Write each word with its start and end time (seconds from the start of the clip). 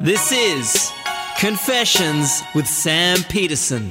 This 0.00 0.30
is 0.30 0.92
Confessions 1.40 2.44
with 2.54 2.68
Sam 2.68 3.18
Petersen. 3.28 3.90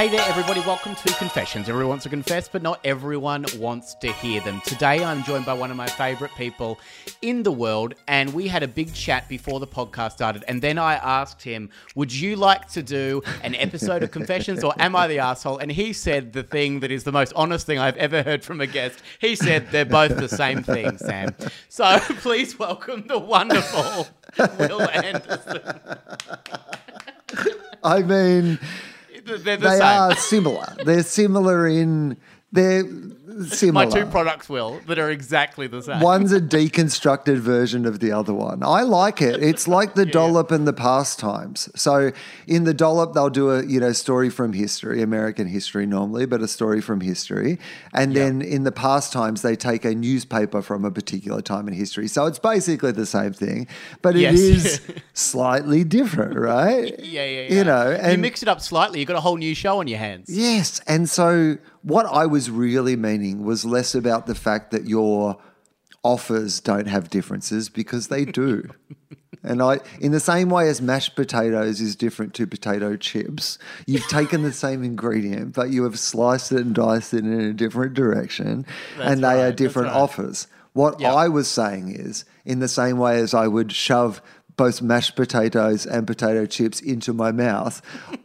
Hey 0.00 0.08
there, 0.08 0.26
everybody. 0.26 0.60
Welcome 0.60 0.94
to 0.94 1.12
Confessions. 1.16 1.68
Everyone 1.68 1.90
wants 1.90 2.04
to 2.04 2.08
confess, 2.08 2.48
but 2.48 2.62
not 2.62 2.80
everyone 2.84 3.44
wants 3.58 3.94
to 3.96 4.10
hear 4.10 4.40
them. 4.40 4.62
Today, 4.64 5.04
I'm 5.04 5.22
joined 5.24 5.44
by 5.44 5.52
one 5.52 5.70
of 5.70 5.76
my 5.76 5.88
favorite 5.88 6.30
people 6.38 6.80
in 7.20 7.42
the 7.42 7.52
world, 7.52 7.96
and 8.08 8.32
we 8.32 8.48
had 8.48 8.62
a 8.62 8.66
big 8.66 8.94
chat 8.94 9.28
before 9.28 9.60
the 9.60 9.66
podcast 9.66 10.12
started. 10.12 10.42
And 10.48 10.62
then 10.62 10.78
I 10.78 10.94
asked 10.94 11.42
him, 11.42 11.68
Would 11.96 12.14
you 12.14 12.36
like 12.36 12.66
to 12.70 12.82
do 12.82 13.20
an 13.42 13.54
episode 13.56 14.02
of 14.02 14.10
Confessions 14.10 14.64
or 14.64 14.72
Am 14.78 14.96
I 14.96 15.06
the 15.06 15.18
Asshole? 15.18 15.58
And 15.58 15.70
he 15.70 15.92
said 15.92 16.32
the 16.32 16.44
thing 16.44 16.80
that 16.80 16.90
is 16.90 17.04
the 17.04 17.12
most 17.12 17.34
honest 17.36 17.66
thing 17.66 17.78
I've 17.78 17.98
ever 17.98 18.22
heard 18.22 18.42
from 18.42 18.62
a 18.62 18.66
guest. 18.66 19.02
He 19.18 19.36
said 19.36 19.70
they're 19.70 19.84
both 19.84 20.16
the 20.16 20.30
same 20.30 20.62
thing, 20.62 20.96
Sam. 20.96 21.36
So 21.68 21.98
please 21.98 22.58
welcome 22.58 23.06
the 23.06 23.18
wonderful 23.18 24.08
Wil 24.58 24.80
Anderson. 24.80 25.60
I 27.84 28.02
mean, 28.02 28.58
They're 29.24 29.38
the 29.38 29.68
they 29.68 29.78
same. 29.78 29.82
are 29.82 30.14
similar. 30.16 30.76
They're 30.84 31.02
similar 31.02 31.66
in 31.66 32.16
they're 32.52 32.84
similar. 33.46 33.86
My 33.86 33.90
two 33.90 34.06
products, 34.06 34.48
Will, 34.48 34.80
that 34.88 34.98
are 34.98 35.08
exactly 35.10 35.66
the 35.68 35.82
same. 35.82 36.00
One's 36.00 36.32
a 36.32 36.40
deconstructed 36.40 37.38
version 37.38 37.86
of 37.86 38.00
the 38.00 38.10
other 38.10 38.34
one. 38.34 38.62
I 38.64 38.82
like 38.82 39.22
it. 39.22 39.42
It's 39.42 39.68
like 39.68 39.94
the 39.94 40.04
dollop 40.18 40.50
and 40.50 40.66
the 40.66 40.72
Past 40.72 41.18
Times. 41.20 41.68
So 41.76 42.10
in 42.48 42.64
the 42.64 42.74
dollop, 42.74 43.14
they'll 43.14 43.30
do 43.30 43.50
a 43.50 43.64
you 43.64 43.78
know 43.80 43.92
story 43.92 44.30
from 44.30 44.52
history, 44.52 45.00
American 45.00 45.46
history 45.46 45.86
normally, 45.86 46.26
but 46.26 46.42
a 46.42 46.48
story 46.48 46.80
from 46.80 47.00
history. 47.00 47.58
And 47.94 48.14
then 48.16 48.42
in 48.42 48.64
the 48.64 48.72
Past 48.72 49.12
Times, 49.12 49.42
they 49.42 49.54
take 49.54 49.84
a 49.84 49.94
newspaper 49.94 50.60
from 50.60 50.84
a 50.84 50.90
particular 50.90 51.40
time 51.40 51.68
in 51.68 51.74
history. 51.74 52.08
So 52.08 52.26
it's 52.26 52.38
basically 52.40 52.92
the 52.92 53.06
same 53.06 53.32
thing, 53.32 53.68
but 54.02 54.16
it 54.16 54.20
Yes. 54.20 54.34
is 54.38 54.80
slightly 55.12 55.84
different, 55.84 56.36
right? 56.38 56.98
Yeah, 56.98 57.24
yeah, 57.24 57.40
yeah. 57.42 57.54
You 57.54 57.64
know, 57.64 57.90
you 57.90 57.96
and 57.96 58.22
mix 58.22 58.42
it 58.42 58.48
up 58.48 58.60
slightly. 58.60 58.98
You've 58.98 59.08
got 59.08 59.16
a 59.16 59.20
whole 59.20 59.36
new 59.36 59.54
show 59.54 59.78
on 59.78 59.86
your 59.86 59.98
hands. 59.98 60.26
Yes. 60.28 60.80
And 60.86 61.08
so 61.08 61.56
what 61.82 62.06
I 62.06 62.26
was 62.26 62.50
really 62.50 62.96
meaning 62.96 63.44
was 63.44 63.64
less 63.64 63.94
about 63.94 64.26
the 64.26 64.34
fact 64.34 64.70
that 64.70 64.86
your 64.86 65.38
offers 66.02 66.60
don't 66.60 66.86
have 66.86 67.10
differences 67.10 67.68
because 67.68 68.08
they 68.08 68.24
do. 68.24 68.68
and 69.42 69.62
I 69.62 69.80
in 70.00 70.12
the 70.12 70.20
same 70.20 70.50
way 70.50 70.68
as 70.68 70.80
mashed 70.80 71.14
potatoes 71.16 71.80
is 71.80 71.96
different 71.96 72.34
to 72.34 72.46
potato 72.46 72.96
chips, 72.96 73.58
you've 73.86 74.06
taken 74.08 74.42
the 74.42 74.52
same 74.52 74.82
ingredient, 74.82 75.54
but 75.54 75.70
you 75.70 75.84
have 75.84 75.98
sliced 75.98 76.52
it 76.52 76.60
and 76.60 76.74
diced 76.74 77.14
it 77.14 77.24
in 77.24 77.40
a 77.40 77.52
different 77.52 77.94
direction. 77.94 78.66
and 78.98 79.22
they 79.22 79.28
right, 79.36 79.40
are 79.40 79.52
different 79.52 79.88
right. 79.88 79.96
offers. 79.96 80.46
What 80.72 81.00
Yep. 81.00 81.12
I 81.12 81.28
was 81.28 81.48
saying 81.48 81.96
is, 81.96 82.24
in 82.44 82.60
the 82.60 82.68
same 82.68 82.96
way 82.98 83.18
as 83.18 83.34
I 83.34 83.48
would 83.48 83.72
shove 83.72 84.22
both 84.60 84.82
mashed 84.82 85.16
potatoes 85.16 85.86
and 85.86 86.06
potato 86.06 86.44
chips 86.44 86.80
into 86.82 87.14
my 87.14 87.32
mouth, 87.32 87.80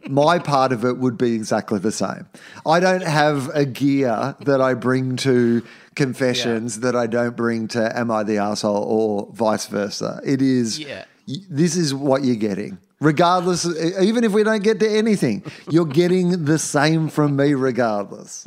my 0.06 0.38
part 0.38 0.70
of 0.70 0.84
it 0.84 0.98
would 0.98 1.16
be 1.16 1.32
exactly 1.34 1.78
the 1.78 1.90
same. 1.90 2.26
I 2.66 2.78
don't 2.78 3.04
have 3.04 3.48
a 3.54 3.64
gear 3.64 4.36
that 4.40 4.60
I 4.60 4.74
bring 4.74 5.16
to 5.28 5.62
confessions 5.94 6.80
that 6.80 6.94
I 6.94 7.06
don't 7.06 7.34
bring 7.34 7.68
to 7.68 7.98
Am 7.98 8.10
I 8.10 8.22
the 8.22 8.36
Asshole 8.36 8.84
or 8.84 9.32
vice 9.32 9.66
versa. 9.66 10.20
It 10.26 10.42
is, 10.42 10.78
Yeah. 10.78 11.06
this 11.48 11.74
is 11.74 11.94
what 11.94 12.22
you're 12.22 12.36
getting. 12.36 12.76
Regardless, 13.06 13.64
even 14.00 14.24
if 14.24 14.32
we 14.32 14.42
don't 14.42 14.64
get 14.64 14.80
to 14.80 14.90
anything, 14.90 15.44
you're 15.70 15.84
getting 15.84 16.44
the 16.44 16.58
same 16.58 17.08
from 17.08 17.36
me 17.36 17.54
regardless. 17.54 18.46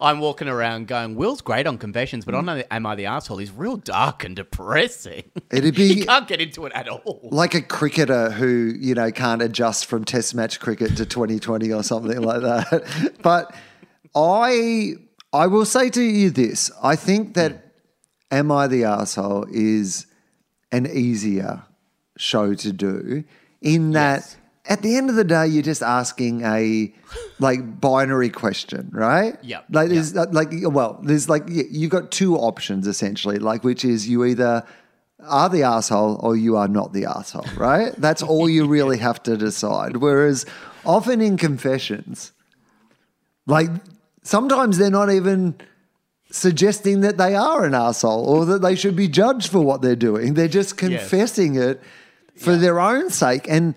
I'm 0.00 0.18
walking 0.18 0.48
around 0.48 0.88
going, 0.88 1.14
Will's 1.14 1.40
great 1.40 1.64
on 1.64 1.78
confessions, 1.78 2.24
but 2.24 2.34
on 2.34 2.46
mm. 2.46 2.64
Am 2.72 2.86
I 2.86 2.96
the 2.96 3.06
Asshole? 3.06 3.36
He's 3.36 3.52
real 3.52 3.76
dark 3.76 4.24
and 4.24 4.34
depressing. 4.34 5.30
It'd 5.52 5.78
you 5.78 5.94
be 5.94 6.04
can't 6.04 6.26
get 6.26 6.40
into 6.40 6.66
it 6.66 6.72
at 6.74 6.88
all. 6.88 7.20
like 7.30 7.54
a 7.54 7.62
cricketer 7.62 8.30
who 8.30 8.74
you 8.80 8.96
know 8.96 9.12
can't 9.12 9.42
adjust 9.42 9.86
from 9.86 10.04
test 10.04 10.34
match 10.34 10.58
cricket 10.58 10.96
to 10.96 11.06
2020 11.06 11.72
or 11.72 11.84
something 11.84 12.20
like 12.20 12.40
that 12.40 13.14
but 13.22 13.54
i 14.16 14.94
i 15.32 15.46
will 15.46 15.64
say 15.64 15.88
to 15.88 16.02
you 16.02 16.30
this 16.30 16.70
i 16.82 16.96
think 16.96 17.34
that 17.34 17.74
am 18.32 18.50
i 18.50 18.66
the 18.66 18.82
asshole 18.82 19.46
is 19.52 20.06
an 20.72 20.86
easier 20.86 21.62
show 22.16 22.54
to 22.54 22.72
do 22.72 23.24
in 23.62 23.90
that 23.92 24.20
Yes. 24.20 24.36
at 24.66 24.82
the 24.82 24.96
end 24.96 25.10
of 25.10 25.16
the 25.16 25.24
day 25.24 25.46
you're 25.46 25.62
just 25.62 25.82
asking 25.82 26.42
a 26.42 26.92
like 27.38 27.80
binary 27.80 28.30
question 28.30 28.88
right 28.92 29.36
Yeah. 29.42 29.60
like 29.70 29.88
there's 29.90 30.14
like 30.14 30.50
well 30.62 31.00
there's 31.02 31.28
like 31.28 31.44
you've 31.48 31.90
got 31.90 32.10
two 32.10 32.36
options 32.36 32.86
essentially 32.86 33.38
like 33.38 33.64
which 33.64 33.84
is 33.84 34.08
you 34.08 34.24
either 34.24 34.64
are 35.26 35.48
the 35.50 35.62
asshole 35.62 36.18
or 36.22 36.34
you 36.34 36.56
are 36.56 36.66
not 36.68 36.94
the 36.94 37.04
asshole, 37.04 37.44
right? 37.58 37.92
That's 37.98 38.22
all 38.22 38.48
you 38.48 38.66
really 38.76 38.96
have 38.96 39.22
to 39.24 39.36
decide. 39.36 39.98
Whereas 39.98 40.46
often 40.82 41.20
in 41.20 41.36
confessions, 41.36 42.32
like 43.46 43.68
sometimes 44.22 44.78
they're 44.78 44.90
not 44.90 45.10
even 45.10 45.56
suggesting 46.30 47.00
that 47.02 47.18
they 47.18 47.34
are 47.34 47.64
an 47.64 47.74
asshole 47.74 48.24
or 48.24 48.46
that 48.46 48.62
they 48.62 48.74
should 48.74 48.96
be 48.96 49.08
judged 49.08 49.50
for 49.50 49.60
what 49.60 49.82
they're 49.82 49.94
doing. 49.94 50.32
They're 50.32 50.48
just 50.48 50.78
confessing 50.78 51.56
it 51.56 51.82
for 52.40 52.56
their 52.56 52.80
own 52.80 53.10
sake. 53.10 53.46
And 53.48 53.74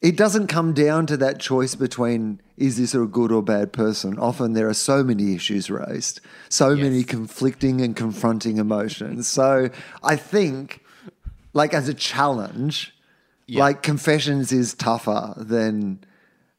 it 0.00 0.16
doesn't 0.16 0.48
come 0.48 0.72
down 0.72 1.06
to 1.06 1.16
that 1.18 1.38
choice 1.38 1.74
between 1.76 2.40
is 2.56 2.76
this 2.76 2.94
a 2.94 3.06
good 3.06 3.30
or 3.30 3.42
bad 3.42 3.72
person. 3.72 4.18
Often 4.18 4.52
there 4.52 4.68
are 4.68 4.74
so 4.74 5.04
many 5.04 5.34
issues 5.34 5.70
raised, 5.70 6.20
so 6.48 6.74
many 6.74 7.04
conflicting 7.04 7.80
and 7.80 7.96
confronting 7.96 8.58
emotions. 8.58 9.28
So 9.28 9.70
I 10.02 10.16
think, 10.16 10.80
like 11.52 11.72
as 11.72 11.88
a 11.88 11.94
challenge, 11.94 12.92
like 13.48 13.82
confessions 13.82 14.52
is 14.52 14.74
tougher 14.74 15.34
than 15.36 16.04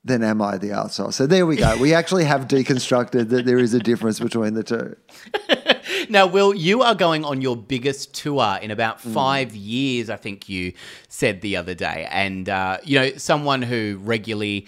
than 0.05 0.23
am 0.23 0.41
I 0.41 0.57
the 0.57 0.71
asshole. 0.71 1.11
So 1.11 1.25
there 1.25 1.45
we 1.45 1.55
go. 1.55 1.77
We 1.77 1.93
actually 1.93 2.25
have 2.25 2.47
deconstructed 2.47 3.29
that 3.29 3.45
there 3.45 3.57
is 3.57 3.73
a 3.73 3.79
difference 3.79 4.19
between 4.19 4.53
the 4.53 4.63
two. 4.63 4.95
Now, 6.09 6.27
Will, 6.27 6.53
you 6.53 6.81
are 6.81 6.95
going 6.95 7.23
on 7.25 7.41
your 7.41 7.55
biggest 7.55 8.13
tour 8.13 8.57
in 8.61 8.71
about 8.71 8.99
Mm. 8.99 9.13
five 9.13 9.55
years, 9.55 10.09
I 10.09 10.15
think 10.17 10.49
you 10.49 10.73
said 11.07 11.41
the 11.41 11.55
other 11.57 11.73
day. 11.73 12.07
And, 12.11 12.49
uh, 12.49 12.77
you 12.83 12.99
know, 12.99 13.11
someone 13.17 13.61
who 13.61 13.99
regularly 14.01 14.67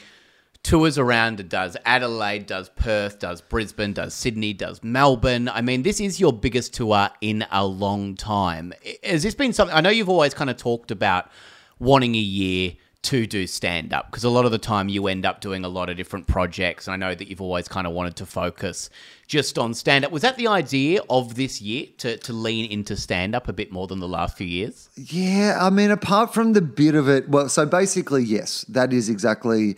tours 0.63 0.97
around 0.97 1.39
and 1.39 1.47
does 1.47 1.77
Adelaide, 1.85 2.47
does 2.47 2.69
Perth, 2.69 3.19
does 3.19 3.39
Brisbane, 3.41 3.93
does 3.93 4.13
Sydney, 4.15 4.51
does 4.53 4.83
Melbourne. 4.83 5.47
I 5.47 5.61
mean, 5.61 5.83
this 5.83 5.99
is 5.99 6.19
your 6.19 6.33
biggest 6.33 6.73
tour 6.73 7.09
in 7.21 7.45
a 7.51 7.65
long 7.65 8.15
time. 8.15 8.73
Has 9.03 9.21
this 9.21 9.35
been 9.35 9.53
something? 9.53 9.75
I 9.75 9.81
know 9.81 9.91
you've 9.91 10.09
always 10.09 10.33
kind 10.33 10.49
of 10.49 10.57
talked 10.57 10.89
about 10.89 11.29
wanting 11.77 12.15
a 12.15 12.19
year 12.19 12.73
to 13.05 13.27
do 13.27 13.45
stand 13.45 13.93
up 13.93 14.09
because 14.09 14.23
a 14.23 14.29
lot 14.29 14.45
of 14.45 14.51
the 14.51 14.57
time 14.57 14.89
you 14.89 15.07
end 15.07 15.25
up 15.25 15.39
doing 15.39 15.63
a 15.63 15.67
lot 15.67 15.89
of 15.89 15.95
different 15.95 16.25
projects. 16.25 16.87
And 16.87 16.93
I 16.93 16.97
know 16.97 17.13
that 17.13 17.27
you've 17.27 17.41
always 17.41 17.67
kind 17.67 17.85
of 17.85 17.93
wanted 17.93 18.15
to 18.17 18.25
focus 18.25 18.89
just 19.27 19.59
on 19.59 19.75
stand 19.75 20.03
up. 20.03 20.11
Was 20.11 20.23
that 20.23 20.37
the 20.37 20.47
idea 20.47 21.01
of 21.07 21.35
this 21.35 21.61
year 21.61 21.85
to, 21.99 22.17
to 22.17 22.33
lean 22.33 22.69
into 22.71 22.97
stand 22.97 23.35
up 23.35 23.47
a 23.47 23.53
bit 23.53 23.71
more 23.71 23.85
than 23.85 23.99
the 23.99 24.07
last 24.07 24.37
few 24.37 24.47
years? 24.47 24.89
Yeah, 24.95 25.59
I 25.61 25.69
mean, 25.69 25.91
apart 25.91 26.33
from 26.33 26.53
the 26.53 26.61
bit 26.61 26.95
of 26.95 27.07
it, 27.07 27.29
well, 27.29 27.47
so 27.47 27.65
basically, 27.65 28.23
yes, 28.23 28.65
that 28.69 28.91
is 28.91 29.07
exactly. 29.07 29.77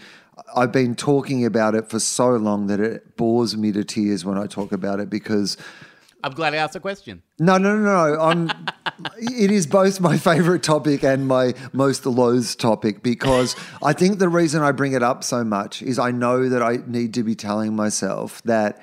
I've 0.56 0.72
been 0.72 0.96
talking 0.96 1.46
about 1.46 1.76
it 1.76 1.90
for 1.90 2.00
so 2.00 2.30
long 2.36 2.68
that 2.68 2.80
it 2.80 3.18
bores 3.18 3.58
me 3.58 3.72
to 3.74 3.84
tears 3.84 4.24
when 4.24 4.38
I 4.38 4.46
talk 4.46 4.72
about 4.72 5.00
it 5.00 5.10
because 5.10 5.58
I'm 6.24 6.32
glad 6.32 6.54
I 6.54 6.58
asked 6.58 6.74
the 6.74 6.80
question. 6.80 7.22
no, 7.40 7.58
no, 7.58 7.78
no, 7.78 7.84
no. 7.84 8.20
I'm, 8.20 8.50
it 9.18 9.52
is 9.52 9.68
both 9.68 10.00
my 10.00 10.18
favorite 10.18 10.64
topic 10.64 11.04
and 11.04 11.28
my 11.28 11.54
most 11.74 12.06
loathed 12.06 12.60
topic 12.60 13.04
because 13.04 13.56
I 13.84 13.94
think 13.94 14.20
the 14.20 14.30
reason 14.30 14.64
I 14.64 14.72
bring 14.72 14.94
it 14.94 15.04
up 15.04 15.24
so 15.24 15.44
much 15.44 15.82
is 15.82 16.00
I 16.00 16.12
know 16.12 16.50
that 16.50 16.64
I 16.64 16.80
need 16.88 17.14
to 17.16 17.24
be 17.24 17.36
telling 17.36 17.76
myself 17.76 18.42
that 18.44 18.82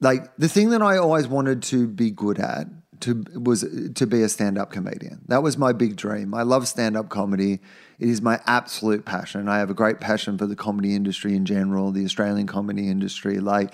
like 0.00 0.34
the 0.36 0.48
thing 0.48 0.70
that 0.70 0.82
I 0.82 0.96
always 0.98 1.26
wanted 1.26 1.62
to 1.64 1.88
be 1.88 2.10
good 2.10 2.38
at 2.38 2.68
to 3.00 3.24
was 3.34 3.64
to 3.94 4.06
be 4.06 4.22
a 4.22 4.28
stand-up 4.28 4.70
comedian. 4.72 5.22
That 5.28 5.42
was 5.42 5.56
my 5.56 5.72
big 5.72 5.96
dream. 5.96 6.34
I 6.34 6.42
love 6.42 6.66
stand-up 6.66 7.08
comedy. 7.08 7.60
It 7.98 8.08
is 8.08 8.22
my 8.22 8.40
absolute 8.46 9.04
passion. 9.04 9.48
I 9.48 9.58
have 9.58 9.70
a 9.70 9.74
great 9.74 10.00
passion 10.00 10.38
for 10.38 10.46
the 10.46 10.56
comedy 10.56 10.94
industry 10.94 11.34
in 11.34 11.44
general, 11.44 11.90
the 11.90 12.04
Australian 12.04 12.46
comedy 12.46 12.88
industry. 12.88 13.38
Like 13.38 13.72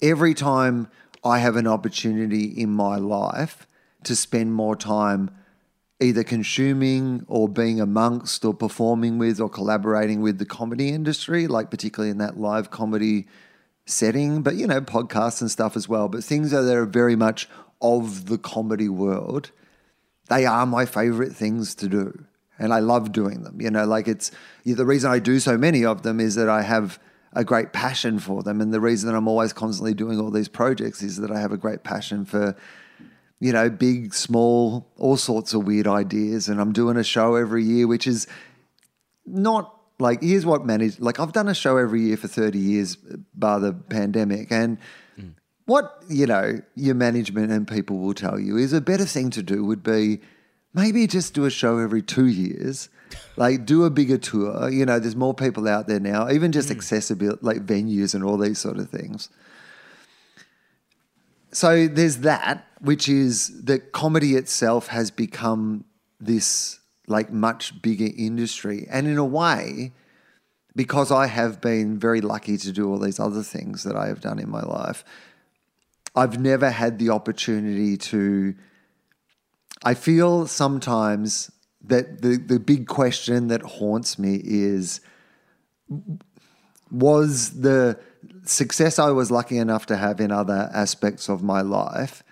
every 0.00 0.34
time 0.34 0.88
I 1.24 1.38
have 1.38 1.56
an 1.56 1.66
opportunity 1.66 2.44
in 2.44 2.70
my 2.70 2.96
life 2.96 3.66
to 4.04 4.16
spend 4.16 4.54
more 4.54 4.76
time 4.76 5.30
either 6.00 6.24
consuming 6.24 7.24
or 7.28 7.48
being 7.48 7.80
amongst 7.80 8.44
or 8.44 8.52
performing 8.52 9.18
with 9.18 9.40
or 9.40 9.48
collaborating 9.48 10.20
with 10.20 10.38
the 10.38 10.44
comedy 10.44 10.88
industry, 10.88 11.46
like 11.46 11.70
particularly 11.70 12.10
in 12.10 12.18
that 12.18 12.38
live 12.38 12.70
comedy 12.70 13.26
setting, 13.86 14.42
but 14.42 14.56
you 14.56 14.66
know, 14.66 14.80
podcasts 14.80 15.40
and 15.40 15.50
stuff 15.50 15.76
as 15.76 15.88
well. 15.88 16.08
But 16.08 16.24
things 16.24 16.50
that 16.50 16.64
are 16.64 16.86
very 16.86 17.14
much 17.14 17.48
of 17.80 18.26
the 18.26 18.38
comedy 18.38 18.88
world, 18.88 19.52
they 20.28 20.44
are 20.44 20.66
my 20.66 20.86
favorite 20.86 21.34
things 21.34 21.74
to 21.76 21.88
do. 21.88 22.24
And 22.58 22.72
I 22.72 22.80
love 22.80 23.12
doing 23.12 23.42
them. 23.42 23.60
You 23.60 23.70
know, 23.70 23.86
like 23.86 24.08
it's 24.08 24.30
the 24.64 24.86
reason 24.86 25.10
I 25.10 25.18
do 25.18 25.38
so 25.40 25.56
many 25.56 25.84
of 25.84 26.02
them 26.02 26.20
is 26.20 26.34
that 26.34 26.48
I 26.48 26.62
have 26.62 26.98
a 27.34 27.44
great 27.44 27.72
passion 27.72 28.18
for 28.18 28.42
them. 28.42 28.60
And 28.60 28.72
the 28.72 28.80
reason 28.80 29.10
that 29.10 29.16
I'm 29.16 29.28
always 29.28 29.52
constantly 29.52 29.94
doing 29.94 30.20
all 30.20 30.30
these 30.30 30.48
projects 30.48 31.02
is 31.02 31.16
that 31.18 31.30
I 31.30 31.40
have 31.40 31.52
a 31.52 31.56
great 31.56 31.82
passion 31.82 32.24
for 32.24 32.56
you 33.42 33.52
know, 33.52 33.68
big, 33.68 34.14
small, 34.14 34.86
all 34.98 35.16
sorts 35.16 35.52
of 35.52 35.66
weird 35.66 35.88
ideas. 35.88 36.48
And 36.48 36.60
I'm 36.60 36.72
doing 36.72 36.96
a 36.96 37.02
show 37.02 37.34
every 37.34 37.64
year, 37.64 37.88
which 37.88 38.06
is 38.06 38.28
not 39.26 39.76
like, 39.98 40.22
here's 40.22 40.46
what 40.46 40.64
managed, 40.64 41.00
like, 41.00 41.18
I've 41.18 41.32
done 41.32 41.48
a 41.48 41.54
show 41.54 41.76
every 41.76 42.02
year 42.02 42.16
for 42.16 42.28
30 42.28 42.56
years, 42.56 42.96
by 43.34 43.58
the 43.58 43.72
pandemic. 43.72 44.52
And 44.52 44.78
what, 45.66 46.04
you 46.08 46.26
know, 46.26 46.60
your 46.76 46.94
management 46.94 47.50
and 47.50 47.66
people 47.66 47.98
will 47.98 48.14
tell 48.14 48.38
you 48.38 48.56
is 48.56 48.72
a 48.72 48.80
better 48.80 49.06
thing 49.06 49.30
to 49.30 49.42
do 49.42 49.64
would 49.64 49.82
be 49.82 50.20
maybe 50.72 51.08
just 51.08 51.34
do 51.34 51.44
a 51.44 51.50
show 51.50 51.78
every 51.78 52.00
two 52.00 52.26
years. 52.26 52.90
Like 53.36 53.64
do 53.64 53.84
a 53.84 53.90
bigger 53.90 54.18
tour. 54.18 54.64
Uh, 54.64 54.68
you 54.68 54.84
know, 54.84 54.98
there's 54.98 55.16
more 55.16 55.34
people 55.34 55.68
out 55.68 55.86
there 55.86 56.00
now, 56.00 56.30
even 56.30 56.52
just 56.52 56.68
mm. 56.68 56.76
accessibility, 56.76 57.38
like 57.42 57.66
venues 57.66 58.14
and 58.14 58.24
all 58.24 58.36
these 58.36 58.58
sort 58.58 58.78
of 58.78 58.90
things. 58.90 59.28
So 61.52 61.86
there's 61.86 62.18
that, 62.18 62.66
which 62.80 63.08
is 63.08 63.64
that 63.64 63.92
comedy 63.92 64.36
itself 64.36 64.88
has 64.88 65.10
become 65.10 65.84
this 66.18 66.80
like 67.06 67.32
much 67.32 67.82
bigger 67.82 68.08
industry. 68.16 68.86
And 68.90 69.06
in 69.06 69.18
a 69.18 69.24
way, 69.24 69.92
because 70.74 71.10
I 71.12 71.26
have 71.26 71.60
been 71.60 71.98
very 71.98 72.20
lucky 72.20 72.56
to 72.56 72.72
do 72.72 72.90
all 72.90 72.98
these 72.98 73.20
other 73.20 73.42
things 73.42 73.84
that 73.84 73.96
I 73.96 74.06
have 74.06 74.20
done 74.20 74.38
in 74.38 74.50
my 74.50 74.62
life, 74.62 75.04
I've 76.14 76.40
never 76.40 76.70
had 76.70 76.98
the 76.98 77.10
opportunity 77.10 77.96
to. 77.96 78.54
I 79.84 79.94
feel 79.94 80.46
sometimes 80.46 81.50
that 81.84 82.22
the, 82.22 82.36
the 82.36 82.60
big 82.60 82.86
question 82.86 83.48
that 83.48 83.62
haunts 83.62 84.18
me 84.18 84.40
is 84.44 85.00
was 86.90 87.60
the 87.60 87.98
success 88.44 88.98
I 88.98 89.10
was 89.10 89.30
lucky 89.30 89.58
enough 89.58 89.86
to 89.86 89.96
have 89.96 90.20
in 90.20 90.30
other 90.30 90.70
aspects 90.72 91.28
of 91.28 91.42
my 91.42 91.62
life 91.62 92.22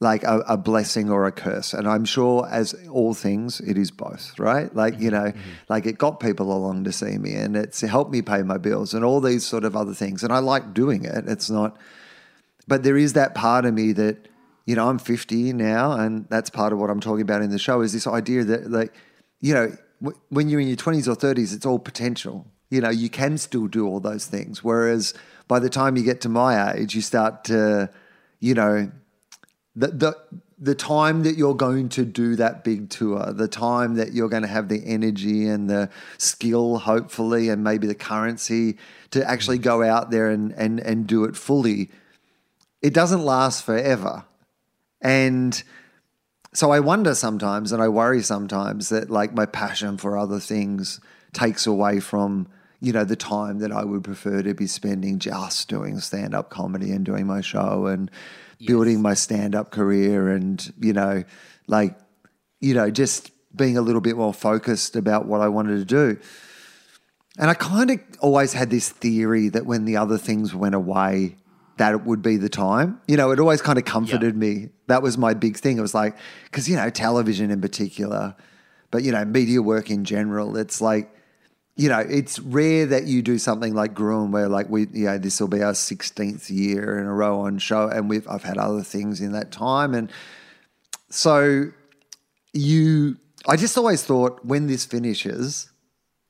like 0.00 0.22
a, 0.22 0.38
a 0.48 0.56
blessing 0.56 1.10
or 1.10 1.26
a 1.26 1.32
curse? 1.32 1.74
And 1.74 1.86
I'm 1.88 2.04
sure, 2.04 2.48
as 2.48 2.74
all 2.90 3.14
things, 3.14 3.60
it 3.60 3.76
is 3.76 3.90
both, 3.90 4.38
right? 4.38 4.74
Like, 4.74 4.98
you 5.00 5.10
mm-hmm. 5.10 5.24
know, 5.24 5.30
mm-hmm. 5.32 5.50
like 5.68 5.86
it 5.86 5.98
got 5.98 6.20
people 6.20 6.52
along 6.52 6.84
to 6.84 6.92
see 6.92 7.18
me 7.18 7.34
and 7.34 7.56
it's 7.56 7.80
helped 7.80 8.10
me 8.10 8.22
pay 8.22 8.42
my 8.42 8.58
bills 8.58 8.94
and 8.94 9.04
all 9.04 9.20
these 9.20 9.44
sort 9.44 9.64
of 9.64 9.76
other 9.76 9.94
things. 9.94 10.22
And 10.22 10.32
I 10.32 10.38
like 10.38 10.72
doing 10.72 11.04
it. 11.04 11.24
It's 11.26 11.50
not, 11.50 11.76
but 12.66 12.82
there 12.82 12.96
is 12.96 13.12
that 13.12 13.34
part 13.34 13.64
of 13.64 13.74
me 13.74 13.92
that, 13.92 14.28
you 14.68 14.74
know, 14.74 14.86
I'm 14.86 14.98
50 14.98 15.54
now, 15.54 15.92
and 15.92 16.26
that's 16.28 16.50
part 16.50 16.74
of 16.74 16.78
what 16.78 16.90
I'm 16.90 17.00
talking 17.00 17.22
about 17.22 17.40
in 17.40 17.48
the 17.48 17.58
show 17.58 17.80
is 17.80 17.94
this 17.94 18.06
idea 18.06 18.44
that, 18.44 18.70
like, 18.70 18.92
you 19.40 19.54
know, 19.54 19.74
w- 20.02 20.20
when 20.28 20.50
you're 20.50 20.60
in 20.60 20.68
your 20.68 20.76
20s 20.76 21.08
or 21.08 21.16
30s, 21.16 21.54
it's 21.54 21.64
all 21.64 21.78
potential. 21.78 22.46
You 22.68 22.82
know, 22.82 22.90
you 22.90 23.08
can 23.08 23.38
still 23.38 23.66
do 23.66 23.86
all 23.86 23.98
those 23.98 24.26
things. 24.26 24.62
Whereas 24.62 25.14
by 25.48 25.58
the 25.58 25.70
time 25.70 25.96
you 25.96 26.02
get 26.02 26.20
to 26.20 26.28
my 26.28 26.74
age, 26.74 26.94
you 26.94 27.00
start 27.00 27.44
to, 27.44 27.88
you 28.40 28.52
know, 28.52 28.92
the 29.74 29.86
the 29.86 30.16
the 30.58 30.74
time 30.74 31.22
that 31.22 31.38
you're 31.38 31.54
going 31.54 31.88
to 31.88 32.04
do 32.04 32.36
that 32.36 32.62
big 32.62 32.90
tour, 32.90 33.32
the 33.32 33.48
time 33.48 33.94
that 33.94 34.12
you're 34.12 34.28
going 34.28 34.42
to 34.42 34.48
have 34.48 34.68
the 34.68 34.82
energy 34.84 35.48
and 35.48 35.70
the 35.70 35.88
skill, 36.18 36.76
hopefully, 36.76 37.48
and 37.48 37.64
maybe 37.64 37.86
the 37.86 37.94
currency 37.94 38.76
to 39.12 39.26
actually 39.26 39.56
go 39.56 39.82
out 39.82 40.10
there 40.10 40.28
and 40.28 40.52
and 40.52 40.78
and 40.80 41.06
do 41.06 41.24
it 41.24 41.36
fully, 41.36 41.90
it 42.82 42.92
doesn't 42.92 43.24
last 43.24 43.64
forever. 43.64 44.24
And 45.00 45.62
so 46.54 46.70
I 46.70 46.80
wonder 46.80 47.14
sometimes 47.14 47.72
and 47.72 47.82
I 47.82 47.88
worry 47.88 48.22
sometimes 48.22 48.88
that 48.88 49.10
like 49.10 49.32
my 49.32 49.46
passion 49.46 49.96
for 49.96 50.16
other 50.16 50.40
things 50.40 51.00
takes 51.32 51.66
away 51.66 52.00
from 52.00 52.48
you 52.80 52.92
know 52.92 53.04
the 53.04 53.16
time 53.16 53.58
that 53.58 53.72
I 53.72 53.84
would 53.84 54.04
prefer 54.04 54.42
to 54.42 54.54
be 54.54 54.66
spending 54.66 55.18
just 55.18 55.68
doing 55.68 55.98
stand 55.98 56.34
up 56.34 56.48
comedy 56.48 56.92
and 56.92 57.04
doing 57.04 57.26
my 57.26 57.40
show 57.40 57.86
and 57.86 58.10
building 58.64 59.02
my 59.02 59.14
stand 59.14 59.54
up 59.54 59.70
career 59.70 60.28
and 60.28 60.72
you 60.80 60.92
know 60.92 61.24
like 61.66 61.98
you 62.60 62.74
know 62.74 62.90
just 62.90 63.30
being 63.54 63.76
a 63.76 63.82
little 63.82 64.00
bit 64.00 64.16
more 64.16 64.32
focused 64.34 64.96
about 64.96 65.26
what 65.26 65.40
I 65.40 65.48
wanted 65.48 65.78
to 65.78 65.84
do. 65.84 66.20
And 67.38 67.50
I 67.50 67.54
kind 67.54 67.90
of 67.90 68.00
always 68.20 68.52
had 68.52 68.70
this 68.70 68.88
theory 68.88 69.48
that 69.50 69.66
when 69.66 69.84
the 69.84 69.96
other 69.96 70.18
things 70.18 70.54
went 70.54 70.74
away, 70.74 71.36
that 71.78 71.94
it 71.94 72.04
would 72.04 72.22
be 72.22 72.36
the 72.36 72.48
time. 72.48 73.00
You 73.08 73.16
know, 73.16 73.30
it 73.30 73.40
always 73.40 73.62
kind 73.62 73.78
of 73.78 73.84
comforted 73.84 74.36
me. 74.36 74.68
That 74.88 75.02
was 75.02 75.16
my 75.16 75.34
big 75.34 75.56
thing. 75.56 75.78
It 75.78 75.80
was 75.80 75.94
like, 75.94 76.16
because, 76.44 76.68
you 76.68 76.76
know, 76.76 76.90
television 76.90 77.50
in 77.50 77.60
particular, 77.60 78.36
but, 78.90 79.02
you 79.02 79.12
know, 79.12 79.24
media 79.24 79.62
work 79.62 79.90
in 79.90 80.04
general, 80.04 80.56
it's 80.56 80.80
like, 80.80 81.14
you 81.76 81.88
know, 81.88 82.00
it's 82.00 82.40
rare 82.40 82.86
that 82.86 83.04
you 83.04 83.22
do 83.22 83.38
something 83.38 83.72
like 83.72 83.94
Gruen 83.94 84.32
where 84.32 84.48
like 84.48 84.68
we, 84.68 84.88
you 84.92 85.04
know, 85.04 85.16
this 85.18 85.40
will 85.40 85.48
be 85.48 85.62
our 85.62 85.72
16th 85.72 86.50
year 86.50 86.98
in 86.98 87.06
a 87.06 87.14
row 87.14 87.40
on 87.40 87.58
show. 87.58 87.88
And 87.88 88.10
we've, 88.10 88.26
I've 88.28 88.42
had 88.42 88.58
other 88.58 88.82
things 88.82 89.20
in 89.20 89.32
that 89.32 89.52
time. 89.52 89.94
And 89.94 90.10
so 91.08 91.70
you, 92.52 93.16
I 93.46 93.56
just 93.56 93.78
always 93.78 94.02
thought 94.02 94.44
when 94.44 94.66
this 94.66 94.84
finishes, 94.84 95.70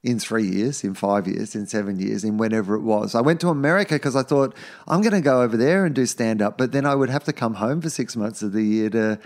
in 0.02 0.18
three 0.18 0.46
years, 0.46 0.84
in 0.84 0.94
five 0.94 1.26
years, 1.26 1.54
in 1.54 1.66
seven 1.66 1.98
years, 1.98 2.22
in 2.22 2.36
whenever 2.36 2.74
it 2.76 2.82
was. 2.82 3.14
I 3.14 3.20
went 3.20 3.40
to 3.40 3.48
America 3.48 3.94
because 3.94 4.14
I 4.14 4.22
thought 4.22 4.54
I'm 4.86 5.00
going 5.00 5.12
to 5.12 5.20
go 5.20 5.42
over 5.42 5.56
there 5.56 5.84
and 5.84 5.94
do 5.94 6.06
stand 6.06 6.40
up, 6.40 6.56
but 6.56 6.72
then 6.72 6.86
I 6.86 6.94
would 6.94 7.10
have 7.10 7.24
to 7.24 7.32
come 7.32 7.54
home 7.54 7.80
for 7.80 7.90
six 7.90 8.14
months 8.14 8.42
of 8.42 8.52
the 8.52 8.62
year 8.62 8.90
to 8.90 9.18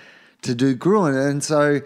to 0.42 0.56
do 0.56 0.74
Gruen, 0.74 1.14
and 1.14 1.44
so 1.44 1.82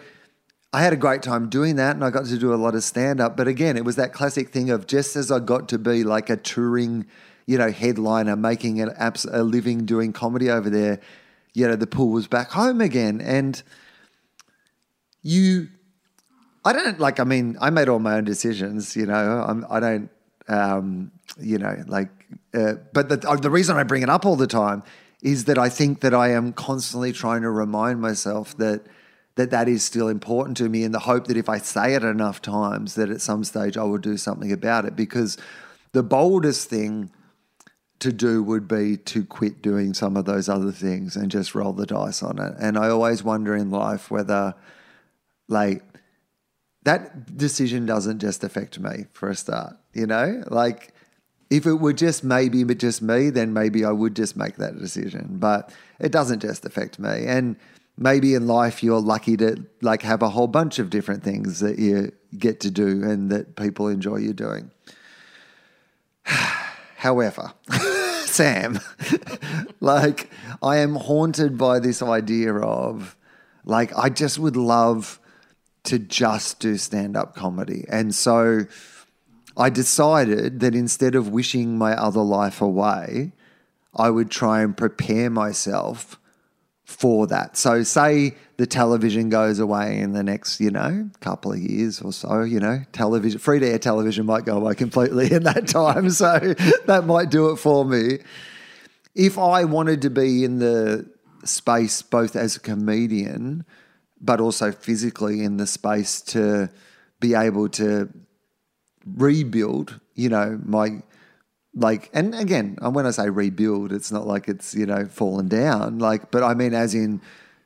I 0.72 0.82
had 0.82 0.92
a 0.92 0.96
great 0.96 1.22
time 1.22 1.48
doing 1.48 1.76
that, 1.76 1.94
and 1.94 2.04
I 2.04 2.10
got 2.10 2.24
to 2.26 2.38
do 2.38 2.54
a 2.54 2.56
lot 2.56 2.74
of 2.74 2.82
stand 2.82 3.20
up. 3.20 3.36
But 3.36 3.48
again, 3.48 3.76
it 3.76 3.84
was 3.84 3.96
that 3.96 4.12
classic 4.12 4.50
thing 4.50 4.70
of 4.70 4.86
just 4.86 5.14
as 5.14 5.30
I 5.30 5.40
got 5.40 5.68
to 5.70 5.78
be 5.78 6.04
like 6.04 6.30
a 6.30 6.36
touring, 6.36 7.06
you 7.46 7.58
know, 7.58 7.70
headliner, 7.70 8.34
making 8.34 8.80
an 8.80 8.90
abs- 8.96 9.26
a 9.26 9.42
living 9.42 9.84
doing 9.84 10.12
comedy 10.12 10.48
over 10.48 10.70
there, 10.70 11.00
you 11.52 11.66
know, 11.68 11.76
the 11.76 11.86
pool 11.86 12.10
was 12.10 12.28
back 12.28 12.50
home 12.50 12.80
again, 12.80 13.20
and 13.20 13.62
you 15.22 15.68
I 16.66 16.72
don't 16.72 16.98
like. 16.98 17.20
I 17.20 17.24
mean, 17.24 17.56
I 17.60 17.70
made 17.70 17.88
all 17.88 18.00
my 18.00 18.14
own 18.16 18.24
decisions. 18.24 18.96
You 18.96 19.06
know, 19.06 19.44
I'm, 19.48 19.64
I 19.70 19.80
don't. 19.80 20.10
Um, 20.48 21.12
you 21.38 21.58
know, 21.58 21.76
like. 21.86 22.10
Uh, 22.52 22.74
but 22.92 23.08
the, 23.08 23.28
uh, 23.28 23.36
the 23.36 23.50
reason 23.50 23.76
I 23.76 23.84
bring 23.84 24.02
it 24.02 24.10
up 24.10 24.26
all 24.26 24.36
the 24.36 24.48
time 24.48 24.82
is 25.22 25.44
that 25.44 25.58
I 25.58 25.68
think 25.68 26.00
that 26.00 26.12
I 26.12 26.30
am 26.32 26.52
constantly 26.52 27.12
trying 27.12 27.42
to 27.42 27.50
remind 27.50 28.00
myself 28.00 28.56
that 28.58 28.82
that 29.36 29.50
that 29.50 29.68
is 29.68 29.84
still 29.84 30.08
important 30.08 30.56
to 30.56 30.68
me, 30.68 30.82
in 30.82 30.92
the 30.92 30.98
hope 31.00 31.26
that 31.28 31.36
if 31.36 31.48
I 31.48 31.58
say 31.58 31.94
it 31.94 32.02
enough 32.02 32.42
times, 32.42 32.94
that 32.94 33.10
at 33.10 33.20
some 33.20 33.44
stage 33.44 33.76
I 33.76 33.84
will 33.84 33.98
do 33.98 34.16
something 34.16 34.50
about 34.50 34.86
it. 34.86 34.96
Because 34.96 35.38
the 35.92 36.02
boldest 36.02 36.68
thing 36.68 37.10
to 37.98 38.12
do 38.12 38.42
would 38.42 38.66
be 38.66 38.96
to 38.96 39.24
quit 39.24 39.62
doing 39.62 39.94
some 39.94 40.16
of 40.16 40.24
those 40.24 40.48
other 40.48 40.72
things 40.72 41.16
and 41.16 41.30
just 41.30 41.54
roll 41.54 41.72
the 41.72 41.86
dice 41.86 42.22
on 42.22 42.38
it. 42.38 42.54
And 42.58 42.76
I 42.76 42.88
always 42.88 43.22
wonder 43.22 43.54
in 43.54 43.70
life 43.70 44.10
whether, 44.10 44.54
like 45.48 45.82
that 46.86 47.36
decision 47.36 47.84
doesn't 47.84 48.20
just 48.20 48.44
affect 48.44 48.78
me 48.78 49.06
for 49.12 49.28
a 49.28 49.34
start, 49.34 49.76
you 49.92 50.06
know? 50.06 50.44
Like 50.46 50.94
if 51.50 51.66
it 51.66 51.74
were 51.74 51.92
just 51.92 52.22
maybe 52.22 52.62
but 52.62 52.78
just 52.78 53.02
me, 53.02 53.28
then 53.30 53.52
maybe 53.52 53.84
I 53.84 53.90
would 53.90 54.14
just 54.14 54.36
make 54.36 54.56
that 54.58 54.78
decision. 54.78 55.26
But 55.32 55.74
it 55.98 56.12
doesn't 56.12 56.38
just 56.38 56.64
affect 56.64 57.00
me. 57.00 57.26
And 57.26 57.56
maybe 57.98 58.34
in 58.34 58.46
life 58.46 58.84
you're 58.84 59.00
lucky 59.00 59.36
to 59.38 59.64
like 59.82 60.02
have 60.02 60.22
a 60.22 60.28
whole 60.28 60.46
bunch 60.46 60.78
of 60.78 60.88
different 60.88 61.24
things 61.24 61.58
that 61.58 61.80
you 61.80 62.12
get 62.38 62.60
to 62.60 62.70
do 62.70 63.02
and 63.02 63.30
that 63.32 63.56
people 63.56 63.88
enjoy 63.88 64.18
you 64.18 64.32
doing. 64.32 64.70
However, 66.98 67.52
Sam, 68.26 68.78
like 69.80 70.30
I 70.62 70.76
am 70.76 70.94
haunted 70.94 71.58
by 71.58 71.80
this 71.80 72.00
idea 72.00 72.54
of 72.54 73.16
like 73.64 73.90
I 73.98 74.08
just 74.08 74.38
would 74.38 74.56
love 74.56 75.18
to 75.86 75.98
just 75.98 76.60
do 76.60 76.76
stand 76.76 77.16
up 77.16 77.34
comedy. 77.34 77.84
And 77.88 78.14
so 78.14 78.66
I 79.56 79.70
decided 79.70 80.60
that 80.60 80.74
instead 80.74 81.14
of 81.14 81.28
wishing 81.28 81.78
my 81.78 81.94
other 81.94 82.20
life 82.20 82.60
away, 82.60 83.32
I 83.94 84.10
would 84.10 84.30
try 84.30 84.62
and 84.62 84.76
prepare 84.76 85.30
myself 85.30 86.18
for 86.84 87.26
that. 87.26 87.56
So, 87.56 87.82
say 87.82 88.36
the 88.58 88.66
television 88.66 89.28
goes 89.28 89.58
away 89.58 89.98
in 89.98 90.12
the 90.12 90.22
next, 90.22 90.60
you 90.60 90.70
know, 90.70 91.10
couple 91.20 91.52
of 91.52 91.58
years 91.58 92.00
or 92.00 92.12
so, 92.12 92.42
you 92.42 92.60
know, 92.60 92.82
television, 92.92 93.40
free 93.40 93.58
to 93.58 93.66
air 93.66 93.78
television 93.78 94.24
might 94.24 94.44
go 94.44 94.56
away 94.56 94.74
completely 94.74 95.32
in 95.32 95.42
that 95.42 95.66
time. 95.66 96.10
So, 96.10 96.38
that 96.86 97.04
might 97.06 97.30
do 97.30 97.50
it 97.50 97.56
for 97.56 97.84
me. 97.84 98.18
If 99.16 99.36
I 99.36 99.64
wanted 99.64 100.02
to 100.02 100.10
be 100.10 100.44
in 100.44 100.58
the 100.58 101.10
space 101.44 102.02
both 102.02 102.36
as 102.36 102.56
a 102.56 102.60
comedian, 102.60 103.64
but 104.20 104.40
also 104.40 104.72
physically 104.72 105.42
in 105.42 105.56
the 105.56 105.66
space 105.66 106.20
to 106.20 106.70
be 107.20 107.34
able 107.34 107.68
to 107.68 108.08
rebuild, 109.04 110.00
you 110.14 110.28
know, 110.28 110.60
my 110.64 111.02
like 111.74 112.10
and 112.14 112.34
again, 112.34 112.78
when 112.80 113.06
I 113.06 113.10
say 113.10 113.28
rebuild, 113.28 113.92
it's 113.92 114.10
not 114.10 114.26
like 114.26 114.48
it's, 114.48 114.74
you 114.74 114.86
know, 114.86 115.04
fallen 115.06 115.48
down. 115.48 115.98
Like, 115.98 116.30
but 116.30 116.42
I 116.42 116.54
mean 116.54 116.74
as 116.74 116.94
in, 116.94 117.20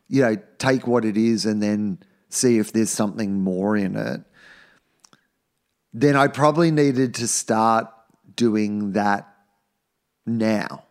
you 0.09 0.23
know, 0.23 0.37
take 0.59 0.87
what 0.87 1.04
it 1.04 1.16
is 1.16 1.47
and 1.47 1.62
then 1.62 1.99
see 2.28 2.59
if 2.59 2.73
there's 2.73 2.90
something 2.90 3.40
more 3.40 3.76
in 3.76 3.97
it. 3.97 4.23
Then 5.92 6.16
I 6.16 6.28
probably 6.28 6.71
needed 6.71 7.14
to 7.14 7.28
start 7.28 7.88
doing 8.37 8.92
that 8.92 9.28
now. 10.26 10.85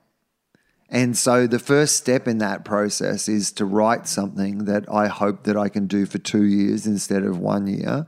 And 0.91 1.15
so 1.15 1.45
the 1.45 1.59
first 1.59 1.95
step 1.97 2.27
in 2.27 2.39
that 2.39 2.65
process 2.65 3.29
is 3.29 3.51
to 3.53 3.65
write 3.65 4.07
something 4.07 4.65
that 4.65 4.91
I 4.91 5.07
hope 5.07 5.43
that 5.43 5.55
I 5.55 5.69
can 5.69 5.85
do 5.85 6.05
for 6.05 6.17
two 6.17 6.43
years 6.43 6.87
instead 6.87 7.23
of 7.23 7.37
one 7.39 7.67
year. 7.67 8.07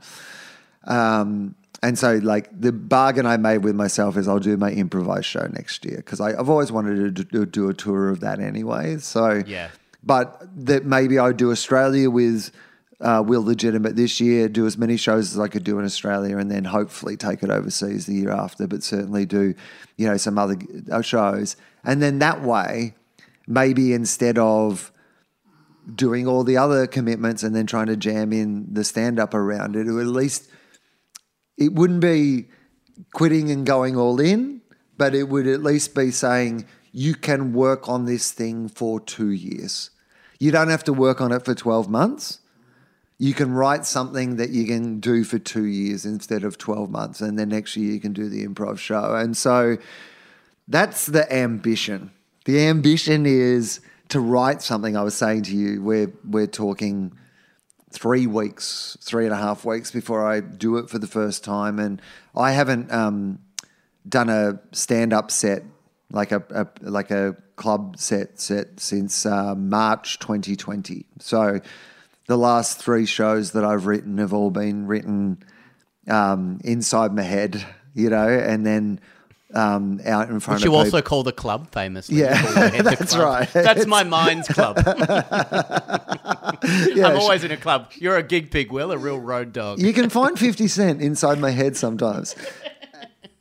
Um, 0.84 1.54
and 1.84 1.98
so, 1.98 2.14
like 2.22 2.48
the 2.60 2.72
bargain 2.72 3.26
I 3.26 3.36
made 3.36 3.58
with 3.58 3.74
myself 3.74 4.16
is 4.16 4.28
I'll 4.28 4.38
do 4.38 4.56
my 4.56 4.70
improvised 4.70 5.26
show 5.26 5.46
next 5.52 5.84
year 5.84 5.96
because 5.96 6.20
I've 6.20 6.48
always 6.48 6.70
wanted 6.70 7.16
to 7.16 7.24
do, 7.24 7.46
do 7.46 7.68
a 7.68 7.74
tour 7.74 8.08
of 8.08 8.20
that 8.20 8.38
anyway. 8.40 8.98
So 8.98 9.42
Yeah. 9.46 9.68
but 10.02 10.42
that 10.66 10.84
maybe 10.84 11.18
I 11.18 11.32
do 11.32 11.50
Australia 11.50 12.08
with 12.08 12.52
uh, 13.00 13.20
Wilegitimate 13.22 13.96
this 13.96 14.20
year, 14.20 14.48
do 14.48 14.64
as 14.64 14.78
many 14.78 14.96
shows 14.96 15.32
as 15.32 15.40
I 15.40 15.48
could 15.48 15.64
do 15.64 15.78
in 15.80 15.84
Australia, 15.84 16.38
and 16.38 16.48
then 16.50 16.64
hopefully 16.64 17.16
take 17.16 17.42
it 17.42 17.50
overseas 17.50 18.06
the 18.06 18.14
year 18.14 18.30
after. 18.30 18.68
But 18.68 18.84
certainly 18.84 19.26
do, 19.26 19.54
you 19.96 20.06
know, 20.06 20.16
some 20.16 20.38
other 20.38 20.56
uh, 20.90 21.02
shows, 21.02 21.56
and 21.84 22.02
then 22.02 22.18
that 22.20 22.42
way, 22.42 22.94
maybe 23.46 23.92
instead 23.92 24.38
of 24.38 24.92
doing 25.94 26.26
all 26.26 26.44
the 26.44 26.56
other 26.56 26.86
commitments 26.86 27.42
and 27.42 27.54
then 27.54 27.66
trying 27.66 27.86
to 27.86 27.96
jam 27.96 28.32
in 28.32 28.72
the 28.72 28.84
stand 28.84 29.18
up 29.18 29.34
around 29.34 29.74
it, 29.74 29.88
or 29.88 30.00
at 30.00 30.06
least 30.06 30.48
it 31.56 31.72
wouldn't 31.72 32.00
be 32.00 32.48
quitting 33.12 33.50
and 33.50 33.66
going 33.66 33.96
all 33.96 34.20
in, 34.20 34.60
but 34.96 35.14
it 35.14 35.28
would 35.28 35.46
at 35.46 35.62
least 35.62 35.94
be 35.94 36.10
saying 36.10 36.66
you 36.92 37.14
can 37.14 37.52
work 37.52 37.88
on 37.88 38.04
this 38.04 38.30
thing 38.30 38.68
for 38.68 39.00
two 39.00 39.30
years. 39.30 39.90
You 40.38 40.50
don't 40.50 40.68
have 40.68 40.84
to 40.84 40.92
work 40.92 41.20
on 41.20 41.32
it 41.32 41.44
for 41.44 41.54
12 41.54 41.88
months. 41.88 42.40
You 43.18 43.34
can 43.34 43.52
write 43.52 43.86
something 43.86 44.36
that 44.36 44.50
you 44.50 44.66
can 44.66 44.98
do 45.00 45.24
for 45.24 45.38
two 45.38 45.64
years 45.64 46.04
instead 46.04 46.44
of 46.44 46.58
12 46.58 46.90
months. 46.90 47.20
And 47.20 47.38
then 47.38 47.50
next 47.50 47.76
year 47.76 47.92
you 47.92 48.00
can 48.00 48.12
do 48.12 48.28
the 48.28 48.46
improv 48.46 48.78
show. 48.78 49.14
And 49.14 49.36
so 49.36 49.78
that's 50.72 51.06
the 51.06 51.30
ambition. 51.32 52.10
The 52.44 52.60
ambition 52.66 53.26
is 53.26 53.80
to 54.08 54.20
write 54.20 54.62
something. 54.62 54.96
I 54.96 55.02
was 55.02 55.14
saying 55.14 55.44
to 55.44 55.56
you, 55.56 55.82
we're, 55.82 56.12
we're 56.28 56.46
talking 56.46 57.12
three 57.92 58.26
weeks, 58.26 58.96
three 59.00 59.24
and 59.24 59.34
a 59.34 59.36
half 59.36 59.64
weeks 59.64 59.90
before 59.90 60.26
I 60.26 60.40
do 60.40 60.78
it 60.78 60.88
for 60.88 60.98
the 60.98 61.06
first 61.06 61.44
time. 61.44 61.78
And 61.78 62.00
I 62.34 62.52
haven't 62.52 62.90
um, 62.90 63.38
done 64.08 64.28
a 64.28 64.60
stand 64.72 65.12
up 65.12 65.30
set, 65.30 65.62
like 66.10 66.32
a, 66.32 66.42
a 66.50 66.66
like 66.82 67.10
a 67.10 67.36
club 67.56 67.96
set 67.98 68.40
set 68.40 68.80
since 68.80 69.24
uh, 69.24 69.54
March 69.54 70.18
2020. 70.18 71.06
So 71.20 71.60
the 72.26 72.36
last 72.36 72.78
three 72.78 73.06
shows 73.06 73.52
that 73.52 73.64
I've 73.64 73.86
written 73.86 74.18
have 74.18 74.32
all 74.32 74.50
been 74.50 74.86
written 74.86 75.42
um, 76.08 76.60
inside 76.64 77.14
my 77.14 77.22
head, 77.22 77.64
you 77.94 78.10
know, 78.10 78.28
and 78.28 78.66
then 78.66 79.00
um, 79.54 80.00
out 80.06 80.30
in 80.30 80.40
front 80.40 80.60
Which 80.60 80.62
of 80.62 80.64
you 80.64 80.70
people. 80.70 80.78
also 80.78 81.02
call 81.02 81.22
the 81.22 81.32
club 81.32 81.70
famously. 81.72 82.16
Yeah, 82.16 82.36
You 82.38 82.42
call 82.46 82.54
the 82.54 82.68
head 82.70 82.84
the 82.84 82.90
that's 82.96 83.16
right. 83.16 83.48
That's 83.52 83.86
my 83.86 84.02
mind's 84.18 84.48
club. 84.48 84.78
Yeah, 86.94 87.08
I'm 87.08 87.18
always 87.18 87.42
in 87.42 87.50
a 87.50 87.56
club. 87.56 87.90
You're 87.96 88.16
a 88.16 88.22
gig 88.22 88.50
pig, 88.52 88.70
Will, 88.70 88.92
a 88.92 88.98
real 88.98 89.18
road 89.18 89.52
dog. 89.52 89.80
You 89.80 89.92
can 89.92 90.08
find 90.10 90.38
50 90.38 90.68
Cent 90.68 91.02
inside 91.02 91.38
my 91.40 91.50
head 91.50 91.76
sometimes. 91.76 92.36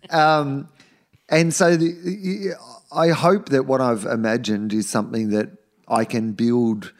Um, 0.09 0.69
and 1.29 1.53
so 1.53 1.77
the, 1.77 2.53
I 2.91 3.09
hope 3.09 3.49
that 3.49 3.65
what 3.67 3.79
I've 3.79 4.05
imagined 4.05 4.73
is 4.73 4.89
something 4.89 5.29
that 5.29 5.49
I 5.87 6.03
can 6.03 6.31
build 6.31 6.93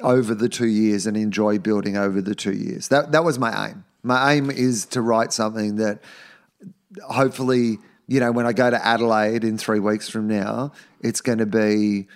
over 0.00 0.32
the 0.34 0.48
two 0.48 0.68
years 0.68 1.06
and 1.06 1.16
enjoy 1.16 1.58
building 1.58 1.96
over 1.96 2.20
the 2.22 2.34
two 2.36 2.52
years. 2.52 2.88
That, 2.88 3.10
that 3.12 3.24
was 3.24 3.38
my 3.38 3.68
aim. 3.70 3.84
My 4.04 4.34
aim 4.34 4.48
is 4.50 4.86
to 4.86 5.02
write 5.02 5.32
something 5.32 5.76
that 5.76 6.00
hopefully, 7.08 7.78
you 8.06 8.20
know, 8.20 8.32
when 8.32 8.46
I 8.46 8.52
go 8.52 8.70
to 8.70 8.84
Adelaide 8.86 9.44
in 9.44 9.58
three 9.58 9.80
weeks 9.80 10.08
from 10.08 10.28
now, 10.28 10.72
it's 11.00 11.20
going 11.20 11.38
to 11.38 11.46
be 11.46 12.08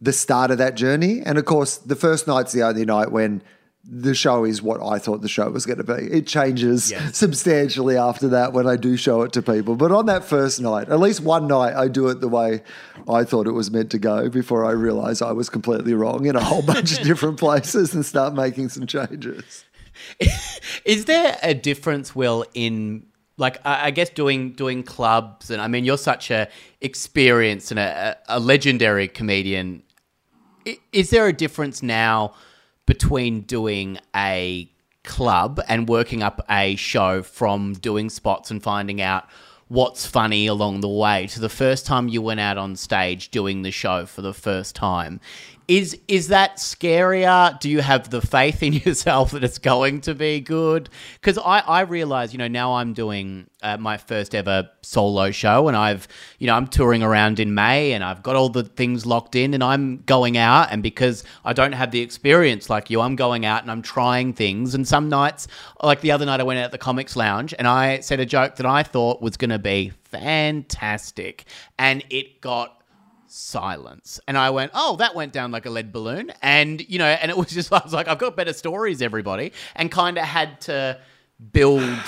the 0.00 0.12
start 0.12 0.50
of 0.50 0.58
that 0.58 0.74
journey. 0.74 1.22
And 1.24 1.38
of 1.38 1.44
course, 1.44 1.78
the 1.78 1.96
first 1.96 2.26
night's 2.26 2.52
the 2.52 2.62
only 2.62 2.84
night 2.84 3.10
when 3.10 3.42
the 3.88 4.14
show 4.16 4.44
is 4.44 4.60
what 4.60 4.82
I 4.82 4.98
thought 4.98 5.22
the 5.22 5.28
show 5.28 5.48
was 5.48 5.64
going 5.64 5.78
to 5.78 5.84
be. 5.84 5.92
It 6.12 6.26
changes 6.26 6.90
Yes. 6.90 7.16
substantially 7.16 7.96
after 7.96 8.28
that 8.30 8.52
when 8.52 8.66
I 8.66 8.74
do 8.76 8.96
show 8.96 9.22
it 9.22 9.32
to 9.34 9.42
people. 9.42 9.76
But 9.76 9.92
on 9.92 10.06
that 10.06 10.24
first 10.24 10.60
night, 10.60 10.88
at 10.88 10.98
least 10.98 11.20
one 11.20 11.46
night, 11.46 11.74
I 11.74 11.86
do 11.86 12.08
it 12.08 12.20
the 12.20 12.26
way 12.28 12.62
I 13.08 13.22
thought 13.22 13.46
it 13.46 13.52
was 13.52 13.70
meant 13.70 13.90
to 13.92 13.98
go 13.98 14.28
before 14.28 14.64
I 14.64 14.72
realize 14.72 15.22
I 15.22 15.30
was 15.30 15.48
completely 15.48 15.94
wrong 15.94 16.26
in 16.26 16.34
a 16.34 16.42
whole 16.42 16.62
bunch 16.66 16.98
of 16.98 17.04
different 17.04 17.38
places 17.38 17.94
and 17.94 18.04
start 18.04 18.34
making 18.34 18.70
some 18.70 18.86
changes. 18.88 19.64
Is 20.84 21.04
there 21.04 21.38
a 21.42 21.54
difference, 21.54 22.14
Will, 22.14 22.44
in 22.54 23.06
like 23.36 23.58
I 23.64 23.90
guess 23.90 24.10
doing 24.10 24.52
doing 24.52 24.82
clubs, 24.82 25.50
and 25.50 25.60
I 25.60 25.68
mean 25.68 25.84
you're 25.84 25.98
such 25.98 26.30
a 26.30 26.48
experienced 26.80 27.70
and 27.70 27.80
a, 27.80 28.16
a 28.28 28.40
legendary 28.40 29.08
comedian. 29.08 29.82
Is 30.92 31.10
there 31.10 31.26
a 31.26 31.32
difference 31.32 31.82
now 31.82 32.34
between 32.86 33.42
doing 33.42 33.98
a 34.14 34.70
club 35.04 35.60
and 35.68 35.88
working 35.88 36.22
up 36.22 36.44
a 36.50 36.76
show 36.76 37.22
from 37.22 37.74
doing 37.74 38.10
spots 38.10 38.50
and 38.50 38.62
finding 38.62 39.00
out 39.00 39.26
what's 39.68 40.06
funny 40.06 40.46
along 40.46 40.80
the 40.80 40.88
way 40.88 41.26
to 41.26 41.40
the 41.40 41.48
first 41.48 41.86
time 41.86 42.08
you 42.08 42.22
went 42.22 42.40
out 42.40 42.56
on 42.56 42.76
stage 42.76 43.30
doing 43.30 43.62
the 43.62 43.70
show 43.70 44.06
for 44.06 44.22
the 44.22 44.34
first 44.34 44.74
time? 44.74 45.20
Is 45.68 45.98
is 46.06 46.28
that 46.28 46.58
scarier? 46.58 47.58
Do 47.58 47.68
you 47.68 47.80
have 47.80 48.10
the 48.10 48.20
faith 48.20 48.62
in 48.62 48.72
yourself 48.84 49.32
that 49.32 49.42
it's 49.42 49.58
going 49.58 50.00
to 50.02 50.14
be 50.14 50.40
good? 50.40 50.88
Because 51.20 51.38
I, 51.38 51.58
I 51.58 51.80
realize, 51.80 52.32
you 52.32 52.38
know, 52.38 52.46
now 52.46 52.74
I'm 52.74 52.92
doing 52.92 53.48
uh, 53.62 53.76
my 53.76 53.96
first 53.96 54.34
ever 54.36 54.70
solo 54.82 55.32
show 55.32 55.66
and 55.66 55.76
I've, 55.76 56.06
you 56.38 56.46
know, 56.46 56.54
I'm 56.54 56.68
touring 56.68 57.02
around 57.02 57.40
in 57.40 57.52
May 57.52 57.92
and 57.92 58.04
I've 58.04 58.22
got 58.22 58.36
all 58.36 58.48
the 58.48 58.62
things 58.62 59.06
locked 59.06 59.34
in 59.34 59.54
and 59.54 59.64
I'm 59.64 59.98
going 60.06 60.36
out. 60.36 60.68
And 60.70 60.84
because 60.84 61.24
I 61.44 61.52
don't 61.52 61.72
have 61.72 61.90
the 61.90 62.00
experience 62.00 62.70
like 62.70 62.88
you, 62.88 63.00
I'm 63.00 63.16
going 63.16 63.44
out 63.44 63.62
and 63.62 63.70
I'm 63.70 63.82
trying 63.82 64.34
things. 64.34 64.72
And 64.76 64.86
some 64.86 65.08
nights, 65.08 65.48
like 65.82 66.00
the 66.00 66.12
other 66.12 66.26
night, 66.26 66.38
I 66.38 66.44
went 66.44 66.60
out 66.60 66.66
at 66.66 66.72
the 66.72 66.78
Comics 66.78 67.16
Lounge 67.16 67.54
and 67.58 67.66
I 67.66 67.98
said 68.00 68.20
a 68.20 68.26
joke 68.26 68.54
that 68.56 68.66
I 68.66 68.84
thought 68.84 69.20
was 69.20 69.36
going 69.36 69.50
to 69.50 69.58
be 69.58 69.92
fantastic. 70.04 71.44
And 71.76 72.04
it 72.08 72.40
got 72.40 72.75
silence. 73.36 74.18
And 74.26 74.36
I 74.38 74.50
went, 74.50 74.72
oh, 74.74 74.96
that 74.96 75.14
went 75.14 75.32
down 75.32 75.50
like 75.52 75.66
a 75.66 75.70
lead 75.70 75.92
balloon. 75.92 76.32
And, 76.42 76.80
you 76.88 76.98
know, 76.98 77.06
and 77.06 77.30
it 77.30 77.36
was 77.36 77.48
just, 77.48 77.72
I 77.72 77.80
was 77.84 77.92
like, 77.92 78.08
I've 78.08 78.18
got 78.18 78.36
better 78.36 78.52
stories, 78.52 79.02
everybody. 79.02 79.52
And 79.74 79.90
kind 79.90 80.18
of 80.18 80.24
had 80.24 80.60
to 80.62 80.98
build 81.52 81.98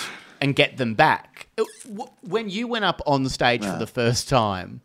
and 0.41 0.55
get 0.57 0.77
them 0.77 0.95
back. 0.95 1.49
It- 1.57 1.67
w- 1.85 2.11
When 2.23 2.49
you 2.49 2.67
went 2.69 2.85
up 2.85 3.01
on 3.07 3.29
stage 3.29 3.63
for 3.65 3.79
the 3.79 3.87
first 3.87 4.29
time, 4.29 4.81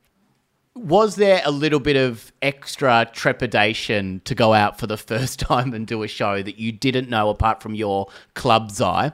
was 0.76 1.16
there 1.18 1.42
a 1.46 1.52
little 1.52 1.80
bit 1.80 1.96
of 1.96 2.34
extra 2.42 3.08
trepidation 3.14 4.22
to 4.26 4.34
go 4.36 4.54
out 4.54 4.80
for 4.80 4.88
the 4.88 4.98
first 5.12 5.40
time 5.40 5.74
and 5.74 5.86
do 5.88 6.02
a 6.04 6.08
show 6.08 6.42
that 6.42 6.58
you 6.58 6.72
didn't 6.72 7.10
know 7.10 7.30
apart 7.30 7.62
from 7.62 7.76
your 7.76 8.08
club's 8.34 8.82
eye 8.82 9.12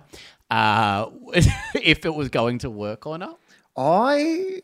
uh, 0.50 1.08
if 1.76 2.06
it 2.06 2.16
was 2.16 2.30
going 2.30 2.60
to 2.60 2.70
work 2.70 3.06
or 3.06 3.18
not? 3.18 3.38
I 3.76 4.62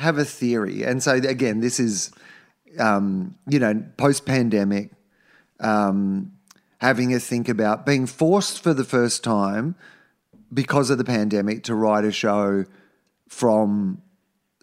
have 0.00 0.18
a 0.18 0.24
theory, 0.24 0.82
and 0.82 1.02
so 1.02 1.12
again, 1.12 1.60
this 1.60 1.78
is 1.78 2.10
um, 2.78 3.36
you 3.46 3.58
know 3.58 3.84
post 3.96 4.24
pandemic, 4.24 4.90
um, 5.60 6.32
having 6.78 7.14
a 7.14 7.20
think 7.20 7.48
about 7.48 7.84
being 7.84 8.06
forced 8.06 8.62
for 8.62 8.72
the 8.72 8.84
first 8.84 9.22
time 9.22 9.74
because 10.52 10.90
of 10.90 10.98
the 10.98 11.04
pandemic 11.04 11.62
to 11.64 11.74
write 11.74 12.04
a 12.04 12.12
show 12.12 12.64
from 13.28 14.00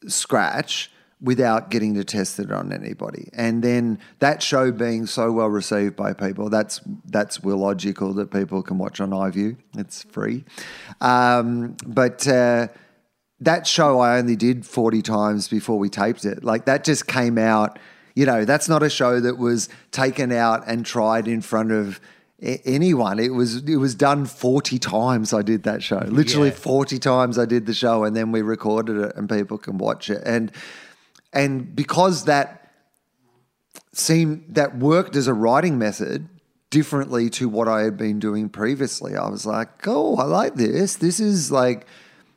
scratch 0.07 0.91
without 1.21 1.71
getting 1.71 1.95
to 1.95 2.03
test 2.03 2.39
it 2.39 2.51
on 2.51 2.71
anybody. 2.71 3.29
And 3.33 3.63
then 3.63 3.97
that 4.19 4.43
show 4.43 4.71
being 4.71 5.05
so 5.05 5.31
well 5.31 5.47
received 5.47 5.95
by 5.95 6.13
people, 6.13 6.49
that's 6.49 6.81
that's 7.05 7.41
Wilogical 7.41 8.13
that 8.15 8.31
people 8.31 8.61
can 8.61 8.77
watch 8.77 8.99
on 8.99 9.11
iView. 9.11 9.57
It's 9.77 10.03
free. 10.03 10.45
Um, 11.01 11.75
but 11.85 12.27
uh, 12.27 12.67
that 13.41 13.67
show 13.67 13.99
I 13.99 14.17
only 14.17 14.35
did 14.35 14.65
40 14.65 15.01
times 15.01 15.47
before 15.47 15.77
we 15.77 15.89
taped 15.89 16.25
it. 16.25 16.43
Like 16.43 16.65
that 16.65 16.83
just 16.83 17.07
came 17.07 17.37
out, 17.37 17.77
you 18.15 18.25
know, 18.25 18.45
that's 18.45 18.67
not 18.67 18.83
a 18.83 18.89
show 18.89 19.19
that 19.19 19.37
was 19.37 19.69
taken 19.91 20.31
out 20.31 20.63
and 20.67 20.85
tried 20.85 21.27
in 21.27 21.41
front 21.41 21.71
of 21.71 21.99
anyone. 22.41 23.19
It 23.19 23.33
was 23.33 23.57
it 23.63 23.77
was 23.77 23.95
done 23.95 24.25
40 24.25 24.79
times 24.79 25.33
I 25.33 25.41
did 25.41 25.63
that 25.63 25.83
show. 25.83 25.99
Literally 25.99 26.49
Yeah. 26.49 26.55
40 26.55 26.99
times 26.99 27.37
I 27.37 27.45
did 27.45 27.65
the 27.65 27.73
show 27.73 28.03
and 28.03 28.15
then 28.15 28.31
we 28.31 28.41
recorded 28.41 28.97
it 28.97 29.15
and 29.15 29.29
people 29.29 29.57
can 29.57 29.77
watch 29.77 30.09
it. 30.09 30.21
And 30.25 30.51
and 31.33 31.75
because 31.75 32.25
that 32.25 32.71
seemed 33.93 34.45
that 34.49 34.77
worked 34.77 35.15
as 35.15 35.27
a 35.27 35.33
writing 35.33 35.77
method 35.77 36.29
differently 36.69 37.29
to 37.29 37.47
what 37.47 37.67
I 37.67 37.81
had 37.81 37.97
been 37.97 38.19
doing 38.19 38.49
previously. 38.49 39.15
I 39.15 39.29
was 39.29 39.45
like, 39.45 39.87
oh, 39.87 40.15
I 40.17 40.23
like 40.23 40.55
this. 40.55 40.95
This 40.95 41.19
is 41.19 41.51
like, 41.51 41.87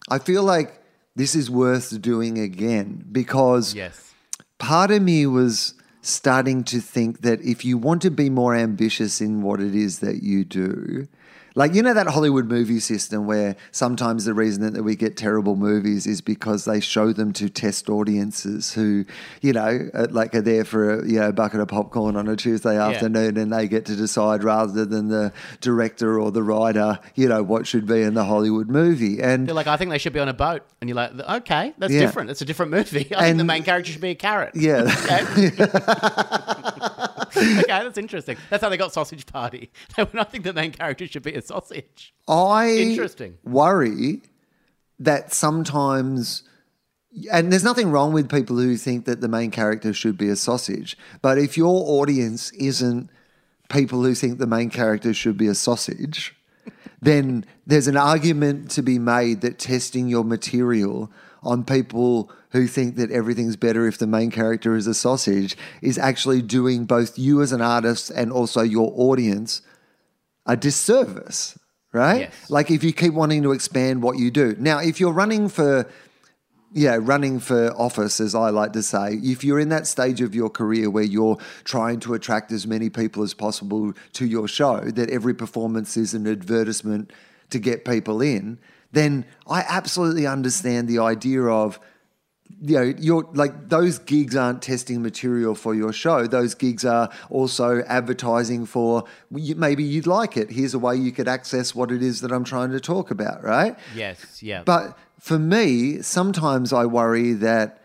I 0.08 0.18
feel 0.18 0.44
like 0.44 0.79
this 1.16 1.34
is 1.34 1.50
worth 1.50 2.00
doing 2.00 2.38
again 2.38 3.04
because 3.10 3.74
Yes. 3.74 4.12
part 4.58 4.90
of 4.90 5.02
me 5.02 5.26
was 5.26 5.74
starting 6.02 6.64
to 6.64 6.80
think 6.80 7.20
that 7.20 7.40
if 7.42 7.64
you 7.64 7.76
want 7.76 8.02
to 8.02 8.10
be 8.10 8.30
more 8.30 8.54
ambitious 8.54 9.20
in 9.20 9.42
what 9.42 9.60
it 9.60 9.74
is 9.74 9.98
that 9.98 10.22
you 10.22 10.44
do, 10.44 11.06
Like, 11.54 11.74
you 11.74 11.82
know, 11.82 11.94
that 11.94 12.06
Hollywood 12.06 12.46
movie 12.46 12.80
system 12.80 13.26
where 13.26 13.56
sometimes 13.72 14.24
the 14.24 14.34
reason 14.34 14.72
that 14.72 14.82
we 14.82 14.96
get 14.96 15.16
terrible 15.16 15.56
movies 15.56 16.06
is 16.06 16.20
because 16.20 16.64
they 16.64 16.80
show 16.80 17.12
them 17.12 17.32
to 17.34 17.48
test 17.48 17.88
audiences 17.90 18.72
who, 18.72 19.04
you 19.42 19.52
know, 19.52 19.88
are, 19.94 20.06
like 20.06 20.34
are 20.34 20.42
there 20.42 20.64
for 20.64 21.00
a 21.00 21.06
you 21.08 21.18
know, 21.20 21.32
bucket 21.32 21.60
of 21.60 21.68
popcorn 21.68 22.16
on 22.16 22.28
a 22.28 22.36
Tuesday 22.36 22.78
afternoon 22.78 23.36
and 23.36 23.52
they 23.52 23.66
get 23.68 23.84
to 23.86 23.96
decide 23.96 24.44
rather 24.44 24.84
than 24.84 25.08
the 25.08 25.32
director 25.60 26.20
or 26.20 26.30
the 26.30 26.42
writer, 26.42 26.98
you 27.14 27.28
know, 27.28 27.42
what 27.42 27.66
should 27.66 27.86
be 27.86 28.02
in 28.02 28.14
the 28.14 28.24
Hollywood 28.24 28.68
movie. 28.68 29.20
And 29.20 29.46
You're 29.46 29.54
like, 29.56 29.66
I 29.66 29.76
think 29.76 29.90
they 29.90 29.98
should 29.98 30.12
be 30.12 30.20
on 30.20 30.28
a 30.28 30.34
boat, 30.34 30.62
and 30.80 30.88
you're 30.88 30.96
like, 30.96 31.12
okay, 31.18 31.74
that's 31.78 31.92
Yeah. 31.92 32.00
different. 32.00 32.30
It's 32.30 32.40
a 32.42 32.44
different 32.44 32.70
movie. 32.72 33.08
I 33.16 33.22
think 33.24 33.38
the 33.38 33.44
main 33.44 33.62
character 33.62 33.90
should 33.92 34.00
be 34.00 34.10
a 34.10 34.14
carrot. 34.14 34.52
yeah. 34.54 34.82
Okay. 35.00 35.50
okay, 37.36 37.64
that's 37.66 37.98
interesting. 37.98 38.36
That's 38.48 38.62
how 38.62 38.68
they 38.68 38.76
got 38.76 38.92
Sausage 38.92 39.26
Party. 39.26 39.70
I 39.96 40.04
think 40.24 40.44
the 40.44 40.52
main 40.52 40.72
character 40.72 41.06
should 41.06 41.22
be 41.22 41.34
a 41.34 41.42
sausage. 41.42 42.14
I 42.28 42.70
Interesting. 42.70 43.38
worry 43.44 44.22
that 44.98 45.32
sometimes, 45.32 46.42
and 47.32 47.50
there's 47.50 47.64
nothing 47.64 47.90
wrong 47.90 48.12
with 48.12 48.30
people 48.30 48.56
who 48.56 48.76
think 48.76 49.04
that 49.06 49.20
the 49.20 49.28
main 49.28 49.50
character 49.50 49.92
should 49.92 50.18
be 50.18 50.28
a 50.28 50.36
sausage, 50.36 50.96
but 51.22 51.38
if 51.38 51.56
your 51.56 51.82
audience 52.00 52.50
isn't 52.52 53.10
people 53.68 54.02
who 54.02 54.14
think 54.14 54.38
the 54.38 54.46
main 54.46 54.70
character 54.70 55.14
should 55.14 55.36
be 55.36 55.46
a 55.46 55.54
sausage, 55.54 56.34
then 57.02 57.44
there's 57.66 57.88
an 57.88 57.96
argument 57.96 58.70
to 58.72 58.82
be 58.82 58.98
made 58.98 59.40
that 59.40 59.58
testing 59.58 60.08
your 60.08 60.24
material 60.24 61.10
on 61.42 61.64
people 61.64 62.30
who 62.50 62.66
think 62.66 62.96
that 62.96 63.10
everything's 63.10 63.56
better 63.56 63.86
if 63.86 63.98
the 63.98 64.06
main 64.06 64.30
character 64.30 64.74
is 64.76 64.86
a 64.86 64.94
sausage 64.94 65.56
is 65.82 65.98
actually 65.98 66.42
doing 66.42 66.84
both 66.84 67.18
you 67.18 67.40
as 67.42 67.52
an 67.52 67.62
artist 67.62 68.10
and 68.10 68.32
also 68.32 68.62
your 68.62 68.92
audience 68.96 69.62
a 70.46 70.56
disservice, 70.56 71.58
right? 71.92 72.22
Yes. 72.22 72.50
Like 72.50 72.70
if 72.70 72.82
you 72.82 72.92
keep 72.92 73.14
wanting 73.14 73.42
to 73.42 73.52
expand 73.52 74.02
what 74.02 74.18
you 74.18 74.30
do. 74.30 74.56
Now, 74.58 74.78
if 74.80 74.98
you're 74.98 75.12
running 75.12 75.48
for 75.48 75.88
yeah, 76.72 76.98
running 77.00 77.40
for 77.40 77.72
office, 77.76 78.20
as 78.20 78.34
I 78.34 78.50
like 78.50 78.72
to 78.74 78.82
say, 78.82 79.14
if 79.14 79.42
you're 79.42 79.58
in 79.58 79.70
that 79.70 79.88
stage 79.88 80.20
of 80.20 80.36
your 80.36 80.48
career 80.48 80.88
where 80.88 81.02
you're 81.02 81.36
trying 81.64 81.98
to 82.00 82.14
attract 82.14 82.52
as 82.52 82.64
many 82.64 82.88
people 82.88 83.24
as 83.24 83.34
possible 83.34 83.92
to 84.12 84.26
your 84.26 84.46
show, 84.46 84.80
that 84.80 85.10
every 85.10 85.34
performance 85.34 85.96
is 85.96 86.14
an 86.14 86.28
advertisement 86.28 87.12
to 87.50 87.58
get 87.58 87.84
people 87.84 88.22
in, 88.22 88.58
then 88.92 89.24
I 89.46 89.64
absolutely 89.68 90.26
understand 90.26 90.88
the 90.88 90.98
idea 90.98 91.42
of 91.42 91.78
you 92.62 92.76
know, 92.76 92.94
you're 92.98 93.28
like 93.32 93.68
those 93.68 93.98
gigs 93.98 94.36
aren't 94.36 94.60
testing 94.62 95.02
material 95.02 95.54
for 95.54 95.74
your 95.74 95.92
show. 95.92 96.26
Those 96.26 96.54
gigs 96.54 96.84
are 96.84 97.10
also 97.30 97.82
advertising 97.82 98.66
for 98.66 99.04
maybe 99.30 99.82
you'd 99.82 100.06
like 100.06 100.36
it. 100.36 100.50
Here's 100.50 100.74
a 100.74 100.78
way 100.78 100.96
you 100.96 101.12
could 101.12 101.28
access 101.28 101.74
what 101.74 101.90
it 101.90 102.02
is 102.02 102.20
that 102.20 102.32
I'm 102.32 102.44
trying 102.44 102.70
to 102.72 102.80
talk 102.80 103.10
about, 103.10 103.42
right? 103.42 103.78
Yes, 103.94 104.42
yeah. 104.42 104.62
But 104.64 104.98
for 105.18 105.38
me, 105.38 106.02
sometimes 106.02 106.72
I 106.72 106.86
worry 106.86 107.32
that 107.34 107.79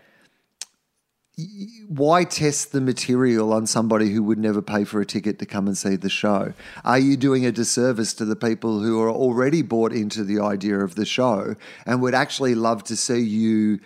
why 1.87 2.23
test 2.23 2.71
the 2.71 2.79
material 2.79 3.51
on 3.51 3.67
somebody 3.67 4.09
who 4.09 4.23
would 4.23 4.37
never 4.37 4.61
pay 4.61 4.85
for 4.85 5.01
a 5.01 5.05
ticket 5.05 5.37
to 5.39 5.45
come 5.45 5.67
and 5.67 5.77
see 5.77 5.97
the 5.97 6.09
show? 6.09 6.53
Are 6.85 6.99
you 6.99 7.17
doing 7.17 7.45
a 7.45 7.51
disservice 7.51 8.13
to 8.15 8.25
the 8.25 8.37
people 8.37 8.79
who 8.79 9.01
are 9.01 9.09
already 9.09 9.61
bought 9.61 9.91
into 9.91 10.23
the 10.23 10.39
idea 10.39 10.79
of 10.79 10.95
the 10.95 11.05
show 11.05 11.55
and 11.85 12.01
would 12.01 12.15
actually 12.15 12.55
love 12.55 12.83
to 12.85 12.95
see 12.95 13.19
you 13.19 13.79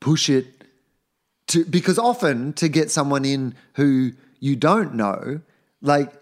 push 0.00 0.28
it 0.28 0.46
to 1.48 1.64
because 1.64 1.98
often 1.98 2.52
to 2.54 2.68
get 2.68 2.90
someone 2.90 3.24
in 3.24 3.54
who 3.74 4.12
you 4.38 4.54
don't 4.54 4.94
know, 4.94 5.40
like 5.82 6.12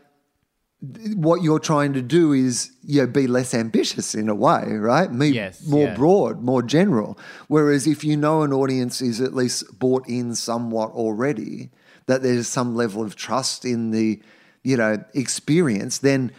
what 1.15 1.43
you're 1.43 1.61
trying 1.61 1.93
to 1.93 2.03
do 2.03 2.33
is 2.33 2.73
you 2.83 3.03
know, 3.03 3.07
be 3.07 3.29
less 3.29 3.55
ambitious 3.55 4.15
in 4.17 4.29
a 4.29 4.35
way, 4.35 4.73
right? 4.73 5.13
Me 5.13 5.29
Yes, 5.29 5.65
more 5.67 5.87
yeah. 5.87 5.95
broad, 5.95 6.43
more 6.43 6.63
general. 6.63 7.17
Whereas 7.47 7.87
if 7.87 8.03
you 8.03 8.17
know 8.17 8.43
an 8.43 8.53
audience 8.53 9.01
is 9.01 9.21
at 9.21 9.33
least 9.33 9.79
bought 9.79 10.09
in 10.09 10.35
somewhat 10.35 10.91
already, 10.91 11.71
that 12.07 12.23
there's 12.23 12.49
some 12.49 12.75
level 12.75 13.03
of 13.05 13.15
trust 13.15 13.65
in 13.65 13.93
the, 13.93 14.21
you 14.65 14.77
know, 14.77 15.05
experience, 15.15 15.99
then 15.99 16.33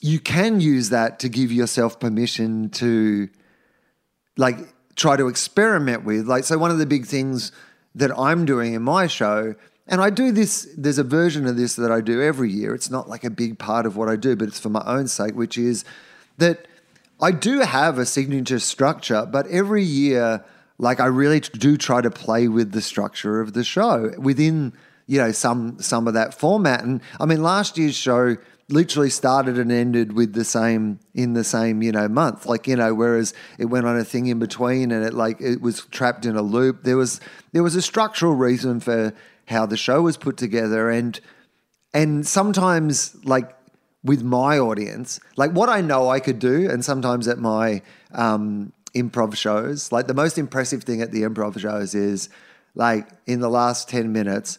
you 0.00 0.18
can 0.18 0.60
use 0.60 0.90
that 0.90 1.20
to 1.20 1.28
give 1.28 1.52
yourself 1.52 2.00
permission 2.00 2.70
to 2.70 3.28
like 4.36 4.58
try 4.96 5.16
to 5.16 5.28
experiment 5.28 6.04
with. 6.04 6.26
Like, 6.26 6.42
so 6.42 6.58
one 6.58 6.72
of 6.72 6.78
the 6.78 6.86
big 6.86 7.06
things 7.06 7.52
that 7.94 8.16
I'm 8.18 8.44
doing 8.44 8.74
in 8.74 8.82
my 8.82 9.06
show, 9.06 9.54
and 9.86 10.00
I 10.00 10.10
do 10.10 10.32
this, 10.32 10.66
there's 10.76 10.98
a 10.98 11.04
version 11.04 11.46
of 11.46 11.56
this 11.56 11.76
that 11.76 11.92
I 11.92 12.00
do 12.00 12.22
every 12.22 12.50
year. 12.50 12.74
It's 12.74 12.90
not 12.90 13.08
like 13.08 13.22
a 13.24 13.30
big 13.30 13.58
part 13.58 13.84
of 13.84 13.96
what 13.96 14.08
I 14.08 14.16
do, 14.16 14.34
but 14.34 14.48
it's 14.48 14.58
for 14.58 14.70
my 14.70 14.82
own 14.86 15.08
sake, 15.08 15.34
which 15.34 15.58
is 15.58 15.84
that 16.38 16.66
I 17.20 17.32
do 17.32 17.60
have 17.60 17.98
a 17.98 18.06
signature 18.06 18.58
structure, 18.58 19.26
but 19.30 19.46
every 19.48 19.84
year, 19.84 20.44
like 20.78 21.00
I 21.00 21.06
really 21.06 21.40
do 21.40 21.76
try 21.76 22.00
to 22.00 22.10
play 22.10 22.48
with 22.48 22.72
the 22.72 22.80
structure 22.80 23.40
of 23.40 23.52
the 23.52 23.62
show 23.62 24.12
within, 24.18 24.72
you 25.06 25.18
know, 25.18 25.32
some 25.32 25.80
some 25.80 26.08
of 26.08 26.14
that 26.14 26.34
format. 26.34 26.82
And 26.82 27.00
I 27.20 27.26
mean, 27.26 27.42
last 27.42 27.76
year's 27.78 27.94
show 27.94 28.36
literally 28.68 29.10
started 29.10 29.58
and 29.58 29.70
ended 29.70 30.14
with 30.14 30.32
the 30.32 30.44
same 30.44 30.98
in 31.12 31.34
the 31.34 31.44
same 31.44 31.82
you 31.82 31.92
know 31.92 32.08
month 32.08 32.46
like 32.46 32.66
you 32.66 32.74
know 32.74 32.94
whereas 32.94 33.34
it 33.58 33.66
went 33.66 33.86
on 33.86 33.94
a 33.98 34.02
thing 34.02 34.26
in 34.26 34.38
between 34.38 34.90
and 34.90 35.04
it 35.04 35.12
like 35.12 35.38
it 35.38 35.60
was 35.60 35.84
trapped 35.90 36.24
in 36.24 36.34
a 36.34 36.40
loop 36.40 36.82
there 36.82 36.96
was 36.96 37.20
there 37.52 37.62
was 37.62 37.76
a 37.76 37.82
structural 37.82 38.32
reason 38.32 38.80
for 38.80 39.12
how 39.46 39.66
the 39.66 39.76
show 39.76 40.02
was 40.02 40.16
put 40.16 40.36
together 40.36 40.90
and 40.90 41.20
and 41.92 42.26
sometimes 42.26 43.16
like 43.24 43.56
with 44.02 44.22
my 44.22 44.58
audience 44.58 45.20
like 45.36 45.50
what 45.52 45.68
i 45.68 45.80
know 45.80 46.08
i 46.08 46.20
could 46.20 46.38
do 46.38 46.68
and 46.70 46.84
sometimes 46.84 47.28
at 47.28 47.38
my 47.38 47.80
um 48.12 48.72
improv 48.94 49.36
shows 49.36 49.90
like 49.92 50.06
the 50.06 50.14
most 50.14 50.38
impressive 50.38 50.82
thing 50.84 51.00
at 51.00 51.10
the 51.12 51.22
improv 51.22 51.58
shows 51.58 51.94
is 51.94 52.28
like 52.74 53.08
in 53.26 53.40
the 53.40 53.48
last 53.48 53.88
10 53.88 54.12
minutes 54.12 54.58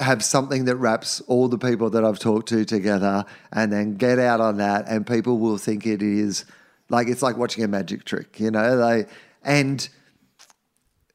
have 0.00 0.24
something 0.24 0.64
that 0.64 0.76
wraps 0.76 1.20
all 1.22 1.48
the 1.48 1.58
people 1.58 1.90
that 1.90 2.04
I've 2.04 2.18
talked 2.18 2.48
to 2.48 2.64
together 2.64 3.24
and 3.52 3.72
then 3.72 3.94
get 3.94 4.18
out 4.18 4.40
on 4.40 4.56
that 4.56 4.86
and 4.88 5.06
people 5.06 5.38
will 5.38 5.58
think 5.58 5.86
it 5.86 6.02
is 6.02 6.44
like 6.88 7.08
it's 7.08 7.22
like 7.22 7.36
watching 7.36 7.64
a 7.64 7.68
magic 7.68 8.04
trick, 8.04 8.38
you 8.40 8.50
know? 8.50 8.76
They 8.76 9.06
and 9.42 9.88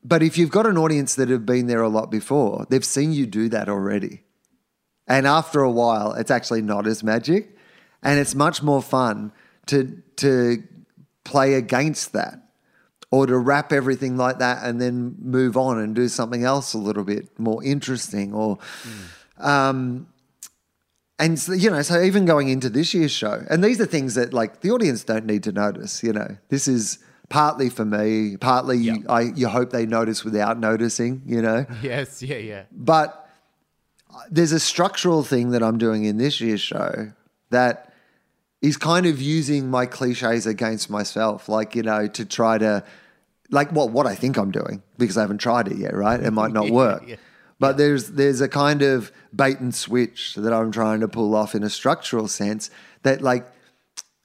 but 0.03 0.23
if 0.23 0.37
you've 0.37 0.51
got 0.51 0.65
an 0.65 0.77
audience 0.77 1.15
that 1.15 1.29
have 1.29 1.45
been 1.45 1.67
there 1.67 1.81
a 1.81 1.89
lot 1.89 2.09
before, 2.09 2.65
they've 2.69 2.85
seen 2.85 3.11
you 3.11 3.25
do 3.25 3.49
that 3.49 3.67
already. 3.67 4.23
And 5.07 5.25
after 5.25 5.61
a 5.61 5.71
while, 5.71 6.13
it's 6.13 6.31
actually 6.31 6.61
not 6.61 6.85
as 6.85 7.03
magic. 7.03 7.55
And 8.03 8.19
it's 8.19 8.35
much 8.35 8.61
more 8.61 8.81
fun 8.81 9.31
to 9.67 10.01
to 10.17 10.63
play 11.23 11.55
against 11.55 12.13
that 12.13 12.39
or 13.11 13.25
to 13.25 13.37
wrap 13.37 13.71
everything 13.71 14.17
like 14.17 14.39
that 14.39 14.63
and 14.63 14.81
then 14.81 15.15
move 15.19 15.57
on 15.57 15.79
and 15.79 15.95
do 15.95 16.07
something 16.07 16.43
else 16.43 16.73
a 16.73 16.77
little 16.77 17.03
bit 17.03 17.37
more 17.37 17.63
interesting 17.63 18.33
or 18.33 18.57
um 19.39 20.07
and 21.19 21.37
so, 21.37 21.51
you 21.51 21.69
know 21.69 21.81
so 21.81 22.01
even 22.01 22.25
going 22.25 22.47
into 22.47 22.69
this 22.69 22.93
year's 22.93 23.11
show 23.11 23.43
and 23.49 23.63
these 23.63 23.79
are 23.81 23.85
things 23.85 24.15
that 24.15 24.33
like 24.33 24.61
the 24.61 24.71
audience 24.71 25.03
don't 25.03 25.25
need 25.25 25.43
to 25.43 25.51
notice 25.51 26.01
you 26.01 26.13
know. 26.13 26.37
This 26.49 26.67
is 26.67 26.99
partly 27.29 27.69
for 27.69 27.83
me 27.85 28.37
partly 28.37 28.77
you, 28.77 29.03
I 29.09 29.21
you 29.35 29.47
hope 29.49 29.71
they 29.71 29.85
notice 29.85 30.23
without 30.23 30.59
noticing 30.59 31.21
you 31.25 31.41
know 31.41 31.65
yes, 31.81 32.21
yeah, 32.23 32.37
yeah. 32.37 32.63
but 32.71 33.29
uh, 34.13 34.19
there's 34.31 34.53
a 34.53 34.59
structural 34.59 35.23
thing 35.23 35.49
that 35.51 35.61
I'm 35.61 35.77
doing 35.77 36.05
in 36.05 36.17
this 36.17 36.39
year's 36.39 36.61
show 36.61 37.11
that 37.49 37.93
is 38.61 38.77
kind 38.77 39.05
of 39.05 39.21
using 39.21 39.69
my 39.69 39.85
cliches 39.85 40.47
against 40.47 40.89
myself, 40.89 41.47
like, 41.47 41.75
you 41.75 41.83
know, 41.83 42.07
to 42.07 42.25
try 42.25 42.57
to, 42.57 42.83
like, 43.51 43.71
what 43.71 43.91
what 43.91 44.07
I 44.07 44.15
think 44.15 44.35
I'm 44.37 44.49
doing 44.49 44.81
because 44.97 45.15
I 45.17 45.21
haven't 45.21 45.37
tried 45.37 45.67
it 45.67 45.77
yet, 45.77 45.93
right? 45.93 46.19
It 46.19 46.31
might 46.31 46.51
not 46.51 46.65
Yeah, 46.67 46.71
work. 46.71 47.03
yeah. 47.07 47.15
But 47.59 47.77
there's 47.77 48.11
there's 48.11 48.41
a 48.41 48.47
kind 48.49 48.81
of 48.81 49.11
bait 49.35 49.59
and 49.59 49.75
switch 49.75 50.35
that 50.35 50.53
I'm 50.53 50.71
trying 50.71 51.01
to 51.01 51.07
pull 51.07 51.35
off 51.35 51.53
in 51.53 51.63
a 51.63 51.69
structural 51.69 52.27
sense 52.27 52.71
that 53.03 53.21
like 53.21 53.45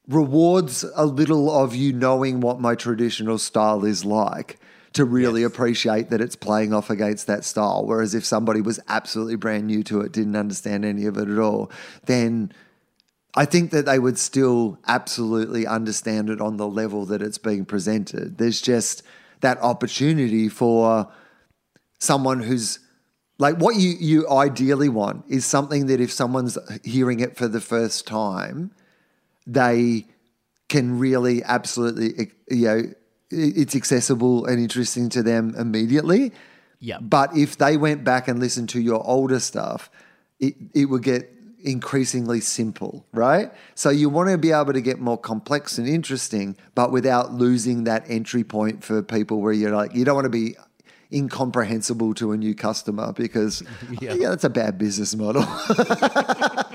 rewards 0.09 0.85
a 0.95 1.07
little 1.07 1.51
of 1.51 1.75
you 1.75 1.93
knowing 1.93 2.41
what 2.41 2.61
my 2.61 2.75
traditional 2.75 3.39
style 3.39 3.85
is 3.85 4.05
like 4.05 4.59
to 4.93 5.05
really 5.05 5.43
appreciate 5.43 6.11
that 6.11 6.21
it's 6.21 6.37
playing 6.37 6.73
off 6.73 6.91
against 6.91 7.27
that 7.27 7.45
style. 7.45 7.87
Whereas 7.87 8.15
if 8.15 8.25
somebody 8.25 8.61
was 8.61 8.81
absolutely 8.89 9.37
brand 9.37 9.67
new 9.67 9.83
to 9.85 10.01
it, 10.03 10.13
didn't 10.13 10.37
understand 10.37 10.85
any 10.85 11.07
of 11.07 11.17
it 11.17 11.29
at 11.29 11.39
all, 11.39 11.71
then 12.05 12.53
I 13.35 13.47
think 13.47 13.71
that 13.71 13.87
they 13.87 13.99
would 13.99 14.19
still 14.19 14.79
absolutely 14.87 15.67
understand 15.67 16.29
it 16.29 16.41
on 16.41 16.59
the 16.59 16.69
level 16.69 17.07
that 17.07 17.23
it's 17.23 17.39
being 17.39 17.65
presented. 17.65 18.37
There's 18.37 18.61
just 18.61 19.03
that 19.41 19.59
opportunity 19.59 20.49
for 20.49 21.11
someone 21.99 22.41
who's 22.41 22.79
like 23.39 23.57
what 23.57 23.77
you 23.77 23.95
you 23.99 24.29
ideally 24.29 24.89
want 24.89 25.25
is 25.29 25.47
something 25.47 25.87
that 25.87 26.01
if 26.01 26.13
someone's 26.13 26.59
hearing 26.85 27.21
it 27.21 27.37
for 27.37 27.49
the 27.49 27.61
first 27.61 28.07
time, 28.07 28.73
they 29.47 30.07
can 30.69 30.99
really 30.99 31.43
absolutely 31.45 32.15
eh, 32.19 32.25
you 32.51 32.67
know 32.67 32.83
it's 33.33 33.75
accessible 33.75 34.45
and 34.47 34.61
interesting 34.61 35.09
to 35.09 35.23
them 35.23 35.55
immediately. 35.57 36.33
Yeah. 36.81 36.99
But 37.01 37.37
if 37.37 37.57
they 37.57 37.77
went 37.77 38.05
back 38.05 38.29
and 38.29 38.39
listened 38.39 38.69
to 38.71 38.81
your 38.81 39.07
older 39.07 39.41
stuff, 39.41 39.91
it, 40.39 40.55
it 40.75 40.87
would 40.87 41.03
get 41.03 41.33
increasingly 41.63 42.41
simple, 42.41 43.07
right? 43.13 43.53
So 43.75 43.91
you 43.91 44.09
want 44.09 44.31
to 44.31 44.39
be 44.39 44.51
able 44.51 44.73
to 44.73 44.81
get 44.81 44.99
more 44.99 45.17
complex 45.17 45.79
and 45.79 45.89
interesting, 45.89 46.57
but 46.75 46.91
without 46.91 47.33
losing 47.33 47.85
that 47.85 48.05
entry 48.09 48.45
point 48.45 48.83
for 48.83 49.03
people 49.03 49.41
where 49.41 49.53
you're 49.53 49.75
like, 49.75 49.95
you 49.95 50.05
don't 50.05 50.17
want 50.17 50.27
to 50.27 50.31
be 50.31 50.57
incomprehensible 51.13 52.15
to 52.15 52.33
a 52.33 52.37
new 52.37 52.55
customer 52.55 53.13
because 53.13 53.63
yeah, 54.01 54.15
that's 54.17 54.45
a 54.45 54.51
bad 54.51 54.79
business 54.79 55.15
model. 55.15 55.43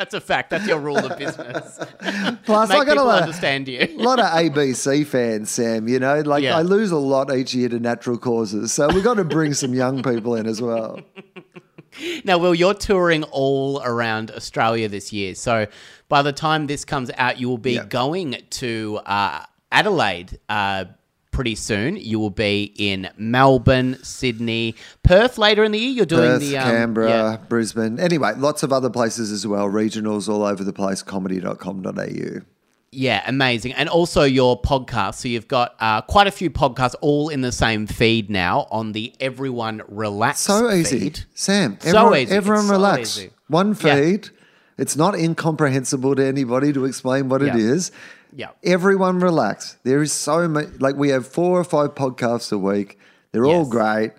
That's 0.00 0.14
a 0.14 0.20
fact. 0.20 0.48
That's 0.48 0.66
your 0.66 0.78
rule 0.80 0.96
of 0.96 1.18
business. 1.18 1.78
Plus, 2.46 2.70
Make 2.70 2.78
I 2.78 2.84
got 2.86 2.96
a 2.96 3.02
lot, 3.02 3.20
understand 3.20 3.68
you. 3.68 3.80
a 3.80 3.96
lot 4.02 4.18
of 4.18 4.24
ABC 4.24 5.04
fans, 5.06 5.50
Sam. 5.50 5.88
You 5.88 5.98
know, 5.98 6.20
like 6.22 6.42
Yeah. 6.42 6.56
I 6.56 6.62
lose 6.62 6.90
a 6.90 6.96
lot 6.96 7.30
each 7.36 7.52
year 7.52 7.68
to 7.68 7.78
natural 7.78 8.16
causes, 8.16 8.72
so 8.72 8.88
we've 8.88 9.04
got 9.04 9.18
to 9.18 9.24
bring 9.24 9.52
some 9.52 9.74
young 9.74 10.02
people 10.02 10.36
in 10.36 10.46
as 10.46 10.62
well. 10.62 11.00
Now, 12.24 12.38
Will, 12.38 12.54
you're 12.54 12.72
touring 12.72 13.24
all 13.24 13.82
around 13.84 14.30
Australia 14.30 14.88
this 14.88 15.12
year. 15.12 15.34
So 15.34 15.66
by 16.08 16.22
the 16.22 16.32
time 16.32 16.66
this 16.68 16.84
comes 16.84 17.10
out, 17.18 17.38
you 17.40 17.48
will 17.48 17.58
be 17.58 17.72
Yeah. 17.74 17.84
going 17.84 18.36
to 18.50 19.00
uh, 19.04 19.44
Adelaide 19.72 20.38
uh, 20.48 20.84
pretty 21.30 21.54
soon. 21.54 21.96
You 21.96 22.18
will 22.18 22.30
be 22.30 22.72
in 22.76 23.08
Melbourne, 23.16 23.98
Sydney, 24.02 24.74
Perth 25.02 25.38
later 25.38 25.64
in 25.64 25.72
the 25.72 25.78
year. 25.78 25.90
You're 25.90 26.06
doing 26.06 26.30
Perth, 26.32 26.40
the 26.40 26.58
um, 26.58 26.64
Canberra, 26.70 27.08
yeah. 27.08 27.36
Brisbane. 27.48 27.98
Anyway, 28.00 28.32
lots 28.36 28.62
of 28.62 28.72
other 28.72 28.90
places 28.90 29.30
as 29.32 29.46
well. 29.46 29.66
Regionals 29.68 30.28
all 30.28 30.42
over 30.44 30.64
the 30.64 30.72
place. 30.72 31.02
Comedy.com.au. 31.02 32.40
Yeah, 32.92 33.22
amazing. 33.26 33.72
And 33.74 33.88
also 33.88 34.24
your 34.24 34.60
podcast. 34.60 35.14
So 35.14 35.28
you've 35.28 35.46
got 35.46 35.76
uh, 35.78 36.02
quite 36.02 36.26
a 36.26 36.32
few 36.32 36.50
podcasts 36.50 36.96
all 37.00 37.28
in 37.28 37.40
the 37.40 37.52
same 37.52 37.86
feed 37.86 38.28
now 38.30 38.66
on 38.72 38.90
the 38.92 39.14
Everyone 39.20 39.82
Relax 39.86 40.40
So 40.40 40.68
easy, 40.72 40.98
feed. 40.98 41.20
Sam. 41.34 41.78
So 41.80 41.88
Everyone, 41.90 42.18
easy. 42.18 42.34
everyone 42.34 42.58
It's 42.60 42.68
so 42.68 42.72
relax. 42.74 43.00
easy. 43.18 43.30
One 43.46 43.76
Yeah. 43.80 43.94
feed. 43.94 44.28
It's 44.76 44.96
not 44.96 45.14
incomprehensible 45.16 46.16
to 46.16 46.24
anybody 46.26 46.72
to 46.72 46.84
explain 46.84 47.28
what 47.28 47.42
Yeah. 47.42 47.54
it 47.54 47.60
is. 47.60 47.92
Yeah. 48.34 48.50
Everyone 48.62 49.18
relax. 49.20 49.76
There 49.84 50.02
is 50.02 50.12
so 50.12 50.46
much. 50.48 50.68
Like 50.78 50.96
we 50.96 51.08
have 51.10 51.26
four 51.26 51.58
or 51.58 51.64
five 51.64 51.94
podcasts 51.94 52.52
a 52.52 52.58
week. 52.58 52.98
They're 53.32 53.44
all 53.46 53.64
great. 53.66 54.12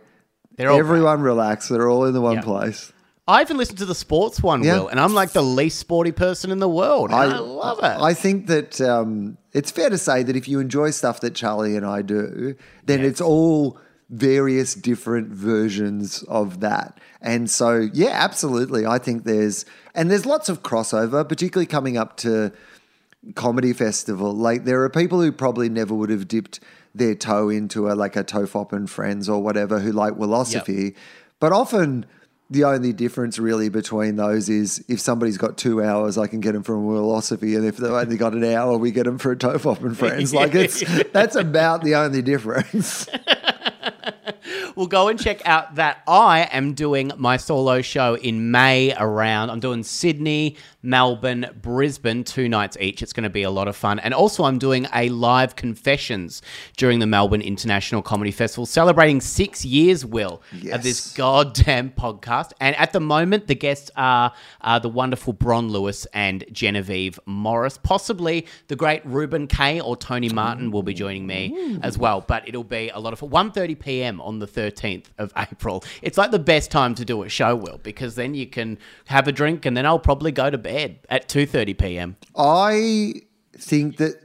They're 0.58 0.70
all 0.70 0.78
Everyone 0.80 1.22
relax. 1.22 1.68
They're 1.70 1.90
all 1.90 2.06
in 2.06 2.14
the 2.14 2.22
one 2.22 2.36
Yeah. 2.36 2.42
place. 2.42 2.92
I 3.28 3.42
even 3.42 3.56
listened 3.58 3.78
to 3.78 3.86
the 3.86 3.96
sports 3.96 4.42
one, 4.44 4.64
Yeah. 4.64 4.80
Will, 4.80 4.88
and 4.90 5.00
I'm 5.00 5.14
like 5.14 5.32
the 5.32 5.44
least 5.44 5.80
sporty 5.80 6.12
person 6.12 6.52
in 6.52 6.60
the 6.60 6.68
world. 6.68 7.12
and 7.12 7.16
I, 7.20 7.38
love 7.38 7.78
it. 7.80 7.84
I 8.02 8.14
think 8.14 8.48
that 8.48 8.82
um, 8.82 9.38
it's 9.54 9.72
fair 9.72 9.90
to 9.90 9.98
say 9.98 10.24
that 10.24 10.36
if 10.36 10.48
you 10.48 10.60
enjoy 10.60 10.90
stuff 10.92 11.22
that 11.22 11.34
Charlie 11.36 11.76
and 11.78 11.86
I 11.86 12.02
do, 12.02 12.56
then 12.86 13.02
it's 13.02 13.22
all 13.22 13.78
various 14.10 14.74
different 14.76 15.30
versions 15.30 16.24
of 16.24 16.60
that. 16.60 16.98
And 17.22 17.50
so, 17.50 17.88
yeah, 17.94 18.10
absolutely. 18.12 18.86
I 18.86 18.98
think 18.98 19.24
there's, 19.24 19.66
and 19.96 20.12
there's 20.12 20.26
lots 20.26 20.50
of 20.50 20.64
crossover, 20.64 21.28
particularly 21.28 21.68
coming 21.68 21.98
up 21.98 22.18
to 22.18 22.52
comedy 23.36 23.74
festival. 23.74 24.34
Like 24.34 24.66
there 24.66 24.84
are 24.84 24.90
people 24.90 25.22
who 25.22 25.32
probably 25.32 25.70
never 25.70 25.94
would 25.94 26.10
have 26.10 26.28
dipped 26.28 26.60
their 26.94 27.16
toe 27.16 27.50
into 27.50 27.90
a 27.90 27.94
like 27.94 28.16
a 28.16 28.24
TOFOP 28.24 28.74
and 28.74 28.90
friends 28.90 29.30
or 29.30 29.42
whatever 29.42 29.80
who 29.80 29.92
like 29.92 30.14
Wilosophy, 30.14 30.96
but 31.40 31.52
often 31.52 32.06
the 32.50 32.66
only 32.66 32.92
difference 32.92 33.40
really 33.40 33.70
between 33.70 34.18
those 34.18 34.50
is 34.50 34.84
if 34.90 35.00
somebody's 35.00 35.38
got 35.38 35.58
two 35.58 35.82
hours, 35.82 36.18
I 36.18 36.28
can 36.28 36.42
get 36.42 36.52
them 36.52 36.64
from 36.64 36.86
Wilosophy, 36.86 37.56
and 37.56 37.66
if 37.66 37.78
they've 37.78 37.90
only 37.90 38.18
got 38.18 38.34
an 38.34 38.44
hour, 38.44 38.78
we 38.78 38.92
get 38.92 39.06
them 39.06 39.18
for 39.18 39.32
a 39.32 39.38
TOFOP 39.38 39.82
and 39.82 39.98
friends. 39.98 40.34
Like 40.34 40.54
it's 40.54 40.84
that's 41.14 41.38
about 41.38 41.82
the 41.84 41.96
only 41.96 42.22
difference. 42.22 43.08
Well, 44.76 44.88
go 44.88 45.10
and 45.10 45.20
check 45.20 45.46
out 45.46 45.76
that. 45.76 46.02
I 46.08 46.48
am 46.52 46.74
doing 46.74 47.12
my 47.18 47.38
solo 47.38 47.82
show 47.82 48.16
in 48.16 48.52
May 48.52 48.94
around. 48.98 49.50
I'm 49.50 49.60
doing 49.60 49.84
Sydney, 49.84 50.56
Melbourne, 50.82 51.48
Brisbane, 51.62 52.24
two 52.24 52.48
nights 52.48 52.78
each. 52.80 53.02
It's 53.02 53.12
going 53.14 53.24
to 53.26 53.30
be 53.30 53.44
a 53.44 53.52
lot 53.52 53.68
of 53.68 53.76
fun. 53.76 54.00
And 54.00 54.14
also, 54.14 54.46
I'm 54.46 54.58
doing 54.60 54.88
a 54.94 55.10
live 55.10 55.56
confessions 55.56 56.42
during 56.78 57.00
the 57.00 57.06
Melbourne 57.06 57.42
International 57.42 58.02
Comedy 58.02 58.32
Festival, 58.32 58.66
celebrating 58.66 59.20
six 59.20 59.66
years, 59.66 60.06
Will, 60.06 60.42
of 60.72 60.84
this 60.84 61.14
goddamn 61.14 61.92
podcast. 61.92 62.52
And 62.62 62.76
at 62.78 62.94
the 62.94 63.02
moment, 63.02 63.48
the 63.48 63.56
guests 63.56 63.92
are 63.98 64.34
uh, 64.62 64.80
the 64.80 64.90
wonderful 64.90 65.34
Bron 65.34 65.70
Lewis 65.70 66.08
and 66.14 66.46
Genevieve 66.52 67.20
Morris. 67.26 67.78
Possibly 67.78 68.48
the 68.70 68.76
great 68.76 69.06
Reuben 69.06 69.48
Kaye 69.48 69.82
or 69.82 69.98
Tony 69.98 70.30
Martin 70.30 70.72
will 70.72 70.84
be 70.84 70.94
joining 70.94 71.28
me 71.28 71.78
as 71.84 71.98
well. 71.98 72.22
But 72.22 72.48
it'll 72.48 72.64
be 72.64 72.90
a 72.90 73.00
lot 73.00 73.12
of 73.14 73.20
1.30 73.20 73.78
p.m. 73.80 73.91
on 74.00 74.40
the 74.40 74.48
13th 74.48 75.06
of 75.18 75.32
April. 75.38 75.84
It's 76.02 76.18
like 76.18 76.32
the 76.32 76.40
best 76.40 76.72
time 76.72 76.96
to 76.96 77.06
do 77.06 77.24
a 77.24 77.30
show, 77.30 77.56
Will, 77.56 77.80
because 77.84 78.16
then 78.16 78.34
you 78.34 78.48
can 78.48 78.78
have 79.06 79.28
a 79.28 79.32
drink 79.32 79.66
and 79.66 79.76
then 79.76 79.86
I'll 79.86 80.00
probably 80.00 80.32
go 80.32 80.50
to 80.50 80.58
bed 80.58 81.00
at 81.10 81.28
2.30 81.28 81.78
p.m. 81.78 82.16
I 82.36 83.14
think 83.58 83.98
that 83.98 84.16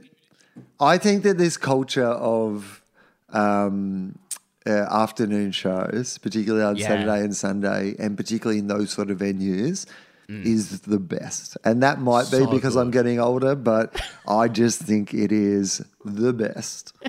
I 0.79 0.97
think 0.97 1.23
that 1.23 1.37
this 1.37 1.57
culture 1.57 2.05
of 2.05 2.81
um, 3.29 4.17
uh, 4.65 4.71
afternoon 4.71 5.51
shows, 5.51 6.17
particularly 6.17 6.63
on 6.65 6.75
Yeah. 6.77 6.87
Saturday 6.87 7.21
and 7.21 7.35
Sunday, 7.35 7.95
and 7.99 8.15
particularly 8.17 8.59
in 8.59 8.67
those 8.67 8.91
sort 8.91 9.09
of 9.11 9.17
venues, 9.19 9.85
Mm. 10.29 10.45
is 10.45 10.81
the 10.81 10.99
best. 10.99 11.57
And 11.63 11.81
that 11.83 12.01
might 12.01 12.29
be 12.29 12.37
So 12.39 12.47
because 12.47 12.75
I'm 12.75 12.91
getting 12.91 13.17
older, 13.17 13.55
but 13.55 14.01
I 14.27 14.49
just 14.49 14.81
think 14.81 15.13
it 15.13 15.31
is 15.31 15.81
the 16.03 16.33
best. 16.33 16.93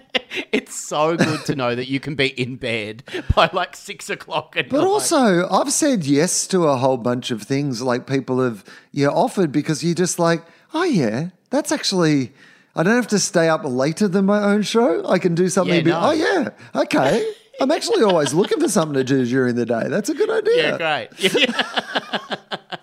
It's 0.53 0.75
so 0.79 1.17
good 1.17 1.45
to 1.47 1.55
know 1.57 1.75
that 1.75 1.89
you 1.89 2.01
can 2.01 2.15
be 2.15 2.29
in 2.29 2.57
bed 2.57 3.03
by 3.35 3.49
like 3.53 3.75
6 3.75 4.11
o'clock 4.11 4.55
at 4.59 4.69
But 4.69 4.83
night. 4.83 4.87
also, 4.87 5.49
I've 5.49 5.73
said 5.73 6.05
yes 6.05 6.47
to 6.49 6.65
a 6.65 6.77
whole 6.77 6.99
bunch 6.99 7.31
of 7.31 7.43
things 7.43 7.81
like 7.81 8.07
people 8.07 8.41
have 8.43 8.63
you 8.93 9.07
know, 9.07 9.13
offered 9.13 9.51
because 9.53 9.83
you're 9.83 9.95
just 9.95 10.19
like, 10.19 10.45
oh 10.75 10.85
yeah, 10.85 11.31
that's 11.51 11.73
actually. 11.73 12.33
I 12.77 12.83
don't 12.83 12.95
have 12.95 13.09
to 13.09 13.19
stay 13.19 13.49
up 13.49 13.63
later 13.65 14.07
than 14.07 14.27
my 14.27 14.45
own 14.45 14.63
show. 14.63 15.05
I 15.09 15.19
can 15.19 15.35
do 15.35 15.49
something. 15.49 15.75
Yeah, 15.75 15.81
a 15.81 15.85
bit, 15.85 15.91
no. 15.91 16.01
Oh 16.03 16.13
yeah, 16.13 16.51
okay. 16.83 17.33
I'm 17.61 17.71
actually 17.71 18.03
always 18.05 18.33
looking 18.35 18.61
for 18.61 18.69
something 18.69 18.95
to 18.95 19.05
do 19.05 19.25
during 19.25 19.57
the 19.57 19.67
day. 19.67 19.89
That's 19.89 20.11
a 20.11 20.15
good 20.15 20.31
idea. 20.41 20.79
Yeah, 20.79 21.07
great. 21.09 22.39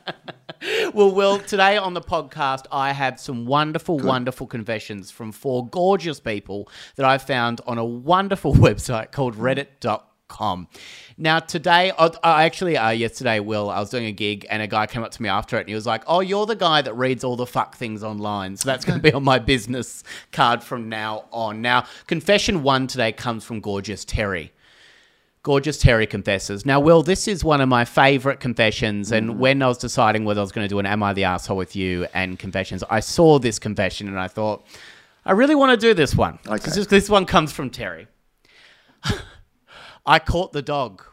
well, 0.94 1.12
Will, 1.12 1.40
today 1.40 1.78
on 1.78 1.94
the 1.94 2.02
podcast, 2.02 2.66
I 2.72 2.92
have 2.92 3.20
some 3.20 3.46
wonderful, 3.46 4.00
wonderful 4.00 4.48
confessions 4.48 5.12
from 5.12 5.32
four 5.32 5.68
gorgeous 5.68 6.20
people 6.20 6.70
that 6.96 7.06
I 7.06 7.18
found 7.18 7.62
on 7.68 7.78
a 7.78 7.86
wonderful 7.86 8.54
website 8.56 9.12
called 9.12 9.36
reddit.com. 9.36 10.68
Now, 11.18 11.40
today, 11.40 11.92
I 11.98 12.10
I 12.24 12.46
actually, 12.46 12.78
uh, 12.78 12.90
yesterday, 12.90 13.40
Will, 13.40 13.70
I 13.70 13.80
was 13.80 13.90
doing 13.90 14.06
a 14.06 14.12
gig 14.12 14.46
and 14.50 14.62
a 14.62 14.68
guy 14.68 14.88
came 14.88 15.04
up 15.04 15.12
to 15.12 15.22
me 15.22 15.30
after 15.30 15.58
it 15.58 15.62
and 15.62 15.70
he 15.70 15.76
was 15.76 15.86
like, 15.86 16.04
Oh, 16.08 16.20
you're 16.20 16.46
the 16.46 16.56
guy 16.56 16.82
that 16.82 16.94
reads 16.96 17.24
all 17.24 17.36
the 17.36 17.46
fuck 17.46 17.76
things 17.76 18.04
online. 18.04 18.58
So 18.58 18.68
that's 18.68 18.86
going 18.86 19.00
to 19.00 19.04
be 19.04 19.14
on 19.14 19.24
my 19.24 19.40
business 19.40 20.04
card 20.32 20.64
from 20.64 20.90
now 20.90 21.26
on. 21.32 21.62
Now, 21.62 21.86
confession 22.08 22.64
one 22.64 22.88
today 22.88 23.12
comes 23.12 23.44
from 23.44 23.60
gorgeous 23.60 24.04
Terry. 24.04 24.52
Gorgeous 25.46 25.78
Terry 25.78 26.08
confesses. 26.08 26.66
Now, 26.66 26.80
Will, 26.80 27.04
this 27.04 27.28
is 27.28 27.44
one 27.44 27.62
of 27.62 27.70
my 27.70 27.86
favorite 27.86 28.40
confessions. 28.40 29.12
And 29.12 29.30
mm. 29.30 29.38
when 29.38 29.62
I 29.62 29.68
was 29.68 29.78
deciding 29.78 30.26
whether 30.26 30.40
I 30.40 30.42
was 30.42 30.52
going 30.52 30.66
to 30.66 30.68
do 30.68 30.80
an 30.80 30.88
Am 30.88 31.04
I 31.04 31.14
the 31.14 31.26
Asshole 31.26 31.56
with 31.56 31.76
you 31.76 32.08
and 32.16 32.40
confessions, 32.40 32.84
I 32.90 33.00
saw 33.00 33.38
this 33.38 33.60
confession 33.60 34.08
and 34.08 34.20
I 34.20 34.28
thought, 34.28 34.66
I 35.24 35.34
really 35.34 35.54
want 35.54 35.80
to 35.80 35.88
do 35.88 35.94
this 35.94 36.16
one. 36.16 36.40
Okay. 36.48 36.72
This, 36.72 36.88
this 36.88 37.12
one 37.12 37.28
comes 37.28 37.52
from 37.52 37.70
Terry. 37.70 38.08
I 40.08 40.18
caught 40.18 40.52
the 40.52 40.64
dog. 40.64 41.04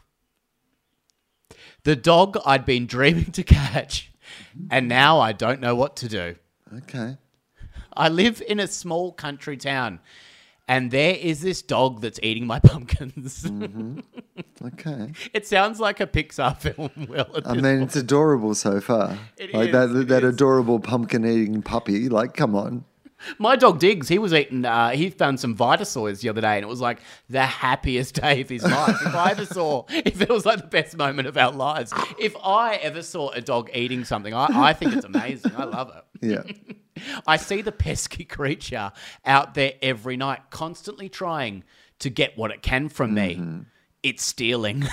The 1.85 1.95
dog 1.95 2.39
I'd 2.47 2.65
been 2.65 2.87
dreaming 2.87 3.33
to 3.33 3.43
catch, 3.43 4.13
and 4.71 4.89
now 4.89 5.21
I 5.21 5.33
don't 5.33 5.61
know 5.61 5.75
what 5.75 5.95
to 5.97 6.09
do. 6.09 6.37
Okay. 6.75 7.19
I 7.95 8.09
live 8.09 8.43
in 8.49 8.61
a 8.61 8.67
small 8.67 9.13
country 9.13 9.59
town, 9.59 10.01
and 10.69 10.91
there 10.91 11.15
is 11.15 11.41
this 11.41 11.63
dog 11.63 12.01
that's 12.01 12.19
eating 12.23 12.47
my 12.47 12.59
pumpkins. 12.71 13.45
Okay. 14.65 15.13
It 15.35 15.47
sounds 15.47 15.81
like 15.81 16.01
a 16.01 16.07
Pixar 16.07 16.57
film, 16.57 16.91
Will. 17.09 17.27
at 17.37 17.47
I 17.47 17.55
mean, 17.55 17.63
point. 17.63 17.83
it's 17.83 17.97
adorable 17.97 18.55
so 18.55 18.81
far. 18.81 19.19
It 19.37 19.53
like 19.53 19.69
is, 19.69 19.73
that 19.73 20.09
that 20.09 20.25
is. 20.25 20.35
adorable 20.35 20.79
pumpkin 20.81 21.25
eating 21.27 21.63
puppy. 21.63 22.09
Like, 22.09 22.35
come 22.35 22.55
on. 22.55 22.85
my 23.39 23.57
dog 23.57 23.79
Diggs, 23.81 24.09
he 24.09 24.19
was 24.19 24.33
eating, 24.33 24.65
uh, 24.65 24.91
he 24.91 25.11
found 25.11 25.41
some 25.41 25.57
Vitasoys 25.57 26.21
the 26.21 26.29
other 26.29 26.41
day, 26.41 26.57
and 26.57 26.65
it 26.65 26.69
was 26.69 26.81
like 26.81 27.01
the 27.29 27.45
happiest 27.45 28.15
day 28.21 28.41
of 28.41 28.49
his 28.49 28.63
life. 28.63 28.97
if 29.05 29.15
I 29.15 29.31
ever 29.33 29.47
saw, 29.47 29.85
if 29.89 30.21
it 30.21 30.29
was 30.29 30.45
like 30.47 30.61
the 30.61 30.67
best 30.67 30.97
moment 30.97 31.27
of 31.29 31.37
our 31.37 31.53
lives, 31.53 31.93
if 32.21 32.37
I 32.37 32.77
ever 32.77 33.03
saw 33.03 33.31
a 33.31 33.41
dog 33.41 33.71
eating 33.75 34.05
something, 34.05 34.33
I, 34.35 34.47
I 34.71 34.73
think 34.75 34.95
it's 34.95 35.05
amazing. 35.05 35.53
I 35.57 35.65
love 35.65 35.93
it. 35.97 36.05
Yeah. 36.25 36.75
I 37.27 37.37
see 37.37 37.63
the 37.63 37.73
pesky 37.73 38.25
creature 38.39 38.93
out 39.25 39.55
there 39.55 39.75
every 39.83 40.17
night, 40.17 40.51
constantly 40.51 41.09
trying 41.09 41.65
to 42.01 42.11
get 42.11 42.37
what 42.37 42.51
it 42.51 42.63
can 42.63 42.89
from 42.89 43.15
me. 43.15 43.37
Mm-hmm. 43.37 43.61
It's 44.03 44.25
stealing. 44.25 44.85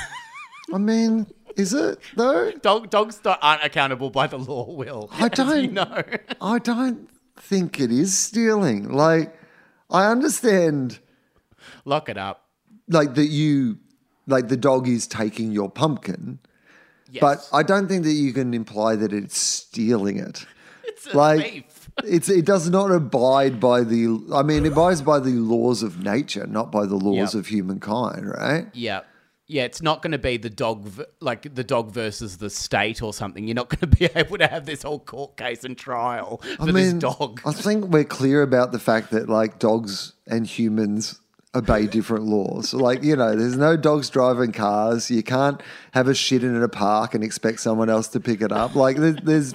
I 0.73 0.77
mean, 0.77 1.25
is 1.55 1.73
it 1.73 1.99
though? 2.15 2.51
Dog, 2.61 2.89
dogs 2.89 3.17
don't- 3.17 3.39
aren't 3.41 3.63
accountable 3.63 4.11
by 4.11 4.27
the 4.27 4.37
law, 4.37 4.71
Will. 4.71 5.09
I 5.13 5.27
don't 5.29 5.73
know. 5.73 6.03
I 6.39 6.59
don't 6.59 7.09
think 7.37 7.79
it 7.79 7.91
is 7.91 8.15
stealing. 8.17 8.89
Like, 8.91 9.35
I 9.89 10.05
understand, 10.05 10.99
Lock 11.85 12.07
it 12.09 12.17
up. 12.17 12.45
like 12.87 13.15
that 13.15 13.27
you, 13.27 13.79
like 14.27 14.47
the 14.49 14.57
dog 14.57 14.87
is 14.87 15.07
taking 15.07 15.51
your 15.51 15.69
pumpkin, 15.71 16.37
yes. 17.11 17.21
But 17.21 17.49
I 17.51 17.63
don't 17.63 17.87
think 17.87 18.03
that 18.03 18.11
you 18.13 18.31
can 18.33 18.53
imply 18.53 18.95
that 18.95 19.11
it's 19.11 19.35
stealing 19.37 20.17
it. 20.17 20.45
It's 20.83 21.07
a 21.07 21.17
Like 21.17 21.43
thief. 21.51 21.78
It's 22.05 22.29
it 22.29 22.45
does 22.45 22.69
not 22.69 22.91
abide 22.91 23.59
by 23.59 23.81
the 23.83 24.19
I 24.33 24.43
mean 24.43 24.65
it 24.65 24.71
abides 24.71 25.01
by 25.01 25.19
the 25.19 25.31
laws 25.31 25.83
of 25.83 26.03
nature, 26.03 26.45
not 26.47 26.71
by 26.71 26.85
the 26.85 26.95
laws 26.95 27.33
Yep. 27.33 27.39
of 27.39 27.47
humankind, 27.47 28.27
right? 28.29 28.67
Yeah. 28.73 29.01
Yeah, 29.51 29.63
it's 29.63 29.81
not 29.81 30.03
going 30.03 30.11
to 30.11 30.19
be 30.19 30.37
the 30.37 30.51
dog, 30.51 30.91
like 31.21 31.55
the 31.55 31.63
dog 31.63 31.91
versus 31.91 32.37
the 32.37 32.51
state 32.51 33.01
or 33.01 33.11
something. 33.15 33.47
You're 33.47 33.55
not 33.55 33.69
going 33.69 33.79
to 33.79 33.87
be 33.97 34.05
able 34.15 34.37
to 34.37 34.45
have 34.45 34.67
this 34.67 34.83
whole 34.83 34.99
court 34.99 35.37
case 35.37 35.63
and 35.63 35.75
trial 35.75 36.37
for 36.37 36.61
I 36.61 36.65
this 36.71 36.75
mean, 36.75 36.99
dog. 36.99 37.41
I 37.43 37.51
think 37.53 37.85
we're 37.85 38.03
clear 38.03 38.43
about 38.43 38.71
the 38.71 38.77
fact 38.77 39.09
that 39.09 39.27
like 39.27 39.57
dogs 39.57 40.13
and 40.27 40.45
humans 40.45 41.19
obey 41.55 41.87
different 41.87 42.25
laws. 42.25 42.69
So, 42.69 42.77
like, 42.77 43.01
you 43.01 43.15
know, 43.15 43.35
there's 43.35 43.57
no 43.57 43.75
dogs 43.75 44.11
driving 44.11 44.51
cars. 44.51 45.09
You 45.09 45.23
can't 45.23 45.59
have 45.93 46.07
a 46.07 46.13
shit 46.13 46.43
in 46.43 46.61
a 46.61 46.69
park 46.69 47.15
and 47.15 47.23
expect 47.23 47.59
someone 47.59 47.89
else 47.89 48.07
to 48.09 48.19
pick 48.19 48.41
it 48.43 48.51
up. 48.51 48.75
Like, 48.75 48.97
there's, 48.97 49.15
there's 49.23 49.53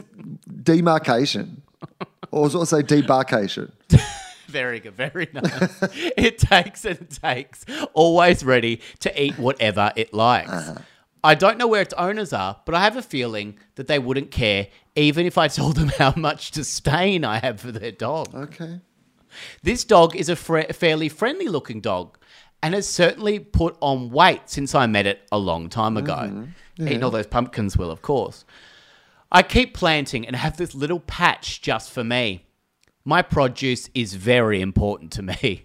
demarcation. 0.64 1.62
Or 2.30 2.42
was 2.42 2.54
also 2.54 2.82
debarkation. 2.82 3.72
Very 4.46 4.78
good, 4.78 4.94
very 4.94 5.26
nice. 5.32 5.82
it 6.16 6.38
takes 6.38 6.84
and 6.84 7.00
it 7.00 7.18
takes, 7.22 7.64
always 7.92 8.44
ready 8.44 8.80
to 9.00 9.20
eat 9.20 9.36
whatever 9.38 9.90
it 9.96 10.14
likes. 10.14 10.50
Uh-huh. 10.50 10.78
I 11.24 11.34
don't 11.34 11.56
know 11.58 11.66
where 11.66 11.80
its 11.80 11.94
owners 11.94 12.32
are, 12.32 12.60
but 12.64 12.74
I 12.74 12.80
have 12.82 12.96
a 12.96 13.02
feeling 13.02 13.58
that 13.76 13.86
they 13.88 13.98
wouldn't 13.98 14.30
care 14.30 14.68
even 14.94 15.26
if 15.26 15.38
I 15.38 15.48
told 15.48 15.76
them 15.76 15.88
how 15.98 16.12
much 16.16 16.50
disdain 16.50 17.24
I 17.24 17.38
have 17.38 17.60
for 17.60 17.72
their 17.72 17.90
dog. 17.90 18.34
Okay. 18.34 18.80
This 19.62 19.84
dog 19.84 20.14
is 20.14 20.28
a 20.28 20.36
fairly 20.36 21.08
friendly 21.08 21.48
looking 21.48 21.80
dog 21.80 22.18
and 22.62 22.74
has 22.74 22.88
certainly 22.88 23.40
put 23.40 23.76
on 23.80 24.10
weight 24.10 24.42
since 24.46 24.74
I 24.74 24.86
met 24.86 25.06
it 25.06 25.26
a 25.32 25.38
long 25.38 25.68
time 25.68 25.96
ago. 25.96 26.46
Eating 26.78 27.02
all 27.02 27.10
those 27.10 27.26
pumpkins 27.26 27.76
will, 27.76 27.90
of 27.90 28.02
course. 28.02 28.44
I 29.34 29.42
keep 29.42 29.74
planting 29.74 30.26
and 30.26 30.36
have 30.36 30.56
this 30.56 30.74
little 30.74 31.00
patch 31.00 31.60
just 31.60 31.90
for 31.90 32.04
me. 32.04 32.46
My 33.04 33.20
produce 33.20 33.90
is 33.92 34.14
very 34.14 34.60
important 34.60 35.12
to 35.12 35.22
me. 35.22 35.64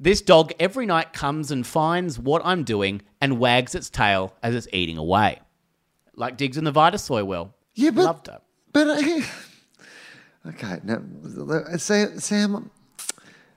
This 0.00 0.22
dog 0.22 0.52
every 0.60 0.86
night 0.86 1.12
comes 1.12 1.50
and 1.50 1.66
finds 1.66 2.20
what 2.20 2.40
I'm 2.44 2.62
doing 2.62 3.02
and 3.20 3.40
wags 3.40 3.74
its 3.74 3.90
tail 3.90 4.32
as 4.44 4.54
it's 4.54 4.68
eating 4.72 4.96
away. 4.96 5.40
Like 6.14 6.36
Diggs 6.36 6.56
in 6.56 6.62
the 6.62 6.72
Vitasoy 6.72 7.26
well. 7.26 7.52
Yeah, 7.74 7.90
but 7.90 8.04
Loved 8.04 8.28
it. 8.28 8.40
But 8.72 8.86
uh, 8.86 9.20
okay, 10.50 10.78
now 10.84 11.02
Sam, 11.78 12.20
Sam, 12.20 12.70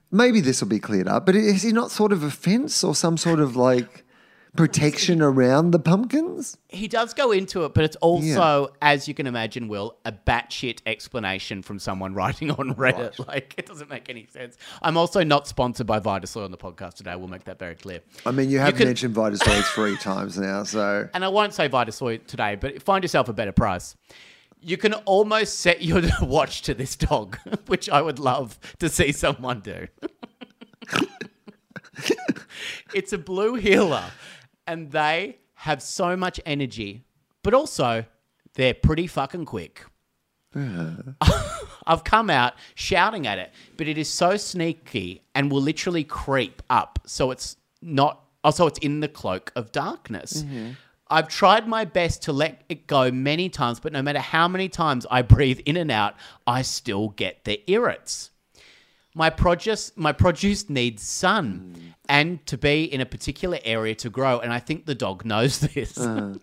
maybe 0.09 0.41
this 0.41 0.61
will 0.61 0.67
be 0.67 0.79
cleared 0.79 1.07
up. 1.07 1.27
But 1.27 1.35
is 1.35 1.61
he 1.61 1.71
not 1.71 1.91
sort 1.91 2.11
of 2.11 2.23
a 2.23 2.31
fence 2.31 2.83
or 2.83 2.95
some 2.95 3.17
sort 3.17 3.39
of 3.39 3.55
like 3.55 4.03
protection 4.55 5.21
around 5.21 5.71
the 5.71 5.79
pumpkins? 5.79 6.57
He 6.67 6.87
does 6.87 7.13
go 7.13 7.31
into 7.31 7.63
it, 7.65 7.73
but 7.73 7.83
it's 7.83 7.95
also, 7.97 8.73
as 8.81 9.07
you 9.07 9.13
can 9.13 9.27
imagine, 9.27 9.67
Will, 9.67 9.97
a 10.05 10.11
batshit 10.11 10.79
explanation 10.85 11.61
from 11.61 11.79
someone 11.79 12.13
writing 12.13 12.51
on 12.51 12.75
Reddit. 12.75 13.19
Like, 13.27 13.53
it 13.57 13.65
doesn't 13.65 13.89
make 13.89 14.09
any 14.09 14.25
sense. 14.25 14.57
I'm 14.81 14.97
also 14.97 15.23
not 15.23 15.47
sponsored 15.47 15.87
by 15.87 15.99
Vitasoy 15.99 16.43
on 16.43 16.51
the 16.51 16.57
podcast 16.57 16.95
today. 16.95 17.15
We'll 17.15 17.27
make 17.29 17.45
that 17.45 17.59
very 17.59 17.75
clear. 17.75 18.01
I 18.25 18.31
mean, 18.31 18.49
you 18.49 18.59
have 18.59 18.75
could- 18.75 18.87
mentioned 18.87 19.15
Vitasoy 19.15 19.63
three 19.75 19.95
times 19.97 20.37
now, 20.37 20.63
so 20.63 21.07
And 21.13 21.23
I 21.23 21.29
won't 21.29 21.53
say 21.53 21.69
Vitasoy 21.69 22.25
today, 22.25 22.55
but 22.55 22.81
find 22.83 23.03
yourself 23.03 23.29
a 23.29 23.33
better 23.33 23.51
price. 23.53 23.95
You 24.63 24.77
can 24.77 24.93
almost 24.93 25.59
set 25.59 25.81
your 25.81 26.01
watch 26.21 26.61
to 26.63 26.73
this 26.73 26.95
dog, 26.95 27.37
which 27.67 27.89
I 27.89 28.01
would 28.01 28.19
love 28.19 28.59
to 28.79 28.89
see 28.89 29.11
someone 29.11 29.61
do. 29.61 29.87
it's 32.93 33.13
a 33.13 33.17
blue 33.17 33.55
heeler, 33.55 34.03
and 34.67 34.91
they 34.91 35.37
have 35.55 35.81
so 35.81 36.15
much 36.15 36.39
energy, 36.45 37.03
but 37.43 37.53
also 37.53 38.05
they're 38.55 38.73
pretty 38.73 39.07
fucking 39.07 39.45
quick. 39.45 39.85
I've 41.87 42.03
come 42.03 42.29
out 42.29 42.53
shouting 42.75 43.25
at 43.27 43.39
it, 43.39 43.51
but 43.77 43.87
it 43.87 43.97
is 43.97 44.09
so 44.09 44.37
sneaky 44.37 45.23
and 45.33 45.51
will 45.51 45.61
literally 45.61 46.03
creep 46.03 46.61
up. 46.69 46.99
So 47.05 47.31
it's 47.31 47.57
not, 47.81 48.17
oh, 48.17 48.27
also, 48.43 48.67
it's 48.67 48.79
in 48.79 48.99
the 49.01 49.07
cloak 49.07 49.51
of 49.55 49.71
darkness. 49.71 50.43
Mm-hmm. 50.43 50.71
I've 51.09 51.27
tried 51.27 51.67
my 51.67 51.85
best 51.85 52.23
to 52.23 52.33
let 52.33 52.63
it 52.69 52.87
go 52.87 53.11
many 53.11 53.49
times, 53.49 53.79
but 53.79 53.91
no 53.91 54.01
matter 54.01 54.19
how 54.19 54.47
many 54.47 54.69
times 54.69 55.05
I 55.11 55.21
breathe 55.21 55.59
in 55.65 55.77
and 55.77 55.91
out, 55.91 56.15
I 56.47 56.61
still 56.61 57.09
get 57.09 57.43
the 57.43 57.61
irrits. 57.69 58.31
My 59.13 59.29
produce, 59.29 59.91
my 59.95 60.11
produce 60.13 60.69
needs 60.69 61.03
sun 61.03 61.93
and 62.07 62.45
to 62.47 62.57
be 62.57 62.85
in 62.85 63.01
a 63.01 63.05
particular 63.05 63.59
area 63.65 63.93
to 63.95 64.09
grow, 64.09 64.39
and 64.39 64.53
I 64.53 64.59
think 64.59 64.85
the 64.85 64.95
dog 64.95 65.25
knows 65.25 65.59
this. 65.73 65.97
of 65.97 66.39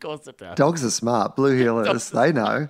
course 0.00 0.26
it 0.26 0.38
does. 0.38 0.56
dogs 0.56 0.84
are 0.84 0.90
smart. 0.90 1.36
Blue 1.36 1.58
heelers, 1.62 2.10
they 2.10 2.32
know. 2.32 2.68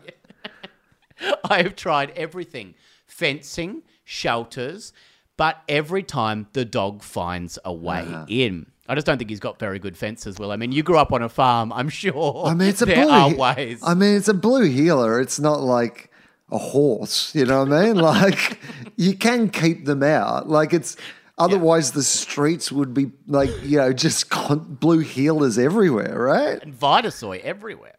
I 1.44 1.62
have 1.62 1.76
tried 1.76 2.10
everything 2.10 2.74
fencing, 3.06 3.82
shelters, 4.04 4.92
but 5.36 5.56
every 5.68 6.02
time 6.02 6.46
the 6.52 6.64
dog 6.64 7.02
finds 7.02 7.58
a 7.64 7.72
way 7.72 8.00
Uh-huh. 8.00 8.24
in. 8.28 8.66
I 8.88 8.94
just 8.94 9.06
don't 9.06 9.18
think 9.18 9.30
he's 9.30 9.38
got 9.40 9.58
very 9.60 9.78
good 9.78 9.96
fences, 9.96 10.38
Will. 10.38 10.50
I 10.50 10.56
mean, 10.56 10.72
you 10.72 10.82
grew 10.82 10.96
up 10.98 11.12
on 11.12 11.22
a 11.22 11.28
farm, 11.28 11.72
I'm 11.72 11.88
sure. 11.88 12.44
I 12.46 12.54
mean, 12.54 12.68
it's 12.68 12.82
a 12.82 12.86
there 12.86 13.04
blue. 13.04 13.12
are 13.12 13.34
ways. 13.34 13.80
I 13.84 13.94
mean, 13.94 14.16
it's 14.16 14.26
a 14.28 14.34
blue 14.34 14.64
heeler. 14.64 15.20
It's 15.20 15.38
not 15.38 15.60
like 15.60 16.09
a 16.52 16.58
horse. 16.58 17.34
You 17.34 17.44
know 17.46 17.64
what 17.64 17.72
I 17.72 17.84
mean? 17.86 17.96
Like 18.00 18.58
you 18.96 19.16
can 19.16 19.48
keep 19.50 19.84
them 19.86 20.02
out. 20.02 20.48
Like 20.48 20.72
it's 20.72 20.96
otherwise 21.38 21.92
the 21.92 22.02
streets 22.02 22.70
would 22.70 22.92
be 22.92 23.12
like 23.26 23.50
you 23.62 23.78
know 23.78 23.92
just 23.92 24.30
con- 24.36 24.76
blue 24.80 25.02
heelers 25.04 25.58
everywhere, 25.62 26.14
right? 26.18 26.62
and 26.62 26.78
Vitasoy 26.78 27.40
everywhere. 27.40 27.96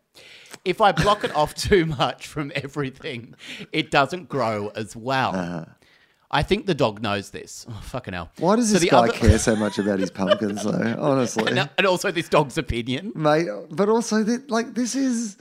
If 0.64 0.80
I 0.80 0.92
block 0.92 1.24
it 1.24 1.36
off 1.36 1.56
too 1.70 1.86
much 1.88 2.28
from 2.28 2.52
everything, 2.56 3.34
it 3.72 3.90
doesn't 3.90 4.30
grow 4.30 4.72
as 4.76 4.96
well. 4.96 5.36
Uh-huh. 5.36 5.66
I 6.34 6.44
think 6.44 6.66
the 6.66 6.74
dog 6.76 7.02
knows 7.02 7.32
this. 7.32 7.66
Oh, 7.70 7.82
fucking 7.84 8.14
hell. 8.14 8.30
Why 8.38 8.56
does 8.56 8.72
So 8.72 8.80
this 8.80 8.90
guy 8.90 9.00
other- 9.00 9.12
care 9.12 9.38
so 9.38 9.54
much 9.56 9.80
about 9.80 10.00
his 10.00 10.10
pumpkins, 10.12 10.64
though? 10.64 10.96
Honestly, 10.98 11.52
And, 11.52 11.70
and 11.78 11.86
also 11.88 12.10
this 12.10 12.30
dog's 12.30 12.58
opinion. 12.58 13.12
mate. 13.16 13.48
But 13.70 13.90
also, 13.90 14.24
that, 14.24 14.50
like 14.50 14.74
this 14.74 14.96
is 14.96 15.36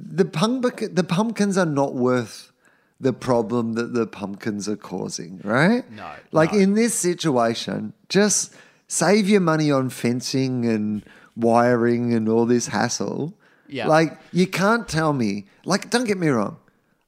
the 0.00 0.24
pumpkin. 0.24 0.94
The 0.94 1.04
pumpkins 1.04 1.56
are 1.58 1.66
not 1.66 1.94
worth 1.94 2.52
the 3.00 3.12
problem 3.12 3.74
that 3.74 3.92
the 3.92 4.06
pumpkins 4.06 4.68
are 4.68 4.76
causing, 4.76 5.40
right? 5.44 5.88
No, 5.90 6.10
Like 6.32 6.52
no. 6.52 6.58
in 6.60 6.74
this 6.74 6.94
situation, 6.94 7.92
just 8.08 8.54
save 8.88 9.28
your 9.28 9.40
money 9.40 9.70
on 9.70 9.90
fencing 9.90 10.64
and 10.64 11.04
wiring 11.36 12.14
and 12.14 12.28
all 12.28 12.46
this 12.46 12.68
hassle. 12.68 13.34
Yeah. 13.68 13.86
Like 13.88 14.18
you 14.32 14.46
can't 14.46 14.88
tell 14.88 15.12
me. 15.12 15.44
Like, 15.64 15.90
don't 15.90 16.04
get 16.06 16.16
me 16.18 16.28
wrong. 16.28 16.56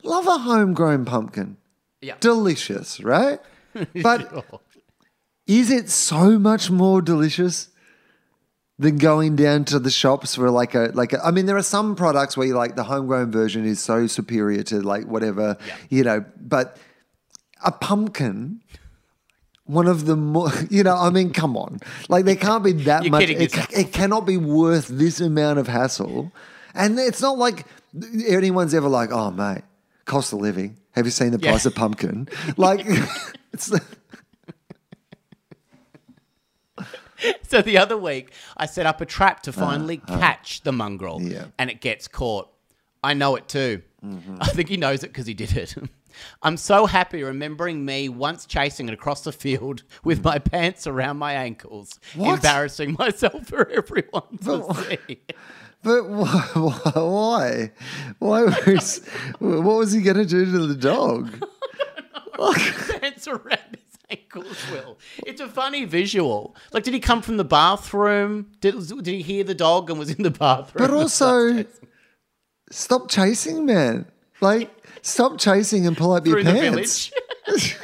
Love 0.02 0.26
a 0.26 0.38
homegrown 0.38 1.04
pumpkin. 1.04 1.56
Yeah. 2.00 2.16
Delicious, 2.20 3.00
right? 3.00 3.40
But 4.02 4.44
is 5.46 5.70
it 5.70 5.88
so 5.88 6.38
much 6.38 6.70
more 6.70 7.00
delicious 7.00 7.68
than 8.78 8.96
going 8.96 9.34
down 9.36 9.64
to 9.64 9.78
the 9.78 9.90
shops 9.90 10.36
for 10.36 10.50
like 10.50 10.74
a 10.74 10.90
like 10.94 11.12
a, 11.12 11.24
I 11.24 11.30
mean 11.32 11.46
there 11.46 11.56
are 11.56 11.62
some 11.62 11.96
products 11.96 12.36
where 12.36 12.46
you 12.46 12.54
like 12.54 12.76
the 12.76 12.84
homegrown 12.84 13.30
version 13.32 13.64
is 13.64 13.80
so 13.80 14.06
superior 14.06 14.62
to 14.64 14.80
like 14.80 15.04
whatever 15.06 15.56
you 15.88 16.04
know 16.04 16.24
but 16.40 16.76
a 17.64 17.72
pumpkin 17.72 18.60
one 19.64 19.86
of 19.88 20.06
the 20.06 20.16
more 20.16 20.50
you 20.70 20.82
know 20.82 20.96
I 20.96 21.10
mean 21.10 21.32
come 21.32 21.56
on. 21.56 21.80
Like 22.08 22.24
there 22.24 22.36
can't 22.36 22.64
be 22.64 22.72
that 22.84 23.02
You're 23.04 23.10
much 23.10 23.24
it, 23.28 23.54
it 23.72 23.92
cannot 23.92 24.24
be 24.26 24.36
worth 24.36 24.88
this 24.88 25.20
amount 25.20 25.58
of 25.58 25.66
hassle. 25.68 26.32
And 26.74 26.98
it's 26.98 27.20
not 27.20 27.36
like 27.38 27.66
anyone's 28.28 28.74
ever 28.74 28.88
like 28.88 29.10
oh 29.12 29.30
mate 29.30 29.62
cost 30.04 30.32
of 30.32 30.38
living. 30.40 30.76
Have 30.92 31.04
you 31.04 31.10
seen 31.10 31.32
the 31.32 31.38
Yeah. 31.38 31.50
price 31.50 31.66
of 31.66 31.74
pumpkin? 31.74 32.28
Like 32.56 32.80
it's 33.52 33.70
So 37.48 37.62
the 37.62 37.78
other 37.78 37.96
week, 37.96 38.32
I 38.56 38.66
set 38.66 38.86
up 38.86 39.00
a 39.00 39.06
trap 39.06 39.42
to 39.44 39.52
finally 39.52 39.96
catch 39.96 40.60
the 40.62 40.72
mongrel, 40.72 41.16
Uh, 41.16 41.28
Yeah. 41.28 41.44
and 41.58 41.70
it 41.70 41.80
gets 41.80 42.06
caught. 42.08 42.48
I 43.02 43.14
know 43.14 43.36
it 43.36 43.48
too. 43.48 43.82
Mm-hmm. 44.04 44.36
I 44.40 44.46
think 44.46 44.68
he 44.68 44.76
knows 44.76 45.02
it 45.02 45.08
because 45.08 45.26
he 45.26 45.34
did 45.34 45.56
it. 45.56 45.74
I'm 46.42 46.56
so 46.56 46.86
happy 46.86 47.22
remembering 47.22 47.84
me 47.84 48.08
once 48.08 48.44
chasing 48.44 48.88
it 48.88 48.94
across 48.94 49.22
the 49.22 49.32
field 49.32 49.82
with 50.04 50.22
my 50.24 50.38
pants 50.38 50.86
around 50.86 51.16
my 51.18 51.32
ankles, 51.32 51.98
What? 52.14 52.34
embarrassing 52.36 52.96
myself 52.98 53.46
for 53.46 53.68
everyone 53.70 54.38
to 54.44 54.58
But- 54.58 54.76
see. 55.06 55.18
But 55.82 56.02
wh- 56.02 56.96
why? 56.96 57.70
Why 58.18 58.42
was 58.66 58.98
what 59.38 59.62
was 59.78 59.92
he 59.92 60.02
going 60.02 60.16
to 60.16 60.26
do 60.26 60.44
to 60.44 60.66
the 60.66 60.74
dog? 60.74 61.44
pants 63.00 63.28
around 63.28 63.78
his 64.08 64.18
ankles, 64.18 64.70
Will. 64.70 64.98
It's 65.26 65.40
a 65.40 65.48
funny 65.48 65.84
visual. 65.84 66.54
Like, 66.72 66.84
did 66.84 66.94
he 66.94 67.00
come 67.00 67.22
from 67.22 67.36
the 67.36 67.44
bathroom? 67.44 68.52
Did, 68.60 68.74
did 68.88 69.06
he 69.06 69.22
hear 69.22 69.44
the 69.44 69.54
dog 69.54 69.90
and 69.90 69.98
was 69.98 70.10
in 70.10 70.22
the 70.22 70.30
bathroom? 70.30 70.86
But 70.86 70.90
also, 70.94 71.64
stop 72.70 73.10
chasing, 73.10 73.66
man. 73.66 74.06
Like, 74.40 74.70
stop 75.02 75.38
chasing 75.38 75.86
and 75.86 75.96
pull 75.96 76.12
up 76.12 76.24
through 76.24 76.42
your 76.42 76.44
the 76.44 76.52
pants. 76.52 77.10
village. 77.46 77.76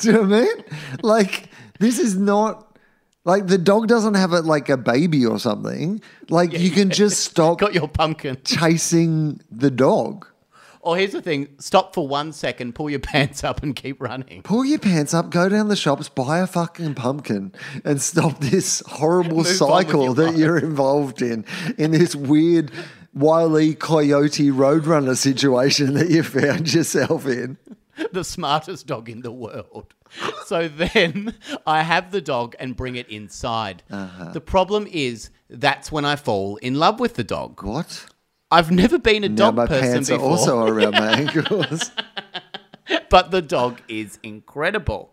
Do 0.00 0.08
you 0.08 0.12
know 0.12 0.20
what 0.22 0.32
I 0.32 0.40
mean? 0.40 0.64
Like, 1.02 1.48
this 1.80 1.98
is 1.98 2.16
not 2.16 2.78
Like 3.24 3.48
the 3.48 3.58
dog 3.58 3.88
doesn't 3.88 4.14
have 4.14 4.32
it 4.32 4.44
like 4.44 4.68
a 4.68 4.76
baby 4.76 5.26
or 5.26 5.38
something. 5.40 6.00
Like 6.28 6.52
you 6.52 6.70
can 6.70 6.90
just 6.90 7.24
stop 7.24 7.58
Got 7.58 7.74
your 7.74 7.88
pumpkin. 7.88 8.38
chasing 8.44 9.40
the 9.50 9.70
dog. 9.70 10.26
Or 10.86 10.96
here's 10.96 11.12
the 11.12 11.20
thing: 11.20 11.48
stop 11.58 11.94
for 11.94 12.06
one 12.06 12.32
second, 12.32 12.74
pull 12.76 12.88
your 12.88 13.00
pants 13.12 13.42
up, 13.42 13.62
and 13.62 13.74
keep 13.74 14.00
running. 14.00 14.42
Pull 14.42 14.64
your 14.64 14.78
pants 14.78 15.12
up, 15.12 15.30
go 15.30 15.48
down 15.48 15.66
the 15.68 15.76
shops, 15.76 16.08
buy 16.08 16.38
a 16.38 16.46
fucking 16.46 16.94
pumpkin, 16.94 17.52
and 17.84 18.00
stop 18.00 18.38
this 18.40 18.82
horrible 18.86 19.38
Move 19.38 19.48
cycle 19.48 20.04
your 20.04 20.14
that 20.14 20.26
life. 20.28 20.36
you're 20.38 20.58
involved 20.58 21.22
in, 21.22 21.44
in 21.76 21.90
this 21.90 22.14
weird 22.14 22.70
wily 23.14 23.74
Coyote 23.74 24.50
Roadrunner 24.50 25.16
situation 25.16 25.94
that 25.94 26.08
you 26.10 26.22
found 26.22 26.72
yourself 26.72 27.26
in. 27.26 27.58
the 28.12 28.22
smartest 28.24 28.86
dog 28.86 29.08
in 29.08 29.22
the 29.22 29.32
world. 29.32 29.92
So 30.44 30.68
then 30.68 31.34
I 31.66 31.82
have 31.82 32.12
the 32.12 32.20
dog 32.20 32.54
and 32.60 32.76
bring 32.76 32.94
it 32.94 33.08
inside. 33.08 33.82
Uh-huh. 33.90 34.30
The 34.32 34.40
problem 34.40 34.86
is 34.90 35.30
that's 35.50 35.90
when 35.90 36.04
I 36.04 36.14
fall 36.16 36.56
in 36.58 36.74
love 36.76 37.00
with 37.00 37.14
the 37.14 37.24
dog. 37.24 37.62
What? 37.64 38.06
I've 38.50 38.70
never 38.70 38.98
been 38.98 39.24
a 39.24 39.28
Now 39.28 39.46
dog 39.46 39.54
my 39.56 39.66
person 39.66 39.92
pants 39.92 40.08
before, 40.10 40.26
are 40.26 40.30
also 40.30 40.58
around 40.66 40.92
my 40.92 41.10
ankles. 41.12 41.90
but 43.10 43.30
the 43.30 43.42
dog 43.42 43.80
is 43.88 44.18
incredible. 44.22 45.12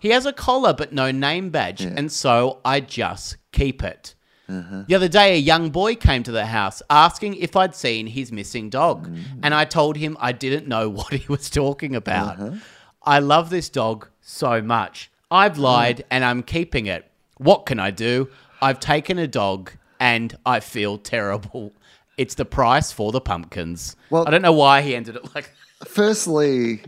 He 0.00 0.10
has 0.10 0.26
a 0.26 0.32
collar 0.32 0.72
but 0.72 0.92
no 0.92 1.10
name 1.10 1.50
badge, 1.50 1.82
and 1.82 2.10
so 2.10 2.58
I 2.64 2.80
just 2.80 3.36
keep 3.52 3.82
it. 3.84 4.14
Uh-huh. 4.48 4.82
The 4.88 4.94
other 4.96 5.08
day, 5.08 5.34
a 5.34 5.38
young 5.38 5.70
boy 5.70 5.94
came 5.94 6.22
to 6.24 6.32
the 6.32 6.46
house 6.46 6.82
asking 6.90 7.34
if 7.36 7.54
I'd 7.56 7.74
seen 7.74 8.06
his 8.08 8.32
missing 8.32 8.68
dog, 8.70 9.06
Mm. 9.08 9.22
and 9.44 9.54
I 9.54 9.64
told 9.64 9.96
him 9.96 10.16
I 10.20 10.32
didn't 10.32 10.66
know 10.66 10.88
what 10.98 11.12
he 11.12 11.24
was 11.28 11.48
talking 11.48 11.94
about. 11.94 12.40
Uh-huh. 12.40 12.56
I 13.04 13.18
love 13.20 13.50
this 13.50 13.68
dog 13.68 14.08
so 14.20 14.60
much. 14.60 15.10
I've 15.30 15.54
Mm. 15.56 15.58
lied 15.58 16.04
and 16.10 16.24
I'm 16.24 16.42
keeping 16.42 16.86
it. 16.86 17.08
What 17.38 17.66
can 17.66 17.78
I 17.78 17.90
do? 17.90 18.28
I've 18.60 18.80
taken 18.80 19.18
a 19.18 19.26
dog 19.28 19.72
and 20.00 20.36
I 20.44 20.60
feel 20.60 20.98
terrible. 20.98 21.72
It's 22.18 22.34
the 22.34 22.44
price 22.44 22.92
for 22.92 23.12
the 23.12 23.20
pumpkins. 23.20 23.96
Well- 24.10 24.26
I 24.26 24.30
don't 24.30 24.42
know 24.42 24.52
why 24.52 24.82
he 24.82 24.94
ended 24.94 25.16
it 25.16 25.34
like 25.34 25.50
Firstly, 25.86 26.82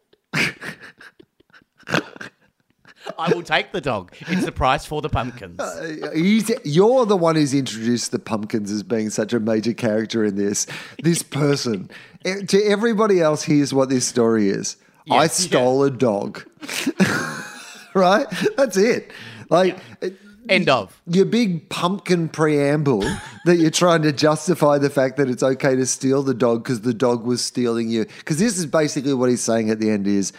I 3.18 3.32
will 3.32 3.42
take 3.42 3.72
the 3.72 3.80
dog. 3.80 4.14
It's 4.28 4.44
the 4.44 4.52
price 4.52 4.84
for 4.84 5.00
the 5.00 5.08
pumpkins. 5.08 5.60
he's, 6.14 6.50
you're 6.64 7.06
the 7.06 7.16
one 7.16 7.36
who's 7.36 7.54
introduced 7.54 8.12
the 8.12 8.18
pumpkins 8.18 8.70
as 8.70 8.82
being 8.82 9.10
such 9.10 9.32
a 9.32 9.40
major 9.40 9.72
character 9.72 10.24
in 10.24 10.36
this. 10.36 10.66
This 11.02 11.22
person. 11.22 11.90
To 12.24 12.62
everybody 12.64 13.20
else, 13.20 13.42
here's 13.42 13.72
what 13.72 13.88
this 13.88 14.06
story 14.06 14.48
is 14.48 14.76
I 15.10 15.28
stole 15.28 15.84
a 15.84 15.90
dog. 15.90 16.44
right? 17.94 18.26
That's 18.56 18.76
it. 18.76 19.12
Like, 19.48 19.78
eh, 20.02 20.10
End 20.48 20.68
of. 20.68 21.00
your 21.06 21.24
big 21.24 21.68
pumpkin 21.68 22.28
preamble 22.28 23.00
that 23.44 23.56
you're 23.56 23.70
trying 23.70 24.02
to 24.02 24.12
justify 24.12 24.78
the 24.78 24.90
fact 24.90 25.16
that 25.16 25.28
it's 25.28 25.42
okay 25.42 25.76
to 25.76 25.86
steal 25.86 26.22
the 26.22 26.34
dog 26.34 26.62
because 26.64 26.80
the 26.82 26.94
dog 26.94 27.24
was 27.24 27.42
stealing 27.44 27.88
you. 27.90 28.04
Because 28.18 28.38
this 28.38 28.58
is 28.58 28.66
basically 28.66 29.14
what 29.14 29.28
he's 29.30 29.42
saying 29.42 29.70
at 29.70 29.80
the 29.80 29.90
end 29.90 30.06
is, 30.06 30.32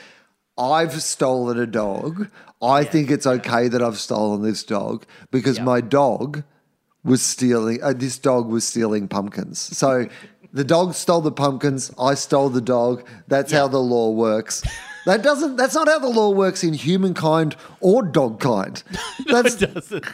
I've 0.58 1.02
stolen 1.04 1.60
a 1.60 1.68
dog. 1.68 2.30
I 2.62 2.84
think 2.84 3.12
it's 3.12 3.28
okay 3.28 3.68
that 3.68 3.82
I've 3.82 4.00
stolen 4.00 4.42
this 4.42 4.64
dog 4.64 5.06
because 5.32 5.58
Yeah. 5.58 5.64
my 5.66 5.82
dog 5.82 6.44
was 7.04 7.22
stealing. 7.22 7.82
Uh, 7.84 7.94
this 7.94 8.18
dog 8.18 8.48
was 8.50 8.66
stealing 8.68 9.08
pumpkins. 9.08 9.60
So 9.60 10.08
the 10.54 10.64
dog 10.64 10.94
stole 10.96 11.22
the 11.22 11.32
pumpkins. 11.32 11.92
I 12.00 12.16
stole 12.16 12.50
the 12.50 12.62
dog. 12.62 13.08
That's 13.28 13.52
how 13.52 13.68
the 13.68 13.80
law 13.80 14.12
works. 14.12 14.64
That 15.08 15.24
doesn't. 15.24 15.56
That's 15.56 15.74
not 15.74 15.88
how 15.88 16.00
the 16.00 16.10
law 16.10 16.30
works 16.32 16.64
in 16.64 16.74
humankind 16.74 17.56
or 17.80 18.04
dog 18.04 18.40
kind. 18.42 18.84
That's 19.26 19.56
doesn't. 19.56 20.06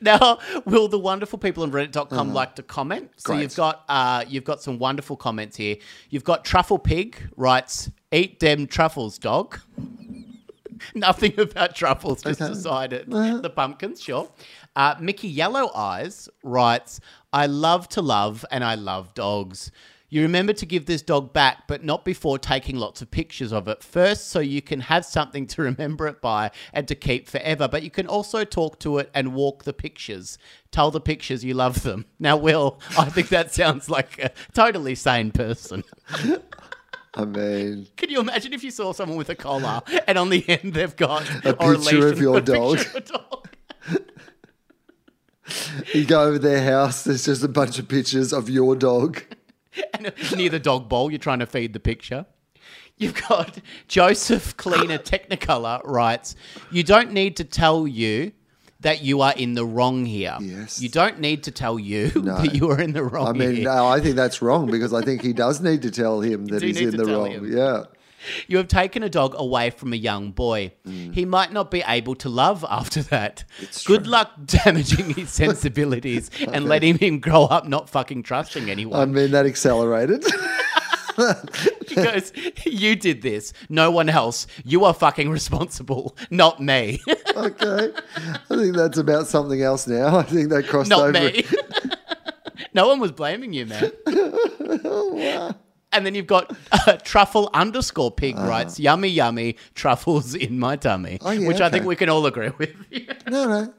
now, 0.00 0.38
will 0.64 0.88
the 0.88 0.98
wonderful 0.98 1.38
people 1.38 1.62
on 1.62 1.70
Reddit.com 1.70 2.34
like 2.34 2.56
to 2.56 2.62
comment? 2.64 3.10
So 3.16 3.32
Uh-huh. 3.32 3.36
Great. 3.38 3.42
you've 3.44 3.56
got 3.56 3.84
uh, 3.88 4.24
you've 4.26 4.44
got 4.44 4.62
some 4.62 4.78
wonderful 4.78 5.16
comments 5.16 5.56
here. 5.56 5.76
You've 6.08 6.24
got 6.24 6.44
Truffle 6.44 6.78
Pig 6.80 7.16
writes, 7.36 7.90
"Eat 8.10 8.40
them 8.40 8.66
truffles, 8.66 9.16
dog." 9.18 9.60
Nothing 10.94 11.38
about 11.38 11.74
truffles, 11.76 12.22
just 12.22 12.40
Okay. 12.40 12.52
decided 12.52 13.12
Uh-huh. 13.14 13.38
the 13.40 13.50
pumpkins. 13.50 14.00
Sure. 14.02 14.28
Uh, 14.74 14.94
Mickey 14.98 15.28
Yellow 15.28 15.70
Eyes 15.74 16.28
writes, 16.42 16.98
"I 17.32 17.46
love 17.46 17.88
to 17.90 18.02
love 18.02 18.44
and 18.50 18.64
I 18.64 18.74
love 18.74 19.14
dogs." 19.14 19.70
You 20.12 20.22
remember 20.22 20.52
to 20.54 20.66
give 20.66 20.86
this 20.86 21.02
dog 21.02 21.32
back, 21.32 21.68
but 21.68 21.84
not 21.84 22.04
before 22.04 22.36
taking 22.36 22.76
lots 22.76 23.00
of 23.00 23.12
pictures 23.12 23.52
of 23.52 23.68
it 23.68 23.82
first, 23.84 24.28
so 24.28 24.40
you 24.40 24.60
can 24.60 24.80
have 24.80 25.04
something 25.04 25.46
to 25.46 25.62
remember 25.70 26.08
it 26.08 26.20
by 26.20 26.50
and 26.72 26.88
to 26.88 26.96
keep 26.96 27.28
forever. 27.28 27.68
But 27.68 27.84
you 27.84 27.90
can 27.90 28.08
also 28.08 28.44
talk 28.44 28.80
to 28.80 28.98
it 28.98 29.08
and 29.14 29.32
walk 29.34 29.62
the 29.62 29.72
pictures. 29.72 30.36
Tell 30.72 30.90
the 30.90 31.00
pictures 31.00 31.44
you 31.44 31.54
love 31.54 31.82
them. 31.82 32.04
Now, 32.22 32.36
Wil, 32.36 32.78
I 32.98 33.06
think 33.06 33.28
that 33.30 33.54
sounds 33.54 33.88
like 33.88 34.18
a 34.18 34.30
totally 34.52 34.94
sane 34.94 35.30
person. 35.30 35.84
I 37.14 37.24
mean, 37.24 37.86
Can 37.96 38.10
you 38.10 38.20
imagine 38.20 38.52
if 38.52 38.62
you 38.62 38.70
saw 38.70 38.92
someone 38.92 39.16
with 39.16 39.30
a 39.30 39.34
collar 39.34 39.80
and 40.06 40.18
on 40.18 40.28
the 40.28 40.46
end 40.48 40.74
they've 40.74 40.94
got 40.94 41.28
A 41.44 41.54
picture 41.54 42.08
of 42.08 42.20
your 42.20 42.38
a 42.38 42.42
picture 42.42 42.98
of 42.98 43.04
dog. 43.06 43.48
you 45.94 46.04
go 46.04 46.22
over 46.24 46.38
their 46.38 46.62
house. 46.62 47.04
There's 47.04 47.24
just 47.24 47.42
a 47.42 47.48
bunch 47.48 47.78
of 47.78 47.88
pictures 47.88 48.32
of 48.32 48.48
your 48.50 48.76
dog. 48.76 49.22
and 49.94 50.12
near 50.36 50.50
the 50.50 50.58
dog 50.58 50.88
bowl, 50.88 51.10
you're 51.10 51.18
trying 51.18 51.38
to 51.40 51.46
feed 51.46 51.72
the 51.72 51.80
picture. 51.80 52.26
You've 52.96 53.20
got 53.28 53.58
Joseph 53.88 54.56
Cleaner 54.56 54.98
Technicolor 55.12 55.80
writes, 55.84 56.36
You 56.70 56.82
don't 56.82 57.12
need 57.12 57.36
to 57.36 57.44
tell 57.44 57.86
you 57.86 58.32
that 58.80 59.02
you 59.02 59.20
are 59.20 59.34
in 59.36 59.54
the 59.54 59.64
wrong 59.64 60.06
here. 60.06 60.36
Yes. 60.40 60.80
You 60.80 60.88
don't 60.88 61.18
need 61.20 61.42
to 61.44 61.50
tell 61.50 61.78
you 61.78 62.10
No. 62.14 62.38
that 62.38 62.54
you 62.54 62.70
are 62.70 62.80
in 62.80 62.92
the 62.92 63.04
wrong 63.04 63.26
I 63.28 63.32
mean, 63.32 63.56
here. 63.56 63.64
no, 63.64 63.86
I 63.86 64.00
think 64.00 64.16
that's 64.16 64.40
wrong 64.40 64.70
because 64.70 64.94
I 64.94 65.02
think 65.02 65.22
he 65.22 65.32
does 65.34 65.60
need 65.60 65.82
to 65.82 65.90
tell 65.90 66.20
him 66.20 66.46
that 66.46 66.62
he's 66.62 66.80
in 66.80 66.96
the 66.96 67.04
wrong. 67.04 67.30
him. 67.30 67.52
Yeah. 67.56 67.84
You 68.46 68.56
have 68.58 68.68
taken 68.68 69.02
a 69.02 69.08
dog 69.08 69.34
away 69.36 69.70
from 69.70 69.92
a 69.92 69.96
young 69.96 70.30
boy. 70.32 70.72
Mm. 70.86 71.14
He 71.14 71.24
might 71.24 71.52
not 71.52 71.70
be 71.70 71.82
able 71.86 72.14
to 72.16 72.28
love 72.28 72.64
after 72.68 73.02
that. 73.04 73.44
Good 73.84 74.06
luck 74.06 74.32
damaging 74.44 75.14
his 75.14 75.30
sensibilities 75.32 76.30
and 76.52 76.66
letting 76.66 76.98
him 76.98 77.20
grow 77.20 77.44
up 77.44 77.66
not 77.66 77.88
fucking 77.88 78.22
trusting 78.22 78.70
anyone. 78.70 79.00
I 79.00 79.04
mean, 79.06 79.30
that 79.32 79.46
accelerated. 79.46 80.24
He 81.86 81.96
goes, 81.96 82.32
You 82.64 82.96
did 82.96 83.20
this. 83.20 83.52
No 83.68 83.90
one 83.90 84.08
else. 84.08 84.46
You 84.64 84.84
are 84.84 84.94
fucking 84.94 85.28
responsible, 85.28 86.16
not 86.30 86.60
me. 86.60 87.00
okay. 87.36 87.92
I 88.48 88.56
think 88.56 88.76
that's 88.76 88.96
about 88.96 89.26
something 89.26 89.60
else 89.60 89.86
now. 89.86 90.16
I 90.16 90.22
think 90.22 90.48
that 90.48 90.66
crossed 90.66 90.88
not 90.88 91.00
over. 91.00 91.12
me. 91.12 91.44
no 92.72 92.88
one 92.88 93.00
was 93.00 93.12
blaming 93.12 93.52
you, 93.52 93.66
man. 93.66 93.92
And 95.92 96.06
then 96.06 96.14
you've 96.14 96.26
got 96.26 96.56
uh, 96.72 96.96
truffle 96.98 97.50
underscore 97.52 98.10
pig 98.10 98.36
writes, 98.36 98.78
yummy, 98.78 99.08
yummy, 99.08 99.56
truffles 99.74 100.34
in 100.34 100.58
my 100.58 100.76
tummy. 100.76 101.18
Oh, 101.20 101.30
yeah, 101.30 101.48
which 101.48 101.60
I 101.60 101.68
think 101.68 101.84
we 101.84 101.96
can 101.96 102.08
all 102.08 102.26
agree 102.26 102.50
with. 102.58 102.74
No, 103.28 103.48
no. 103.48 103.74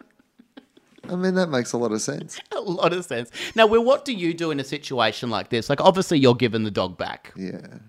I 1.09 1.15
mean, 1.15 1.33
that 1.35 1.49
makes 1.49 1.73
a 1.73 1.77
lot 1.77 1.91
of 1.91 2.01
sense. 2.01 2.39
a 2.51 2.61
lot 2.61 2.93
of 2.93 3.03
sense. 3.03 3.31
Now, 3.55 3.65
Wil, 3.65 3.83
what 3.83 4.05
do 4.05 4.13
you 4.13 4.33
do 4.33 4.51
in 4.51 4.59
a 4.59 4.63
situation 4.63 5.29
like 5.29 5.49
this? 5.49 5.69
Like, 5.69 5.81
obviously, 5.81 6.19
you're 6.19 6.35
giving 6.35 6.63
the 6.63 6.71
dog 6.71 6.97
back. 6.97 7.33
Yeah. 7.35 7.79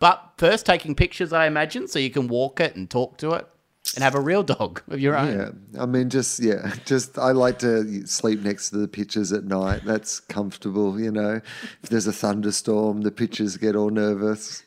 But 0.00 0.32
first, 0.38 0.64
taking 0.64 0.94
pictures, 0.94 1.32
I 1.32 1.46
imagine, 1.46 1.86
so 1.86 1.98
you 1.98 2.10
can 2.10 2.28
walk 2.28 2.58
it 2.60 2.74
and 2.74 2.88
talk 2.88 3.18
to 3.18 3.32
it 3.32 3.46
and 3.94 4.02
have 4.02 4.14
a 4.14 4.20
real 4.20 4.42
dog 4.42 4.82
of 4.88 5.00
your 5.00 5.16
own. 5.16 5.54
Yeah. 5.72 5.82
I 5.82 5.86
mean, 5.86 6.10
just, 6.10 6.40
yeah, 6.40 6.74
just, 6.84 7.18
I 7.18 7.32
like 7.32 7.58
to 7.60 8.06
sleep 8.06 8.40
next 8.40 8.70
to 8.70 8.78
the 8.78 8.88
pictures 8.88 9.32
at 9.32 9.44
night. 9.44 9.82
That's 9.84 10.20
comfortable, 10.20 11.00
you 11.00 11.10
know. 11.10 11.40
If 11.82 11.90
there's 11.90 12.06
a 12.06 12.12
thunderstorm, 12.12 13.02
the 13.02 13.10
pictures 13.10 13.56
get 13.56 13.76
all 13.76 13.90
nervous. 13.90 14.64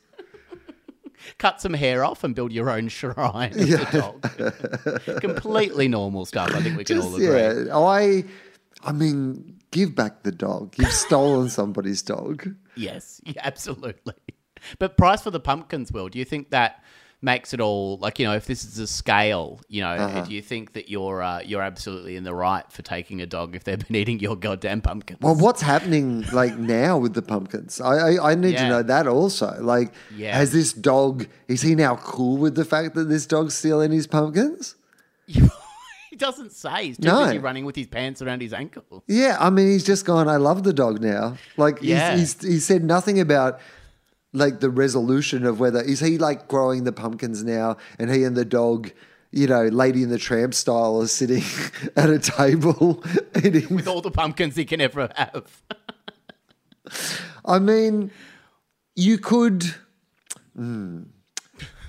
Cut 1.37 1.61
some 1.61 1.73
hair 1.73 2.03
off 2.03 2.23
and 2.23 2.33
build 2.33 2.51
your 2.51 2.69
own 2.69 2.87
shrine 2.87 3.51
of 3.51 3.67
the 3.67 4.53
dog. 5.03 5.21
Completely 5.21 5.87
normal 5.87 6.25
stuff. 6.25 6.53
I 6.53 6.61
think 6.61 6.77
we 6.77 6.83
can 6.83 6.99
all 6.99 7.15
agree. 7.15 7.27
yeah. 7.27 7.77
I, 7.77 8.23
I 8.83 8.93
mean, 8.93 9.59
give 9.71 9.95
back 9.95 10.23
the 10.23 10.31
dog. 10.31 10.75
You've 10.77 10.91
stolen 10.91 11.49
somebody's 11.49 12.01
dog. 12.01 12.55
Yes, 12.75 13.19
yeah, 13.25 13.41
absolutely. 13.43 14.13
But 14.77 14.97
price 14.97 15.21
for 15.21 15.31
the 15.31 15.39
pumpkins, 15.39 15.91
Wil, 15.91 16.09
do 16.09 16.19
you 16.19 16.25
think 16.25 16.51
that 16.51 16.83
makes 17.21 17.53
it 17.53 17.59
all 17.59 17.97
like 17.97 18.17
you 18.17 18.25
know 18.25 18.33
if 18.33 18.45
this 18.45 18.63
is 18.63 18.79
a 18.79 18.87
scale 18.87 19.59
you 19.67 19.81
know 19.81 19.89
Uh-huh. 19.91 20.21
do 20.23 20.33
you 20.33 20.41
think 20.41 20.71
that 20.73 20.87
you're 20.89 21.21
uh, 21.21 21.41
you're 21.41 21.61
absolutely 21.61 22.15
in 22.15 22.23
the 22.23 22.33
right 22.33 22.63
for 22.71 22.81
taking 22.81 23.19
a 23.21 23.25
dog 23.25 23.57
if 23.57 23.65
they've 23.65 23.85
been 23.85 23.95
eating 24.01 24.19
your 24.19 24.37
goddamn 24.37 24.79
pumpkins 24.81 25.19
Well, 25.21 25.35
what's 25.35 25.61
happening 25.61 26.23
like 26.31 26.55
now 26.57 26.97
with 26.97 27.13
the 27.15 27.21
pumpkins? 27.21 27.81
I 27.81 27.93
I, 28.15 28.31
I 28.31 28.35
need 28.35 28.53
Yeah. 28.53 28.63
to 28.63 28.69
know 28.69 28.83
that 28.83 29.05
also. 29.07 29.53
Like, 29.61 29.91
Yeah. 30.15 30.33
has 30.37 30.51
this 30.53 30.71
dog? 30.71 31.27
Is 31.49 31.61
he 31.61 31.75
now 31.75 31.97
cool 31.97 32.37
with 32.37 32.55
the 32.55 32.63
fact 32.65 32.95
that 32.95 33.09
this 33.09 33.25
dog's 33.25 33.53
stealing 33.53 33.91
his 33.91 34.07
pumpkins? 34.07 34.75
he 35.27 36.15
doesn't 36.17 36.51
say 36.53 36.85
he's 36.87 36.97
too 36.97 37.07
No. 37.07 37.25
busy 37.25 37.37
running 37.39 37.65
with 37.65 37.75
his 37.75 37.87
pants 37.87 38.21
around 38.21 38.41
his 38.41 38.53
ankles 38.53 39.03
Yeah, 39.07 39.37
I 39.39 39.49
mean, 39.49 39.67
he's 39.69 39.83
just 39.83 40.05
gone. 40.05 40.27
I 40.27 40.37
love 40.37 40.63
the 40.63 40.73
dog 40.73 41.01
now. 41.01 41.37
Like, 41.57 41.79
Yeah. 41.81 42.15
he's, 42.15 42.41
he's 42.41 42.53
he 42.53 42.59
said 42.59 42.83
nothing 42.83 43.19
about 43.19 43.59
like 44.33 44.59
the 44.59 44.69
resolution 44.69 45.45
of 45.45 45.59
whether 45.59 45.81
is 45.81 45.99
he 45.99 46.17
like 46.17 46.47
growing 46.47 46.83
the 46.83 46.91
pumpkins 46.91 47.43
now, 47.43 47.77
and 47.97 48.11
he 48.11 48.23
and 48.23 48.35
the 48.35 48.45
dog 48.45 48.91
you 49.31 49.45
know, 49.45 49.65
Lady 49.65 50.01
in 50.01 50.09
the 50.09 50.17
Tramp 50.17 50.55
style 50.55 51.01
is 51.01 51.11
sitting 51.11 51.43
at 51.95 52.09
a 52.09 52.17
table 52.17 53.03
eating. 53.43 53.75
With 53.75 53.87
all 53.87 54.01
the 54.01 54.09
pumpkins 54.11 54.55
he 54.55 54.65
can 54.65 54.81
ever 54.81 55.09
have. 55.15 55.61
I 57.45 57.59
mean, 57.59 58.11
you 58.95 59.17
could. 59.19 59.65
Hmm. 60.55 61.03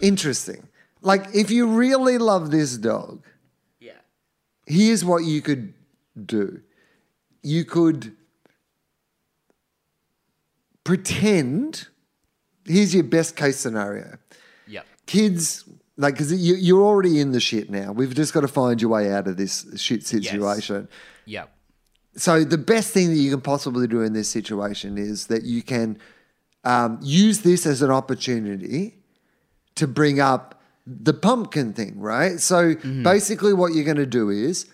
interesting. 0.01 0.68
Like, 1.03 1.34
if 1.34 1.51
you 1.51 1.66
really 1.66 2.18
love 2.18 2.51
this 2.51 2.76
dog, 2.76 3.24
Yeah. 3.80 3.93
here's 4.66 5.03
what 5.03 5.24
you 5.24 5.41
could 5.41 5.72
do 6.26 6.61
you 7.43 7.64
could 7.64 8.14
pretend. 10.84 11.88
Here's 12.70 12.94
your 12.94 13.04
best 13.04 13.36
case 13.36 13.58
scenario. 13.58 14.16
Yep. 14.68 14.86
Kids, 15.06 15.64
like, 15.96 16.14
because 16.14 16.32
you, 16.32 16.54
you're 16.54 16.82
already 16.82 17.20
in 17.20 17.32
the 17.32 17.40
shit 17.40 17.68
now. 17.68 17.90
We've 17.92 18.14
just 18.14 18.32
got 18.32 18.42
to 18.42 18.48
find 18.48 18.80
your 18.80 18.90
way 18.90 19.12
out 19.12 19.26
of 19.26 19.36
this 19.36 19.66
shit 19.76 20.06
situation. 20.06 20.88
Yep. 21.26 21.50
So, 22.16 22.44
the 22.44 22.58
best 22.58 22.92
thing 22.92 23.08
that 23.08 23.16
you 23.16 23.30
can 23.30 23.40
possibly 23.40 23.86
do 23.86 24.02
in 24.02 24.12
this 24.12 24.28
situation 24.28 24.98
is 24.98 25.26
that 25.28 25.42
you 25.42 25.62
can 25.62 25.98
um, 26.64 26.98
use 27.02 27.40
this 27.40 27.66
as 27.66 27.82
an 27.82 27.90
opportunity 27.90 28.96
to 29.76 29.86
bring 29.86 30.20
up 30.20 30.60
the 30.86 31.14
pumpkin 31.14 31.72
thing, 31.72 31.98
right? 31.98 32.40
So, 32.40 32.74
basically, 33.02 33.52
what 33.52 33.74
you're 33.74 33.84
going 33.84 33.96
to 33.96 34.06
do 34.06 34.30
is 34.30 34.66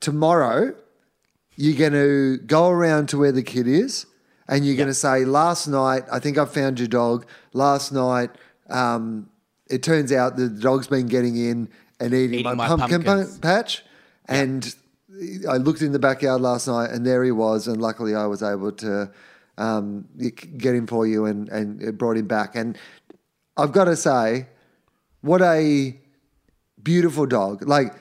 tomorrow, 0.00 0.74
you're 1.56 1.78
going 1.78 1.92
to 1.92 2.38
go 2.38 2.68
around 2.68 3.08
to 3.10 3.18
where 3.18 3.32
the 3.32 3.42
kid 3.42 3.66
is 3.66 4.06
and 4.48 4.66
you're 4.66 4.76
going 4.76 4.88
to 4.88 4.94
say, 4.94 5.24
Last 5.24 5.66
night, 5.66 6.04
I 6.10 6.18
think 6.18 6.38
I 6.38 6.44
found 6.44 6.78
your 6.78 6.88
dog. 6.88 7.26
Last 7.52 7.92
night, 7.92 8.30
um, 8.68 9.28
it 9.68 9.82
turns 9.82 10.12
out 10.12 10.36
the 10.36 10.48
dog's 10.48 10.86
been 10.86 11.06
getting 11.06 11.36
in 11.36 11.68
and 12.00 12.12
eating, 12.12 12.40
Eating 12.40 12.56
my, 12.56 12.66
pumpkin 12.66 13.02
pa- 13.02 13.14
pumpkins." 13.14 13.38
patch. 13.38 13.84
And 14.26 14.74
I 15.48 15.56
looked 15.56 15.82
in 15.82 15.92
the 15.92 15.98
backyard 15.98 16.40
last 16.40 16.66
night 16.66 16.90
and 16.90 17.06
there 17.06 17.22
he 17.24 17.30
was. 17.30 17.68
And 17.68 17.80
luckily, 17.80 18.14
I 18.14 18.26
was 18.26 18.42
able 18.42 18.72
to 18.72 19.10
um, 19.56 20.08
get 20.18 20.74
him 20.74 20.86
for 20.86 21.06
you 21.06 21.26
and, 21.26 21.48
and 21.48 21.82
it 21.82 21.96
brought 21.98 22.16
him 22.16 22.26
back. 22.26 22.56
And 22.56 22.76
I've 23.56 23.72
got 23.72 23.84
to 23.84 23.96
say, 23.96 24.48
what 25.20 25.40
a 25.40 25.96
beautiful 26.82 27.26
dog. 27.26 27.66
Like, 27.66 27.94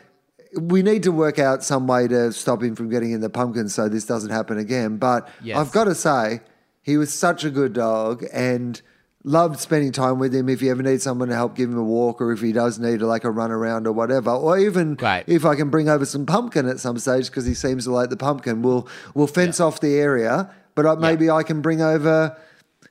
we 0.60 0.82
need 0.84 1.04
to 1.04 1.12
work 1.12 1.40
out 1.40 1.64
some 1.64 1.88
way 1.88 2.08
to 2.08 2.32
stop 2.32 2.62
him 2.64 2.76
from 2.76 2.90
getting 2.90 3.12
in 3.12 3.22
the 3.22 3.30
pumpkin 3.30 3.70
so 3.70 3.90
this 3.90 4.06
doesn't 4.06 4.30
happen 4.32 4.58
again. 4.58 4.98
But 4.98 5.28
Yes. 5.44 5.58
I've 5.58 5.72
got 5.72 5.86
to 5.86 5.96
say, 5.96 6.42
he 6.82 6.98
was 6.98 7.14
such 7.14 7.44
a 7.44 7.50
good 7.50 7.74
dog 7.74 8.24
and 8.34 8.82
loved 9.24 9.60
spending 9.60 9.92
time 9.94 10.20
with 10.20 10.36
him. 10.36 10.50
If 10.50 10.62
you 10.62 10.70
ever 10.72 10.84
need 10.84 11.02
someone 11.02 11.30
to 11.30 11.36
help 11.36 11.56
give 11.56 11.70
him 11.70 11.78
a 11.78 11.84
walk 11.84 12.22
or 12.22 12.32
if 12.34 12.42
he 12.42 12.52
does 12.52 12.78
need 12.78 13.02
like 13.02 13.24
a 13.24 13.32
run 13.32 13.52
around 13.52 13.88
or 13.88 13.94
whatever, 13.94 14.32
or 14.32 14.58
even 14.58 14.96
Great. 14.96 15.24
if 15.28 15.46
I 15.46 15.56
can 15.56 15.70
bring 15.70 15.88
over 15.90 16.06
some 16.06 16.26
pumpkin 16.26 16.68
at 16.68 16.80
some 16.80 16.98
stage 17.00 17.28
because 17.28 17.46
he 17.46 17.54
seems 17.54 17.86
to 17.86 17.92
like 17.92 18.10
the 18.10 18.18
pumpkin, 18.18 18.62
we'll, 18.62 18.88
we'll 19.14 19.28
fence 19.28 19.60
off 19.62 19.80
the 19.80 19.96
area. 19.96 20.54
But 20.76 20.86
I, 20.86 20.96
maybe 20.96 21.30
I 21.30 21.44
can 21.44 21.62
bring 21.62 21.82
over 21.82 22.38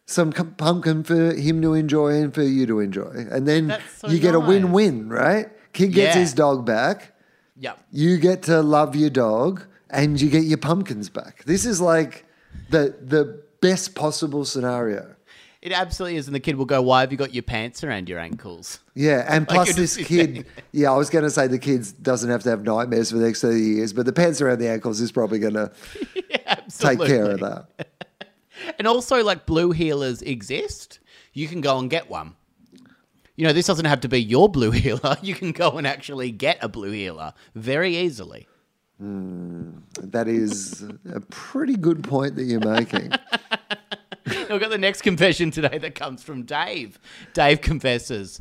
some 0.07 0.33
pumpkin 0.33 1.05
for 1.05 1.35
him 1.35 1.61
to 1.63 1.75
enjoy 1.75 2.15
and 2.23 2.33
for 2.35 2.43
you 2.43 2.67
to 2.67 2.81
enjoy. 2.81 3.27
And 3.31 3.47
then 3.47 3.79
so 3.99 4.09
you 4.09 4.19
get 4.19 4.35
a 4.35 4.41
win 4.41 4.73
win, 4.73 5.09
right? 5.09 5.49
Kid 5.73 5.93
gets 5.93 6.15
Yeah. 6.17 6.21
his 6.23 6.33
dog 6.35 6.65
back. 6.67 7.12
Yep. 7.63 7.79
You 7.93 8.19
get 8.19 8.43
to 8.45 8.61
love 8.61 8.97
your 8.97 9.09
dog 9.09 9.63
and 9.89 10.21
you 10.21 10.29
get 10.29 10.45
your 10.45 10.59
pumpkins 10.59 11.09
back. 11.09 11.45
This 11.45 11.65
is 11.65 11.81
like 11.81 12.27
the 12.71 12.97
the 13.01 13.41
best 13.61 13.95
possible 13.95 14.45
scenario. 14.45 15.15
It 15.63 15.71
absolutely 15.71 16.17
is. 16.17 16.27
And 16.27 16.35
the 16.35 16.41
kid 16.41 16.57
will 16.57 16.65
go, 16.65 16.83
Why 16.83 17.03
have 17.03 17.13
you 17.13 17.19
got 17.19 17.33
your 17.33 17.45
pants 17.45 17.85
around 17.85 18.09
your 18.09 18.19
ankles? 18.19 18.81
Yeah, 18.97 19.25
and 19.29 19.47
Like 19.49 19.55
plus 19.55 19.77
this 19.77 19.97
kid, 19.97 20.45
yeah, 20.73 20.91
I 20.91 20.97
was 20.97 21.09
going 21.09 21.23
to 21.23 21.31
say 21.31 21.47
the 21.47 21.61
kid 21.61 21.87
doesn't 22.03 22.29
have 22.29 22.43
to 22.43 22.51
have 22.51 22.65
nightmares 22.65 23.13
for 23.13 23.19
the 23.19 23.27
next 23.27 23.43
30 23.43 23.61
years, 23.61 23.93
but 23.93 24.07
the 24.07 24.13
pants 24.13 24.41
around 24.41 24.59
the 24.59 24.69
ankles 24.69 25.01
is 25.01 25.13
probably 25.13 25.39
going 25.39 25.55
to 25.55 25.71
take 26.81 26.99
care 26.99 27.31
of 27.31 27.41
that. 27.41 27.67
And 28.77 28.89
also, 28.89 29.23
like 29.23 29.47
blue 29.47 29.73
heelers 29.73 30.21
exist. 30.21 30.99
You 31.33 31.47
can 31.47 31.61
go 31.61 31.79
and 31.79 31.89
get 31.89 32.11
one. 32.11 32.35
You 33.43 33.49
know, 33.49 33.55
this 33.55 33.67
doesn't 33.67 33.87
have 33.87 34.03
to 34.03 34.09
be 34.09 34.23
your 34.23 34.49
blue 34.49 34.71
heeler. 34.83 35.17
You 35.21 35.35
can 35.35 35.51
go 35.51 35.73
and 35.73 35.85
actually 35.85 36.31
get 36.31 36.63
a 36.63 36.69
blue 36.69 36.93
heeler 36.93 37.35
very 37.57 37.97
easily. 37.97 38.47
Hmm. 38.99 39.79
That 40.01 40.29
is 40.29 40.85
a 41.13 41.19
pretty 41.19 41.75
good 41.75 42.05
point 42.05 42.37
that 42.37 42.45
you're 42.45 42.61
making. 42.61 43.11
We've 44.49 44.61
got 44.61 44.71
the 44.71 44.79
next 44.79 45.03
confession 45.03 45.51
today 45.51 45.79
that 45.79 45.97
comes 45.97 46.23
from 46.23 46.45
Dave. 46.45 47.01
Dave 47.35 47.61
confesses 47.61 48.41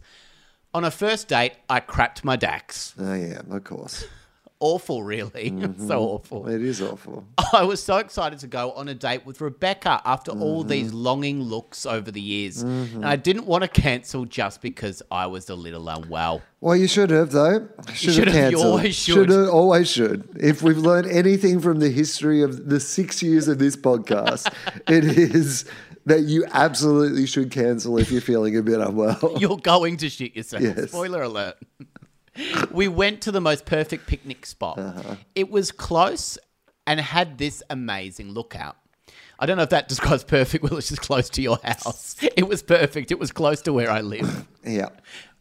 On 0.71 0.83
a 0.83 0.91
first 0.91 1.27
date, 1.27 1.53
I 1.67 1.79
crapped 1.79 2.23
my 2.23 2.37
daks. 2.37 2.93
oh, 2.99 3.15
yeah, 3.15 3.41
of 3.55 3.63
course. 3.63 4.05
Awful, 4.61 5.01
really. 5.03 5.51
so 5.87 6.01
awful. 6.03 6.47
It 6.47 6.61
is 6.61 6.81
awful. 6.81 7.25
I 7.53 7.63
was 7.63 7.81
so 7.83 7.97
excited 7.97 8.39
to 8.39 8.47
go 8.47 8.71
on 8.73 8.87
a 8.87 8.93
date 8.93 9.25
with 9.25 9.41
Rebecca 9.41 10.01
after 10.05 10.31
all 10.31 10.61
Mm-hmm. 10.61 10.69
these 10.69 10.93
longing 10.93 11.41
looks 11.41 11.85
over 11.85 12.11
the 12.11 12.21
years. 12.21 12.61
And 12.61 13.03
I 13.05 13.15
didn't 13.15 13.47
want 13.47 13.63
to 13.63 13.67
cancel 13.67 14.25
just 14.25 14.61
because 14.61 15.01
I 15.11 15.25
was 15.25 15.49
a 15.49 15.55
little 15.55 15.89
unwell. 15.89 16.41
Well, 16.59 16.75
you 16.75 16.87
should 16.87 17.09
have, 17.09 17.31
though. 17.31 17.67
Should 17.91 18.13
should 18.13 18.27
have 18.27 18.35
have. 18.35 18.51
You 18.51 18.57
cancelled. 18.57 18.65
always 18.79 18.95
should. 18.95 19.29
have, 19.29 19.49
always 19.49 19.89
should. 19.91 20.29
If 20.39 20.61
we've 20.61 20.77
learned 20.77 21.07
anything 21.09 21.59
from 21.59 21.79
the 21.79 21.89
history 21.89 22.43
of 22.43 22.69
the 22.69 22.79
six 22.79 23.23
years 23.23 23.47
of 23.47 23.57
this 23.57 23.75
podcast, 23.75 24.53
it 24.87 25.03
is 25.03 25.65
that 26.05 26.21
you 26.21 26.45
absolutely 26.51 27.25
should 27.25 27.49
cancel 27.51 27.97
if 27.97 28.11
you're 28.11 28.21
feeling 28.21 28.55
a 28.57 28.61
bit 28.61 28.79
unwell. 28.79 29.35
You're 29.39 29.57
going 29.57 29.97
to 29.97 30.09
shit 30.09 30.35
yourself. 30.35 30.61
Yes. 30.61 30.89
Spoiler 30.89 31.23
alert. 31.23 31.57
We 32.71 32.87
went 32.87 33.21
to 33.21 33.31
the 33.31 33.41
most 33.41 33.65
perfect 33.65 34.07
picnic 34.07 34.45
spot. 34.45 34.77
Uh-huh. 34.77 35.15
It 35.35 35.49
was 35.49 35.71
close 35.71 36.37
and 36.87 36.99
had 36.99 37.37
this 37.37 37.61
amazing 37.69 38.31
lookout. 38.31 38.77
I 39.39 39.45
don't 39.45 39.57
know 39.57 39.63
if 39.63 39.69
that 39.69 39.87
describes 39.89 40.23
perfect, 40.23 40.63
well, 40.63 40.77
it's 40.77 40.89
just 40.89 41.01
close 41.01 41.29
to 41.31 41.41
your 41.41 41.59
house. 41.63 42.15
It 42.21 42.47
was 42.47 42.61
perfect. 42.61 43.11
It 43.11 43.19
was 43.19 43.31
close 43.31 43.61
to 43.63 43.73
where 43.73 43.89
I 43.89 44.01
live. 44.01 44.47
Yeah. 44.63 44.89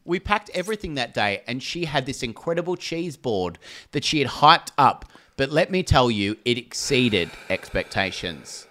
We 0.06 0.18
packed 0.18 0.48
everything 0.54 0.94
that 0.94 1.12
day, 1.12 1.42
and 1.46 1.62
she 1.62 1.84
had 1.84 2.06
this 2.06 2.22
incredible 2.22 2.74
cheese 2.74 3.18
board 3.18 3.58
that 3.92 4.02
she 4.02 4.18
had 4.20 4.28
hyped 4.28 4.70
up. 4.78 5.04
But 5.36 5.50
let 5.50 5.70
me 5.70 5.82
tell 5.82 6.10
you, 6.10 6.38
it 6.46 6.56
exceeded 6.56 7.30
expectations. 7.50 8.66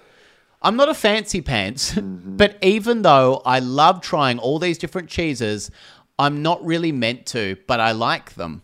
I'm 0.64 0.76
not 0.76 0.90
a 0.90 0.96
fancy 0.96 1.42
pants, 1.42 1.94
but 2.02 2.58
even 2.64 3.04
though 3.04 3.44
I 3.46 3.60
love 3.60 4.02
trying 4.02 4.40
all 4.40 4.58
these 4.58 4.80
different 4.80 5.08
cheeses, 5.08 5.70
I'm 6.20 6.42
not 6.44 6.64
really 6.64 6.92
meant 6.92 7.26
to, 7.28 7.56
but 7.66 7.80
I 7.80 7.94
like 7.94 8.36
them. 8.36 8.62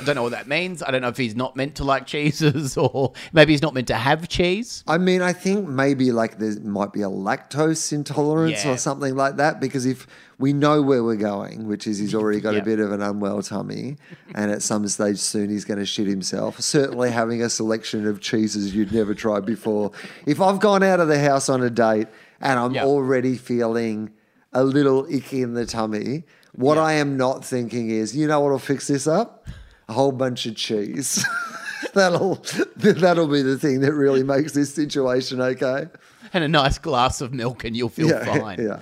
I 0.00 0.02
don't 0.02 0.16
know 0.16 0.24
what 0.24 0.32
that 0.32 0.48
means. 0.48 0.82
I 0.82 0.90
don't 0.90 1.02
know 1.02 1.08
if 1.08 1.16
he's 1.16 1.36
not 1.36 1.54
meant 1.54 1.76
to 1.76 1.84
like 1.84 2.04
cheeses 2.04 2.76
or 2.84 3.12
maybe 3.32 3.52
he's 3.52 3.62
not 3.62 3.74
meant 3.74 3.86
to 3.88 3.94
have 3.94 4.26
cheese. 4.28 4.82
I 4.88 4.98
mean, 4.98 5.22
I 5.22 5.32
think 5.32 5.68
maybe 5.68 6.10
like 6.10 6.38
there 6.38 6.58
might 6.62 6.92
be 6.92 7.02
a 7.02 7.08
lactose 7.08 7.92
intolerance 7.92 8.64
Yeah. 8.64 8.72
or 8.72 8.76
something 8.76 9.14
like 9.14 9.36
that 9.36 9.60
because 9.60 9.86
if 9.86 10.08
we 10.36 10.52
know 10.52 10.82
where 10.82 11.04
we're 11.04 11.14
going, 11.14 11.68
which 11.68 11.86
is 11.86 11.98
he's 11.98 12.12
already 12.12 12.40
got 12.40 12.54
Yeah. 12.54 12.60
a 12.62 12.64
bit 12.64 12.80
of 12.80 12.90
an 12.90 13.02
unwell 13.02 13.40
tummy 13.42 13.96
and 14.34 14.50
at 14.50 14.62
some 14.62 14.88
stage 14.88 15.18
soon 15.18 15.48
he's 15.48 15.64
going 15.64 15.78
to 15.78 15.86
shit 15.86 16.08
himself, 16.08 16.58
certainly 16.60 17.12
having 17.12 17.40
a 17.40 17.48
selection 17.48 18.04
of 18.08 18.20
cheeses 18.20 18.74
you'd 18.74 18.92
never 18.92 19.14
tried 19.14 19.46
before. 19.46 19.92
If 20.26 20.40
I've 20.40 20.58
gone 20.58 20.82
out 20.82 20.98
of 20.98 21.06
the 21.06 21.20
house 21.20 21.48
on 21.48 21.62
a 21.62 21.70
date 21.70 22.08
and 22.40 22.58
I'm 22.58 22.74
Yeah. 22.74 22.84
already 22.84 23.36
feeling 23.36 24.10
a 24.52 24.64
little 24.64 25.06
icky 25.08 25.40
in 25.42 25.54
the 25.54 25.66
tummy, 25.66 26.24
what 26.54 26.76
Yeah. 26.76 26.82
I 26.84 26.92
am 26.94 27.16
not 27.16 27.44
thinking 27.44 27.90
is, 27.90 28.16
you 28.16 28.26
know 28.26 28.40
what'll 28.40 28.58
fix 28.58 28.86
this 28.88 29.06
up? 29.06 29.46
A 29.88 29.92
whole 29.92 30.12
bunch 30.12 30.46
of 30.46 30.56
cheese. 30.56 31.24
that'll 31.94 32.36
that'll 32.76 33.28
be 33.28 33.42
the 33.42 33.58
thing 33.58 33.80
that 33.80 33.92
really 33.92 34.22
makes 34.22 34.52
this 34.52 34.72
situation 34.74 35.40
okay. 35.40 35.86
And 36.32 36.42
a 36.42 36.48
nice 36.48 36.78
glass 36.78 37.20
of 37.20 37.32
milk, 37.32 37.64
and 37.64 37.76
you'll 37.76 37.88
feel 37.90 38.08
Yeah, 38.08 38.24
fine. 38.40 38.60
yeah. 38.60 38.80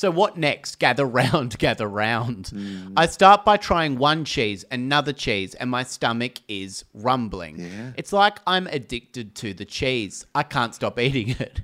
So, 0.00 0.10
what 0.10 0.38
next? 0.38 0.78
Gather 0.78 1.04
round, 1.20 1.58
gather 1.58 1.86
round. 1.86 2.48
Hmm. 2.48 2.94
I 2.96 3.04
start 3.04 3.44
by 3.44 3.58
trying 3.58 3.98
one 3.98 4.24
cheese, 4.24 4.64
another 4.70 5.12
cheese, 5.12 5.54
and 5.54 5.68
my 5.68 5.82
stomach 5.82 6.40
is 6.48 6.86
rumbling. 6.94 7.60
Yeah. 7.60 7.92
It's 7.98 8.10
like 8.10 8.38
I'm 8.46 8.66
addicted 8.68 9.34
to 9.34 9.52
the 9.52 9.66
cheese. 9.66 10.24
I 10.34 10.42
can't 10.42 10.74
stop 10.74 10.98
eating 10.98 11.28
it. 11.38 11.60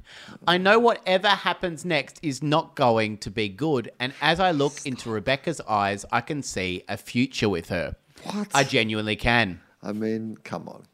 I 0.46 0.58
know 0.58 0.78
whatever 0.78 1.28
happens 1.28 1.86
next 1.86 2.20
is 2.22 2.42
not 2.42 2.76
going 2.76 3.16
to 3.24 3.30
be 3.30 3.48
good. 3.48 3.90
And 3.98 4.12
as 4.20 4.38
I 4.38 4.50
look 4.50 4.84
into 4.84 5.08
Rebecca's 5.08 5.62
eyes, 5.62 6.04
I 6.12 6.20
can 6.20 6.42
see 6.42 6.82
a 6.90 6.98
future 6.98 7.48
with 7.48 7.70
her. 7.70 7.96
What? 8.24 8.48
I 8.54 8.64
genuinely 8.64 9.16
can. 9.16 9.62
I 9.82 9.92
mean, 9.92 10.36
come 10.44 10.68
on. 10.68 10.84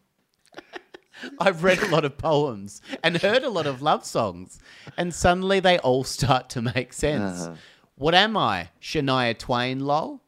I've 1.39 1.65
read 1.65 1.83
a 1.83 1.89
lot 1.89 2.05
of 2.05 2.19
poems 2.19 2.81
and 3.03 3.17
heard 3.17 3.43
a 3.43 3.51
lot 3.51 3.67
of 3.67 3.83
love 3.83 4.05
songs, 4.05 4.59
and 4.97 5.15
suddenly 5.15 5.61
they 5.61 5.79
all 5.79 6.05
start 6.05 6.49
to 6.51 6.63
make 6.63 6.93
sense. 6.93 7.43
Uh-huh. 7.43 7.55
What 7.97 8.15
am 8.15 8.37
I? 8.37 8.71
Shania 8.81 9.39
Twain, 9.39 9.81
lol? 9.81 10.23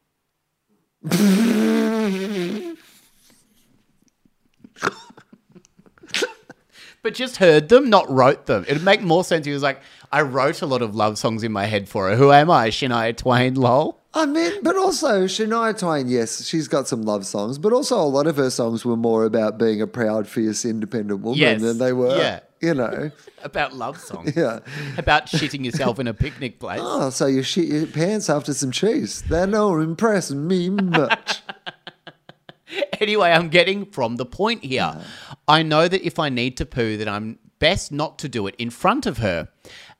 but 7.03 7.13
just 7.13 7.37
heard 7.37 7.69
them, 7.69 7.89
not 7.89 8.09
wrote 8.09 8.45
them. 8.47 8.65
It'd 8.67 8.83
make 8.83 9.01
more 9.01 9.23
sense. 9.23 9.45
He 9.45 9.51
was 9.51 9.61
like, 9.61 9.79
I 10.11 10.21
wrote 10.21 10.61
a 10.61 10.65
lot 10.65 10.81
of 10.81 10.95
love 10.95 11.17
songs 11.17 11.43
in 11.43 11.51
my 11.51 11.65
head 11.65 11.87
for 11.89 12.09
her. 12.09 12.15
Who 12.15 12.31
am 12.31 12.49
I? 12.49 12.69
Shania 12.69 13.15
Twain, 13.15 13.55
lol? 13.55 13.99
I 14.17 14.25
mean, 14.25 14.63
but 14.63 14.77
also 14.77 15.25
Shania 15.25 15.77
Twain, 15.77 16.07
yes, 16.07 16.45
she's 16.45 16.69
got 16.69 16.87
some 16.87 17.01
love 17.03 17.25
songs, 17.25 17.57
but 17.57 17.73
also 17.73 17.97
a 17.99 18.03
lot 18.03 18.27
of 18.27 18.37
her 18.37 18.49
songs 18.49 18.85
were 18.85 18.95
more 18.95 19.25
about 19.25 19.57
being 19.57 19.81
a 19.81 19.87
proud, 19.87 20.25
fierce, 20.27 20.63
independent 20.63 21.19
woman 21.19 21.37
Yes, 21.37 21.61
than 21.61 21.77
they 21.79 21.91
were, 21.91 22.17
yeah. 22.17 22.39
you 22.61 22.73
know. 22.73 23.11
About 23.43 23.73
love 23.75 23.99
songs. 23.99 24.33
Yeah. 24.35 24.59
About 24.97 25.27
shitting 25.27 25.63
yourself 25.65 25.99
in 25.99 26.07
a 26.07 26.13
picnic 26.15 26.59
place. 26.59 26.79
Oh, 26.83 27.09
so 27.11 27.27
you 27.27 27.43
shit 27.43 27.65
your 27.67 27.85
pants 27.85 28.27
after 28.29 28.53
some 28.55 28.71
cheese. 28.71 29.21
That 29.23 29.51
don't 29.51 29.81
impress 29.83 30.31
me 30.31 30.69
much. 30.69 31.41
Anyway, 32.99 33.29
I'm 33.29 33.49
getting 33.49 33.85
from 33.85 34.15
the 34.15 34.25
point 34.25 34.63
here. 34.63 34.99
I 35.47 35.61
know 35.63 35.87
that 35.87 36.05
if 36.05 36.17
I 36.17 36.29
need 36.29 36.57
to 36.57 36.65
poo, 36.65 36.97
that 36.97 37.07
I'm 37.07 37.37
best 37.59 37.91
not 37.91 38.17
to 38.19 38.27
do 38.29 38.47
it 38.47 38.55
in 38.57 38.69
front 38.69 39.05
of 39.05 39.19
her. 39.19 39.49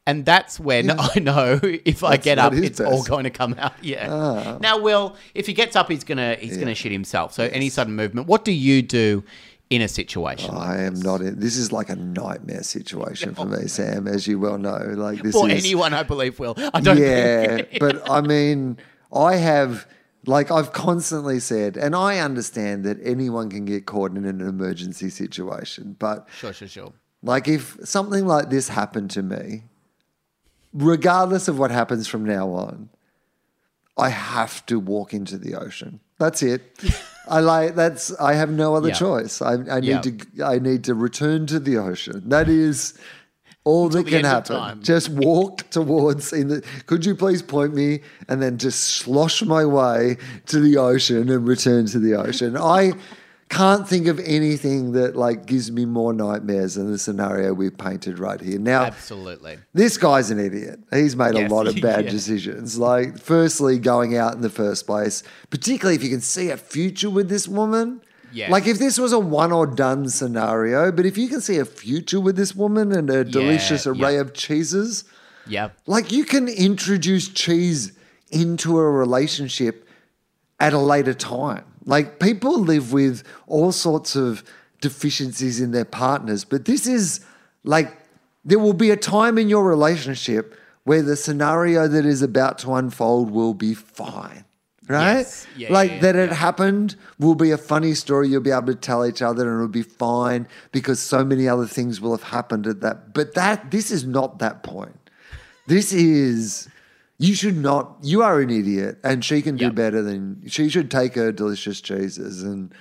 And 0.07 0.23
that's 0.25 0.59
when 0.59 0.91
I 0.99 1.19
know 1.19 1.59
if 1.63 2.03
I 2.03 2.17
get 2.17 2.37
up, 2.37 2.53
it's 2.53 2.79
all 2.79 3.03
going 3.03 3.23
to 3.23 3.29
come 3.29 3.55
out. 3.57 3.73
Yeah. 3.81 4.07
Ah. 4.09 4.57
Now, 4.61 4.79
Wil, 4.79 5.15
if 5.33 5.47
he 5.47 5.53
gets 5.53 5.75
up, 5.75 5.89
he's 5.89 6.03
gonna 6.03 6.35
he's 6.35 6.57
gonna 6.57 6.75
shit 6.75 6.91
himself. 6.91 7.33
So 7.33 7.45
any 7.45 7.69
sudden 7.69 7.95
movement, 7.95 8.27
what 8.27 8.45
do 8.45 8.51
you 8.51 8.81
do 8.81 9.23
in 9.71 9.81
a 9.81 9.87
situation? 9.87 10.53
I 10.53 10.83
am 10.83 10.93
not 10.99 11.21
in. 11.21 11.39
This 11.39 11.57
is 11.57 11.71
like 11.71 11.89
a 11.89 11.95
nightmare 11.95 12.63
situation 12.63 13.33
for 13.33 13.45
me, 13.45 13.67
Sam, 13.67 14.07
as 14.07 14.27
you 14.27 14.39
well 14.39 14.59
know. 14.59 14.77
Like 14.95 15.23
this 15.23 15.33
For 15.33 15.49
is 15.49 15.65
anyone, 15.65 15.93
I 15.93 16.03
believe, 16.03 16.39
Wil. 16.39 16.55
I 16.73 16.81
don't 16.81 16.97
yeah, 16.99 17.55
think. 17.57 17.69
but 17.79 18.07
I 18.09 18.21
mean, 18.21 18.77
I 19.11 19.37
have 19.37 19.87
like 20.27 20.51
I've 20.51 20.71
constantly 20.71 21.39
said, 21.39 21.77
and 21.77 21.95
I 21.95 22.19
understand 22.19 22.83
that 22.83 22.99
anyone 23.03 23.49
can 23.49 23.65
get 23.65 23.87
caught 23.87 24.11
in 24.11 24.25
an 24.25 24.41
emergency 24.41 25.09
situation, 25.09 25.95
but 25.97 26.27
Sure, 26.37 26.53
sure, 26.53 26.67
sure. 26.67 26.93
like 27.23 27.47
if 27.47 27.77
something 27.83 28.25
like 28.27 28.49
this 28.51 28.69
happened 28.69 29.09
to 29.11 29.23
me, 29.23 29.63
regardless 30.75 31.47
of 31.47 31.57
what 31.57 31.71
happens 31.71 32.07
from 32.07 32.25
now 32.25 32.49
on, 32.49 32.89
I 33.97 34.09
have 34.09 34.65
to 34.65 34.79
walk 34.79 35.13
into 35.13 35.37
the 35.37 35.55
ocean. 35.55 36.01
That's 36.19 36.43
it. 36.43 36.61
I 37.27 37.39
like 37.39 37.73
that's 37.75 38.13
I 38.19 38.33
have 38.33 38.51
no 38.51 38.75
other 38.75 38.89
Yeah. 38.89 38.93
choice. 38.95 39.41
I, 39.41 39.53
I 39.53 39.79
need 39.79 39.87
Yeah. 39.87 40.01
to 40.01 40.43
I 40.45 40.59
need 40.59 40.83
to 40.83 40.93
return 40.93 41.47
to 41.47 41.59
the 41.59 41.77
ocean. 41.77 42.21
That 42.29 42.47
is 42.49 42.93
all 43.63 43.89
that 43.89 44.05
can 44.05 44.23
happen. 44.25 44.83
Just 44.83 45.09
walk 45.09 45.67
towards 45.71 46.31
in 46.33 46.49
the 46.49 46.63
could 46.85 47.03
you 47.05 47.15
please 47.15 47.41
point 47.41 47.73
me 47.73 48.01
and 48.27 48.41
then 48.43 48.57
just 48.59 48.81
slosh 48.81 49.41
my 49.41 49.65
way 49.65 50.17
to 50.47 50.59
the 50.59 50.77
ocean 50.77 51.29
and 51.29 51.47
return 51.47 51.87
to 51.87 51.99
the 51.99 52.13
ocean. 52.15 52.55
I 52.57 52.93
can't 53.49 53.87
think 53.87 54.07
of 54.07 54.19
anything 54.19 54.93
that 54.93 55.15
like 55.15 55.45
gives 55.45 55.71
me 55.71 55.85
more 55.85 56.13
nightmares 56.13 56.75
than 56.75 56.91
the 56.91 56.97
scenario 56.97 57.53
we've 57.53 57.77
painted 57.77 58.17
right 58.19 58.41
here. 58.41 58.57
Now 58.59 58.83
Absolutely. 58.83 59.59
this 59.73 59.97
guy's 59.97 60.31
an 60.31 60.39
idiot. 60.39 60.79
He's 60.91 61.15
made 61.15 61.35
Yes, 61.35 61.49
a 61.51 61.53
lot 61.53 61.67
of 61.67 61.75
bad 61.81 62.05
yeah. 62.05 62.11
decisions. 62.11 62.77
Like, 62.79 63.19
firstly, 63.19 63.77
going 63.77 64.17
out 64.17 64.33
in 64.33 64.41
the 64.41 64.49
first 64.49 64.85
place, 64.87 65.21
particularly 65.51 65.95
if 65.95 66.03
you 66.03 66.09
can 66.09 66.21
see 66.21 66.49
a 66.49 66.57
future 66.57 67.09
with 67.09 67.29
this 67.29 67.47
woman. 67.47 68.01
Yes. 68.33 68.49
Like, 68.49 68.67
if 68.67 68.79
this 68.79 68.97
was 68.97 69.13
a 69.13 69.19
one 69.19 69.51
or 69.53 69.65
done 69.67 70.09
scenario, 70.09 70.91
but 70.91 71.05
if 71.05 71.17
you 71.17 71.29
can 71.29 71.39
see 71.39 71.57
a 71.57 71.63
future 71.65 72.19
with 72.19 72.35
this 72.35 72.53
woman 72.55 72.91
and 72.91 73.09
a 73.09 73.23
delicious 73.23 73.85
yeah. 73.85 73.91
array 73.93 74.17
of 74.17 74.33
cheeses, 74.33 75.05
Yeah. 75.47 75.69
like, 75.85 76.11
you 76.11 76.25
can 76.25 76.49
introduce 76.49 77.29
cheese 77.29 77.93
into 78.31 78.77
a 78.77 78.91
relationship 78.91 79.87
at 80.59 80.73
a 80.73 80.79
later 80.79 81.13
time. 81.13 81.63
Like 81.85 82.19
people 82.19 82.59
live 82.59 82.91
with 82.91 83.23
all 83.47 83.71
sorts 83.71 84.15
of 84.15 84.43
deficiencies 84.81 85.61
in 85.61 85.71
their 85.71 85.85
partners, 85.85 86.43
but 86.43 86.65
this 86.65 86.87
is 86.87 87.25
like 87.63 87.95
there 88.43 88.59
will 88.59 88.73
be 88.73 88.91
a 88.91 88.97
time 88.97 89.37
in 89.37 89.49
your 89.49 89.63
relationship 89.63 90.55
where 90.83 91.01
the 91.01 91.15
scenario 91.15 91.87
that 91.87 92.05
is 92.05 92.21
about 92.21 92.59
to 92.59 92.73
unfold 92.73 93.31
will 93.31 93.53
be 93.53 93.73
fine. 93.73 94.45
Right? 94.87 95.17
Yes. 95.17 95.47
Yeah, 95.57 95.73
like 95.73 95.91
yeah, 95.93 95.99
that 96.01 96.15
it 96.15 96.31
happened 96.31 96.95
will 97.17 97.33
be 97.33 97.49
a 97.49 97.57
funny 97.57 97.95
story 97.95 98.29
you'll 98.29 98.41
be 98.41 98.51
able 98.51 98.67
to 98.67 98.75
tell 98.75 99.03
each 99.03 99.23
other 99.23 99.49
and 99.49 99.57
it'll 99.57 99.67
be 99.67 99.81
fine 99.81 100.47
because 100.71 100.99
so 100.99 101.25
many 101.25 101.47
other 101.47 101.65
things 101.65 101.99
will 101.99 102.15
have 102.15 102.29
happened 102.29 102.67
at 102.67 102.81
that. 102.81 103.15
But 103.15 103.33
that 103.33 103.71
this 103.71 103.89
is 103.89 104.05
not 104.05 104.37
that 104.39 104.61
point. 104.61 105.09
This 105.65 105.91
is 105.91 106.69
you 107.17 107.33
should 107.33 107.55
not 107.57 107.97
you 108.01 108.21
are 108.21 108.41
an 108.41 108.49
idiot 108.49 108.97
and 109.03 109.23
she 109.23 109.41
can 109.41 109.55
do 109.57 109.65
Yep. 109.65 109.75
better 109.75 110.01
than 110.01 110.43
she 110.47 110.69
should 110.69 110.91
take 110.91 111.15
her 111.15 111.31
delicious 111.31 111.79
cheeses 111.81 112.43
and 112.43 112.73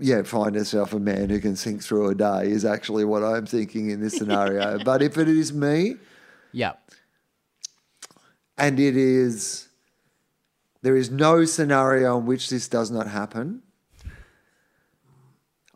yeah, 0.00 0.22
find 0.22 0.54
herself 0.54 0.92
a 0.92 0.98
man 1.00 1.30
who 1.30 1.40
can 1.40 1.56
sink 1.56 1.82
through 1.82 2.08
a 2.10 2.14
day 2.14 2.50
is 2.50 2.64
actually 2.64 3.04
what 3.06 3.22
I'm 3.24 3.46
thinking 3.46 3.88
in 3.90 4.00
this 4.02 4.18
scenario. 4.18 4.78
but 4.84 5.00
if 5.02 5.16
it 5.16 5.28
is 5.28 5.52
me 5.52 5.94
Yeah. 6.52 6.74
and 8.58 8.78
it 8.80 8.96
is 8.96 9.68
there 10.82 10.96
is 10.96 11.10
no 11.10 11.44
scenario 11.44 12.18
in 12.18 12.26
which 12.26 12.50
this 12.50 12.68
does 12.68 12.90
not 12.90 13.08
happen, 13.08 13.62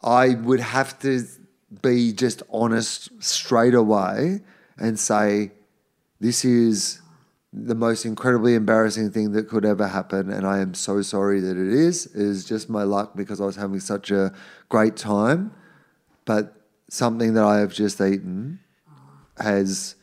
I 0.03 0.31
would 0.35 0.61
have 0.61 0.99
to 1.01 1.25
be 1.83 2.13
just 2.13 2.43
honest 2.51 3.11
straight 3.23 3.75
away 3.75 4.41
and 4.79 4.99
say, 4.99 5.53
this 6.21 6.45
is 6.45 7.01
the 7.53 7.75
most 7.75 8.05
incredibly 8.07 8.55
embarrassing 8.55 9.11
thing 9.11 9.33
that 9.33 9.49
could 9.49 9.65
ever 9.65 9.87
happen. 9.87 10.31
And 10.31 10.47
I 10.47 10.61
am 10.61 10.75
so 10.75 11.03
sorry 11.03 11.41
that 11.41 11.57
it 11.57 11.73
is. 11.73 12.07
It 12.07 12.17
is 12.23 12.45
just 12.45 12.71
my 12.71 12.83
luck 12.83 13.15
because 13.15 13.41
I 13.41 13.45
was 13.45 13.57
having 13.57 13.81
such 13.81 14.11
a 14.11 14.33
great 14.69 14.97
time. 14.97 15.53
But 16.25 16.57
something 16.89 17.35
that 17.35 17.45
I 17.45 17.59
have 17.59 17.73
just 17.73 18.01
eaten 18.01 18.61
has 19.39 19.97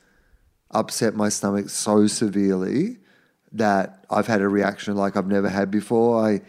upset 0.71 1.15
my 1.15 1.29
stomach 1.29 1.69
so 1.69 2.05
severely 2.07 2.97
that 3.51 4.05
I've 4.09 4.27
had 4.27 4.41
a 4.41 4.47
reaction 4.47 4.95
like 4.95 5.15
I've 5.17 5.27
never 5.27 5.49
had 5.49 5.71
before. 5.71 6.23
I 6.23 6.41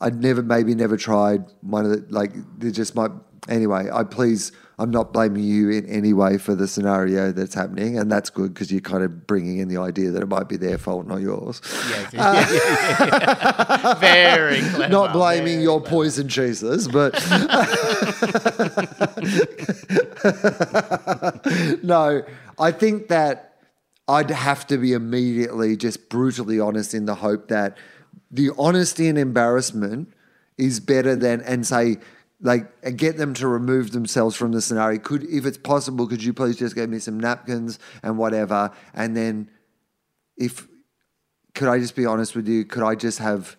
I'd 0.00 0.20
never 0.20 0.42
maybe 0.42 0.74
never 0.74 0.96
tried 0.96 1.44
one 1.60 1.84
of 1.84 1.90
the 1.90 2.04
like 2.10 2.32
there 2.58 2.70
just 2.70 2.94
might 2.94 3.12
anyway, 3.48 3.88
I 3.92 4.02
please 4.02 4.52
I'm 4.78 4.90
not 4.90 5.10
blaming 5.10 5.42
you 5.42 5.70
in 5.70 5.86
any 5.86 6.12
way 6.12 6.36
for 6.36 6.54
the 6.54 6.68
scenario 6.68 7.32
that's 7.32 7.54
happening, 7.54 7.98
and 7.98 8.12
that's 8.12 8.28
good 8.28 8.52
because 8.52 8.70
you're 8.70 8.82
kind 8.82 9.02
of 9.02 9.26
bringing 9.26 9.56
in 9.58 9.68
the 9.68 9.78
idea 9.78 10.10
that 10.10 10.22
it 10.22 10.28
might 10.28 10.50
be 10.50 10.58
their 10.58 10.76
fault, 10.76 11.06
not 11.06 11.22
yours. 11.22 11.62
Yes. 11.64 12.12
Yeah, 12.12 12.12
yeah, 12.22 12.46
yeah, 13.00 13.80
yeah. 13.82 13.94
Very 13.94 14.60
clever. 14.60 14.88
Not 14.92 15.14
blaming 15.14 15.46
very 15.46 15.62
your 15.62 15.80
clever. 15.80 15.96
poison 15.96 16.28
cheeses, 16.28 16.88
but 16.88 17.14
no, 21.82 22.22
I 22.58 22.70
think 22.70 23.08
that 23.08 23.54
I'd 24.08 24.30
have 24.30 24.66
to 24.66 24.76
be 24.76 24.92
immediately 24.92 25.78
just 25.78 26.10
brutally 26.10 26.60
honest 26.60 26.92
in 26.92 27.06
the 27.06 27.14
hope 27.14 27.48
that 27.48 27.78
the 28.30 28.50
honesty 28.58 29.08
and 29.08 29.16
embarrassment 29.16 30.12
is 30.58 30.80
better 30.80 31.16
than 31.16 31.40
and 31.42 31.66
say 31.66 31.96
like 32.40 32.70
and 32.82 32.98
get 32.98 33.16
them 33.16 33.32
to 33.34 33.48
remove 33.48 33.92
themselves 33.92 34.36
from 34.36 34.52
the 34.52 34.60
scenario. 34.60 34.98
Could 34.98 35.24
if 35.24 35.46
it's 35.46 35.58
possible, 35.58 36.06
could 36.06 36.22
you 36.22 36.32
please 36.32 36.56
just 36.56 36.74
get 36.74 36.88
me 36.88 36.98
some 36.98 37.18
napkins 37.18 37.78
and 38.02 38.18
whatever, 38.18 38.70
and 38.94 39.16
then 39.16 39.50
if 40.36 40.66
could 41.54 41.68
I 41.68 41.78
just 41.78 41.96
be 41.96 42.04
honest 42.04 42.36
with 42.36 42.46
you? 42.46 42.64
Could 42.64 42.82
I 42.82 42.94
just 42.94 43.18
have 43.20 43.56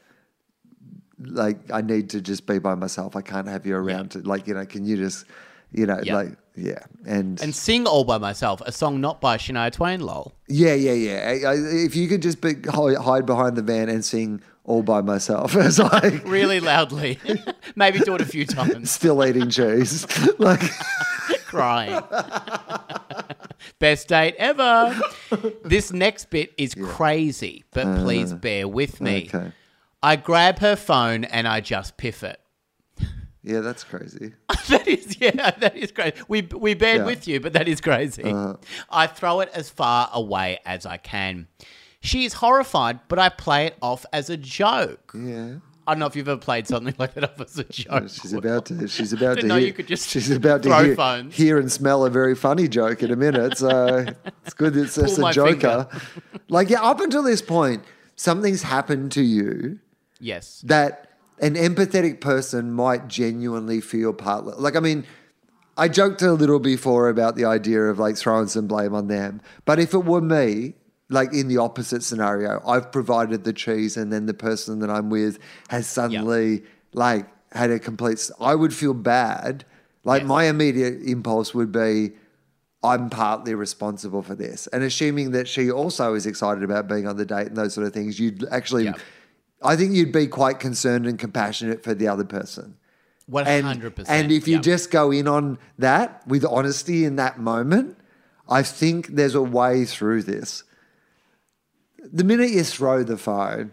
like 1.20 1.72
I 1.72 1.82
need 1.82 2.12
to 2.12 2.22
just 2.22 2.46
be 2.46 2.60
by 2.60 2.76
myself. 2.76 3.16
I 3.16 3.22
can't 3.22 3.48
have 3.48 3.66
you 3.66 3.76
around 3.76 4.12
to 4.12 4.20
like 4.20 4.48
you 4.48 4.54
know. 4.54 4.66
Can 4.66 4.86
you 4.86 4.98
just 4.98 5.26
you 5.72 5.86
know 5.88 6.00
Yeah. 6.04 6.16
like 6.16 6.38
yeah 6.56 6.80
and, 7.06 7.42
And 7.42 7.54
sing 7.56 7.86
all 7.88 8.04
by 8.04 8.18
myself, 8.20 8.62
a 8.62 8.72
song 8.72 9.02
not 9.02 9.20
by 9.22 9.38
Shania 9.38 9.72
Twain, 9.72 10.00
lol. 10.02 10.34
yeah 10.48 10.74
yeah 10.76 10.94
yeah. 10.94 11.20
I, 11.28 11.52
I, 11.52 11.54
if 11.56 11.96
you 11.96 12.08
could 12.08 12.22
just 12.22 12.40
be, 12.42 12.54
hide 12.68 13.26
behind 13.26 13.56
the 13.56 13.62
van 13.64 13.90
and 13.90 14.04
sing 14.06 14.42
all 14.68 14.84
by 14.84 15.02
myself, 15.02 15.56
it's 15.58 15.80
like 15.80 16.24
Really 16.26 16.60
loudly. 16.60 17.20
Maybe 17.76 18.00
do 18.00 18.14
it 18.16 18.22
a 18.22 18.26
few 18.26 18.46
times, 18.46 18.92
still 18.92 19.26
eating 19.26 19.50
cheese. 19.50 20.06
like 20.40 20.62
crying. 21.46 22.02
Best 23.80 24.08
date 24.10 24.36
ever. 24.38 25.00
This 25.64 25.92
next 25.92 26.30
bit 26.30 26.54
is 26.58 26.76
crazy, 26.76 27.64
but 27.72 28.04
please 28.04 28.34
bear 28.34 28.68
with 28.68 29.02
me. 29.02 29.30
Uh, 29.34 29.38
okay. 29.38 29.52
I 30.04 30.16
grab 30.16 30.60
her 30.60 30.76
phone 30.76 31.24
and 31.26 31.48
I 31.48 31.60
just 31.62 31.98
piff 31.98 32.24
it. 32.24 32.40
yeah, 33.44 33.62
that's 33.62 33.84
crazy. 33.84 34.34
that 34.70 34.88
is, 34.88 35.20
yeah, 35.20 35.52
that 35.52 35.76
is 35.76 35.92
crazy. 35.92 36.14
We 36.28 36.42
we 36.42 36.74
bear 36.76 36.98
Yeah. 36.98 37.06
with 37.06 37.28
you, 37.28 37.40
but 37.40 37.54
that 37.54 37.68
is 37.68 37.82
crazy. 37.82 38.24
Uh-huh. 38.24 38.56
I 38.90 39.08
throw 39.08 39.40
it 39.40 39.50
as 39.54 39.70
far 39.70 40.10
away 40.14 40.60
as 40.66 40.86
I 40.86 40.98
can. 40.98 41.48
She 42.08 42.24
is 42.26 42.34
horrified, 42.34 43.02
but 43.10 43.20
I 43.20 43.30
play 43.30 43.66
it 43.68 43.78
off 43.82 44.06
as 44.14 44.30
a 44.30 44.38
joke. 44.38 45.12
Yeah. 45.14 45.56
I 45.86 45.94
don't 45.94 46.00
know 46.00 46.06
if 46.06 46.16
you've 46.16 46.28
ever 46.28 46.40
played 46.40 46.68
something 46.68 46.96
like 46.98 47.14
that 47.16 47.24
off 47.26 47.40
as 47.42 47.58
a 47.58 47.64
joke. 47.66 48.10
She's 48.10 48.34
about 48.34 48.66
to. 48.68 48.88
She's 48.88 49.14
about 49.14 49.38
to. 49.40 49.46
know 49.46 49.58
hear, 49.58 49.68
you 49.68 49.74
could 49.74 49.88
just 49.88 50.10
she's 50.10 50.32
about 50.32 50.64
to 50.64 50.74
hear, 50.74 51.24
hear 51.32 51.58
and 51.60 51.72
smell 51.72 52.06
a 52.06 52.10
very 52.10 52.36
funny 52.36 52.68
joke 52.68 53.04
in 53.04 53.12
a 53.12 53.16
minute. 53.16 53.58
So 53.58 54.06
it's 54.46 54.54
good. 54.54 54.76
It's 54.76 54.98
Pull 54.98 55.28
a 55.28 55.34
joker. 55.34 55.88
like 56.50 56.70
yeah, 56.70 56.82
up 56.82 57.00
until 57.00 57.24
this 57.24 57.42
point, 57.42 57.84
something's 58.16 58.64
happened 58.64 59.12
to 59.14 59.22
you 59.22 59.80
Yes. 60.20 60.62
that 60.66 61.12
an 61.40 61.56
empathetic 61.56 62.20
person 62.22 62.72
might 62.72 63.08
genuinely 63.08 63.80
feel 63.82 64.14
part. 64.14 64.60
Like 64.60 64.76
I 64.76 64.80
mean, 64.82 65.06
I 65.78 65.88
joked 65.88 66.22
a 66.22 66.34
little 66.34 66.60
before 66.60 67.08
about 67.08 67.36
the 67.36 67.46
idea 67.46 67.84
of 67.84 68.00
like 68.00 68.18
throwing 68.18 68.48
some 68.48 68.68
blame 68.68 68.94
on 68.94 69.08
them, 69.08 69.42
but 69.66 69.78
if 69.80 69.94
it 69.94 70.04
were 70.04 70.22
me, 70.22 70.74
like 71.10 71.34
in 71.34 71.48
the 71.48 71.58
opposite 71.58 72.04
scenario, 72.04 72.62
I've 72.68 72.92
provided 72.92 73.44
the 73.44 73.54
cheese, 73.54 73.98
and 73.98 74.12
then 74.12 74.26
the 74.26 74.34
person 74.34 74.80
that 74.80 74.90
I'm 74.90 75.10
with 75.10 75.40
has 75.70 75.88
suddenly 75.88 76.64
like 76.94 77.28
had 77.52 77.72
a 77.72 77.80
complete. 77.80 78.30
I 78.40 78.56
would 78.56 78.74
feel 78.74 78.94
bad. 78.94 79.66
Like 80.04 80.22
Yes. 80.22 80.28
my 80.30 80.44
immediate 80.46 81.02
impulse 81.04 81.54
would 81.54 81.72
be, 81.72 82.12
I'm 82.84 83.10
partly 83.10 83.56
responsible 83.56 84.22
for 84.22 84.36
this, 84.36 84.68
and 84.68 84.84
assuming 84.84 85.32
that 85.32 85.48
she 85.48 85.70
also 85.72 86.14
is 86.14 86.26
excited 86.26 86.64
about 86.64 86.88
being 86.88 87.08
on 87.08 87.18
the 87.18 87.26
date 87.26 87.48
and 87.48 87.56
those 87.58 87.74
sort 87.74 87.88
of 87.88 87.94
things, 87.94 88.20
you'd 88.20 88.46
actually. 88.52 88.86
Yeah. 88.86 88.94
I 89.64 89.76
think 89.76 89.94
you'd 89.96 90.12
be 90.12 90.28
quite 90.28 90.60
concerned 90.60 91.08
and 91.08 91.18
compassionate 91.18 91.84
for 91.84 91.96
the 91.96 92.08
other 92.08 92.24
person. 92.24 92.76
Hundred 93.34 93.96
percent. 93.96 94.24
and 94.24 94.32
if 94.32 94.48
you 94.48 94.60
just 94.60 94.92
go 94.92 95.12
in 95.12 95.28
on 95.28 95.58
that 95.80 96.26
with 96.28 96.46
honesty 96.46 97.04
in 97.04 97.16
that 97.18 97.40
moment, 97.40 97.98
I 98.48 98.62
think 98.64 99.08
there's 99.08 99.36
a 99.36 99.42
way 99.42 99.84
through 99.84 100.24
this. 100.24 100.64
The 102.12 102.24
minute 102.24 102.52
you 102.52 102.64
throw 102.64 103.04
the 103.04 103.18
phone, 103.18 103.72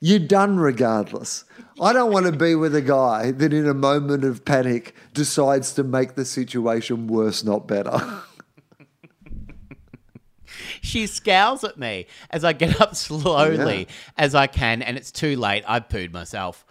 you're 0.00 0.18
done 0.18 0.58
regardless. 0.58 1.44
I 1.80 1.92
don't 1.92 2.12
want 2.12 2.26
to 2.26 2.32
be 2.32 2.54
with 2.54 2.74
a 2.74 2.82
guy 2.82 3.30
that 3.32 3.52
in 3.52 3.66
a 3.68 3.74
moment 3.74 4.24
of 4.24 4.44
panic 4.44 4.94
decides 5.14 5.72
to 5.74 5.82
make 5.84 6.14
the 6.14 6.24
situation 6.24 7.06
worse, 7.06 7.44
not 7.44 7.66
better. 7.68 8.00
She 10.82 11.06
scowls 11.06 11.62
at 11.62 11.78
me 11.78 12.06
as 12.30 12.42
I 12.42 12.52
get 12.52 12.80
up 12.80 12.96
slowly 12.96 13.80
Yeah. 13.80 13.94
as 14.16 14.34
I 14.34 14.46
can, 14.46 14.82
and 14.82 14.96
it's 14.96 15.12
too 15.12 15.36
late. 15.36 15.62
I've 15.66 15.88
pooed 15.88 16.12
myself. 16.12 16.64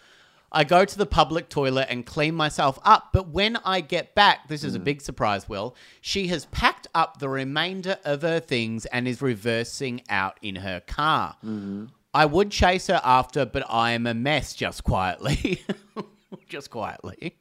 I 0.52 0.64
go 0.64 0.86
to 0.86 0.98
the 0.98 1.06
public 1.06 1.50
toilet 1.50 1.88
and 1.90 2.06
clean 2.06 2.36
myself 2.36 2.80
up, 2.84 3.10
but 3.14 3.30
when 3.30 3.58
I 3.58 3.82
get 3.82 4.16
back, 4.16 4.48
this 4.48 4.64
is 4.64 4.76
a 4.76 4.80
hmm. 4.80 4.84
big 4.86 5.02
surprise, 5.02 5.48
Wil, 5.48 5.76
she 6.02 6.28
has 6.28 6.46
packed 6.46 6.88
up 6.96 7.20
the 7.20 7.30
remainder 7.30 7.98
of 8.04 8.22
her 8.22 8.40
things 8.40 8.86
and 8.88 9.08
is 9.08 9.22
reversing 9.22 10.02
out 10.10 10.40
in 10.42 10.56
her 10.58 10.80
car. 10.80 11.36
Mm-hmm. 11.46 11.86
I 12.14 12.26
would 12.26 12.50
chase 12.50 12.88
her 12.88 13.02
after, 13.04 13.46
but 13.46 13.64
I 13.70 13.92
am 13.92 14.08
a 14.08 14.14
mess 14.14 14.54
just 14.54 14.84
quietly. 14.84 15.64
just 16.50 16.72
quietly. 16.72 17.36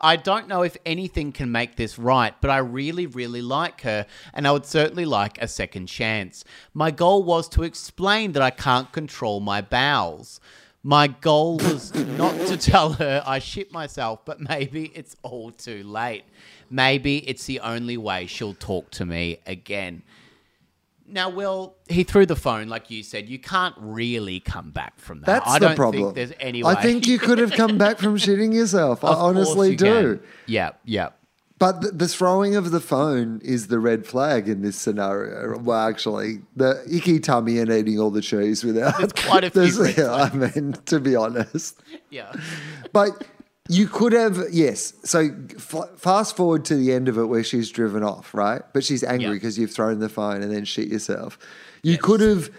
I 0.00 0.14
don't 0.14 0.46
know 0.46 0.62
if 0.62 0.76
anything 0.86 1.32
can 1.32 1.50
make 1.50 1.76
this 1.76 1.98
right, 1.98 2.34
but 2.40 2.50
I 2.50 2.58
really, 2.58 3.06
really 3.06 3.42
like 3.42 3.80
her, 3.82 4.06
and 4.32 4.46
I 4.46 4.52
would 4.52 4.66
certainly 4.66 5.04
like 5.04 5.40
a 5.42 5.48
second 5.48 5.86
chance. 5.86 6.44
My 6.72 6.92
goal 6.92 7.24
was 7.24 7.48
to 7.50 7.64
explain 7.64 8.32
that 8.32 8.42
I 8.42 8.50
can't 8.50 8.92
control 8.92 9.40
my 9.40 9.60
bowels. 9.60 10.40
My 10.86 11.08
goal 11.08 11.56
was 11.56 11.92
not 11.96 12.46
to 12.46 12.56
tell 12.56 12.92
her 12.92 13.20
I 13.26 13.40
shit 13.40 13.72
myself, 13.72 14.24
but 14.24 14.38
maybe 14.40 14.92
it's 14.94 15.16
all 15.24 15.50
too 15.50 15.82
late. 15.82 16.22
Maybe 16.70 17.28
it's 17.28 17.44
the 17.46 17.58
only 17.58 17.96
way 17.96 18.26
she'll 18.26 18.54
talk 18.54 18.92
to 18.92 19.04
me 19.04 19.40
again. 19.48 20.04
Now, 21.04 21.28
Wil, 21.28 21.74
he 21.88 22.04
threw 22.04 22.24
the 22.24 22.36
phone, 22.36 22.68
like 22.68 22.88
you 22.88 23.02
said. 23.02 23.28
You 23.28 23.40
can't 23.40 23.74
really 23.80 24.38
come 24.38 24.70
back 24.70 25.00
from 25.00 25.22
that. 25.22 25.26
That's 25.26 25.50
I 25.50 25.58
the 25.58 25.66
don't 25.66 25.76
problem. 25.76 26.04
think 26.04 26.14
there's 26.14 26.32
any 26.38 26.62
way. 26.62 26.74
I 26.74 26.80
think 26.80 27.08
you 27.08 27.18
could 27.18 27.38
have 27.38 27.50
come 27.50 27.78
back 27.78 27.98
from 27.98 28.16
shitting 28.16 28.54
yourself. 28.54 29.02
I 29.02 29.08
honestly 29.08 29.70
you 29.72 29.76
do. 29.76 30.18
can. 30.18 30.26
Yeah, 30.46 30.70
yeah. 30.84 31.08
But 31.58 31.80
the, 31.80 31.90
the 31.90 32.08
throwing 32.08 32.54
of 32.54 32.70
the 32.70 32.80
phone 32.80 33.40
is 33.42 33.68
the 33.68 33.78
red 33.78 34.06
flag 34.06 34.46
in 34.48 34.60
this 34.60 34.76
scenario. 34.76 35.58
Well, 35.58 35.88
actually, 35.88 36.42
the 36.54 36.82
icky 36.90 37.18
tummy 37.18 37.58
and 37.58 37.70
eating 37.70 37.98
all 37.98 38.10
the 38.10 38.20
cheese 38.20 38.62
without. 38.62 38.98
There's 38.98 39.12
quite 39.14 39.44
a 39.44 39.50
few 39.70 39.82
red 39.82 39.96
yeah, 39.96 40.12
I 40.12 40.32
mean, 40.34 40.72
to 40.86 41.00
be 41.00 41.16
honest. 41.16 41.80
Yeah. 42.10 42.30
But 42.92 43.24
you 43.70 43.88
could 43.88 44.12
have, 44.12 44.38
yes. 44.52 44.92
So 45.04 45.30
f- 45.56 45.90
fast 45.96 46.36
forward 46.36 46.66
to 46.66 46.76
the 46.76 46.92
end 46.92 47.08
of 47.08 47.16
it 47.16 47.24
where 47.24 47.42
she's 47.42 47.70
driven 47.70 48.02
off, 48.02 48.34
right? 48.34 48.60
But 48.74 48.84
she's 48.84 49.02
angry 49.02 49.28
Yeah. 49.28 49.32
because 49.32 49.58
you've 49.58 49.72
thrown 49.72 49.98
the 50.00 50.10
phone 50.10 50.42
and 50.42 50.52
then 50.52 50.66
shit 50.66 50.88
yourself. 50.88 51.38
You 51.82 51.96
could 51.96 52.20
have 52.20 52.50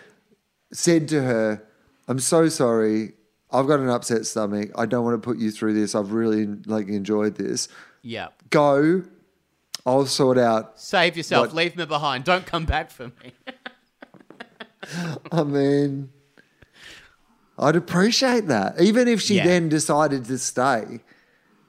said 0.73 1.07
to 1.09 1.21
her, 1.21 1.63
I'm 2.07 2.19
so 2.19 2.49
sorry. 2.49 3.13
I've 3.51 3.67
got 3.67 3.79
an 3.79 3.89
upset 3.89 4.25
stomach. 4.25 4.71
I 4.75 4.85
don't 4.87 5.05
want 5.05 5.21
to 5.21 5.25
put 5.25 5.37
you 5.37 5.51
through 5.51 5.75
this. 5.75 5.93
I've 5.95 6.11
really 6.13 6.45
like 6.65 6.87
enjoyed 6.87 7.35
this. 7.35 7.69
Yeah. 8.07 8.27
Go. 8.49 9.03
I'll 9.85 10.05
sort 10.05 10.37
out 10.37 10.79
Save 10.79 11.17
yourself. 11.17 11.47
What- 11.47 11.55
Leave 11.55 11.75
me 11.75 11.85
behind. 11.85 12.23
Don't 12.23 12.45
come 12.45 12.65
back 12.65 12.89
for 12.89 13.07
me. 13.07 13.33
I 15.31 15.43
mean, 15.43 16.09
I'd 17.59 17.75
appreciate 17.75 18.47
that. 18.47 18.79
Even 18.79 19.07
if 19.07 19.21
she 19.21 19.35
Yeah. 19.35 19.45
then 19.45 19.69
decided 19.69 20.25
to 20.25 20.37
stay, 20.37 21.01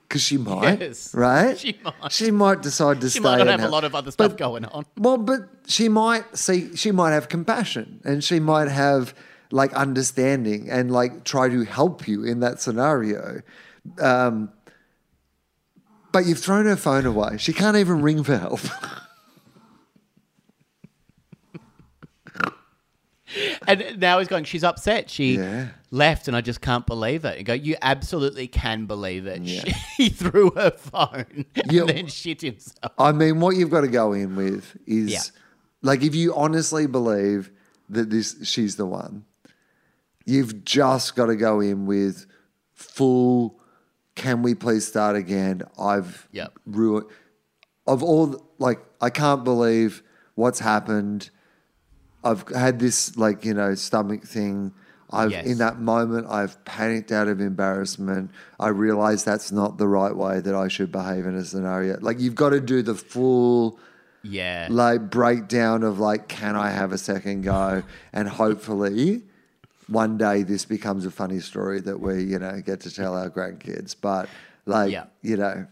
because 0.09 0.23
she 0.23 0.37
might, 0.39 0.81
Yes, 0.81 1.15
right? 1.15 1.59
she 1.59 1.79
might. 1.83 2.13
She 2.13 2.31
might 2.31 2.63
decide 2.63 3.01
to 3.01 3.09
She 3.11 3.19
stay. 3.19 3.25
might 3.25 3.39
not 3.39 3.41
and 3.43 3.51
have 3.51 3.61
a 3.61 3.63
help. 3.63 3.73
lot 3.73 3.85
of 3.85 3.95
other 3.95 4.11
stuff 4.11 4.31
But- 4.33 4.39
going 4.39 4.65
on. 4.67 4.85
Well, 4.97 5.19
but 5.19 5.49
she 5.67 5.89
might 5.89 6.37
see. 6.37 6.75
She 6.77 6.93
might 6.93 7.11
have 7.13 7.29
compassion, 7.29 8.01
and 8.05 8.23
she 8.23 8.39
might 8.41 8.69
have 8.69 9.15
like 9.51 9.73
understanding, 9.75 10.69
and 10.71 10.91
like 10.91 11.25
try 11.25 11.49
to 11.49 11.65
help 11.65 12.07
you 12.07 12.23
in 12.25 12.41
that 12.41 12.61
scenario. 12.61 13.41
Um, 14.01 14.51
but 16.19 16.27
you've 16.27 16.39
thrown 16.41 16.67
her 16.67 16.75
phone 16.77 17.07
away. 17.07 17.37
She 17.39 17.53
can't 17.53 17.77
even 17.77 18.03
ring 18.03 18.25
for 18.25 18.37
help. 18.37 18.59
And 23.67 24.01
now 24.01 24.19
he's 24.19 24.27
going, 24.29 24.45
she's 24.45 24.65
upset. 24.65 25.11
She 25.11 25.37
Yeah. 25.37 25.69
left, 25.91 26.29
and 26.29 26.37
I 26.37 26.41
just 26.41 26.63
can't 26.63 26.87
believe 26.87 27.27
it. 27.27 27.37
You 27.39 27.45
go, 27.45 27.53
you 27.53 27.77
absolutely 27.83 28.49
can 28.49 28.87
believe 28.87 29.27
it. 29.27 29.43
Yeah. 29.43 29.65
He 29.99 30.09
threw 30.09 30.51
her 30.53 30.71
phone 30.71 31.45
Yeah. 31.71 31.83
and 31.83 31.91
then 31.91 32.07
shit 32.07 32.41
himself. 32.41 32.93
I 32.99 33.13
mean, 33.13 33.39
what 33.41 33.55
you've 33.57 33.71
got 33.71 33.83
to 33.83 33.89
go 33.89 34.13
in 34.15 34.35
with 34.35 34.77
is 34.87 35.11
Yeah. 35.13 35.21
like 35.83 36.03
if 36.03 36.15
you 36.15 36.35
honestly 36.35 36.87
believe 36.87 37.51
that 37.91 38.09
this 38.11 38.37
she's 38.45 38.77
the 38.77 38.87
one, 38.87 39.25
you've 40.25 40.65
just 40.65 41.15
got 41.15 41.27
to 41.27 41.37
go 41.37 41.61
in 41.61 41.85
with 41.87 42.25
full. 42.75 43.58
Can 44.19 44.43
we 44.43 44.53
please 44.57 44.85
start 44.85 45.15
again? 45.15 45.63
I've 45.79 46.27
Yep. 46.33 46.53
ruined. 46.67 47.07
Of 47.87 48.03
all, 48.03 48.45
like, 48.59 48.81
I 49.01 49.11
can't 49.11 49.45
believe 49.45 50.03
what's 50.35 50.59
happened. 50.59 51.31
I've 52.25 52.47
had 52.49 52.81
this, 52.81 53.17
like, 53.17 53.45
you 53.45 53.55
know, 53.55 53.77
stomach 53.77 54.25
thing. 54.25 54.73
I've 55.11 55.31
Yes. 55.31 55.47
in 55.47 55.59
that 55.59 55.81
moment, 55.81 56.27
I've 56.29 56.63
panicked 56.65 57.13
out 57.13 57.29
of 57.29 57.41
embarrassment. 57.41 58.33
I 58.59 58.69
realize 58.69 59.23
that's 59.23 59.53
not 59.53 59.79
the 59.79 59.87
right 59.87 60.15
way 60.15 60.41
that 60.41 60.55
I 60.55 60.67
should 60.67 60.91
behave 60.91 61.25
in 61.25 61.37
a 61.37 61.45
scenario. 61.45 61.97
Like, 62.01 62.19
you've 62.19 62.35
got 62.35 62.51
to 62.51 62.61
do 62.61 62.83
the 62.83 62.97
full 62.97 63.79
Yeah. 64.23 64.67
like 64.69 65.11
breakdown 65.11 65.85
of 65.85 66.01
like, 66.01 66.27
can 66.27 66.57
I 66.57 66.71
have 66.71 66.91
a 66.93 66.99
second 66.99 67.43
go? 67.43 67.85
And 68.13 68.29
hopefully 68.29 69.23
one 69.89 70.17
day 70.19 70.43
this 70.45 70.65
becomes 70.65 71.05
a 71.07 71.11
funny 71.11 71.41
story 71.41 71.81
that 71.81 71.99
we, 72.01 72.23
you 72.23 72.39
know, 72.39 72.61
get 72.65 72.81
to 72.81 72.95
tell 72.95 73.17
our 73.17 73.29
grandkids. 73.31 73.97
But 74.01 74.29
like, 74.67 74.93
Yeah. 74.93 75.07
you 75.23 75.37
know, 75.37 75.67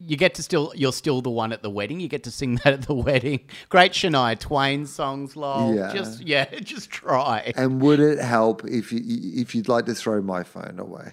You 0.00 0.16
get 0.16 0.34
to 0.34 0.42
still, 0.42 0.72
you're 0.74 0.92
still 0.92 1.22
the 1.22 1.30
one 1.30 1.52
at 1.52 1.62
the 1.62 1.70
wedding. 1.70 2.00
You 2.00 2.08
get 2.08 2.24
to 2.24 2.30
sing 2.30 2.56
that 2.64 2.72
at 2.74 2.82
the 2.82 2.94
wedding. 3.08 3.40
Great 3.68 3.92
Shania 3.92 4.38
Twain 4.38 4.86
songs, 4.86 5.36
lol. 5.36 5.74
Yeah. 5.74 5.92
Just, 5.94 6.20
yeah, 6.26 6.44
just 6.60 6.90
try. 6.90 7.52
and 7.56 7.80
would 7.80 8.00
it 8.00 8.18
help 8.18 8.64
if 8.66 8.92
you 8.92 9.00
if 9.40 9.54
you'd 9.54 9.68
like 9.68 9.86
to 9.86 9.94
throw 9.94 10.20
my 10.20 10.42
phone 10.42 10.78
away? 10.78 11.12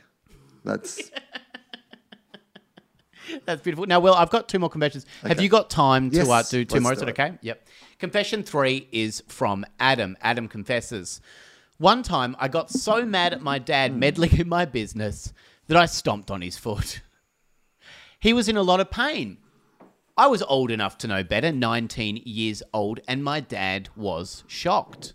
That's 0.66 1.10
That's 3.46 3.62
beautiful. 3.62 3.86
Now, 3.86 4.00
Wil, 4.02 4.14
I've 4.14 4.30
got 4.32 4.50
two 4.50 4.60
more 4.60 4.70
confessions. 4.70 5.06
Have 5.22 5.40
you 5.40 5.48
got 5.48 5.70
time 5.70 6.10
to 6.12 6.30
uh, 6.30 6.44
do 6.44 6.66
2 6.66 6.74
let's 6.76 6.84
more? 6.84 6.94
Is 6.94 7.00
do 7.00 7.06
it. 7.06 7.10
okay? 7.12 7.38
Yep. 7.42 7.66
Confession 8.00 8.44
three 8.44 8.88
is 8.92 9.24
from 9.28 9.64
Adam. 9.80 10.18
Adam 10.22 10.48
confesses. 10.50 11.22
One 11.82 12.04
time 12.04 12.36
I 12.38 12.48
got 12.48 12.70
so 12.70 13.04
mad 13.06 13.34
at 13.34 13.42
my 13.42 13.58
Hmm. 13.58 13.64
dad 13.66 13.96
meddling 13.98 14.38
in 14.40 14.48
my 14.48 14.66
business 14.66 15.34
that 15.68 15.76
I 15.78 15.88
stomped 15.88 16.30
on 16.30 16.42
his 16.44 16.56
foot. 16.56 17.02
He 18.20 18.34
was 18.34 18.48
in 18.48 18.56
a 18.56 18.62
lot 18.62 18.80
of 18.80 18.92
pain. 18.92 19.38
I 20.16 20.28
was 20.28 20.44
old 20.44 20.70
enough 20.70 21.00
to 21.00 21.08
know 21.08 21.24
better, 21.24 21.52
19 21.52 22.22
years 22.24 22.62
old, 22.72 23.00
and 23.08 23.24
my 23.24 23.40
dad 23.40 23.90
was 23.96 24.44
shocked. 24.46 25.14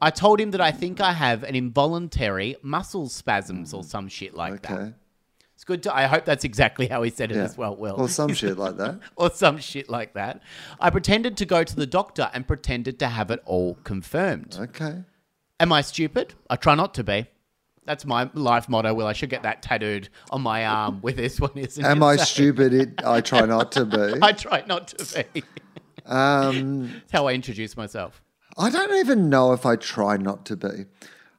I 0.00 0.08
told 0.08 0.40
him 0.40 0.52
that 0.52 0.60
I 0.62 0.70
think 0.72 1.02
I 1.02 1.12
have 1.12 1.42
an 1.42 1.54
involuntary 1.54 2.56
muscle 2.62 3.10
spasms 3.10 3.74
or 3.74 3.84
some 3.84 4.08
shit 4.08 4.32
like 4.32 4.62
that. 4.62 4.72
okay. 4.72 4.92
It's 5.54 5.64
good 5.64 5.82
to. 5.82 5.94
I 5.94 6.06
hope 6.06 6.24
that's 6.24 6.44
exactly 6.44 6.86
how 6.88 7.02
he 7.02 7.10
said 7.10 7.30
it 7.30 7.36
Yeah. 7.36 7.44
as 7.44 7.58
well. 7.58 7.76
Will 7.76 7.96
Or 8.00 8.08
some 8.08 8.32
shit 8.42 8.56
like 8.56 8.78
that. 8.78 9.00
or 9.16 9.30
some 9.30 9.58
shit 9.58 9.90
like 9.90 10.14
that. 10.14 10.40
I 10.80 10.88
pretended 10.88 11.36
to 11.36 11.44
go 11.44 11.62
to 11.62 11.76
the 11.76 11.86
doctor 11.86 12.30
and 12.32 12.46
pretended 12.48 12.98
to 13.00 13.08
have 13.08 13.30
it 13.30 13.42
all 13.44 13.74
confirmed. 13.84 14.56
Okay. 14.58 15.04
Am 15.60 15.72
I 15.72 15.80
stupid? 15.82 16.34
I 16.50 16.56
try 16.56 16.74
not 16.74 16.94
to 16.94 17.04
be. 17.04 17.26
That's 17.86 18.04
my 18.06 18.30
life 18.34 18.68
motto. 18.68 18.94
Well, 18.94 19.06
I 19.06 19.12
should 19.12 19.28
get 19.30 19.42
that 19.42 19.62
tattooed 19.62 20.08
on 20.30 20.40
my 20.40 20.64
arm 20.64 21.00
with 21.02 21.16
this 21.16 21.38
one? 21.40 21.52
Isn't 21.54 21.84
Am 21.84 22.02
it? 22.02 22.06
I 22.06 22.16
So- 22.16 22.24
stupid? 22.24 22.72
It 22.74 23.04
I 23.04 23.20
try 23.20 23.42
not 23.46 23.72
to 23.72 23.84
be. 23.84 24.14
I 24.22 24.32
try 24.32 24.64
not 24.66 24.88
to 24.88 25.24
be. 25.34 25.42
Um 26.06 26.90
That's 26.92 27.12
how 27.12 27.26
I 27.26 27.32
introduce 27.34 27.76
myself. 27.76 28.22
I 28.56 28.70
don't 28.70 28.94
even 28.98 29.28
know 29.30 29.52
if 29.52 29.66
I 29.66 29.76
try 29.76 30.16
not 30.16 30.46
to 30.46 30.56
be. 30.56 30.86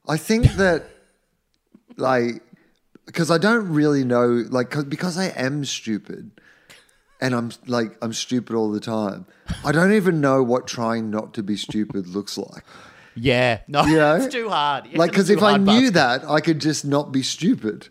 I 0.07 0.18
think 0.18 0.53
that, 0.55 0.84
like, 1.97 2.41
because 3.05 3.32
I 3.32 3.38
don't 3.38 3.70
really 3.70 4.03
know, 4.03 4.43
like, 4.49 4.74
because 4.89 5.18
I 5.18 5.26
am 5.30 5.66
stupid 5.66 6.32
and 7.22 7.34
I'm 7.34 7.51
like 7.68 7.97
I'm 8.01 8.13
stupid 8.13 8.55
all 8.55 8.72
the 8.72 8.80
time. 8.80 9.26
I 9.63 9.72
don't 9.72 9.93
even 9.93 10.22
know 10.22 10.43
what 10.43 10.68
trying 10.68 11.09
not 11.09 11.34
to 11.36 11.43
be 11.43 11.57
stupid 11.57 12.07
looks 12.07 12.38
like. 12.38 12.63
Yeah, 13.16 13.59
no, 13.68 13.86
You 13.86 13.95
know? 13.97 14.16
it's 14.22 14.34
too 14.34 14.49
hard. 14.49 14.86
Yeah, 14.88 14.97
Like 14.99 15.11
because 15.11 15.30
if 15.30 15.41
I 15.41 15.57
knew 15.57 15.91
Buster. 15.91 15.91
that, 15.91 16.26
I 16.30 16.41
could 16.41 16.59
just 16.59 16.86
not 16.86 17.11
be 17.11 17.24
stupid. 17.24 17.88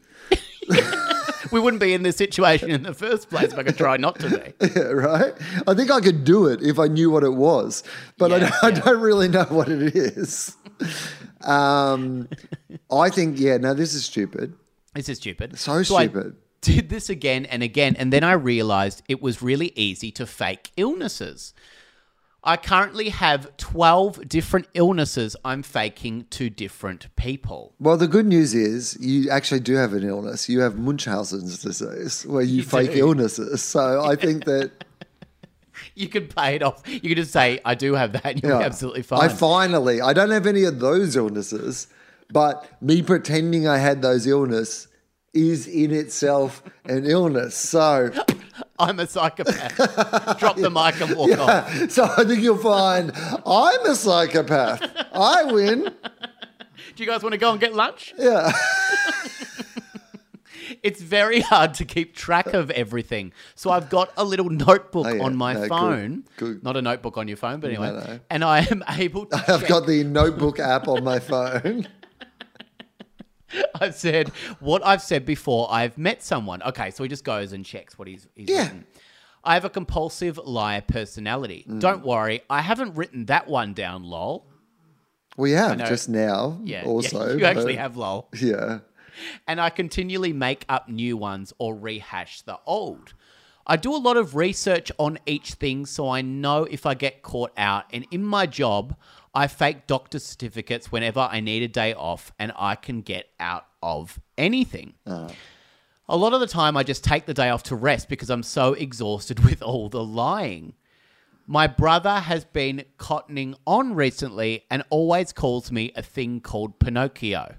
we 1.50 1.60
wouldn't 1.60 1.80
be 1.80 1.92
in 1.94 2.02
this 2.02 2.16
situation 2.16 2.70
in 2.70 2.82
the 2.82 2.94
first 2.94 3.28
place 3.30 3.52
if 3.52 3.58
I 3.58 3.62
could 3.62 3.76
try 3.76 3.96
not 3.96 4.18
to 4.20 4.28
be. 4.30 4.66
Yeah, 4.76 4.82
right? 4.84 5.34
I 5.66 5.74
think 5.74 5.90
I 5.90 6.00
could 6.00 6.24
do 6.24 6.46
it 6.46 6.62
if 6.62 6.78
I 6.78 6.86
knew 6.88 7.10
what 7.10 7.22
it 7.24 7.34
was, 7.34 7.82
but 8.18 8.32
I, 8.32 8.38
don't, 8.40 8.64
I 8.64 8.70
don't 8.70 9.00
really 9.00 9.28
know 9.28 9.44
what 9.44 9.68
it 9.68 9.94
is. 9.94 10.56
Um, 11.42 12.28
I 12.90 13.10
think, 13.10 13.38
yeah, 13.38 13.56
no, 13.58 13.74
this 13.74 13.94
is 13.94 14.04
stupid. 14.04 14.54
This 14.94 15.08
is 15.08 15.18
stupid. 15.18 15.58
So 15.58 15.72
I 15.72 15.82
stupid. 15.82 16.36
did 16.60 16.88
this 16.88 17.08
again 17.10 17.44
and 17.46 17.62
again, 17.62 17.96
and 17.96 18.12
then 18.12 18.24
I 18.24 18.32
realized 18.32 19.02
it 19.08 19.20
was 19.20 19.42
really 19.42 19.72
easy 19.76 20.10
to 20.12 20.26
fake 20.26 20.70
illnesses. 20.76 21.52
I 22.46 22.58
currently 22.58 23.08
have 23.08 23.56
12 23.56 24.28
different 24.28 24.68
illnesses 24.74 25.34
I'm 25.44 25.62
faking 25.62 26.26
to 26.30 26.50
different 26.50 27.14
people. 27.16 27.74
Well, 27.80 27.96
the 27.96 28.06
good 28.06 28.26
news 28.26 28.54
is 28.54 28.98
you 29.00 29.30
actually 29.30 29.60
do 29.60 29.74
have 29.76 29.94
an 29.94 30.04
illness. 30.04 30.48
You 30.48 30.60
have 30.60 30.78
Munchausen's 30.78 31.62
disease, 31.62 32.26
where 32.26 32.42
you, 32.42 32.62
fake 32.62 32.92
do. 32.92 32.98
illnesses. 32.98 33.62
So 33.62 34.04
I 34.04 34.14
think 34.14 34.44
that 34.44 34.84
You 35.94 36.08
could 36.08 36.34
pay 36.34 36.56
it 36.56 36.62
off. 36.62 36.82
You 36.86 37.00
could 37.00 37.16
just 37.16 37.32
say, 37.32 37.60
I 37.64 37.74
do 37.74 37.94
have 37.94 38.12
that, 38.12 38.24
and 38.26 38.42
you'll 38.42 38.60
yeah, 38.60 38.66
absolutely 38.66 39.02
fine. 39.02 39.20
I 39.20 39.28
finally, 39.28 40.00
I 40.00 40.12
don't 40.12 40.30
have 40.30 40.46
any 40.46 40.64
of 40.64 40.80
those 40.80 41.16
illnesses, 41.16 41.88
but 42.32 42.68
me 42.82 43.02
pretending 43.02 43.66
I 43.66 43.78
had 43.78 44.02
those 44.02 44.26
illness 44.26 44.88
is 45.32 45.66
in 45.66 45.92
itself 45.92 46.62
an 46.84 47.06
illness. 47.06 47.56
So, 47.56 48.10
I'm 48.78 48.98
a 48.98 49.06
psychopath. 49.06 50.38
Drop 50.38 50.56
the 50.56 50.70
mic 50.70 51.00
and 51.00 51.14
walk 51.16 51.30
off. 51.38 51.90
so 51.90 52.04
I 52.04 52.24
think 52.24 52.42
you'll 52.42 52.56
find 52.58 53.12
I'm 53.46 53.86
a 53.86 53.94
psychopath. 53.94 54.82
I 55.14 55.44
win. 55.44 55.84
Do 56.96 57.02
you 57.02 57.06
guys 57.06 57.22
want 57.22 57.32
to 57.34 57.38
go 57.38 57.50
and 57.52 57.60
get 57.60 57.74
lunch? 57.74 58.12
Yeah. 58.18 58.52
It's 60.82 61.00
very 61.00 61.40
hard 61.40 61.74
to 61.74 61.84
keep 61.86 62.14
track 62.14 62.48
of 62.48 62.70
everything. 62.70 63.32
So 63.54 63.70
I've 63.70 63.88
got 63.88 64.10
a 64.18 64.24
little 64.24 64.50
notebook 64.50 65.06
Oh, 65.06 65.12
yeah. 65.14 65.22
on 65.22 65.34
my 65.36 65.54
No, 65.54 65.66
phone. 65.68 66.24
good. 66.36 66.62
Not 66.62 66.76
a 66.76 66.82
notebook 66.82 67.16
on 67.16 67.26
your 67.28 67.36
phone, 67.38 67.60
but 67.60 67.70
anyway. 67.70 67.90
no. 67.90 68.20
And 68.30 68.44
I 68.44 68.60
am 68.70 68.82
able 68.88 69.26
to. 69.26 69.36
I've 69.36 69.60
check- 69.60 69.68
got 69.68 69.86
the 69.86 70.04
notebook 70.04 70.58
app 70.58 70.86
on 70.88 71.02
my 71.04 71.18
phone. 71.20 71.88
I've 73.80 73.94
said 73.94 74.28
what 74.60 74.84
I've 74.84 75.02
said 75.02 75.24
before. 75.26 75.68
I've 75.70 75.96
met 75.98 76.22
someone. 76.22 76.62
Okay, 76.62 76.90
so 76.90 77.02
he 77.02 77.08
just 77.08 77.24
goes 77.24 77.52
and 77.52 77.64
checks 77.64 77.98
what 77.98 78.08
he's, 78.08 78.26
he's 78.34 78.48
Yeah. 78.48 78.62
written. 78.64 78.86
I 79.46 79.54
have 79.54 79.64
a 79.66 79.70
compulsive 79.70 80.38
liar 80.38 80.80
personality. 80.80 81.66
Mm. 81.68 81.78
Don't 81.80 82.04
worry, 82.04 82.42
I 82.48 82.62
haven't 82.62 82.94
written 82.96 83.26
that 83.26 83.46
one 83.46 83.74
down, 83.74 84.02
lol. 84.04 84.46
We 85.36 85.50
have 85.52 85.78
just 85.78 86.08
now. 86.08 86.60
Yeah, 86.64 86.82
yeah, 86.82 86.88
Also, 86.88 87.36
you 87.36 87.44
actually 87.44 87.76
have 87.76 87.96
lol. 87.96 88.28
Yeah. 88.40 88.78
and 89.46 89.60
I 89.60 89.70
continually 89.70 90.32
make 90.32 90.64
up 90.68 90.88
new 90.88 91.16
ones 91.16 91.52
or 91.58 91.74
rehash 91.76 92.42
the 92.42 92.58
old. 92.66 93.12
I 93.66 93.76
do 93.76 93.94
a 93.94 93.96
lot 93.96 94.16
of 94.16 94.34
research 94.34 94.92
on 94.98 95.18
each 95.26 95.54
thing 95.54 95.86
so 95.86 96.08
I 96.08 96.20
know 96.20 96.64
if 96.64 96.84
I 96.84 96.94
get 96.94 97.22
caught 97.22 97.52
out. 97.56 97.84
And 97.92 98.06
in 98.10 98.22
my 98.22 98.46
job, 98.46 98.96
I 99.34 99.46
fake 99.46 99.86
doctor 99.86 100.18
certificates 100.18 100.92
whenever 100.92 101.20
I 101.20 101.40
need 101.40 101.62
a 101.62 101.68
day 101.68 101.94
off 101.94 102.32
and 102.38 102.52
I 102.56 102.74
can 102.74 103.00
get 103.00 103.28
out 103.40 103.66
of 103.82 104.20
anything. 104.36 104.94
Uh. 105.06 105.30
A 106.06 106.16
lot 106.16 106.34
of 106.34 106.40
the 106.40 106.46
time, 106.46 106.76
I 106.76 106.82
just 106.82 107.02
take 107.02 107.24
the 107.24 107.32
day 107.32 107.48
off 107.48 107.62
to 107.64 107.76
rest 107.76 108.10
because 108.10 108.28
I'm 108.28 108.42
so 108.42 108.74
exhausted 108.74 109.40
with 109.44 109.62
all 109.62 109.88
the 109.88 110.04
lying. 110.04 110.74
My 111.46 111.66
brother 111.66 112.20
has 112.20 112.44
been 112.44 112.84
cottoning 112.98 113.54
on 113.66 113.94
recently 113.94 114.64
and 114.70 114.82
always 114.90 115.32
calls 115.32 115.72
me 115.72 115.92
a 115.96 116.02
thing 116.02 116.40
called 116.40 116.78
Pinocchio. 116.78 117.56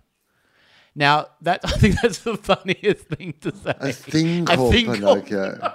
Now, 0.96 1.28
that 1.42 1.62
I 1.66 1.72
think 1.72 2.00
that's 2.02 2.20
the 2.20 2.38
funniest 2.38 3.06
thing 3.08 3.34
to 3.42 3.56
say. 3.56 3.74
A 4.48 4.72
thing 4.72 4.96
called 5.02 5.26
Pinocchio. 5.26 5.74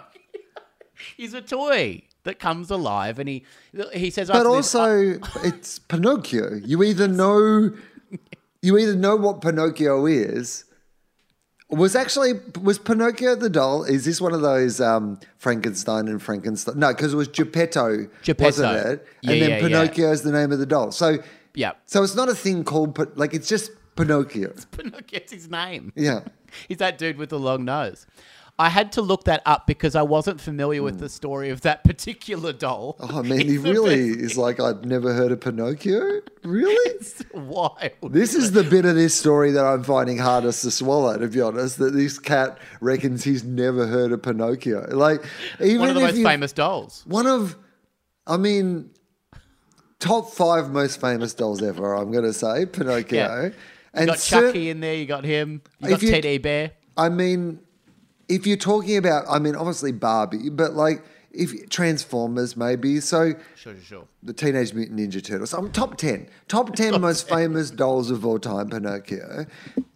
He's 1.16 1.34
a 1.34 1.40
toy 1.42 2.03
that 2.24 2.38
comes 2.38 2.70
alive, 2.70 3.18
and 3.18 3.28
he 3.28 3.44
he 3.92 4.11
says. 4.11 4.28
But 4.28 4.38
after 4.46 4.57
this, 4.57 4.74
also, 4.74 5.18
it's 5.44 5.78
Pinocchio. 5.78 6.55
You 6.64 6.82
either 6.82 7.09
know, 7.09 7.70
you 8.62 8.78
either 8.78 8.96
know 8.96 9.16
what 9.16 9.40
Pinocchio 9.40 10.07
is. 10.07 10.64
Was 11.68 11.94
actually 11.94 12.32
was 12.61 12.80
Pinocchio 12.80 13.36
the 13.36 13.48
doll? 13.48 13.84
Is 13.84 14.05
this 14.05 14.20
one 14.20 14.34
of 14.34 14.40
those 14.40 14.80
um, 14.80 15.20
Frankenstein 15.38 16.09
and 16.09 16.20
Frankenstein? 16.20 16.76
No, 16.80 16.88
because 16.88 17.12
it 17.14 17.16
was 17.16 17.28
Geppetto, 17.28 18.09
Geppetto. 18.24 18.44
wasn't 18.44 18.76
it? 18.86 19.07
Yeah, 19.22 19.30
and 19.30 19.42
then 19.42 19.51
yeah, 19.51 19.57
yeah. 19.57 19.62
Pinocchio 19.62 20.11
is 20.11 20.22
the 20.22 20.32
name 20.32 20.51
of 20.51 20.59
the 20.59 20.66
doll. 20.66 20.90
So 20.90 21.18
Yeah. 21.55 21.72
so 21.86 22.03
it's 22.03 22.16
not 22.16 22.28
a 22.28 22.34
thing 22.34 22.64
called 22.64 23.16
like 23.16 23.34
it's 23.34 23.48
just 23.48 23.70
Pinocchio. 23.94 24.53
Pinocchio's 24.72 25.30
his 25.30 25.48
name. 25.48 25.92
Yeah. 25.94 26.22
He's 26.68 26.78
that 26.78 26.98
dude 26.98 27.16
with 27.18 27.28
the 27.28 27.38
long 27.38 27.64
nose. 27.64 28.05
I 28.61 28.68
had 28.68 28.92
to 28.92 29.02
look 29.02 29.24
that 29.24 29.42
up 29.46 29.66
because 29.66 29.94
I 29.96 30.02
wasn't 30.02 30.40
familiar 30.40 30.82
with 30.82 30.98
the 31.00 31.08
story 31.08 31.50
of 31.50 31.62
that 31.62 31.82
particular 31.82 32.52
doll. 32.52 32.96
Hmm. 33.00 33.16
Oh 33.16 33.22
man, 33.22 33.40
he 33.48 33.58
really 33.58 34.11
is 34.26 34.36
like 34.36 34.61
I've 34.61 34.84
never 34.84 35.12
heard 35.14 35.32
of 35.32 35.40
Pinocchio. 35.40 36.20
Really? 36.44 36.90
It's 37.00 37.22
wild. 37.32 38.12
This 38.12 38.34
is 38.34 38.52
the 38.52 38.62
bit 38.62 38.84
of 38.84 38.94
this 38.94 39.14
story 39.18 39.52
that 39.52 39.64
I'm 39.64 39.82
finding 39.82 40.18
hardest 40.18 40.61
to 40.64 40.70
swallow, 40.70 41.16
to 41.16 41.28
be 41.28 41.40
honest. 41.40 41.78
That 41.78 41.94
this 41.94 42.18
cat 42.18 42.58
reckons 42.82 43.24
he's 43.24 43.42
never 43.42 43.86
heard 43.86 44.12
of 44.12 44.22
Pinocchio. 44.22 44.86
Like, 44.94 45.24
even 45.61 45.80
one 45.80 45.88
of 45.88 45.94
the 45.94 46.02
most 46.02 46.16
you- 46.18 46.24
famous 46.24 46.52
dolls. 46.52 47.02
one 47.06 47.26
of, 47.26 47.56
I 48.26 48.36
mean, 48.36 48.90
top 49.98 50.30
five 50.30 50.70
most 50.70 51.00
famous 51.00 51.32
dolls 51.34 51.62
ever. 51.62 51.94
I'm 51.94 52.11
going 52.12 52.24
to 52.24 52.34
say 52.34 52.66
Pinocchio, 52.66 53.18
Yeah. 53.18 53.42
You 53.44 53.52
and 53.94 54.06
got 54.08 54.18
cer- 54.18 54.48
Chucky 54.48 54.68
in 54.70 54.80
there. 54.80 54.94
You 54.94 55.06
got 55.06 55.24
him. 55.24 55.62
You 55.80 55.88
got 55.88 56.02
you- 56.02 56.11
Teddy 56.11 56.36
Bear. 56.38 56.72
I 56.98 57.08
mean, 57.08 57.61
if 58.31 58.47
you're 58.47 58.57
talking 58.57 58.97
about, 58.97 59.24
I 59.28 59.39
mean, 59.39 59.57
obviously 59.57 59.93
Barbie, 59.93 60.49
but 60.51 60.72
like 60.74 61.03
if 61.33 61.68
Transformers 61.70 62.57
maybe. 62.57 63.01
So 63.01 63.35
Sure, 63.57 63.74
sure, 63.85 64.05
the 64.22 64.33
Teenage 64.33 64.72
Mutant 64.74 64.99
Ninja 64.99 65.22
Turtles. 65.22 65.53
I'm 65.53 65.70
top 65.70 65.97
10. 65.97 66.28
Top 66.49 66.74
10 66.76 67.01
most 67.01 67.28
famous 67.28 67.70
dolls 67.70 68.11
of 68.11 68.24
all 68.26 68.39
time, 68.39 68.70
Pinocchio. 68.70 69.47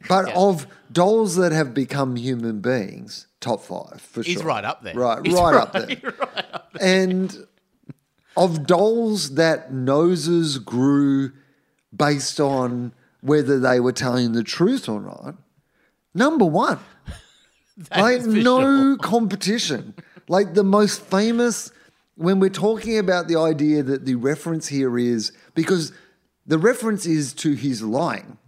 But 0.09 0.28
Yeah. 0.28 0.35
of 0.37 0.66
dolls 0.93 1.37
that 1.37 1.53
have 1.53 1.74
become 1.74 2.16
human 2.16 2.61
beings, 2.61 3.26
top 3.41 3.62
five 3.62 4.01
for 4.01 4.22
sure. 4.22 4.24
He's 4.24 4.35
sure. 4.39 4.47
right 4.47 4.64
up 4.64 4.82
there. 4.82 4.95
Right, 4.95 5.24
He's 5.24 5.35
right, 5.35 5.55
up 5.55 5.72
there. 5.72 5.87
right 6.05 6.45
up 6.55 6.72
there. 6.74 6.82
And 7.07 7.47
of 8.37 8.66
dolls 8.66 9.35
that 9.35 9.72
noses 9.72 10.59
grew 10.59 11.32
based 11.97 12.39
on 12.41 12.93
whether 13.20 13.59
they 13.59 13.80
were 13.80 13.93
telling 13.93 14.32
the 14.32 14.43
truth 14.45 14.89
or 14.89 15.01
not, 15.01 15.35
number 16.14 16.45
one. 16.45 16.78
Like 17.90 18.22
no 18.22 18.60
sure. 18.60 18.96
competition. 18.98 19.94
Like 20.28 20.54
the 20.54 20.64
most 20.64 21.02
famous 21.02 21.72
when 22.16 22.38
we're 22.38 22.48
talking 22.48 22.98
about 22.98 23.26
the 23.28 23.36
idea 23.36 23.82
that 23.82 24.04
the 24.04 24.14
reference 24.14 24.68
here 24.68 24.96
is 24.98 25.32
because 25.54 25.92
the 26.46 26.58
reference 26.58 27.06
is 27.06 27.32
to 27.34 27.54
his 27.54 27.82
lying. 27.82 28.38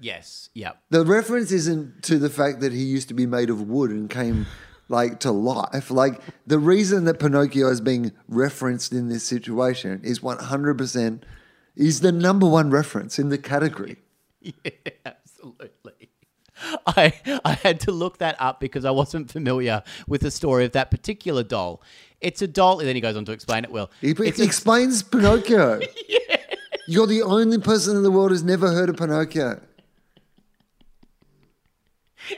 Yes. 0.00 0.50
Yep. 0.54 0.80
The 0.90 1.04
reference 1.04 1.50
isn't 1.50 2.02
to 2.04 2.18
the 2.18 2.30
fact 2.30 2.60
that 2.60 2.72
he 2.72 2.84
used 2.84 3.08
to 3.08 3.14
be 3.14 3.26
made 3.26 3.50
of 3.50 3.62
wood 3.62 3.90
and 3.90 4.08
came 4.08 4.46
like 4.88 5.20
to 5.20 5.32
life. 5.32 5.90
Like 5.90 6.20
the 6.46 6.58
reason 6.58 7.04
that 7.06 7.18
Pinocchio 7.18 7.68
is 7.68 7.80
being 7.80 8.12
referenced 8.28 8.92
in 8.92 9.08
this 9.08 9.24
situation 9.24 10.00
is 10.04 10.20
100% 10.20 11.22
is 11.76 12.00
the 12.00 12.12
number 12.12 12.46
one 12.46 12.70
reference 12.70 13.18
in 13.18 13.28
the 13.28 13.38
category. 13.38 13.98
Yeah, 14.40 14.70
absolutely. 15.04 15.97
I 16.86 17.12
I 17.44 17.52
had 17.52 17.80
to 17.80 17.92
look 17.92 18.18
that 18.18 18.36
up 18.40 18.60
because 18.60 18.84
I 18.84 18.90
wasn't 18.90 19.30
familiar 19.30 19.82
with 20.06 20.20
the 20.22 20.30
story 20.30 20.64
of 20.64 20.72
that 20.72 20.90
particular 20.90 21.42
doll. 21.42 21.82
It's 22.20 22.42
a 22.42 22.48
doll, 22.48 22.80
and 22.80 22.88
then 22.88 22.94
he 22.96 23.00
goes 23.00 23.16
on 23.16 23.24
to 23.26 23.32
explain 23.32 23.64
it. 23.64 23.70
Well, 23.70 23.90
He 24.00 24.12
he 24.12 24.24
a, 24.24 24.44
explains 24.44 25.02
Pinocchio. 25.02 25.80
You're 26.88 27.06
the 27.06 27.22
only 27.22 27.58
person 27.58 27.96
in 27.96 28.02
the 28.02 28.10
world 28.10 28.30
who's 28.30 28.42
never 28.42 28.72
heard 28.72 28.88
of 28.88 28.96
Pinocchio. 28.96 29.60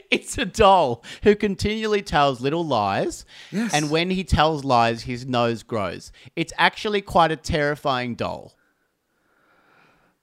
it's 0.09 0.37
a 0.37 0.45
doll 0.45 1.03
who 1.23 1.35
continually 1.35 2.01
tells 2.01 2.41
little 2.41 2.65
lies, 2.65 3.25
Yes. 3.51 3.73
and 3.73 3.89
when 3.89 4.09
he 4.11 4.23
tells 4.23 4.63
lies, 4.63 5.03
his 5.03 5.25
nose 5.25 5.63
grows. 5.63 6.11
It's 6.35 6.53
actually 6.57 7.01
quite 7.01 7.31
a 7.31 7.35
terrifying 7.35 8.15
doll. 8.15 8.53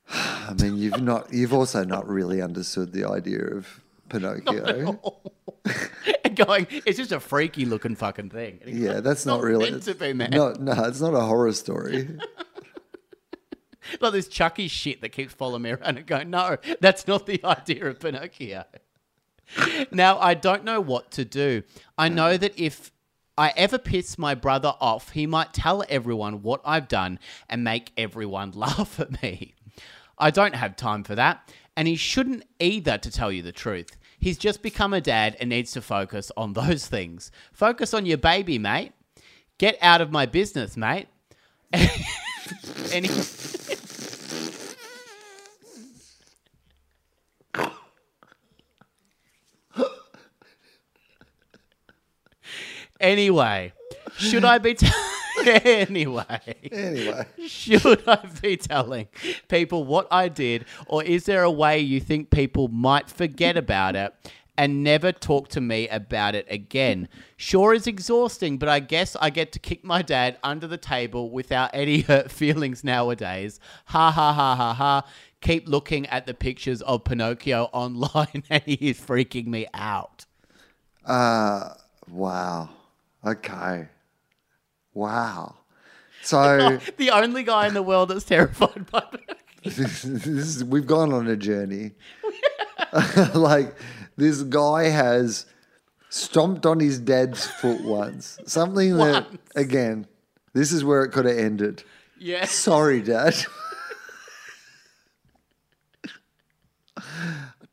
I 0.11 0.55
mean, 0.61 0.77
you've 0.79 1.03
not, 1.03 1.33
you've 1.33 1.53
also 1.53 1.85
not 1.85 2.09
really 2.09 2.41
understood 2.41 2.93
the 2.93 3.05
idea 3.09 3.41
of 3.43 3.81
Pinocchio. 4.09 5.01
And 6.25 6.35
going, 6.35 6.67
it's 6.71 6.97
just 6.97 7.13
a 7.13 7.21
freaky 7.21 7.67
looking 7.67 7.95
fucking 7.95 8.31
thing. 8.31 8.61
He's 8.65 8.79
Yeah, 8.79 9.01
that's 9.01 9.21
"It's 9.21 9.27
not, 9.27 9.43
really. 9.43 9.71
meant 9.71 9.83
to 9.83 9.95
be, 9.95 10.15
man. 10.15 10.31
No, 10.31 10.55
no, 10.59 10.73
it's 10.85 11.01
not 11.01 11.13
a 11.13 11.21
horror 11.21 11.53
story. 11.53 12.09
Like 14.01 14.13
this 14.13 14.29
Chucky 14.29 14.69
shit 14.69 15.01
that 15.01 15.11
keeps 15.11 15.33
following 15.33 15.63
me 15.63 15.71
around 15.71 15.97
and 15.97 16.07
going, 16.07 16.31
no, 16.31 16.59
that's 16.81 17.07
not 17.07 17.27
the 17.27 17.43
idea 17.45 17.87
of 17.87 17.99
Pinocchio. 18.01 18.65
now, 19.91 20.19
I 20.19 20.35
don't 20.35 20.65
know 20.65 20.81
what 20.81 21.11
to 21.13 21.25
do. 21.25 21.63
I 21.97 22.09
mm. 22.09 22.15
know 22.15 22.37
that 22.37 22.59
if 22.59 22.93
I 23.37 23.53
ever 23.57 23.79
piss 23.79 24.19
my 24.19 24.35
brother 24.35 24.75
off, 24.81 25.11
he 25.11 25.27
might 25.27 25.55
tell 25.55 25.85
everyone 25.89 26.43
what 26.43 26.61
I've 26.65 26.89
done 26.89 27.19
and 27.49 27.65
make 27.65 27.93
everyone 27.97 28.51
laugh 28.55 29.01
at 29.01 29.23
me. 29.23 29.55
I 30.19 30.31
don't 30.31 30.57
have 30.57 30.75
time 30.77 31.05
for 31.05 31.15
that, 31.15 31.49
and 31.79 31.87
he 31.87 31.95
shouldn't 31.95 32.43
either, 32.59 32.99
to 32.99 33.09
tell 33.09 33.31
you 33.31 33.41
the 33.41 33.53
truth. 33.53 33.97
He's 34.19 34.37
just 34.37 34.63
become 34.63 34.93
a 34.93 35.01
dad 35.01 35.37
and 35.39 35.51
needs 35.51 35.71
to 35.73 35.81
focus 35.81 36.33
on 36.37 36.53
those 36.55 36.89
things. 36.89 37.31
Focus 37.53 37.95
on 37.95 38.05
your 38.05 38.19
baby, 38.19 38.59
mate. 38.59 38.95
Get 39.59 39.79
out 39.81 40.01
of 40.01 40.11
my 40.11 40.27
business, 40.27 40.77
mate. 40.77 41.07
and 41.73 43.07
he, 43.07 43.13
Anyway, 53.01 53.73
should 54.17 54.45
I 54.45 54.59
be 54.59 54.75
anyway? 55.65 56.55
Anyway. 56.71 57.27
Should 57.47 58.03
I 58.07 58.29
be 58.41 58.57
telling 58.57 59.09
people 59.49 59.85
what 59.85 60.07
I 60.11 60.29
did, 60.29 60.65
or 60.87 61.03
is 61.03 61.25
there 61.25 61.43
a 61.43 61.51
way 61.51 61.79
you 61.79 62.01
think 62.01 62.31
people 62.31 62.69
might 62.69 63.11
forget 63.11 63.57
about 63.57 63.97
it 63.97 64.15
and 64.57 64.83
never 64.83 65.13
talk 65.13 65.49
to 65.49 65.61
me 65.61 65.89
about 65.89 66.35
it 66.35 66.47
again? 66.51 67.09
Sure 67.37 67.73
is 67.73 67.87
exhausting, 67.87 68.59
but 68.59 68.69
I 68.69 68.81
guess 68.81 69.17
I 69.21 69.31
get 69.31 69.53
to 69.53 69.59
kick 69.59 69.85
my 69.85 70.03
dad 70.03 70.39
under 70.43 70.67
the 70.67 70.79
table 70.79 71.31
without 71.31 71.71
any 71.73 72.01
hurt 72.09 72.31
feelings 72.31 72.83
nowadays. 72.83 73.61
Ha 73.87 74.11
ha 74.11 74.33
ha 74.33 74.57
ha 74.57 74.75
ha. 74.75 75.03
Keep 75.41 75.69
looking 75.69 76.07
at 76.09 76.27
the 76.27 76.35
pictures 76.35 76.83
of 76.83 77.05
Pinocchio 77.05 77.71
online 77.73 78.43
and 78.51 78.63
he 78.65 78.91
is 78.91 78.99
freaking 79.01 79.47
me 79.47 79.67
out. 79.73 80.27
Uh 81.05 81.75
wow. 82.11 82.69
Okay. 83.25 83.89
Wow. 84.99 85.55
So 86.21 86.79
the 86.99 87.11
only 87.11 87.43
guy 87.45 87.69
in 87.69 87.75
the 87.75 87.83
world 87.83 88.11
that's 88.11 88.25
terrified 88.25 88.91
by 88.91 89.05
this 89.65 90.05
is, 90.05 90.65
we've 90.65 90.87
gone 90.87 91.13
on 91.13 91.27
a 91.29 91.37
journey. 91.37 91.93
like 93.35 93.75
this 94.17 94.43
guy 94.43 94.89
has 94.89 95.47
stomped 96.11 96.67
on 96.67 96.81
his 96.81 96.99
dad's 96.99 97.47
foot 97.47 97.83
once. 97.83 98.39
Something 98.47 98.97
that 98.99 99.27
again, 99.55 100.07
this 100.55 100.73
is 100.73 100.85
where 100.85 101.03
it 101.05 101.13
could 101.13 101.25
have 101.25 101.39
ended. 101.39 101.85
Yes. 102.19 102.51
Sorry, 102.51 103.01
Dad. 103.01 103.37
I 106.97 107.03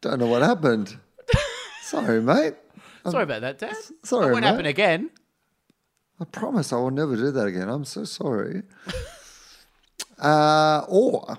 Don't 0.02 0.20
know 0.20 0.28
what 0.28 0.44
happened. 0.44 0.98
Sorry, 1.82 2.22
mate. 2.22 2.54
Sorry 3.10 3.24
about 3.24 3.42
that, 3.42 3.58
Dad. 3.58 3.76
sorry, 4.04 4.28
It 4.28 4.32
won't 4.32 4.44
mate. 4.44 4.50
happen 4.50 4.66
again. 4.68 5.10
I 6.20 6.26
promise 6.26 6.72
I 6.72 6.78
will 6.78 6.92
never 6.92 7.16
do 7.16 7.32
that 7.32 7.46
again. 7.46 7.68
I'm 7.68 7.86
so 7.86 8.06
sorry. 8.06 8.64
uh, 10.20 10.86
or 10.88 11.38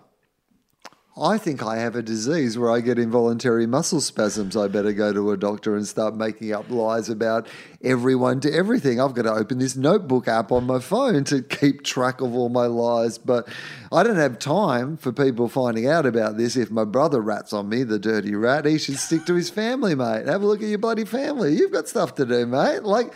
I 1.18 1.38
think 1.38 1.62
I 1.62 1.76
have 1.76 1.96
a 1.96 2.02
disease 2.02 2.58
where 2.58 2.70
I 2.70 2.80
get 2.82 2.98
involuntary 2.98 3.66
muscle 3.66 4.02
spasms. 4.02 4.54
I 4.54 4.68
better 4.68 4.92
go 4.92 5.14
to 5.14 5.30
a 5.30 5.36
doctor 5.38 5.74
and 5.74 5.88
start 5.88 6.14
making 6.14 6.52
up 6.52 6.68
lies 6.68 7.08
about 7.08 7.46
everyone 7.82 8.40
to 8.40 8.52
everything. 8.52 9.00
I've 9.00 9.14
got 9.14 9.22
to 9.22 9.32
open 9.32 9.58
this 9.58 9.76
notebook 9.76 10.28
app 10.28 10.52
on 10.52 10.64
my 10.64 10.78
phone 10.78 11.24
to 11.24 11.40
keep 11.40 11.84
track 11.84 12.20
of 12.20 12.34
all 12.34 12.50
my 12.50 12.66
lies. 12.66 13.16
But 13.16 13.48
I 13.90 14.02
don't 14.02 14.16
have 14.16 14.38
time 14.38 14.98
for 14.98 15.10
people 15.10 15.48
finding 15.48 15.86
out 15.86 16.04
about 16.04 16.36
this. 16.36 16.54
If 16.54 16.70
my 16.70 16.84
brother 16.84 17.22
rats 17.22 17.54
on 17.54 17.70
me, 17.70 17.82
the 17.82 17.98
dirty 17.98 18.34
rat, 18.34 18.66
he 18.66 18.76
should 18.76 18.98
stick 18.98 19.24
to 19.24 19.34
his 19.36 19.48
family, 19.48 19.94
mate. 19.94 20.26
Have 20.26 20.42
a 20.42 20.46
look 20.46 20.62
at 20.62 20.68
your 20.68 20.76
bloody 20.76 21.06
family. 21.06 21.54
You've 21.56 21.72
got 21.72 21.88
stuff 21.88 22.14
to 22.16 22.26
do, 22.26 22.44
mate. 22.44 22.82
Like, 22.82 23.14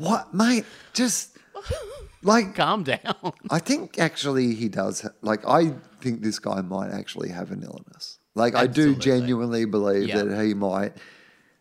what, 0.00 0.32
mate? 0.34 0.64
Just 0.94 1.36
like 2.22 2.54
Calm 2.54 2.82
down. 2.84 3.32
I 3.50 3.58
think 3.58 3.98
actually 3.98 4.54
he 4.54 4.68
does. 4.68 5.02
ha- 5.02 5.16
Like 5.22 5.46
I 5.46 5.74
think 6.00 6.22
this 6.22 6.38
guy 6.38 6.60
might 6.62 6.90
actually 6.90 7.28
have 7.30 7.50
an 7.50 7.62
illness. 7.62 8.18
Like 8.34 8.54
I 8.54 8.66
do 8.66 8.94
genuinely 8.94 9.64
believe 9.64 10.08
Yeah. 10.08 10.22
that 10.24 10.44
he 10.44 10.54
might. 10.54 10.92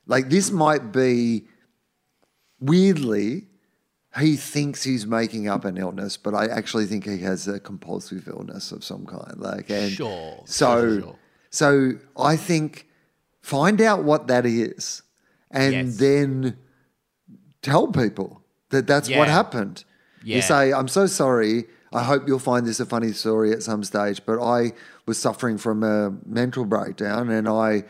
Like 0.07 0.29
this 0.29 0.51
might 0.51 0.91
be 0.91 1.45
weirdly. 2.59 3.47
He 4.19 4.35
thinks 4.37 4.83
he's 4.83 5.05
making 5.05 5.47
up 5.47 5.65
an 5.65 5.77
illness, 5.77 6.17
but 6.17 6.33
I 6.33 6.47
actually 6.47 6.85
think 6.87 7.05
he 7.05 7.19
has 7.19 7.47
a 7.47 7.59
compulsive 7.59 8.27
illness 8.27 8.71
of 8.71 8.83
some 8.83 9.05
kind. 9.05 9.35
Like, 9.37 9.69
and 9.69 9.91
Sure, 9.91 10.41
So, 10.45 10.81
sure, 10.81 11.01
sure. 11.01 11.15
so 11.51 11.91
I 12.17 12.35
think 12.35 12.87
find 13.41 13.79
out 13.79 14.03
what 14.03 14.25
that 14.27 14.45
is, 14.47 15.03
and 15.51 15.73
Yes. 15.73 15.97
then 15.97 16.57
tell 17.61 17.87
people 17.87 18.41
that 18.69 18.87
that's 18.87 19.09
what 19.09 19.27
Yeah. 19.27 19.33
happened. 19.33 19.83
You 20.23 20.41
say, 20.41 20.73
I'm 20.73 20.87
so 20.87 21.05
sorry. 21.07 21.65
I 21.93 22.03
hope 22.03 22.27
you'll 22.27 22.39
find 22.39 22.65
this 22.67 22.79
a 22.79 22.85
funny 22.85 23.13
story 23.13 23.51
at 23.51 23.63
some 23.63 23.83
stage, 23.83 24.21
but 24.25 24.39
I 24.41 24.73
was 25.05 25.17
suffering 25.17 25.57
from 25.57 25.83
a 25.83 26.11
mental 26.25 26.65
breakdown 26.65 27.29
and 27.31 27.47
I 27.47 27.85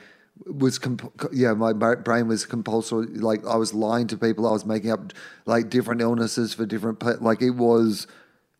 was, 0.45 0.79
comp- 0.79 1.11
yeah, 1.33 1.53
my 1.53 1.73
bra- 1.73 1.95
brain 1.95 2.27
was 2.27 2.45
compulsory. 2.45 3.07
Like 3.07 3.45
I 3.45 3.57
was 3.57 3.73
lying 3.73 4.07
to 4.07 4.17
people. 4.17 4.47
I 4.47 4.51
was 4.51 4.65
making 4.65 4.91
up 4.91 5.11
like 5.45 5.69
different 5.69 5.99
illnesses 6.01 6.53
for 6.53 6.65
different, 6.65 6.99
pe- 6.99 7.17
like 7.19 7.41
it 7.41 7.51
was 7.51 8.07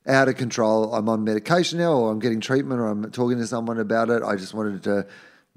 out 0.07 0.28
of 0.28 0.36
control. 0.36 0.93
I'm 0.93 1.07
on 1.07 1.24
medication 1.24 1.80
now 1.80 1.93
or 1.93 2.12
I'm 2.12 2.20
getting 2.20 2.41
treatment 2.41 2.82
or 2.82 2.88
I'm 2.88 3.10
talking 3.12 3.38
to 3.38 3.47
someone 3.47 3.80
about 3.80 4.10
it. 4.10 4.24
I 4.24 4.36
just 4.36 4.53
wanted 4.53 4.84
to 4.84 5.05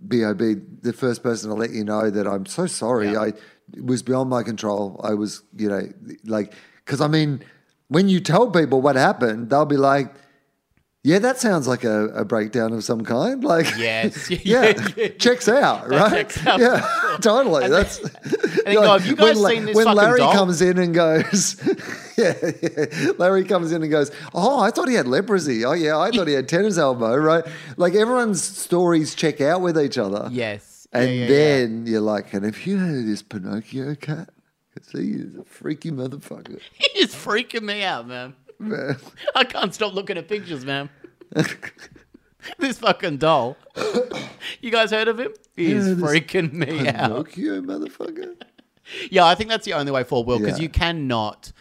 be, 0.07 0.19
be 0.35 0.55
the 0.83 0.93
first 0.93 1.23
person 1.25 1.49
to 1.49 1.57
let 1.57 1.71
you 1.71 1.83
know 1.83 2.09
that 2.11 2.27
I'm 2.29 2.47
so 2.47 2.67
sorry. 2.67 3.13
Yeah. 3.13 3.21
I 3.21 3.33
it 3.77 3.85
was 3.85 4.03
beyond 4.03 4.31
my 4.31 4.43
control. 4.43 5.01
I 5.03 5.15
was, 5.15 5.43
you 5.57 5.69
know, 5.69 5.83
like, 6.25 6.55
because 6.85 7.01
I 7.01 7.09
mean, 7.09 7.43
when 7.89 8.09
you 8.09 8.21
tell 8.21 8.51
people 8.51 8.81
what 8.81 8.97
happened, 8.97 9.51
they'll 9.51 9.67
be 9.67 9.77
like, 9.77 10.13
yeah, 11.05 11.19
that 11.19 11.39
sounds 11.41 11.67
like 11.67 11.83
a, 11.83 12.07
a 12.11 12.25
breakdown 12.25 12.73
of 12.73 12.85
some 12.85 13.03
kind. 13.03 13.43
Like, 13.53 13.67
Yes. 13.77 14.31
yeah, 14.31 14.39
Yeah, 14.45 14.89
yeah. 14.97 15.09
checks 15.19 15.49
out, 15.49 15.89
right? 15.89 16.11
checks 16.11 16.47
out, 16.47 16.61
Yeah, 16.61 16.87
totally. 17.21 17.69
That's 17.69 17.99
they 18.65 18.75
go, 18.75 18.83
"Have 18.93 19.05
you 19.05 19.17
guys 19.17 19.37
when, 19.41 19.53
seen 19.53 19.65
this 19.67 19.75
when 19.75 19.93
Larry 19.97 20.21
doll?" 20.21 20.33
comes 20.33 20.63
in 20.63 20.79
and 20.79 20.95
goes, 20.95 21.57
yeah, 22.17 22.35
yeah, 22.63 23.11
Larry 23.19 23.43
comes 23.45 23.73
in 23.73 23.83
and 23.83 23.91
goes, 23.91 24.13
oh, 24.33 24.61
I 24.61 24.71
thought 24.71 24.89
he 24.89 24.95
had 24.95 25.09
leprosy. 25.09 25.65
Oh 25.65 25.73
yeah, 25.73 25.99
I 25.99 26.13
thought 26.13 26.29
he 26.29 26.35
had 26.35 26.49
tennis 26.49 26.79
elbow, 26.79 27.17
right? 27.17 27.45
Like 27.77 27.95
everyone's 27.97 28.41
stories 28.45 29.17
check 29.17 29.41
out 29.41 29.61
with 29.61 29.77
each 29.81 29.99
other. 29.99 30.29
Yes. 30.31 30.72
And 30.93 31.09
Yeah, 31.09 31.15
yeah, 31.15 31.27
then 31.29 31.87
you're 31.87 32.01
like, 32.01 32.33
and 32.35 32.45
have 32.45 32.67
you 32.67 32.79
heard 32.79 32.99
of 33.01 33.07
this 33.07 33.23
Pinocchio 33.23 33.95
cat? 33.95 34.31
Because 34.75 34.93
he 34.93 35.11
is 35.13 35.37
a 35.37 35.45
freaky 35.45 35.91
motherfucker. 35.91 36.61
He 36.73 37.01
is 37.01 37.15
freaking 37.15 37.63
me 37.63 37.83
out, 37.83 38.07
man. 38.07 38.35
Man. 38.59 38.97
I 39.35 39.45
can't 39.45 39.75
stop 39.75 39.95
looking 39.95 40.19
at 40.19 40.29
pictures, 40.29 40.65
man. 40.65 40.91
this 42.59 42.79
fucking 42.79 43.19
doll. 43.19 43.57
You 44.61 44.71
guys 44.71 44.91
heard 44.91 45.09
of 45.09 45.19
him? 45.19 45.33
He's 45.57 45.73
Yeah, 45.87 45.95
this 45.95 45.99
freaking 45.99 46.53
me 46.53 46.89
out. 46.89 47.11
Pinocchio 47.11 47.61
motherfucker. 47.63 48.35
Yeah, 49.11 49.27
I 49.27 49.35
think 49.35 49.49
that's 49.51 49.65
the 49.65 49.75
only 49.75 49.93
way 49.93 50.05
forward, 50.05 50.27
Wil, 50.27 50.39
because 50.41 50.61
you 50.61 50.69
cannot. 50.69 51.53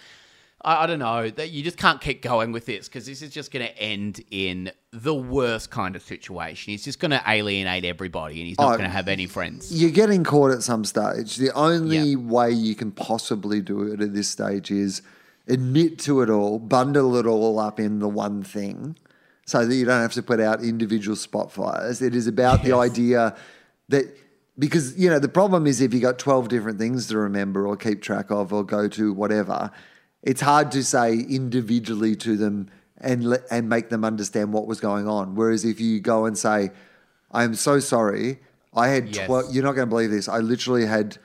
I, 0.64 0.84
I 0.84 0.88
don't 0.88 1.00
know 1.00 1.30
that 1.30 1.52
you 1.52 1.64
just 1.64 1.78
can't 1.78 2.00
keep 2.02 2.22
going 2.22 2.52
with 2.52 2.66
this 2.66 2.88
because 2.88 3.06
this 3.06 3.22
is 3.22 3.32
just 3.32 3.52
going 3.52 3.66
to 3.66 3.78
end 3.78 4.24
in 4.32 4.72
the 4.92 5.14
worst 5.14 5.72
kind 5.72 5.96
of 5.96 6.02
situation. 6.02 6.72
He's 6.72 6.84
just 6.84 7.00
going 7.00 7.12
to 7.12 7.22
alienate 7.28 7.86
everybody, 7.86 8.40
and 8.40 8.48
he's 8.48 8.58
not 8.58 8.74
Oh, 8.74 8.78
going 8.78 8.90
to 8.90 8.94
have 8.96 9.08
any 9.08 9.26
friends. 9.28 9.72
You're 9.74 9.92
getting 9.92 10.24
caught 10.24 10.52
at 10.52 10.64
some 10.64 10.86
stage. 10.86 11.38
The 11.38 11.52
only 11.54 11.98
Yeah. 12.12 12.16
way 12.18 12.52
you 12.52 12.76
can 12.76 12.92
possibly 12.92 13.62
do 13.62 13.84
it 13.92 14.02
at 14.02 14.14
this 14.14 14.28
stage 14.30 14.70
is 14.72 15.02
admit 15.48 16.00
to 16.00 16.22
it 16.22 16.30
all, 16.30 16.60
bundle 16.60 17.16
it 17.18 17.26
all 17.26 17.60
up 17.60 17.80
in 17.80 18.00
the 18.00 18.08
one 18.10 18.44
thing 18.44 18.96
so 19.46 19.66
that 19.66 19.74
you 19.74 19.86
don't 19.86 20.02
have 20.02 20.14
to 20.14 20.24
put 20.24 20.40
out 20.40 20.62
individual 20.64 21.16
spot 21.16 21.52
fires. 21.52 22.02
It 22.02 22.16
is 22.16 22.28
about 22.28 22.64
the 22.64 22.74
idea 22.76 23.36
that 23.90 24.06
because 24.60 24.98
you 24.98 25.10
know 25.10 25.18
the 25.18 25.28
problem 25.30 25.66
is 25.66 25.82
if 25.82 25.94
you 25.94 26.00
got 26.00 26.20
12 26.20 26.48
different 26.50 26.78
things 26.78 27.08
to 27.08 27.18
remember 27.18 27.66
or 27.66 27.76
keep 27.76 28.02
track 28.02 28.30
of 28.30 28.54
or 28.54 28.64
go 28.64 28.88
to 28.90 29.12
whatever 29.12 29.72
it's 30.24 30.42
hard 30.42 30.72
to 30.72 30.84
say 30.84 31.14
individually 31.14 32.16
to 32.16 32.38
them 32.38 32.70
and 32.98 33.38
and 33.50 33.68
make 33.68 33.90
them 33.90 34.04
understand 34.06 34.54
what 34.54 34.68
was 34.68 34.80
going 34.80 35.08
on 35.08 35.36
whereas 35.36 35.66
if 35.66 35.80
you 35.80 36.00
go 36.00 36.26
and 36.26 36.38
say 36.38 36.70
i'm 37.32 37.56
so 37.56 37.80
sorry 37.80 38.40
i 38.74 38.88
had 38.90 39.16
Yes. 39.16 39.26
12 39.28 39.54
you're 39.56 39.64
not 39.64 39.74
going 39.74 39.88
to 39.88 39.90
believe 39.90 40.12
this 40.12 40.28
i 40.30 40.38
literally 40.40 40.86
had 40.86 41.18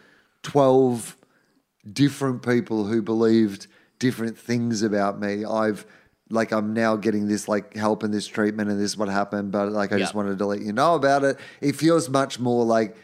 12 0.43 1.17
different 1.93 2.43
people 2.43 2.85
who 2.87 3.03
believed 3.03 3.67
different 3.99 4.37
things 4.37 4.83
about 4.83 5.19
me. 5.21 5.45
I've 5.45 5.87
like 6.31 6.53
I'm 6.53 6.75
now 6.75 6.97
getting 6.97 7.29
this 7.29 7.47
like 7.49 7.77
help 7.77 8.03
and 8.03 8.13
this 8.13 8.27
treatment 8.27 8.69
and 8.71 8.79
this 8.81 8.91
is 8.93 8.97
what 8.97 9.09
happened, 9.09 9.53
but 9.53 9.71
like 9.71 9.93
I 9.93 9.99
just 9.99 10.15
wanted 10.15 10.39
to 10.39 10.47
let 10.47 10.61
you 10.61 10.73
know 10.73 10.95
about 10.97 11.23
it. 11.25 11.39
It 11.61 11.77
feels 11.77 12.09
much 12.09 12.39
more 12.41 12.65
like 12.65 12.97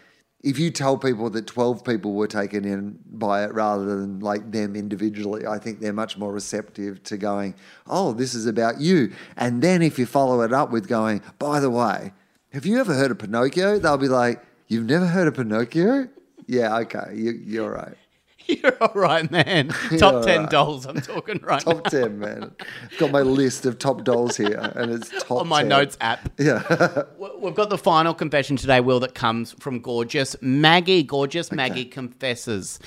if 0.43 0.59
you 0.59 0.71
tell 0.71 0.99
people 0.99 1.31
that 1.31 1.47
12 1.47 1.85
people 1.85 2.15
were 2.15 2.27
taken 2.27 2.65
in 2.65 2.99
by 3.07 3.45
it 3.45 3.55
rather 3.55 3.85
than 3.85 4.21
like 4.21 4.51
them 4.51 4.75
individually, 4.75 5.47
I 5.47 5.59
think 5.59 5.81
they're 5.81 5.93
much 5.93 6.19
more 6.19 6.33
receptive 6.33 7.03
to 7.05 7.17
going, 7.17 7.55
oh, 7.87 8.13
this 8.13 8.35
is 8.35 8.47
about 8.47 8.81
you. 8.81 9.13
And 9.37 9.63
then 9.63 9.83
if 9.83 9.99
you 9.99 10.07
follow 10.07 10.41
it 10.43 10.53
up 10.53 10.71
with 10.71 10.89
going, 10.89 11.23
by 11.39 11.61
the 11.61 11.71
way, 11.71 12.13
have 12.53 12.67
you 12.67 12.81
ever 12.81 12.93
heard 12.93 13.13
of 13.13 13.19
Pinocchio? 13.19 13.79
They'll 13.79 13.97
be 13.97 14.09
like, 14.09 14.43
you've 14.67 14.87
never 14.87 15.07
heard 15.07 15.29
of 15.29 15.35
Pinocchio? 15.35 16.09
Yeah, 16.47 16.77
okay, 16.79 17.13
you, 17.15 17.31
you're 17.33 17.71
right. 17.71 17.97
You're 18.63 18.77
all 18.83 18.93
right, 18.95 19.31
man. 19.31 19.69
Top 19.99 20.15
all 20.15 20.25
10 20.25 20.41
right. 20.43 20.51
dolls 20.51 20.87
I'm 20.87 21.01
talking 21.01 21.41
right 21.43 21.61
Top 21.63 21.85
now. 21.85 21.91
10, 21.91 22.19
man. 22.19 22.55
I've 22.91 22.99
got 22.99 23.11
my 23.11 23.21
list 23.23 23.67
of 23.67 23.79
top 23.79 24.05
dolls 24.05 24.37
here, 24.37 24.73
and 24.75 24.91
it's 24.91 25.09
top 25.25 25.41
On 25.43 25.49
my 25.49 25.61
10. 25.61 25.69
notes 25.69 25.99
app. 26.01 26.29
Yeah. 26.39 27.05
We've 27.39 27.55
got 27.55 27.71
the 27.71 27.79
final 27.79 28.15
confession 28.15 28.57
today, 28.57 28.81
Wil, 28.81 29.01
that 29.01 29.15
comes 29.15 29.53
from 29.53 29.81
gorgeous 29.81 30.37
Maggie. 30.41 31.03
Gorgeous 31.03 31.51
Maggie 31.53 31.85
confesses. 31.85 32.79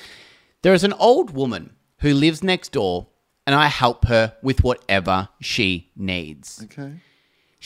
There 0.62 0.74
is 0.74 0.84
an 0.84 0.92
old 0.94 1.30
woman 1.30 1.74
who 2.00 2.12
lives 2.14 2.42
next 2.42 2.72
door, 2.72 3.08
and 3.46 3.54
I 3.54 3.66
help 3.68 4.06
her 4.06 4.34
with 4.42 4.62
whatever 4.64 5.28
she 5.40 5.90
needs. 5.96 6.62
okay. 6.64 6.94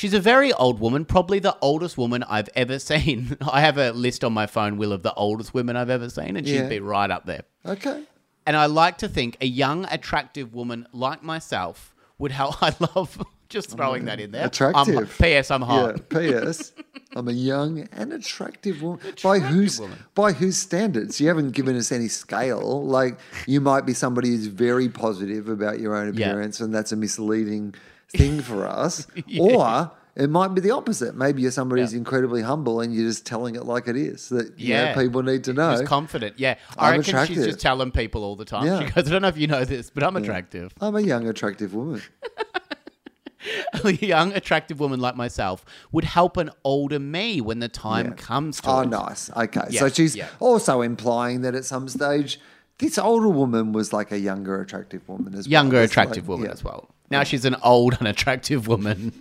She's 0.01 0.15
a 0.15 0.21
very 0.21 0.51
old 0.55 0.81
woman, 0.81 1.05
probably 1.05 1.41
the 1.41 1.55
oldest 1.61 1.99
woman 1.99 2.23
I've 2.23 2.49
ever 2.55 2.79
seen. 2.91 3.37
I 3.43 3.61
have 3.61 3.77
a 3.77 3.91
list 3.93 4.25
on 4.25 4.33
my 4.33 4.47
phone, 4.47 4.79
Wil, 4.79 4.95
of 4.95 5.03
the 5.03 5.13
oldest 5.13 5.53
women 5.53 5.77
I've 5.77 5.91
ever 5.91 6.09
seen, 6.09 6.39
and 6.39 6.47
she'd 6.49 6.55
Yeah. 6.55 6.69
be 6.71 6.81
right 6.81 7.11
up 7.11 7.27
there. 7.27 7.43
Okay. 7.67 8.05
And 8.47 8.57
I 8.57 8.65
like 8.65 8.97
to 8.99 9.09
think 9.09 9.37
a 9.43 9.47
young, 9.47 9.85
attractive 9.91 10.55
woman 10.55 10.87
like 10.95 11.23
myself 11.23 11.95
would 12.19 12.33
help. 12.33 12.63
I 12.63 12.75
love 12.97 13.23
just 13.51 13.73
throwing 13.77 14.07
that 14.07 14.21
in 14.21 14.31
there. 14.31 14.47
Attractive. 14.47 14.97
I'm, 14.97 15.07
P.S. 15.07 15.51
I'm 15.51 15.61
hot. 15.61 15.97
Yeah. 16.13 16.19
P.S. 16.19 16.73
I'm 17.15 17.29
a 17.29 17.33
young 17.33 17.87
and 17.93 18.15
attractive 18.15 18.81
woman. 18.81 19.01
by 19.23 19.39
whose 19.39 19.79
woman. 19.81 19.99
by 20.15 20.33
whose 20.33 20.57
standards? 20.57 21.21
You 21.21 21.29
haven't 21.29 21.51
given 21.51 21.77
us 21.77 21.93
any 21.93 22.09
scale. 22.09 22.87
Like 22.87 23.19
you 23.47 23.61
might 23.61 23.85
be 23.85 23.93
somebody 23.93 24.29
who's 24.31 24.47
very 24.47 24.89
positive 24.89 25.49
about 25.51 25.79
your 25.79 25.95
own 25.95 26.15
Yeah. 26.15 26.31
appearance, 26.31 26.59
and 26.61 26.75
that's 26.75 26.91
a 26.93 26.97
misleading 26.97 27.75
thing 28.11 28.41
for 28.41 28.67
us. 28.67 29.07
Or 29.41 29.91
it 30.17 30.29
might 30.29 30.49
be 30.49 30.61
the 30.61 30.73
opposite. 30.73 31.15
Maybe 31.15 31.41
you're 31.43 31.51
somebody 31.53 31.83
who's 31.83 31.93
Yeah. 31.93 31.99
incredibly 31.99 32.43
humble, 32.43 32.81
and 32.81 32.93
you're 32.93 33.07
just 33.09 33.25
telling 33.25 33.55
it 33.55 33.65
like 33.65 33.87
it 33.89 33.97
is. 33.97 34.29
That 34.29 34.59
you 34.59 34.75
know, 34.75 34.83
Yeah. 34.83 34.95
people 34.95 35.23
need 35.23 35.45
to 35.45 35.53
know. 35.53 35.77
She's 35.79 35.87
confident. 35.89 36.35
Yeah. 36.39 36.57
I 36.77 36.91
I'm 36.93 37.01
reckon 37.01 37.27
she's 37.27 37.45
just 37.45 37.61
telling 37.61 37.91
people 37.93 38.25
all 38.25 38.35
the 38.37 38.45
time. 38.45 38.67
Yeah. 38.67 38.81
She 38.87 38.91
goes, 38.93 39.07
I 39.09 39.11
don't 39.13 39.23
know 39.23 39.29
if 39.29 39.39
you 39.39 39.47
know 39.47 39.65
this, 39.65 39.89
but 39.91 40.03
I'm 40.03 40.17
attractive. 40.17 40.73
I'm 40.81 40.97
a 40.97 41.01
young, 41.01 41.29
attractive 41.29 41.73
woman. 41.75 42.03
a 43.85 43.93
young, 43.93 44.33
attractive 44.33 44.81
woman 44.81 45.01
like 45.01 45.17
myself 45.17 45.65
would 45.93 46.05
help 46.05 46.37
an 46.37 46.51
older 46.65 46.99
me 46.99 47.41
when 47.41 47.61
the 47.61 47.69
time 47.69 48.09
Yeah. 48.09 48.13
comes 48.15 48.61
to 48.63 48.69
Oh, 48.69 48.81
it. 48.81 48.89
nice. 48.89 49.31
Okay. 49.35 49.61
Yeah, 49.71 49.81
So 49.81 49.89
she's 49.89 50.15
yeah. 50.17 50.27
also 50.41 50.83
implying 50.83 51.41
that 51.43 51.55
at 51.55 51.65
some 51.65 51.89
stage, 51.89 52.39
this 52.79 52.99
older 52.99 53.29
woman 53.29 53.73
was 53.73 53.93
like 53.93 54.13
a 54.13 54.19
younger, 54.19 54.61
attractive 54.61 55.09
woman 55.09 55.35
as 55.35 55.47
well. 55.47 55.53
Younger, 55.53 55.81
It's 55.83 55.97
like- 55.97 56.07
attractive 56.09 56.29
woman 56.29 56.47
yeah. 56.47 56.53
as 56.53 56.63
well. 56.65 56.91
Now 57.11 57.25
she's 57.25 57.45
an 57.45 57.57
old, 57.63 57.95
unattractive 58.01 58.69
woman. 58.69 59.13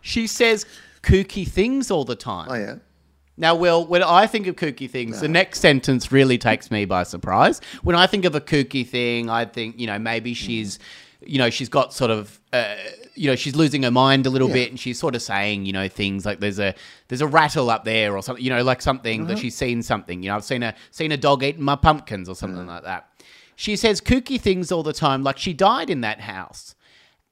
she 0.00 0.26
says 0.26 0.64
kooky 1.02 1.46
things 1.46 1.90
all 1.90 2.04
the 2.04 2.16
time. 2.16 2.48
Oh, 2.50 2.54
yeah. 2.54 2.74
Now, 3.36 3.54
Wil, 3.54 3.86
when 3.86 4.02
I 4.02 4.26
think 4.26 4.46
of 4.48 4.56
kooky 4.56 4.90
things, 4.90 5.20
the 5.20 5.28
next 5.28 5.60
sentence 5.60 6.10
really 6.10 6.38
takes 6.38 6.70
me 6.72 6.84
by 6.86 7.04
surprise. 7.04 7.60
When 7.82 7.94
I 7.94 8.06
think 8.08 8.24
of 8.24 8.34
a 8.34 8.40
kooky 8.40 8.84
thing, 8.86 9.30
I 9.30 9.44
think, 9.44 9.78
you 9.78 9.86
know, 9.86 9.96
maybe 9.98 10.34
she's, 10.34 10.80
you 11.24 11.38
know, 11.38 11.48
she's 11.48 11.68
got 11.68 11.92
sort 11.92 12.10
of, 12.10 12.40
uh, 12.52 12.74
you 13.14 13.28
know, 13.30 13.36
she's 13.36 13.54
losing 13.54 13.84
her 13.84 13.92
mind 13.92 14.26
a 14.26 14.30
little 14.30 14.48
Yeah. 14.48 14.54
bit, 14.54 14.70
and 14.70 14.80
she's 14.80 14.98
sort 14.98 15.14
of 15.14 15.22
saying, 15.22 15.66
you 15.66 15.72
know, 15.72 15.86
things 15.88 16.26
like 16.26 16.40
there's 16.40 16.58
a 16.58 16.74
there's 17.06 17.20
a 17.20 17.28
rattle 17.28 17.70
up 17.70 17.84
there 17.84 18.16
or 18.16 18.22
something, 18.24 18.44
you 18.44 18.50
know, 18.50 18.62
like 18.64 18.82
something 18.82 19.22
Uh-huh. 19.22 19.28
that 19.34 19.38
she's 19.38 19.54
seen 19.56 19.82
something. 19.84 20.20
You 20.22 20.30
know, 20.30 20.36
I've 20.36 20.44
seen 20.44 20.64
a 20.64 20.74
seen 20.90 21.12
a 21.12 21.16
dog 21.16 21.44
eating 21.44 21.62
my 21.62 21.76
pumpkins 21.76 22.28
or 22.28 22.34
something 22.34 22.66
like 22.66 22.82
that. 22.84 23.07
She 23.58 23.74
says 23.74 24.00
kooky 24.00 24.40
things 24.40 24.70
all 24.70 24.84
the 24.84 24.92
time, 24.92 25.24
like 25.24 25.36
she 25.36 25.52
died 25.52 25.90
in 25.90 26.00
that 26.02 26.20
house, 26.20 26.76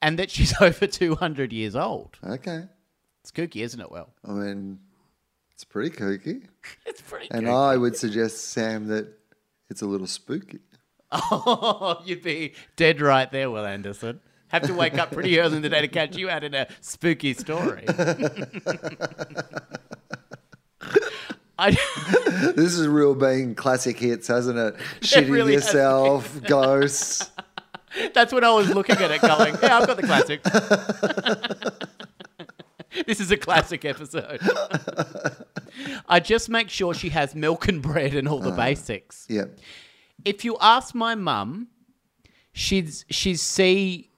and 0.03 0.19
that 0.19 0.29
she's 0.29 0.53
over 0.61 0.89
two 0.89 1.15
hundred 1.15 1.53
years 1.53 1.77
old. 1.77 2.19
Okay. 2.27 2.65
It's 3.23 3.31
kooky, 3.31 3.63
isn't 3.63 3.81
it? 3.81 3.93
Well, 3.93 4.13
I 4.25 4.33
mean, 4.33 4.81
it's 5.53 5.63
pretty 5.63 5.97
kooky. 5.97 6.43
it's 6.85 7.01
pretty. 7.01 7.29
Kooky. 7.29 7.31
And 7.31 7.47
kooky. 7.47 7.73
I 7.73 7.77
would 7.77 7.97
suggest, 7.97 8.49
Sam, 8.49 8.89
that 8.89 9.07
it's 9.71 9.83
a 9.83 9.87
little 9.87 10.09
spooky. 10.09 10.59
Oh, 11.13 12.03
you'd 12.05 12.25
be 12.25 12.55
dead 12.75 13.01
right 13.01 13.31
there, 13.31 13.49
Wil 13.49 13.65
Anderson. 13.65 14.19
Have 14.49 14.63
to 14.63 14.75
wake 14.75 14.99
up 14.99 15.13
pretty 15.13 15.39
early 15.39 15.59
in 15.59 15.63
the 15.63 15.69
day 15.69 15.83
to 15.83 15.89
catch 15.89 16.17
you 16.17 16.29
out 16.29 16.43
in 16.43 16.55
a 16.55 16.67
spooky 16.81 17.35
story. 17.35 17.85
I, 21.59 21.71
This 22.57 22.79
is 22.79 22.87
real 22.87 23.15
being 23.15 23.55
classic 23.55 23.99
hits, 23.99 24.29
hasn't 24.29 24.59
it? 24.59 24.77
Shitting 25.01 25.31
really 25.31 25.55
yourself, 25.55 26.43
ghosts. 26.43 27.31
that's 28.15 28.33
when 28.33 28.45
I 28.45 28.53
was 28.53 28.69
looking 28.75 28.97
at 28.97 29.11
it 29.11 29.21
going, 29.23 29.55
yeah, 29.63 29.79
I've 29.79 29.87
got 29.87 29.97
the 29.97 30.03
classic. 30.03 30.43
this 33.07 33.21
is 33.21 33.31
a 33.31 33.37
classic 33.37 33.85
episode. 33.85 34.41
I 36.09 36.21
just 36.21 36.49
make 36.49 36.71
sure 36.71 36.95
she 36.95 37.09
has 37.11 37.35
milk 37.35 37.69
and 37.69 37.83
bread 37.83 38.15
and 38.15 38.29
all 38.29 38.41
the 38.41 38.51
uh, 38.53 38.57
basics. 38.57 39.27
Yeah. 39.29 39.45
if 40.25 40.45
you 40.45 40.57
ask 40.61 40.95
my 40.95 41.15
mum, 41.15 41.69
she'd 42.53 42.91
she'd 43.11 43.39
see. 43.39 44.11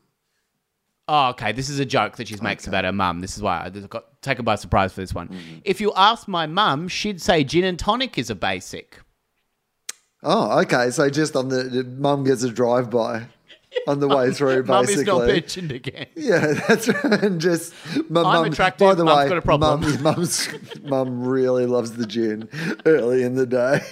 Oh, 1.08 1.30
okay. 1.30 1.52
This 1.52 1.70
is 1.70 1.78
a 1.78 1.86
joke 1.86 2.16
that 2.18 2.28
she 2.28 2.36
makes 2.36 2.66
about 2.66 2.84
her 2.84 2.92
mum. 2.92 3.20
This 3.20 3.36
is 3.36 3.42
why 3.42 3.62
I 3.64 3.70
got 3.70 4.20
taken 4.20 4.44
by 4.44 4.56
surprise 4.56 4.92
for 4.92 5.00
this 5.00 5.14
one. 5.14 5.34
If 5.64 5.80
you 5.80 5.92
ask 5.96 6.28
my 6.28 6.46
mum, 6.46 6.86
she'd 6.86 7.20
say 7.22 7.44
gin 7.44 7.64
and 7.64 7.78
tonic 7.78 8.18
is 8.18 8.28
a 8.28 8.34
basic. 8.34 9.00
Oh, 10.22 10.60
okay. 10.60 10.90
So 10.90 11.08
just 11.08 11.34
on 11.34 11.48
the, 11.48 11.84
mum 11.98 12.24
gets 12.24 12.42
a 12.42 12.50
drive 12.50 12.90
by 12.90 13.26
on 13.86 14.00
the 14.00 14.08
way 14.08 14.14
oh, 14.28 14.32
through, 14.32 14.64
Mum 14.64 14.84
is 14.84 14.96
not 15.04 15.26
basically. 15.26 15.26
mentioned 15.32 15.72
again. 15.72 16.06
Yeah, 16.14 16.46
that's 16.68 16.88
right. 16.88 17.22
And 17.22 17.40
just 17.40 17.72
my 18.10 18.20
I'm 18.20 18.42
mum. 18.42 18.44
attractive, 18.52 18.86
By 18.86 18.94
the 18.94 19.04
mum's 19.04 19.24
way, 19.24 19.28
got 19.28 19.38
a 19.38 19.42
problem. 19.42 19.80
Mum, 19.80 20.02
mum's 20.02 20.48
mum 20.82 21.22
really 21.26 21.64
loves 21.64 21.92
the 21.92 22.06
gin 22.06 22.48
early 22.84 23.22
in 23.22 23.34
the 23.34 23.46
day. 23.46 23.80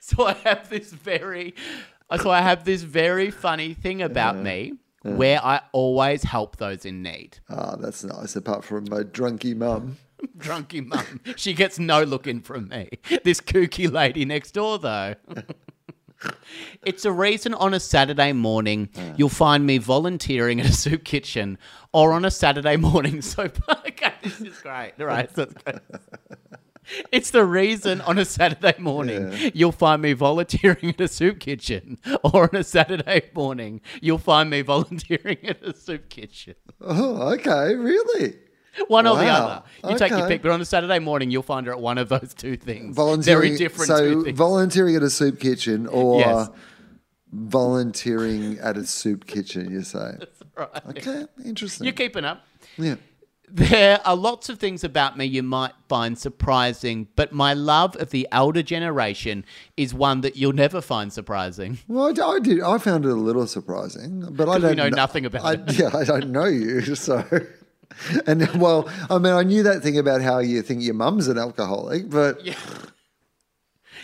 So 0.00 0.26
I 0.26 0.32
have 0.44 0.70
this 0.70 0.90
very, 0.92 1.54
so 2.16 2.30
I 2.30 2.40
have 2.40 2.64
this 2.64 2.82
very 2.82 3.30
funny 3.30 3.74
thing 3.74 4.00
about 4.02 4.36
me 4.36 4.74
where 5.02 5.44
I 5.44 5.60
always 5.72 6.22
help 6.22 6.56
those 6.56 6.84
in 6.84 7.02
need. 7.02 7.38
Ah, 7.48 7.76
that's 7.76 8.04
nice. 8.04 8.36
Apart 8.36 8.64
from 8.64 8.84
my 8.90 9.02
drunky 9.02 9.56
mum. 9.56 9.98
Drunky 10.36 10.84
mum. 10.84 11.20
She 11.36 11.54
gets 11.54 11.78
no 11.78 12.02
look 12.02 12.26
in 12.26 12.40
from 12.40 12.68
me. 12.68 12.88
This 13.22 13.40
kooky 13.40 13.90
lady 13.90 14.24
next 14.24 14.50
door, 14.52 14.78
though. 14.78 15.14
it's 16.84 17.04
a 17.04 17.12
reason 17.12 17.54
on 17.54 17.72
a 17.72 17.78
Saturday 17.78 18.32
morning 18.32 18.88
you'll 19.16 19.28
find 19.28 19.64
me 19.64 19.78
volunteering 19.78 20.60
at 20.60 20.66
a 20.68 20.72
soup 20.72 21.04
kitchen 21.04 21.56
or 21.92 22.12
on 22.12 22.24
a 22.24 22.30
Saturday 22.30 22.76
morning 22.76 23.22
soap. 23.22 23.58
okay, 23.86 24.14
this 24.22 24.40
is 24.40 24.58
great. 24.60 24.94
All 24.98 25.06
right. 25.06 25.32
So 25.34 25.42
it's, 25.42 25.54
good. 25.54 25.80
It's 27.12 27.30
the 27.30 27.44
reason 27.44 28.00
on 28.02 28.18
a 28.18 28.24
Saturday 28.24 28.74
morning 28.78 29.32
Yeah. 29.32 29.50
you'll 29.54 29.72
find 29.72 30.00
me 30.02 30.12
volunteering 30.14 30.90
at 30.90 31.00
a 31.00 31.08
soup 31.08 31.38
kitchen 31.40 31.98
or 32.24 32.44
on 32.44 32.56
a 32.56 32.64
Saturday 32.64 33.22
morning 33.34 33.80
you'll 34.00 34.18
find 34.18 34.50
me 34.50 34.62
volunteering 34.62 35.38
at 35.44 35.62
a 35.62 35.74
soup 35.74 36.08
kitchen. 36.08 36.54
Oh, 36.80 37.32
okay. 37.34 37.74
Really? 37.74 38.36
One 38.86 39.06
or 39.08 39.16
the 39.16 39.26
other. 39.26 39.62
You 39.88 39.98
take 39.98 40.10
your 40.12 40.28
pick, 40.28 40.40
but 40.40 40.52
on 40.52 40.60
a 40.60 40.64
Saturday 40.64 41.00
morning, 41.00 41.32
you'll 41.32 41.42
find 41.42 41.66
her 41.66 41.72
at 41.72 41.80
one 41.80 41.98
of 41.98 42.08
those 42.08 42.32
two 42.32 42.56
things. 42.56 42.94
Volunteering. 42.94 43.42
Very 43.48 43.58
different 43.58 43.88
So 43.88 44.32
volunteering 44.32 44.94
at 44.94 45.02
a 45.02 45.10
soup 45.10 45.40
kitchen 45.40 45.88
or 45.88 46.20
Yes. 46.20 46.48
volunteering 47.32 48.58
at 48.60 48.76
a 48.76 48.84
soup 48.86 49.26
kitchen. 49.26 49.70
You 49.70 49.82
say? 49.82 50.16
That's 50.18 50.42
right. 50.56 50.86
Okay, 50.96 51.24
interesting. 51.44 51.84
You're 51.86 51.94
keeping 51.94 52.24
up. 52.24 52.44
yeah. 52.76 52.96
There 53.50 54.00
are 54.04 54.16
lots 54.16 54.48
of 54.48 54.58
things 54.58 54.84
about 54.84 55.16
me 55.16 55.24
you 55.24 55.42
might 55.42 55.72
find 55.88 56.18
surprising, 56.18 57.08
but 57.16 57.32
my 57.32 57.54
love 57.54 57.96
of 57.96 58.10
the 58.10 58.28
elder 58.30 58.62
generation 58.62 59.44
is 59.76 59.94
one 59.94 60.20
that 60.20 60.36
you'll 60.36 60.52
never 60.52 60.80
find 60.80 61.12
surprising. 61.12 61.78
Well, 61.88 62.08
I 62.08 62.38
did. 62.40 62.60
I 62.60 62.78
found 62.78 63.04
it 63.04 63.10
a 63.10 63.14
little 63.14 63.46
surprising, 63.46 64.26
but 64.30 64.48
I 64.48 64.58
don't 64.58 64.76
know 64.76 64.84
kn- 64.84 64.94
nothing 64.94 65.24
about 65.26 65.44
I, 65.44 65.52
it. 65.54 65.72
Yeah, 65.78 65.90
I 65.96 66.04
don't 66.04 66.30
know 66.30 66.44
you, 66.46 66.80
so. 66.94 67.24
And 68.26 68.46
well, 68.60 68.88
I 69.08 69.18
mean, 69.18 69.32
I 69.32 69.42
knew 69.42 69.62
that 69.62 69.82
thing 69.82 69.98
about 69.98 70.20
how 70.20 70.38
you 70.38 70.62
think 70.62 70.82
your 70.82 70.94
mum's 70.94 71.28
an 71.28 71.38
alcoholic, 71.38 72.10
but 72.10 72.44
Yeah. 72.44 72.54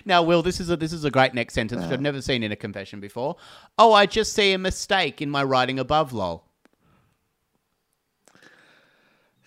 Now, 0.04 0.22
Wil, 0.22 0.42
this 0.42 0.60
is 0.60 0.70
a 0.70 0.76
this 0.76 0.92
is 0.92 1.04
a 1.04 1.10
great 1.10 1.34
next 1.34 1.54
sentence 1.54 1.82
which 1.82 1.92
I've 1.92 2.00
never 2.00 2.20
seen 2.20 2.42
in 2.42 2.52
a 2.52 2.56
confession 2.56 3.00
before. 3.00 3.36
Oh, 3.78 3.92
I 3.92 4.06
just 4.06 4.32
see 4.32 4.52
a 4.52 4.58
mistake 4.58 5.22
in 5.22 5.30
my 5.30 5.42
writing 5.44 5.78
above, 5.78 6.12
lol. 6.12 6.44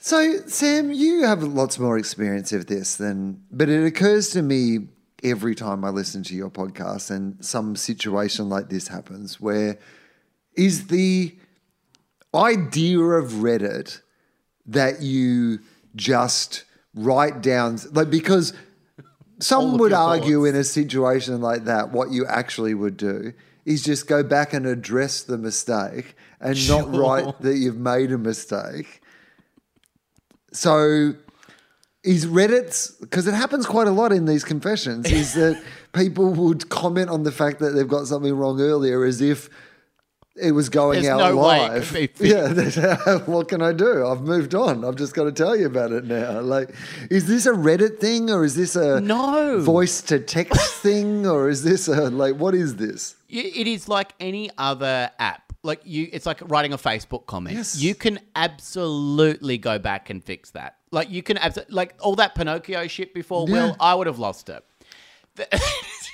So, 0.07 0.39
Sam, 0.47 0.93
you 0.93 1.23
have 1.23 1.43
lots 1.43 1.77
more 1.77 1.97
experience 1.97 2.53
of 2.53 2.67
this 2.67 2.95
than, 2.95 3.43
but 3.51 3.67
it 3.67 3.85
occurs 3.85 4.29
to 4.29 4.41
me 4.41 4.87
every 5.21 5.53
time 5.53 5.83
I 5.83 5.89
listen 5.89 6.23
to 6.23 6.33
your 6.33 6.49
podcast 6.49 7.11
and 7.11 7.43
some 7.43 7.75
situation 7.75 8.47
like 8.47 8.69
this 8.69 8.87
happens 8.87 9.41
where 9.41 9.77
is 10.55 10.87
the 10.87 11.35
idea 12.33 13.01
of 13.01 13.31
Reddit 13.31 13.99
that 14.67 15.01
you 15.01 15.59
just 15.97 16.63
write 16.95 17.41
down, 17.41 17.77
like, 17.91 18.09
because 18.09 18.53
some 19.41 19.77
would 19.77 19.91
argue 19.91 20.39
thoughts. 20.43 20.49
in 20.51 20.55
a 20.55 20.63
situation 20.63 21.41
like 21.41 21.65
that, 21.65 21.91
what 21.91 22.11
you 22.11 22.25
actually 22.27 22.75
would 22.75 22.95
do 22.95 23.33
is 23.65 23.83
just 23.83 24.07
go 24.07 24.23
back 24.23 24.53
and 24.53 24.65
address 24.67 25.23
the 25.23 25.37
mistake 25.37 26.15
and 26.39 26.65
not 26.69 26.95
write 26.95 27.41
that 27.41 27.57
you've 27.57 27.75
made 27.75 28.13
a 28.13 28.17
mistake. 28.17 29.01
So 30.57 31.13
is 32.03 32.25
Reddit's 32.25 32.91
because 32.91 33.27
it 33.27 33.33
happens 33.33 33.65
quite 33.65 33.87
a 33.87 33.91
lot 33.91 34.11
in 34.11 34.25
these 34.25 34.43
confessions. 34.43 35.11
Is 35.11 35.33
that 35.33 35.61
people 35.93 36.33
would 36.33 36.69
comment 36.69 37.09
on 37.09 37.23
the 37.23 37.31
fact 37.31 37.59
that 37.59 37.71
they've 37.71 37.87
got 37.87 38.07
something 38.07 38.33
wrong 38.33 38.59
earlier 38.61 39.03
as 39.03 39.21
if 39.21 39.49
it 40.35 40.51
was 40.51 40.69
going 40.69 41.01
There's 41.01 41.13
out 41.13 41.33
no 41.33 41.35
live. 41.35 41.91
yeah, 42.19 43.17
what 43.25 43.47
can 43.49 43.61
I 43.61 43.73
do? 43.73 44.05
I've 44.05 44.21
moved 44.21 44.55
on. 44.55 44.85
I've 44.85 44.95
just 44.95 45.13
got 45.15 45.23
to 45.25 45.31
tell 45.31 45.55
you 45.55 45.65
about 45.65 45.91
it 45.91 46.05
now. 46.05 46.41
Like, 46.41 46.69
is 47.09 47.27
this 47.27 47.45
a 47.45 47.51
Reddit 47.51 47.99
thing 47.99 48.29
or 48.29 48.43
is 48.45 48.55
this 48.55 48.75
a 48.75 49.01
No. 49.01 49.59
voice 49.61 50.01
to 50.03 50.19
text 50.19 50.75
thing 50.75 51.25
or 51.27 51.49
is 51.49 51.63
this 51.63 51.87
a 51.87 52.09
like 52.09 52.35
what 52.35 52.53
is 52.55 52.75
this? 52.77 53.15
It 53.29 53.67
is 53.67 53.89
like 53.89 54.13
any 54.19 54.49
other 54.57 55.11
app. 55.19 55.46
Like 55.63 55.81
you, 55.83 56.07
it's 56.11 56.25
like 56.25 56.39
writing 56.49 56.73
a 56.73 56.77
Facebook 56.77 57.25
comment. 57.25 57.55
Yes. 57.55 57.81
You 57.81 57.95
can 57.95 58.19
absolutely 58.35 59.57
go 59.57 59.79
back 59.79 60.09
and 60.09 60.23
fix 60.23 60.51
that. 60.51 60.77
Like 60.91 61.09
you 61.09 61.21
can 61.23 61.37
abso- 61.37 61.65
like 61.69 61.95
all 61.99 62.15
that 62.15 62.35
Pinocchio 62.35 62.87
shit 62.87 63.13
before. 63.13 63.45
Yeah. 63.47 63.53
Wil 63.53 63.75
I 63.79 63.95
would 63.95 64.07
have 64.07 64.19
lost 64.19 64.49
it. 64.49 64.63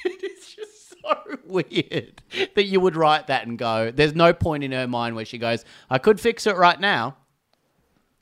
It's 0.05 0.55
just 0.55 0.89
so 1.01 1.37
weird 1.45 2.21
that 2.55 2.65
you 2.65 2.79
would 2.79 2.95
write 2.95 3.27
that 3.27 3.47
and 3.47 3.57
go. 3.57 3.91
There's 3.91 4.13
no 4.13 4.33
point 4.33 4.63
in 4.63 4.71
her 4.73 4.87
mind 4.87 5.15
where 5.15 5.25
she 5.25 5.37
goes, 5.37 5.63
"I 5.89 5.97
could 5.97 6.19
fix 6.19 6.45
it 6.47 6.57
right 6.57 6.79
now." 6.79 7.15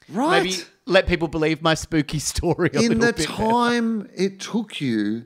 Right. 0.09 0.43
Maybe 0.43 0.55
let 0.85 1.07
people 1.07 1.27
believe 1.27 1.61
my 1.61 1.73
spooky 1.73 2.19
story. 2.19 2.69
A 2.73 2.81
in 2.81 2.99
the 2.99 3.07
bit 3.07 3.17
better. 3.17 3.27
time 3.31 4.09
it 4.15 4.39
took 4.39 4.81
you 4.81 5.25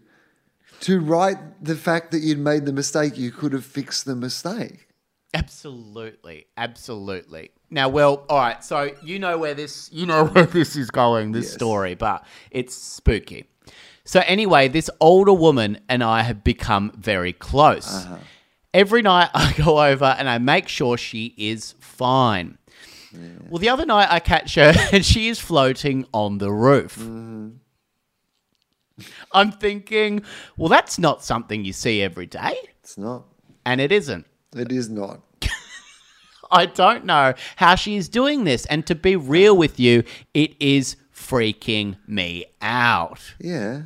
to 0.81 0.99
write 0.99 1.63
the 1.63 1.75
fact 1.75 2.11
that 2.11 2.19
you'd 2.19 2.39
made 2.39 2.65
the 2.65 2.73
mistake, 2.73 3.17
you 3.17 3.31
could 3.31 3.53
have 3.53 3.65
fixed 3.65 4.05
the 4.05 4.15
mistake. 4.15 4.84
Absolutely, 5.37 6.47
absolutely. 6.57 7.51
Now, 7.69 7.89
well, 7.89 8.25
all 8.29 8.37
right. 8.37 8.63
So 8.63 8.91
you 9.03 9.19
know 9.19 9.37
where 9.37 9.53
this, 9.53 9.89
you 9.91 10.05
know 10.05 10.25
where 10.33 10.45
this 10.45 10.75
is 10.75 10.89
going, 10.91 11.31
this 11.31 11.45
Yes. 11.45 11.53
story, 11.53 11.95
but 11.95 12.25
it's 12.51 12.73
spooky. 12.75 13.45
So 14.05 14.21
anyway, 14.25 14.67
this 14.67 14.89
older 14.99 15.33
woman 15.33 15.79
and 15.89 16.03
I 16.03 16.21
have 16.21 16.43
become 16.43 16.91
very 16.95 17.33
close. 17.33 17.93
Uh-huh. 18.05 18.17
Every 18.73 19.01
night 19.01 19.29
I 19.35 19.53
go 19.53 19.81
over 19.83 20.05
and 20.17 20.29
I 20.29 20.37
make 20.37 20.67
sure 20.67 20.97
she 20.97 21.33
is 21.37 21.75
fine. 21.79 22.57
Well, 23.49 23.59
the 23.59 23.69
other 23.69 23.85
night 23.85 24.09
I 24.11 24.19
catch 24.19 24.55
her 24.55 24.73
and 24.91 25.05
she 25.05 25.29
is 25.29 25.39
floating 25.39 26.05
on 26.13 26.37
the 26.37 26.51
roof. 26.51 26.97
Mm-hmm. 26.97 27.49
I'm 29.31 29.51
thinking, 29.51 30.23
well, 30.57 30.69
that's 30.69 30.97
not 30.99 31.23
something 31.23 31.65
you 31.65 31.73
see 31.73 32.01
every 32.01 32.25
day, 32.27 32.55
It's 32.81 32.97
not. 32.97 33.23
and 33.65 33.81
it 33.81 33.91
isn't. 33.91 34.25
It 34.55 34.71
is 34.71 34.89
not. 34.89 35.19
I 36.55 36.65
don't 36.65 37.05
know 37.05 37.33
how 37.57 37.75
she 37.75 37.97
is 37.97 38.09
doing 38.09 38.45
this. 38.45 38.65
And 38.67 38.85
to 38.87 38.95
be 38.95 39.15
real 39.15 39.55
with 39.55 39.79
you, 39.79 40.03
it 40.33 40.55
is 40.59 40.95
freaking 41.13 41.97
me 42.07 42.45
out. 42.61 43.19
Yeah. 43.39 43.83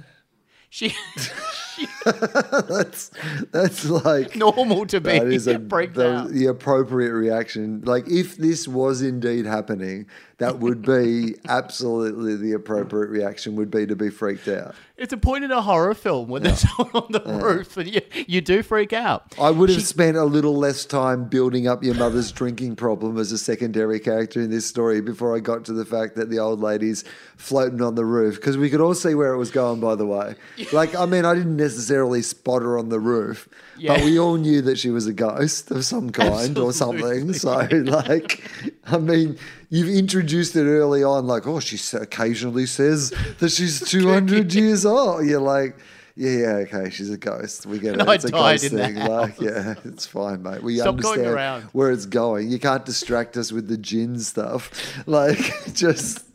She 0.70 0.93
That's 2.05 3.11
that's 3.51 3.89
like 3.89 4.36
normal 4.36 4.86
to 4.88 4.99
be 4.99 5.20
that 5.20 5.28
is 5.28 5.47
a, 5.47 5.57
the, 5.57 6.28
the 6.30 6.45
appropriate 6.47 7.13
reaction. 7.13 7.82
Like 7.82 8.07
if 8.07 8.38
this 8.38 8.67
was 8.67 9.01
indeed 9.01 9.45
happening, 9.45 10.07
that 10.40 10.60
would 10.60 10.82
be 10.82 11.36
absolutely 11.48 12.36
the 12.36 12.54
appropriate 12.54 13.10
reaction 13.10 13.56
would 13.58 13.70
be 13.70 13.86
to 13.86 13.96
be 13.96 14.10
freaked 14.10 14.48
out. 14.48 14.74
It's 14.98 15.14
a 15.14 15.18
point 15.18 15.44
in 15.44 15.52
a 15.52 15.62
horror 15.62 15.94
film 15.94 16.30
when 16.30 16.44
there's 16.44 16.60
someone 16.78 17.04
on 17.04 17.12
the 17.12 17.22
roof 17.22 17.78
and 17.78 17.94
you, 17.94 18.02
you 18.26 18.42
do 18.42 18.64
freak 18.64 18.92
out. 18.94 19.34
I 19.40 19.52
would 19.52 19.70
have 19.70 19.84
spent 19.84 20.18
a 20.18 20.24
little 20.24 20.56
less 20.56 20.86
time 20.86 21.26
building 21.26 21.68
up 21.68 21.84
your 21.84 21.96
mother's 21.96 22.32
drinking 22.32 22.78
problem 22.78 23.18
as 23.18 23.32
a 23.32 23.38
secondary 23.38 24.00
character 24.00 24.42
in 24.42 24.50
this 24.50 24.66
story 24.66 25.02
before 25.02 25.36
I 25.36 25.40
got 25.40 25.66
to 25.66 25.74
the 25.74 25.86
fact 25.86 26.16
that 26.16 26.30
the 26.30 26.40
old 26.40 26.62
lady's 26.62 27.04
floating 27.38 27.82
on 27.82 27.96
the 27.96 28.06
roof 28.06 28.36
because 28.36 28.58
we 28.58 28.70
could 28.70 28.82
all 28.82 28.94
see 28.94 29.16
where 29.16 29.34
it 29.34 29.38
was 29.38 29.52
going. 29.52 29.80
By 29.80 29.96
the 29.96 30.06
way, 30.06 30.36
like 30.74 30.96
I 30.96 31.06
mean, 31.06 31.26
I 31.26 31.34
didn't 31.34 31.58
necessarily 31.58 32.22
spot 32.22 32.62
her 32.62 32.78
on 32.78 32.90
the 32.90 33.00
roof, 33.00 33.48
but 33.88 34.04
we 34.04 34.20
all 34.20 34.36
knew 34.36 34.62
that 34.62 34.78
she 34.78 34.90
was 34.90 35.08
a 35.08 35.14
ghost 35.14 35.72
of 35.72 35.86
some 35.86 36.10
kind 36.12 36.58
or 36.58 36.74
something. 36.74 37.34
So, 37.40 37.68
like, 37.72 38.44
I 38.86 38.98
mean. 38.98 39.38
You've 39.72 39.90
introduced 39.90 40.56
it 40.56 40.64
early 40.66 41.04
on, 41.04 41.28
like, 41.28 41.46
oh, 41.46 41.60
she 41.60 41.78
occasionally 41.96 42.66
says 42.66 43.14
that 43.38 43.52
she's 43.52 43.80
200 43.92 44.52
years 44.52 44.84
old. 44.84 45.28
You're 45.28 45.40
like, 45.40 45.78
yeah, 46.16 46.32
yeah, 46.32 46.48
okay, 46.66 46.90
she's 46.90 47.12
a 47.12 47.18
ghost. 47.18 47.68
We 47.68 47.78
get 47.78 47.94
it. 47.94 48.02
And 48.02 48.10
I 48.10 48.16
it's 48.16 48.26
a 48.26 48.32
died 48.32 48.60
ghost 48.60 48.74
thing. 48.74 48.96
Like, 48.96 49.40
yeah, 49.40 49.76
it's 49.86 50.08
fine, 50.08 50.42
mate. 50.42 50.64
We 50.64 50.78
Stop 50.78 50.96
understand 50.96 51.66
where 51.72 51.92
it's 51.92 52.08
going. 52.08 52.50
You 52.50 52.58
can't 52.58 52.84
distract 52.84 53.38
us 53.38 53.52
with 53.52 53.68
the 53.68 53.78
gin 53.78 54.20
stuff. 54.20 54.72
Like, 55.06 55.40
just. 55.74 56.26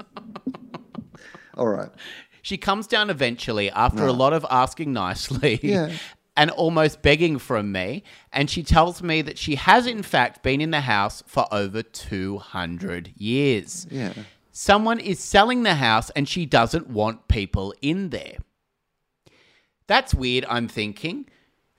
All 1.57 1.69
right. 1.69 1.91
She 2.41 2.57
comes 2.57 2.87
down 2.87 3.11
eventually 3.11 3.71
after 3.71 4.07
a 4.07 4.13
lot 4.13 4.33
of 4.33 4.47
asking 4.51 4.93
nicely 4.93 5.61
Yeah. 5.63 5.93
And 6.37 6.51
almost 6.51 7.03
begging 7.03 7.39
from 7.39 7.73
me. 7.73 8.03
And 8.33 8.51
she 8.51 8.63
tells 8.63 9.03
me 9.03 9.23
that 9.23 9.39
she 9.39 9.55
has, 9.55 9.87
in 9.87 10.03
fact, 10.03 10.43
been 10.43 10.61
in 10.61 10.71
the 10.71 10.83
house 10.83 11.23
for 11.27 11.47
over 11.53 11.83
200 11.83 13.13
years. 13.17 13.87
Yeah. 13.91 14.13
Someone 14.51 15.01
is 15.01 15.19
selling 15.19 15.63
the 15.63 15.75
house 15.75 16.11
and 16.11 16.29
she 16.29 16.47
doesn't 16.47 16.89
want 16.89 17.29
people 17.29 17.75
in 17.83 18.11
there. 18.11 18.37
That's 19.87 20.15
weird, 20.15 20.47
I'm 20.49 20.69
thinking. 20.69 21.27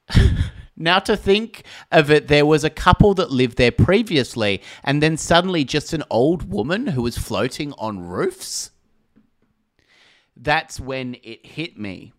now, 0.77 0.99
to 0.99 1.17
think 1.17 1.63
of 1.91 2.11
it, 2.11 2.27
there 2.27 2.45
was 2.45 2.63
a 2.63 2.69
couple 2.69 3.13
that 3.15 3.31
lived 3.31 3.57
there 3.57 3.71
previously, 3.71 4.61
and 4.83 5.01
then 5.01 5.17
suddenly 5.17 5.63
just 5.63 5.93
an 5.93 6.03
old 6.09 6.51
woman 6.51 6.87
who 6.87 7.01
was 7.01 7.17
floating 7.17 7.73
on 7.77 8.07
roofs. 8.07 8.71
That's 10.37 10.79
when 10.79 11.15
it 11.23 11.45
hit 11.45 11.79
me. 11.79 12.13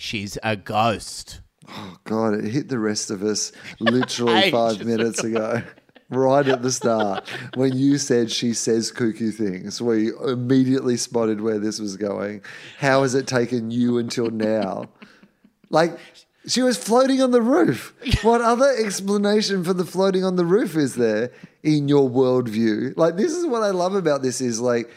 She's 0.00 0.38
a 0.44 0.54
ghost. 0.54 1.40
Oh, 1.68 1.96
God, 2.04 2.34
it 2.34 2.44
hit 2.44 2.68
the 2.68 2.78
rest 2.78 3.10
of 3.10 3.24
us 3.24 3.50
literally 3.80 4.48
five 4.52 4.84
minutes 4.84 5.24
ago. 5.24 5.62
Right 6.10 6.48
at 6.48 6.62
the 6.62 6.72
start, 6.72 7.28
when 7.52 7.76
you 7.76 7.98
said 7.98 8.30
she 8.30 8.54
says 8.54 8.90
kooky 8.90 9.30
things, 9.30 9.82
we 9.82 10.10
immediately 10.26 10.96
spotted 10.96 11.42
where 11.42 11.58
this 11.58 11.78
was 11.78 11.98
going. 11.98 12.40
How 12.78 13.02
has 13.02 13.14
it 13.14 13.26
taken 13.26 13.70
you 13.70 13.98
until 13.98 14.30
now? 14.30 14.88
Like, 15.70 15.98
she 16.46 16.62
was 16.62 16.78
floating 16.78 17.20
on 17.20 17.30
the 17.30 17.42
roof. 17.42 17.94
What 18.22 18.40
other 18.40 18.74
explanation 18.78 19.62
for 19.62 19.74
the 19.74 19.84
floating 19.84 20.24
on 20.24 20.36
the 20.36 20.46
roof 20.46 20.76
is 20.76 20.94
there 20.94 21.30
in 21.62 21.88
your 21.88 22.08
worldview? 22.08 22.96
Like, 22.96 23.16
this 23.16 23.34
is 23.34 23.44
what 23.44 23.62
I 23.62 23.68
love 23.68 23.94
about 23.94 24.22
this 24.22 24.40
is 24.40 24.62
like, 24.62 24.90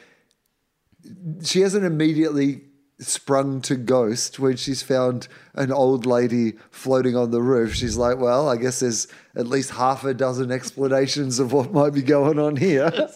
she 1.44 1.60
hasn't 1.60 1.84
immediately 1.84 2.62
sprung 3.02 3.62
to 3.62 3.76
ghost 3.76 4.40
when 4.40 4.56
she's 4.56 4.84
found 4.84 5.28
an 5.56 5.72
old 5.72 6.06
lady 6.06 6.54
floating 6.70 7.16
on 7.16 7.32
the 7.32 7.42
roof. 7.42 7.74
She's 7.74 7.98
like, 7.98 8.18
well, 8.18 8.48
I 8.48 8.58
guess 8.58 8.80
there's 8.80 9.08
at 9.36 9.48
least 9.48 9.72
half 9.72 10.04
a 10.04 10.14
dozen 10.14 10.52
explanations 10.52 11.40
of 11.40 11.52
what 11.52 11.74
might 11.74 11.94
be 11.94 12.04
going 12.04 12.40
on 12.40 12.56
here. 12.56 12.92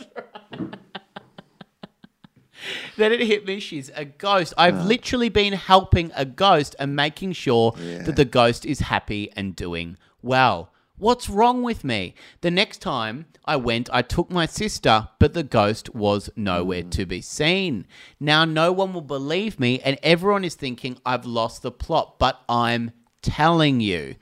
Then 2.97 3.11
it 3.11 3.21
hit 3.21 3.45
me, 3.45 3.59
she's 3.59 3.91
a 3.95 4.05
ghost. 4.05 4.53
I've 4.57 4.85
literally 4.85 5.29
been 5.29 5.53
helping 5.53 6.11
a 6.15 6.25
ghost 6.25 6.75
and 6.79 6.95
making 6.95 7.33
sure 7.33 7.71
that 7.71 8.15
the 8.15 8.25
ghost 8.25 8.65
is 8.65 8.79
happy 8.79 9.31
and 9.35 9.55
doing 9.55 9.97
well. 10.21 10.71
What's 10.97 11.29
wrong 11.29 11.61
with 11.61 11.83
me? 11.83 12.15
The 12.39 12.51
next 12.51 12.81
time 12.81 13.25
I 13.43 13.57
went, 13.57 13.89
I 13.91 14.01
took 14.01 14.31
my 14.31 14.45
sister, 14.45 15.09
but 15.19 15.33
the 15.33 15.43
ghost 15.43 15.93
was 15.93 16.29
nowhere 16.37 16.83
mm. 16.83 16.91
to 16.91 17.05
be 17.05 17.19
seen. 17.19 17.85
Now, 18.17 18.45
no 18.45 18.71
one 18.71 18.93
will 18.93 19.01
believe 19.01 19.59
me, 19.59 19.81
and 19.81 19.99
everyone 20.01 20.45
is 20.45 20.55
thinking 20.55 20.97
I've 21.05 21.25
lost 21.25 21.63
the 21.63 21.71
plot, 21.71 22.17
but 22.17 22.39
I'm 22.47 22.91
telling 23.21 23.81
you, 23.81 24.15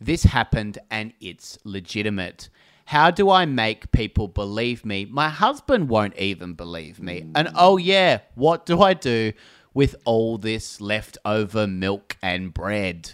this 0.00 0.22
happened 0.22 0.78
and 0.90 1.12
it's 1.20 1.58
legitimate. 1.62 2.48
How 2.86 3.10
do 3.10 3.28
I 3.28 3.44
make 3.44 3.92
people 3.92 4.26
believe 4.26 4.82
me? 4.82 5.04
My 5.04 5.28
husband 5.28 5.90
won't 5.90 6.16
even 6.16 6.54
believe 6.54 7.00
me. 7.00 7.26
And 7.34 7.48
mm. 7.48 7.52
oh, 7.54 7.76
yeah, 7.76 8.20
what 8.34 8.64
do 8.64 8.80
I 8.80 8.94
do 8.94 9.34
with 9.74 9.94
all 10.06 10.38
this 10.38 10.80
leftover 10.80 11.66
milk 11.66 12.16
and 12.22 12.54
bread? 12.54 13.12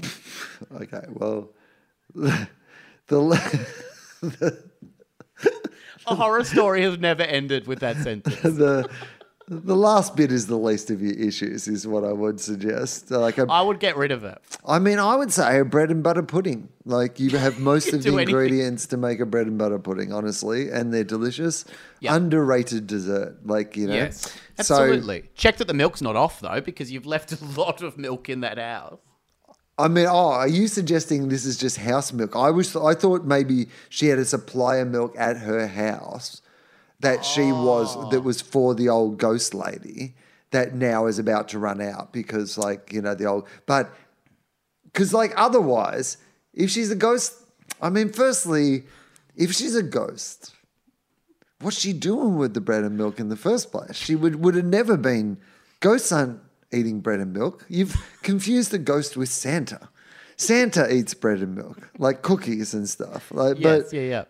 okay, 0.74 1.02
well, 1.08 1.50
the, 2.14 2.48
the 3.08 4.64
A 6.06 6.14
horror 6.14 6.44
story 6.44 6.82
has 6.82 6.98
never 6.98 7.22
ended 7.22 7.66
with 7.66 7.80
that 7.80 7.96
sentence. 7.98 8.40
the 8.42 8.88
the 9.48 9.76
last 9.76 10.16
bit 10.16 10.32
is 10.32 10.48
the 10.48 10.58
least 10.58 10.90
of 10.90 11.00
your 11.00 11.14
issues, 11.14 11.68
is 11.68 11.86
what 11.86 12.02
I 12.04 12.12
would 12.12 12.40
suggest. 12.40 13.12
Like, 13.12 13.38
a, 13.38 13.46
I 13.48 13.62
would 13.62 13.78
get 13.78 13.96
rid 13.96 14.10
of 14.10 14.24
it. 14.24 14.38
I 14.66 14.80
mean, 14.80 14.98
I 14.98 15.14
would 15.14 15.32
say 15.32 15.60
a 15.60 15.64
bread 15.64 15.92
and 15.92 16.02
butter 16.02 16.24
pudding. 16.24 16.68
Like 16.84 17.20
you 17.20 17.30
have 17.38 17.60
most 17.60 17.92
of 17.92 18.02
Do 18.02 18.10
the 18.10 18.16
anything. 18.16 18.34
ingredients 18.34 18.86
to 18.88 18.96
make 18.96 19.20
a 19.20 19.26
bread 19.26 19.46
and 19.46 19.56
butter 19.56 19.78
pudding, 19.78 20.12
honestly, 20.12 20.70
and 20.70 20.92
they're 20.92 21.04
delicious. 21.04 21.64
Yeah. 22.00 22.16
Underrated 22.16 22.88
dessert, 22.88 23.38
like 23.46 23.76
you 23.76 23.86
know. 23.86 23.94
Yes, 23.94 24.32
So 24.60 24.74
absolutely. 24.82 25.30
Check 25.36 25.58
that 25.58 25.68
the 25.68 25.74
milk's 25.74 26.02
not 26.02 26.16
off 26.16 26.40
though, 26.40 26.60
because 26.60 26.90
you've 26.90 27.06
left 27.06 27.30
a 27.30 27.44
lot 27.44 27.82
of 27.82 27.96
milk 27.96 28.28
in 28.28 28.40
that 28.40 28.58
house. 28.58 28.98
I 29.78 29.88
mean, 29.88 30.06
oh, 30.06 30.30
are 30.30 30.48
you 30.48 30.68
suggesting 30.68 31.28
this 31.28 31.44
is 31.44 31.58
just 31.58 31.76
house 31.76 32.12
milk? 32.12 32.34
I 32.34 32.50
was, 32.50 32.74
I 32.74 32.94
thought 32.94 33.24
maybe 33.24 33.68
she 33.90 34.06
had 34.06 34.18
a 34.18 34.24
supply 34.24 34.76
of 34.76 34.88
milk 34.88 35.14
at 35.18 35.36
her 35.36 35.66
house, 35.66 36.40
that 37.00 37.24
she 37.24 37.52
was 37.52 38.10
that 38.10 38.22
was 38.22 38.42
ah. 38.42 38.46
for 38.50 38.74
the 38.74 38.88
old 38.88 39.18
ghost 39.18 39.54
lady 39.54 40.14
that 40.50 40.74
now 40.74 41.06
is 41.06 41.18
about 41.18 41.48
to 41.48 41.58
run 41.58 41.80
out 41.80 42.12
because 42.12 42.56
like 42.56 42.92
you 42.92 43.02
know 43.02 43.14
the 43.14 43.26
old 43.26 43.46
but 43.66 43.92
because 44.84 45.12
like 45.12 45.32
otherwise 45.36 46.16
if 46.54 46.70
she's 46.70 46.90
a 46.90 46.96
ghost 46.96 47.34
i 47.82 47.90
mean 47.90 48.08
firstly 48.08 48.84
if 49.36 49.52
she's 49.52 49.74
a 49.74 49.82
ghost 49.82 50.54
what's 51.60 51.78
she 51.78 51.92
doing 51.92 52.36
with 52.36 52.54
the 52.54 52.60
bread 52.60 52.84
and 52.84 52.96
milk 52.96 53.20
in 53.20 53.28
the 53.28 53.36
first 53.36 53.70
place 53.70 53.94
she 53.94 54.14
would 54.14 54.36
would 54.36 54.54
have 54.54 54.64
never 54.64 54.96
been 54.96 55.36
ghosts 55.80 56.12
aren't 56.12 56.40
eating 56.72 57.00
bread 57.00 57.20
and 57.20 57.32
milk 57.32 57.64
you've 57.68 57.96
confused 58.22 58.70
the 58.70 58.78
ghost 58.78 59.16
with 59.16 59.28
santa 59.28 59.88
santa 60.36 60.92
eats 60.92 61.14
bread 61.14 61.40
and 61.40 61.54
milk 61.54 61.90
like 61.98 62.22
cookies 62.22 62.74
and 62.74 62.88
stuff 62.88 63.30
like 63.32 63.58
Yes, 63.58 63.84
but 63.84 63.92
yeah, 63.92 64.02
yeah. 64.02 64.24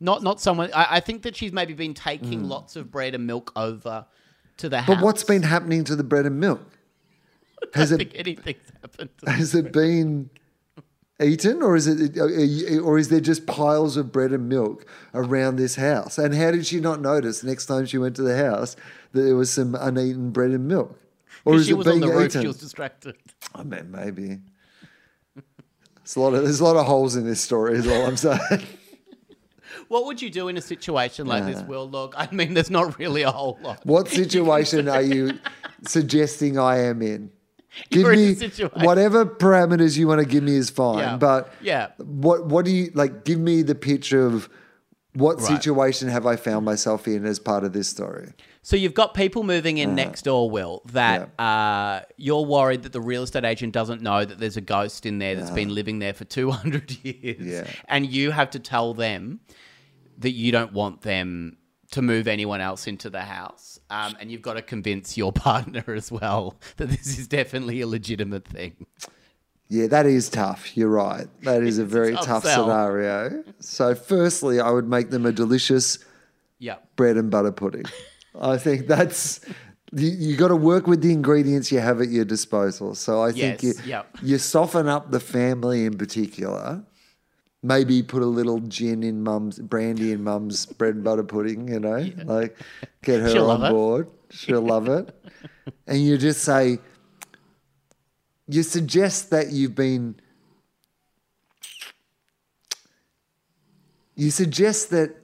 Not 0.00 0.22
not 0.22 0.40
someone. 0.40 0.70
I, 0.74 0.96
I 0.96 1.00
think 1.00 1.22
that 1.22 1.36
she's 1.36 1.52
maybe 1.52 1.72
been 1.72 1.94
taking 1.94 2.42
mm. 2.42 2.48
lots 2.48 2.76
of 2.76 2.90
bread 2.90 3.14
and 3.14 3.26
milk 3.26 3.52
over 3.56 4.06
to 4.58 4.68
the 4.68 4.80
house. 4.80 4.96
But 4.96 5.04
what's 5.04 5.24
been 5.24 5.42
happening 5.42 5.84
to 5.84 5.96
the 5.96 6.04
bread 6.04 6.26
and 6.26 6.38
milk 6.40 6.60
has 7.74 7.92
I 7.92 7.94
it 7.94 7.98
think 7.98 8.12
anything's 8.14 8.72
happened. 8.82 9.10
Has 9.26 9.54
it 9.54 9.72
been 9.72 10.30
eaten 11.22 11.62
or 11.62 11.76
is 11.76 11.86
it 11.86 12.18
or 12.18 12.98
is 12.98 13.08
there 13.08 13.20
just 13.20 13.46
piles 13.46 13.96
of 13.96 14.10
bread 14.10 14.32
and 14.32 14.48
milk 14.48 14.84
around 15.14 15.56
this 15.56 15.76
house 15.76 16.18
and 16.18 16.34
how 16.34 16.50
did 16.50 16.66
she 16.66 16.80
not 16.80 17.00
notice 17.00 17.44
next 17.44 17.66
time 17.66 17.86
she 17.86 17.96
went 17.96 18.16
to 18.16 18.22
the 18.22 18.36
house 18.36 18.74
that 19.12 19.22
there 19.22 19.36
was 19.36 19.48
some 19.48 19.76
uneaten 19.76 20.32
bread 20.32 20.50
and 20.50 20.66
milk 20.66 20.98
or 21.44 21.56
is 21.56 21.66
she 21.66 21.72
it 21.72 21.74
was 21.74 21.86
on 21.86 22.00
being 22.00 22.10
the 22.10 22.16
roof. 22.16 22.26
eaten 22.26 22.42
She 22.42 22.46
was 22.48 22.58
distracted. 22.58 23.16
i 23.54 23.62
mean 23.62 23.90
maybe 23.90 24.38
there's 25.34 26.16
a 26.16 26.20
lot 26.20 26.34
of 26.34 26.42
there's 26.44 26.60
a 26.60 26.64
lot 26.64 26.76
of 26.76 26.86
holes 26.86 27.16
in 27.16 27.24
this 27.26 27.40
story 27.40 27.76
is 27.78 27.86
all 27.86 28.06
i'm 28.06 28.16
saying 28.16 28.40
What 29.88 30.06
would 30.06 30.22
you 30.22 30.30
do 30.30 30.48
in 30.48 30.56
a 30.56 30.62
situation 30.62 31.26
like 31.26 31.44
this, 31.44 31.60
Wil? 31.62 31.90
Look, 31.90 32.14
I 32.16 32.28
mean, 32.32 32.54
there's 32.54 32.70
not 32.70 32.98
really 32.98 33.22
a 33.22 33.30
whole 33.30 33.58
lot. 33.60 33.84
what 33.84 34.08
situation 34.08 34.88
are 34.88 35.02
you 35.02 35.38
suggesting 35.86 36.58
i 36.58 36.78
am 36.78 37.02
in 37.02 37.30
give 37.90 38.02
You're 38.02 38.12
in 38.14 38.18
a 38.18 38.22
me 38.28 38.34
situation- 38.34 38.82
whatever 38.82 39.26
parameters 39.26 39.96
you 39.98 40.06
want 40.08 40.20
to 40.20 40.26
give 40.26 40.42
me 40.42 40.56
is 40.56 40.70
fine 40.70 40.98
Yeah. 40.98 41.16
but 41.16 41.52
Yeah. 41.60 41.88
what 41.98 42.46
what 42.46 42.64
do 42.64 42.70
you 42.70 42.90
like 42.94 43.24
give 43.24 43.38
me 43.38 43.62
the 43.62 43.74
picture 43.74 44.24
of 44.26 44.48
what 45.14 45.36
Right. 45.38 45.46
situation 45.46 46.08
have 46.08 46.24
i 46.26 46.36
found 46.36 46.64
myself 46.64 47.06
in 47.06 47.24
as 47.26 47.38
part 47.38 47.62
of 47.64 47.72
this 47.72 47.88
story 47.88 48.32
So 48.66 48.76
you've 48.76 48.94
got 48.94 49.12
people 49.12 49.42
moving 49.42 49.76
in 49.76 49.94
next 49.94 50.22
door, 50.22 50.50
Wil, 50.50 50.80
that 50.86 51.38
uh, 51.38 52.00
you're 52.16 52.46
worried 52.46 52.82
that 52.84 52.92
the 52.92 53.00
real 53.00 53.22
estate 53.22 53.44
agent 53.44 53.74
doesn't 53.74 54.00
know 54.00 54.24
that 54.24 54.38
there's 54.38 54.56
a 54.56 54.62
ghost 54.62 55.04
in 55.04 55.18
there 55.18 55.36
that's 55.36 55.50
been 55.50 55.74
living 55.74 55.98
there 55.98 56.14
for 56.14 56.24
200 56.38 56.90
years. 57.04 57.36
Yeah. 57.46 57.70
And 57.88 58.06
you 58.06 58.30
have 58.30 58.48
to 58.50 58.58
tell 58.58 58.94
them 58.94 59.40
that 60.18 60.30
you 60.30 60.50
don't 60.50 60.72
want 60.72 61.02
them 61.02 61.58
to 61.90 62.00
move 62.00 62.26
anyone 62.26 62.62
else 62.62 62.86
into 62.86 63.10
the 63.10 63.20
house. 63.20 63.78
Um, 63.90 64.16
and 64.18 64.30
you've 64.32 64.40
got 64.40 64.54
to 64.54 64.62
convince 64.62 65.14
your 65.18 65.30
partner 65.48 65.84
as 65.94 66.10
well 66.10 66.58
that 66.78 66.88
this 66.88 67.18
is 67.18 67.28
definitely 67.28 67.82
a 67.82 67.86
legitimate 67.86 68.46
thing. 68.48 68.86
yeah 69.68 69.88
that 69.88 70.06
is 70.06 70.28
tough 70.30 70.74
you're 70.76 70.88
right 70.88 71.26
that 71.42 71.62
is 71.62 71.78
a 71.78 71.84
very 71.84 72.14
tough 72.14 72.26
tough 72.26 72.44
scenario 72.44 73.42
so 73.60 73.94
firstly 73.94 74.60
i 74.60 74.70
would 74.70 74.86
make 74.88 75.08
them 75.10 75.24
a 75.26 75.32
delicious 75.32 75.98
Yeah. 76.58 76.76
bread 76.96 77.16
and 77.16 77.30
butter 77.30 77.50
pudding 77.52 77.84
i 78.40 78.56
think 78.56 78.86
that's 78.86 79.40
you, 79.92 80.08
you 80.10 80.36
got 80.36 80.48
to 80.48 80.56
work 80.56 80.86
with 80.88 81.02
the 81.02 81.12
ingredients 81.12 81.70
you 81.70 81.78
have 81.78 82.00
at 82.00 82.08
your 82.08 82.24
disposal. 82.24 82.94
So 82.96 83.22
i 83.22 83.30
think 83.30 83.62
Yes, 83.62 83.78
you, 83.78 83.90
yep. 83.90 84.08
you 84.22 84.38
soften 84.38 84.88
up 84.88 85.10
the 85.12 85.20
family 85.20 85.84
in 85.84 85.96
particular. 85.96 86.82
Maybe 87.62 88.02
put 88.02 88.22
a 88.22 88.26
little 88.26 88.58
gin 88.60 89.02
in 89.04 89.22
mum's 89.22 89.58
brandy 89.58 90.12
in 90.12 90.22
mum's 90.24 90.66
bread 90.66 90.96
and 90.96 91.04
butter 91.04 91.22
pudding 91.22 91.68
you 91.68 91.78
know? 91.80 92.10
Like 92.24 92.58
get 93.02 93.20
her 93.20 93.30
She'll 93.30 93.48
on 93.50 93.60
love 93.60 93.70
it. 93.70 93.72
board. 93.74 94.08
She'll 94.30 94.62
love 94.62 94.88
it. 94.88 95.14
And 95.86 96.02
you 96.04 96.18
just 96.18 96.42
say 96.42 96.78
you 98.48 98.62
suggest 98.62 99.30
that 99.30 99.50
you've 99.50 99.74
been 99.74 100.16
you 104.16 104.30
suggest 104.30 104.90
that 104.90 105.14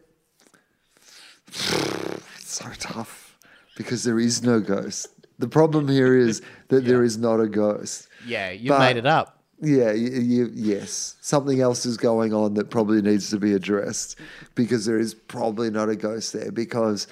so 2.50 2.68
tough 2.78 3.38
because 3.76 4.04
there 4.04 4.18
is 4.18 4.42
no 4.42 4.60
ghost 4.60 5.08
the 5.38 5.48
problem 5.48 5.88
here 5.88 6.16
is 6.16 6.42
that 6.68 6.84
there 6.84 7.02
is 7.02 7.16
not 7.16 7.40
a 7.40 7.48
ghost 7.48 8.08
Yeah, 8.26 8.50
you 8.50 8.70
made 8.78 8.98
it 8.98 9.06
up. 9.06 9.42
yeah, 9.62 9.90
you, 9.92 10.10
you, 10.20 10.50
yes. 10.54 11.16
Something 11.22 11.60
else 11.62 11.86
is 11.86 11.96
going 11.96 12.34
on 12.34 12.54
that 12.54 12.68
probably 12.70 13.00
needs 13.00 13.30
to 13.30 13.38
be 13.38 13.54
addressed 13.54 14.16
because 14.54 14.84
there 14.84 14.98
is 14.98 15.14
probably 15.14 15.70
not 15.70 15.88
a 15.88 15.96
ghost 15.96 16.34
there. 16.34 16.52
Because, 16.52 17.06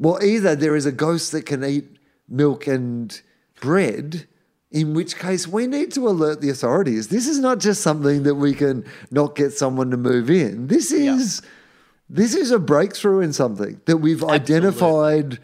well, 0.00 0.18
either 0.22 0.56
there 0.56 0.74
is 0.74 0.84
a 0.86 0.92
ghost 0.92 1.30
that 1.32 1.46
can 1.46 1.64
eat 1.64 1.84
milk 2.28 2.66
and 2.66 3.20
bread, 3.60 4.26
in 4.72 4.92
which 4.94 5.16
case 5.16 5.46
we 5.46 5.68
need 5.68 5.92
to 5.92 6.08
alert 6.08 6.40
the 6.40 6.50
authorities. 6.50 7.06
This 7.08 7.28
is 7.28 7.38
not 7.38 7.60
just 7.60 7.82
something 7.82 8.24
that 8.24 8.34
we 8.34 8.52
can 8.54 8.84
not 9.12 9.36
get 9.36 9.52
someone 9.52 9.90
to 9.92 9.96
move 9.96 10.28
in. 10.28 10.66
This 10.66 10.90
is 10.90 11.40
this 12.14 12.34
is 12.36 12.52
a 12.52 12.60
breakthrough 12.60 13.20
in 13.20 13.32
something 13.32 13.80
that 13.86 13.96
we've 13.96 14.22
identified 14.22 15.40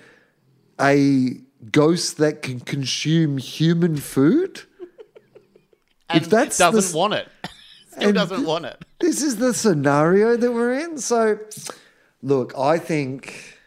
a 0.80 1.40
ghost 1.72 2.18
that 2.18 2.42
can 2.42 2.60
consume 2.60 3.38
human 3.38 3.96
food. 3.96 4.62
And 6.08 6.24
that's 6.26 6.58
doesn't 6.58 6.78
s- 6.78 6.94
want 6.94 7.14
it. 7.14 7.28
Still 7.90 8.12
doesn't 8.12 8.36
th- 8.38 8.46
want 8.48 8.66
it. 8.66 8.84
this 9.00 9.20
is 9.20 9.36
the 9.36 9.52
scenario 9.52 10.36
that 10.36 10.52
we're 10.52 10.78
in. 10.78 10.98
So, 10.98 11.38
look, 12.22 12.56
I 12.56 12.78
think, 12.78 13.58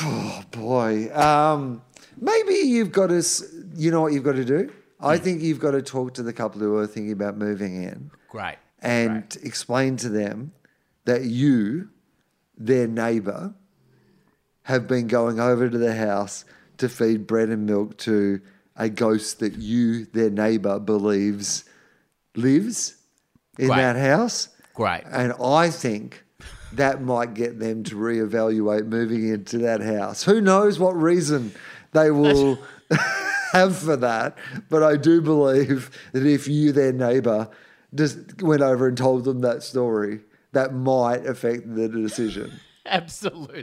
oh 0.00 0.42
boy, 0.50 1.14
um, 1.14 1.82
maybe 2.18 2.54
you've 2.54 2.90
got 2.92 3.08
to 3.08 3.22
you 3.76 3.90
know 3.90 4.00
what 4.00 4.12
you've 4.14 4.24
got 4.24 4.36
to 4.36 4.44
do? 4.46 4.72
I 4.98 5.18
think 5.18 5.42
you've 5.42 5.58
got 5.60 5.72
to 5.72 5.82
talk 5.82 6.14
to 6.14 6.22
the 6.22 6.32
couple 6.32 6.60
who 6.60 6.76
are 6.76 6.86
thinking 6.86 7.12
about 7.12 7.36
moving 7.36 7.82
in 7.82 8.10
Great. 8.30 8.56
and 8.80 9.36
explain 9.42 9.96
to 9.98 10.08
them 10.08 10.52
that 11.04 11.24
you, 11.24 11.88
their 12.56 12.86
neighbor, 12.86 13.54
have 14.64 14.86
been 14.86 15.08
going 15.08 15.40
over 15.40 15.68
to 15.68 15.78
the 15.78 15.94
house 15.94 16.44
to 16.78 16.88
feed 16.88 17.26
bread 17.26 17.48
and 17.48 17.66
milk 17.66 17.96
to 17.98 18.40
a 18.76 18.88
ghost 18.88 19.40
that 19.40 19.54
you, 19.54 20.06
their 20.06 20.30
neighbor, 20.30 20.78
believes 20.78 21.64
lives 22.34 22.96
in 23.58 23.68
Great. 23.68 23.76
that 23.76 23.96
house. 23.96 24.48
Great. 24.74 25.02
And 25.10 25.32
I 25.42 25.70
think 25.70 26.24
that 26.72 27.02
might 27.02 27.34
get 27.34 27.58
them 27.58 27.84
to 27.84 27.96
reevaluate 27.96 28.86
moving 28.86 29.28
into 29.28 29.58
that 29.58 29.82
house. 29.82 30.22
Who 30.22 30.40
knows 30.40 30.78
what 30.78 30.96
reason 30.96 31.52
they 31.92 32.10
will 32.10 32.58
have 33.52 33.76
for 33.76 33.96
that? 33.96 34.38
But 34.70 34.82
I 34.82 34.96
do 34.96 35.20
believe 35.20 35.90
that 36.12 36.24
if 36.24 36.48
you, 36.48 36.72
their 36.72 36.92
neighbor, 36.92 37.48
just 37.94 38.42
went 38.42 38.62
over 38.62 38.88
and 38.88 38.96
told 38.96 39.24
them 39.24 39.40
that 39.40 39.62
story, 39.62 40.20
that 40.52 40.74
might 40.74 41.26
affect 41.26 41.74
the 41.74 41.88
decision. 41.88 42.52
Absolutely. 42.86 43.62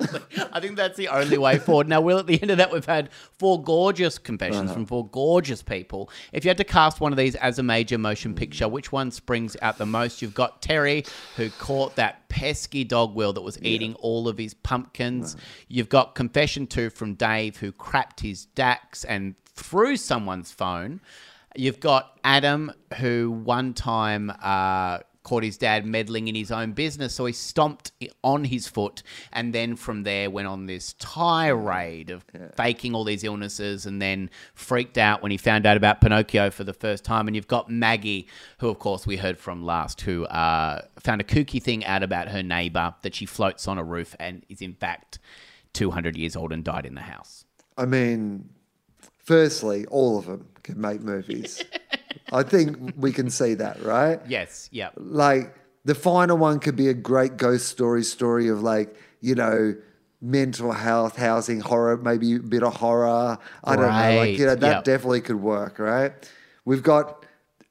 I 0.54 0.62
think 0.62 0.78
that's 0.78 0.96
the 0.96 1.10
only 1.10 1.38
way 1.38 1.60
forward. 1.60 1.90
Now, 1.90 2.00
Wil, 2.00 2.20
at 2.20 2.28
the 2.28 2.42
end 2.42 2.52
of 2.52 2.58
that, 2.58 2.72
we've 2.72 2.86
had 2.86 3.12
four 3.12 3.62
gorgeous 3.62 4.18
confessions 4.18 4.72
from 4.72 4.86
four 4.86 5.08
gorgeous 5.10 5.62
people. 5.62 6.10
If 6.32 6.46
you 6.46 6.50
had 6.50 6.58
to 6.58 6.64
cast 6.64 7.02
one 7.02 7.12
of 7.12 7.18
these 7.18 7.36
as 7.36 7.60
a 7.60 7.64
major 7.64 7.98
motion 7.98 8.34
picture, 8.34 8.70
which 8.70 8.94
one 8.94 9.12
springs 9.12 9.58
out 9.62 9.78
the 9.78 9.86
most? 9.86 10.22
You've 10.22 10.34
got 10.34 10.62
Terry, 10.62 11.04
who 11.36 11.50
caught 11.50 11.98
that 11.98 12.30
pesky 12.30 12.86
dog, 12.86 13.14
Wil, 13.14 13.34
that 13.34 13.42
was 13.42 13.62
eating 13.62 13.94
all 13.96 14.30
of 14.30 14.38
his 14.38 14.54
pumpkins. 14.54 15.36
You've 15.68 15.90
got 15.90 16.16
confession 16.16 16.66
two 16.66 16.90
from 16.90 17.16
Dave, 17.16 17.58
who 17.58 17.74
crapped 17.74 18.22
his 18.22 18.48
daks 18.56 19.04
and 19.04 19.36
threw 19.54 19.98
someone's 19.98 20.52
phone. 20.54 21.02
You've 21.56 21.82
got 21.82 22.18
Adam, 22.24 22.72
who 23.00 23.32
one 23.32 23.74
time 23.74 24.32
uh, 24.42 25.00
caught 25.30 25.44
his 25.44 25.60
dad 25.60 25.86
meddling 25.86 26.28
in 26.28 26.34
his 26.34 26.52
own 26.52 26.72
business, 26.72 27.14
so 27.14 27.26
he 27.26 27.34
stomped 27.34 27.92
on 28.24 28.46
his 28.46 28.68
foot, 28.68 29.04
and 29.32 29.54
then 29.54 29.76
from 29.76 30.02
there 30.02 30.28
went 30.28 30.48
on 30.48 30.66
this 30.66 30.94
tirade 30.98 32.10
of 32.10 32.26
faking 32.56 32.96
all 32.96 33.04
these 33.04 33.24
illnesses, 33.24 33.86
and 33.86 34.02
then 34.02 34.28
freaked 34.56 34.98
out 34.98 35.22
when 35.22 35.30
he 35.30 35.38
found 35.38 35.68
out 35.68 35.78
about 35.78 36.02
Pinocchio 36.02 36.50
for 36.50 36.64
the 36.64 36.74
first 36.74 37.04
time. 37.04 37.28
And 37.28 37.36
you've 37.36 37.48
got 37.48 37.70
Maggie, 37.70 38.26
who 38.58 38.70
of 38.70 38.80
course 38.80 39.06
we 39.06 39.18
heard 39.18 39.38
from 39.38 39.64
last, 39.64 40.02
who 40.02 40.26
uh, 40.26 40.82
found 41.00 41.22
a 41.22 41.24
kooky 41.24 41.62
thing 41.62 41.86
out 41.86 42.02
about 42.02 42.30
her 42.30 42.42
neighbor 42.42 42.96
that 43.04 43.14
she 43.14 43.28
floats 43.28 43.68
on 43.68 43.78
a 43.78 43.84
roof 43.84 44.16
and 44.20 44.44
is 44.50 44.64
in 44.64 44.74
fact 44.74 45.20
200 45.74 46.18
years 46.18 46.36
old 46.36 46.52
and 46.52 46.64
died 46.64 46.88
in 46.88 46.96
the 46.96 47.02
house. 47.02 47.46
I 47.78 47.86
mean, 47.86 48.50
firstly, 49.20 49.86
all 49.92 50.18
of 50.18 50.26
them 50.26 50.48
can 50.64 50.82
make 50.82 51.02
movies. 51.02 51.64
I 52.32 52.44
think 52.44 52.94
we 52.98 53.12
can 53.12 53.30
see 53.30 53.56
that, 53.56 53.84
right? 53.84 54.20
Yes, 54.28 54.70
yeah. 54.72 54.90
like 54.96 55.56
the 55.86 55.96
final 55.96 56.38
one 56.38 56.60
could 56.60 56.76
be 56.76 56.88
a 56.90 56.94
great 56.94 57.38
ghost 57.38 57.68
story 57.68 58.04
story 58.04 58.48
of 58.48 58.62
like 58.62 58.96
you 59.22 59.36
know 59.36 59.76
mental 60.22 60.72
health 60.72 61.16
housing 61.16 61.62
horror 61.62 61.96
maybe 61.98 62.36
a 62.36 62.40
bit 62.40 62.62
of 62.62 62.76
horror 62.76 63.38
i 63.64 63.76
don't 63.76 63.86
know 63.86 64.18
like 64.18 64.38
you 64.38 64.46
know 64.46 64.54
that 64.54 64.70
yep. 64.70 64.84
definitely 64.84 65.22
could 65.22 65.42
work 65.42 65.80
right 65.80 66.30
we've 66.66 66.84
got 66.84 67.26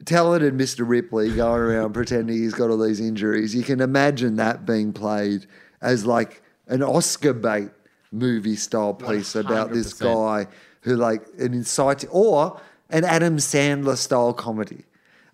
talented 0.06 0.54
mr 0.54 0.88
ripley 0.88 1.30
going 1.36 1.60
around 1.60 1.92
pretending 2.00 2.34
he's 2.34 2.54
got 2.54 2.70
all 2.70 2.78
these 2.78 3.00
injuries 3.00 3.54
you 3.54 3.62
can 3.62 3.82
imagine 3.82 4.36
that 4.36 4.64
being 4.64 4.92
played 4.92 5.46
as 5.82 6.06
like 6.06 6.42
an 6.68 6.82
Oscar 6.82 7.32
bait 7.32 7.70
movie 8.10 8.56
style 8.56 8.94
piece 8.94 9.34
about 9.34 9.72
this 9.72 9.92
guy 9.92 10.46
who 10.82 10.96
like 10.96 11.26
an 11.38 11.52
inciting 11.52 12.08
or 12.10 12.60
an 12.90 13.04
Adam 13.04 13.36
Sandler 13.36 13.96
style 13.96 14.32
comedy 14.32 14.84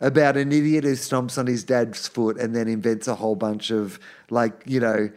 about 0.01 0.37
an 0.37 0.53
idiot 0.53 0.85
who 0.85 0.93
stomps 0.93 1.39
on 1.39 1.47
his 1.47 1.65
dad's 1.65 2.09
foot 2.09 2.37
and 2.39 2.55
then 2.55 2.69
invents 2.69 3.09
a 3.09 3.15
whole 3.15 3.37
bunch 3.37 3.71
of 3.71 3.99
like 4.31 4.53
you 4.67 4.81
know 4.81 5.11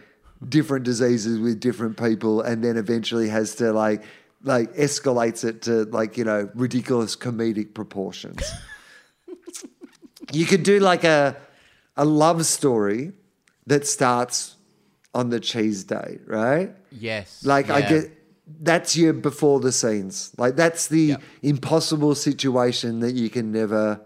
different 0.47 0.85
diseases 0.85 1.39
with 1.39 1.59
different 1.59 1.97
people 1.97 2.41
and 2.41 2.63
then 2.63 2.77
eventually 2.77 3.27
has 3.27 3.55
to 3.55 3.73
like 3.73 4.03
like 4.43 4.71
escalates 4.75 5.43
it 5.43 5.63
to 5.63 5.83
like 5.85 6.15
you 6.15 6.23
know 6.23 6.47
ridiculous 6.53 7.15
comedic 7.15 7.73
proportions 7.73 8.41
you 10.31 10.45
could 10.45 10.63
do 10.63 10.79
like 10.79 11.03
a 11.03 11.35
a 11.95 12.05
love 12.05 12.45
story 12.45 13.11
that 13.65 13.87
starts 13.87 14.55
on 15.13 15.29
the 15.29 15.39
cheese 15.39 15.83
day 15.83 16.19
right 16.27 16.71
Yes. 16.91 17.43
like 17.43 17.69
I 17.71 17.79
yeah. 17.79 17.89
get 17.89 18.16
that's 18.61 18.95
your 18.95 19.13
before 19.13 19.59
the 19.59 19.71
scenes. 19.71 20.31
Like 20.37 20.55
that's 20.55 20.87
the 20.87 21.01
Yep. 21.01 21.21
impossible 21.43 22.15
situation 22.15 22.99
that 23.01 23.13
you 23.15 23.29
can 23.29 23.51
never 23.51 24.01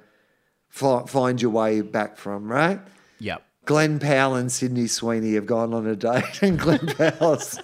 fi- 0.70 1.06
find 1.06 1.42
your 1.42 1.52
way 1.52 1.82
back 1.82 2.18
from, 2.18 2.52
right? 2.52 2.80
Yep. 3.20 3.44
Glen 3.66 4.00
Powell 4.00 4.36
and 4.36 4.52
Sydney 4.52 4.88
Sweeney 4.88 5.36
have 5.36 5.46
gone 5.46 5.74
on 5.74 5.86
a 5.86 5.96
date, 5.96 6.42
and 6.42 6.58
Glen 6.58 6.80
Powell's 6.98 7.60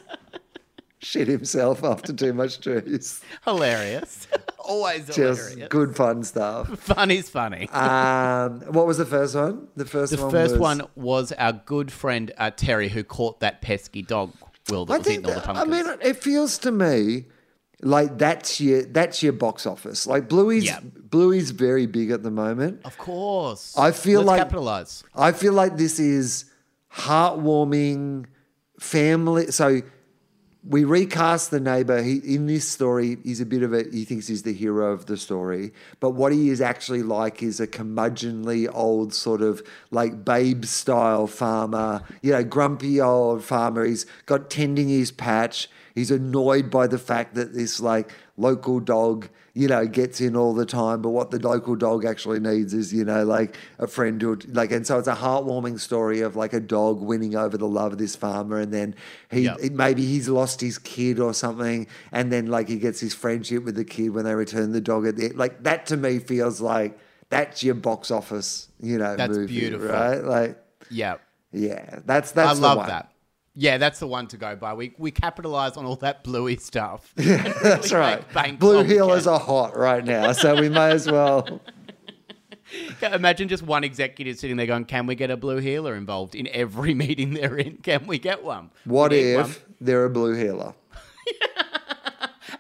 shit 0.99 1.28
himself 1.28 1.84
after 1.84 2.14
too 2.14 2.34
much 2.34 2.60
juice. 2.60 3.22
Hilarious. 3.45 4.28
Always 4.60 5.06
Just 5.08 5.18
hilarious. 5.49 5.70
good 5.70 5.95
fun 5.95 6.24
stuff. 6.24 6.68
Funny's 6.80 7.30
funny. 7.30 7.70
Um, 7.70 8.60
what 8.74 8.86
was 8.86 8.98
the 8.98 9.06
first 9.06 9.34
one? 9.36 9.68
The 9.76 9.86
first 9.86 10.16
the 10.16 10.22
one. 10.22 10.32
first 10.32 10.52
was, 10.54 10.60
one 10.60 10.82
was 10.95 11.32
our 11.34 11.54
good 11.54 11.91
friend 11.91 12.32
uh, 12.38 12.52
Terry 12.52 12.90
who 12.90 13.04
caught 13.04 13.40
that 13.40 13.62
pesky 13.62 14.02
dog. 14.02 14.34
Wil 14.69 14.85
that 14.85 14.94
I 14.94 14.98
was 14.98 15.07
think. 15.07 15.19
eating 15.19 15.34
all 15.35 15.41
the 15.41 15.48
That, 15.53 15.57
I 15.57 15.65
mean, 15.65 15.85
it 16.02 16.18
feels 16.23 16.57
to 16.60 16.72
me 16.72 17.26
like 17.81 18.18
that's 18.18 18.60
your 18.60 18.84
that's 18.84 19.22
your 19.22 19.34
box 19.34 19.65
office. 19.65 20.07
Like 20.07 20.27
Bluey's 20.27 20.65
Yeah. 20.65 20.80
Bluey's 20.81 21.52
very 21.52 21.85
big 21.85 22.11
at 22.11 22.23
the 22.23 22.31
moment. 22.31 22.81
of 22.85 22.98
course. 22.98 23.76
I 23.77 23.91
feel 23.91 24.19
Let's 24.22 24.27
like- 24.27 24.39
capitalize. 24.41 25.03
I 25.15 25.31
feel 25.31 25.53
like 25.53 25.77
this 25.77 25.99
is 25.99 26.45
heartwarming 26.94 28.26
family. 28.80 29.52
So 29.52 29.81
we 30.69 30.84
recast 30.84 31.49
the 31.49 31.60
neighbor. 31.60 32.02
He 32.02 32.18
in 32.18 32.45
this 32.45 32.68
story, 32.68 33.18
he's 33.23 33.39
a 33.39 33.45
bit 33.45 33.64
of 33.64 33.73
a. 33.73 33.84
He 33.91 34.03
thinks 34.03 34.27
he's 34.27 34.44
the 34.44 34.53
hero 34.53 34.91
of 34.91 35.06
the 35.06 35.15
story, 35.15 35.72
but 35.99 36.11
what 36.11 36.34
he 36.34 36.49
is 36.49 36.60
actually 36.60 37.03
like 37.03 37.41
is 37.41 37.60
a 37.60 37.68
curmudgeonly 37.68 38.69
old 38.73 39.14
sort 39.14 39.41
of 39.41 39.61
like 39.91 40.26
babe 40.26 40.65
style 40.65 41.27
farmer. 41.27 42.03
You 42.22 42.34
know, 42.34 42.44
grumpy 42.44 42.99
old 42.99 43.44
farmer. 43.44 43.85
He's 43.85 44.06
got 44.26 44.49
tending 44.49 44.89
his 44.89 45.11
patch. 45.11 45.69
He's 45.95 46.11
annoyed 46.11 46.69
by 46.69 46.88
the 46.88 46.99
fact 46.99 47.35
that 47.35 47.53
this 47.53 47.80
like 47.80 48.11
local 48.35 48.80
dog, 48.80 49.30
you 49.57 49.67
know, 49.67 49.88
gets 49.88 50.21
in 50.21 50.35
all 50.35 50.53
the 50.53 50.65
time. 50.67 51.01
But 51.01 51.09
what 51.09 51.31
the 51.31 51.39
local 51.39 51.75
dog 51.75 52.05
actually 52.05 52.39
needs 52.39 52.75
is, 52.75 52.93
you 52.93 53.03
know, 53.03 53.23
like 53.23 53.57
a 53.79 53.88
friend 53.88 54.21
who 54.21 54.35
like, 54.49 54.71
and 54.71 54.85
so 54.85 54.99
it's 54.99 55.07
a 55.07 55.15
heartwarming 55.15 55.79
story 55.79 56.21
of 56.21 56.35
like 56.35 56.53
a 56.53 56.59
dog 56.59 57.01
winning 57.01 57.35
over 57.35 57.57
the 57.57 57.67
love 57.67 57.93
of 57.93 57.97
this 57.97 58.15
farmer, 58.15 58.59
and 58.59 58.71
then 58.71 58.93
he 59.31 59.41
Yep. 59.45 59.71
maybe 59.71 60.05
he's 60.05 60.29
lost 60.29 60.61
his 60.61 60.77
kid 60.77 61.19
or 61.19 61.34
something, 61.34 61.88
and 62.11 62.31
then 62.31 62.47
like 62.47 62.67
he 62.69 62.77
gets 62.77 62.99
his 62.99 63.15
friendship 63.15 63.63
with 63.65 63.75
the 63.75 63.85
kid 63.85 64.09
when 64.09 64.25
they 64.25 64.35
return 64.35 64.73
the 64.73 64.81
dog 64.81 65.07
at 65.07 65.15
the 65.15 65.29
like 65.29 65.63
that 65.63 65.88
to 65.88 65.97
me 65.97 66.19
feels 66.19 66.61
like 66.61 66.99
that's 67.29 67.63
your 67.63 67.75
box 67.75 68.11
office, 68.11 68.69
you 68.79 68.97
know, 68.99 69.15
That's 69.17 69.35
movie, 69.38 69.59
beautiful. 69.59 69.88
right? 69.89 70.23
Like, 70.23 70.63
Yeah. 70.91 71.15
yeah, 71.51 71.99
that's 72.05 72.31
that's 72.31 72.59
I 72.59 72.61
love 72.61 72.77
one. 72.77 72.88
that. 72.89 73.11
Yeah, 73.59 73.79
that's 73.79 73.97
the 73.97 74.05
one 74.05 74.27
to 74.27 74.38
go 74.38 74.55
by. 74.55 74.75
We 74.75 74.93
we 74.99 75.09
capitalize 75.09 75.77
on 75.77 75.85
all 75.85 75.95
that 75.97 76.23
bluey 76.23 76.57
stuff. 76.57 77.11
That's 77.15 77.91
right. 77.91 78.23
Blue 78.59 78.79
on 78.79 78.85
Heelers 78.85 79.25
are 79.25 79.39
hot 79.39 79.75
right 79.75 80.05
now, 80.05 80.31
so 80.34 80.61
we 80.61 80.69
may 80.69 80.91
as 80.91 81.09
well. 81.09 81.59
Imagine 83.01 83.47
just 83.47 83.63
one 83.63 83.84
executive 83.84 84.38
sitting 84.38 84.57
there 84.57 84.67
going, 84.67 84.85
"Can 84.85 85.07
we 85.07 85.15
get 85.15 85.31
a 85.31 85.38
blue 85.38 85.57
heeler 85.57 85.95
involved 85.95 86.35
in 86.35 86.47
every 86.49 86.93
meeting 86.93 87.34
they're 87.34 87.57
in? 87.57 87.77
Can 87.77 88.05
we 88.05 88.19
get 88.19 88.43
one? 88.43 88.69
What 88.85 89.09
We 89.09 89.34
if 89.34 89.65
one." 89.65 89.75
they're 89.81 90.05
a 90.05 90.09
blue 90.11 90.35
heeler? 90.35 90.75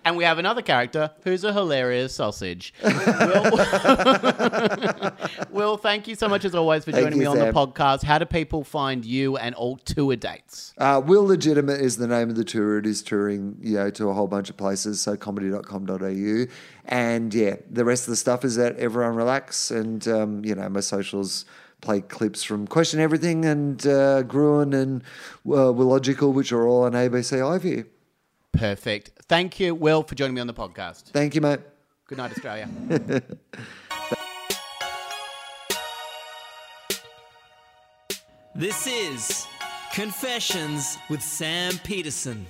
And 0.07 0.15
we 0.15 0.23
have 0.23 0.37
another 0.37 0.61
character 0.61 1.11
who's 1.25 1.43
a 1.43 1.51
hilarious 1.51 2.15
sausage. 2.15 2.73
Wil, 2.81 3.43
Wil, 5.51 5.75
thank 5.75 6.07
you 6.07 6.15
so 6.15 6.29
much 6.29 6.45
as 6.45 6.55
always 6.55 6.85
for 6.85 6.93
joining 6.93 7.11
you, 7.11 7.19
me 7.19 7.25
on 7.25 7.37
the 7.37 7.51
podcast. 7.51 8.03
How 8.03 8.17
do 8.17 8.23
people 8.23 8.63
find 8.63 9.03
you 9.03 9.35
and 9.35 9.53
all 9.53 9.75
tour 9.75 10.15
dates? 10.15 10.73
Uh, 10.77 11.01
Wilegitimate 11.01 11.81
is 11.81 11.97
the 11.97 12.07
name 12.07 12.29
of 12.29 12.37
the 12.37 12.45
tour. 12.45 12.77
It 12.77 12.85
is 12.85 13.01
touring, 13.01 13.57
you 13.59 13.75
know, 13.75 13.89
to 13.89 14.07
a 14.07 14.13
whole 14.13 14.27
bunch 14.27 14.49
of 14.49 14.55
places. 14.55 15.01
So 15.01 15.17
comedy.com.au. 15.17 16.45
And 16.85 17.33
yeah, 17.33 17.57
the 17.69 17.83
rest 17.83 18.03
of 18.03 18.11
the 18.11 18.15
stuff 18.15 18.45
is 18.45 18.57
at 18.57 18.77
Everyone 18.77 19.13
Relax. 19.13 19.71
And, 19.71 20.07
um, 20.07 20.45
you 20.45 20.55
know, 20.55 20.69
my 20.69 20.79
socials 20.79 21.43
play 21.81 21.99
clips 21.99 22.45
from 22.45 22.65
Question 22.65 23.01
Everything 23.01 23.43
and 23.43 23.85
uh, 23.85 24.23
Gruen 24.23 24.73
and 24.73 25.03
uh, 25.45 25.73
Wilogical, 25.73 26.31
which 26.31 26.53
are 26.53 26.65
all 26.65 26.83
on 26.83 26.93
ABC 26.93 27.39
iView. 27.39 27.85
Perfect. 28.51 29.11
Thank 29.27 29.59
you, 29.59 29.75
Wil, 29.75 30.03
for 30.03 30.15
joining 30.15 30.35
me 30.35 30.41
on 30.41 30.47
the 30.47 30.53
podcast. 30.53 31.05
Thank 31.05 31.35
you, 31.35 31.41
mate. 31.41 31.59
Good 32.07 32.17
night, 32.17 32.31
Australia. 32.31 32.69
This 38.57 38.87
is 38.87 39.45
Confessions 39.93 40.97
with 41.11 41.21
Sam 41.21 41.77
Petersen. 41.83 42.47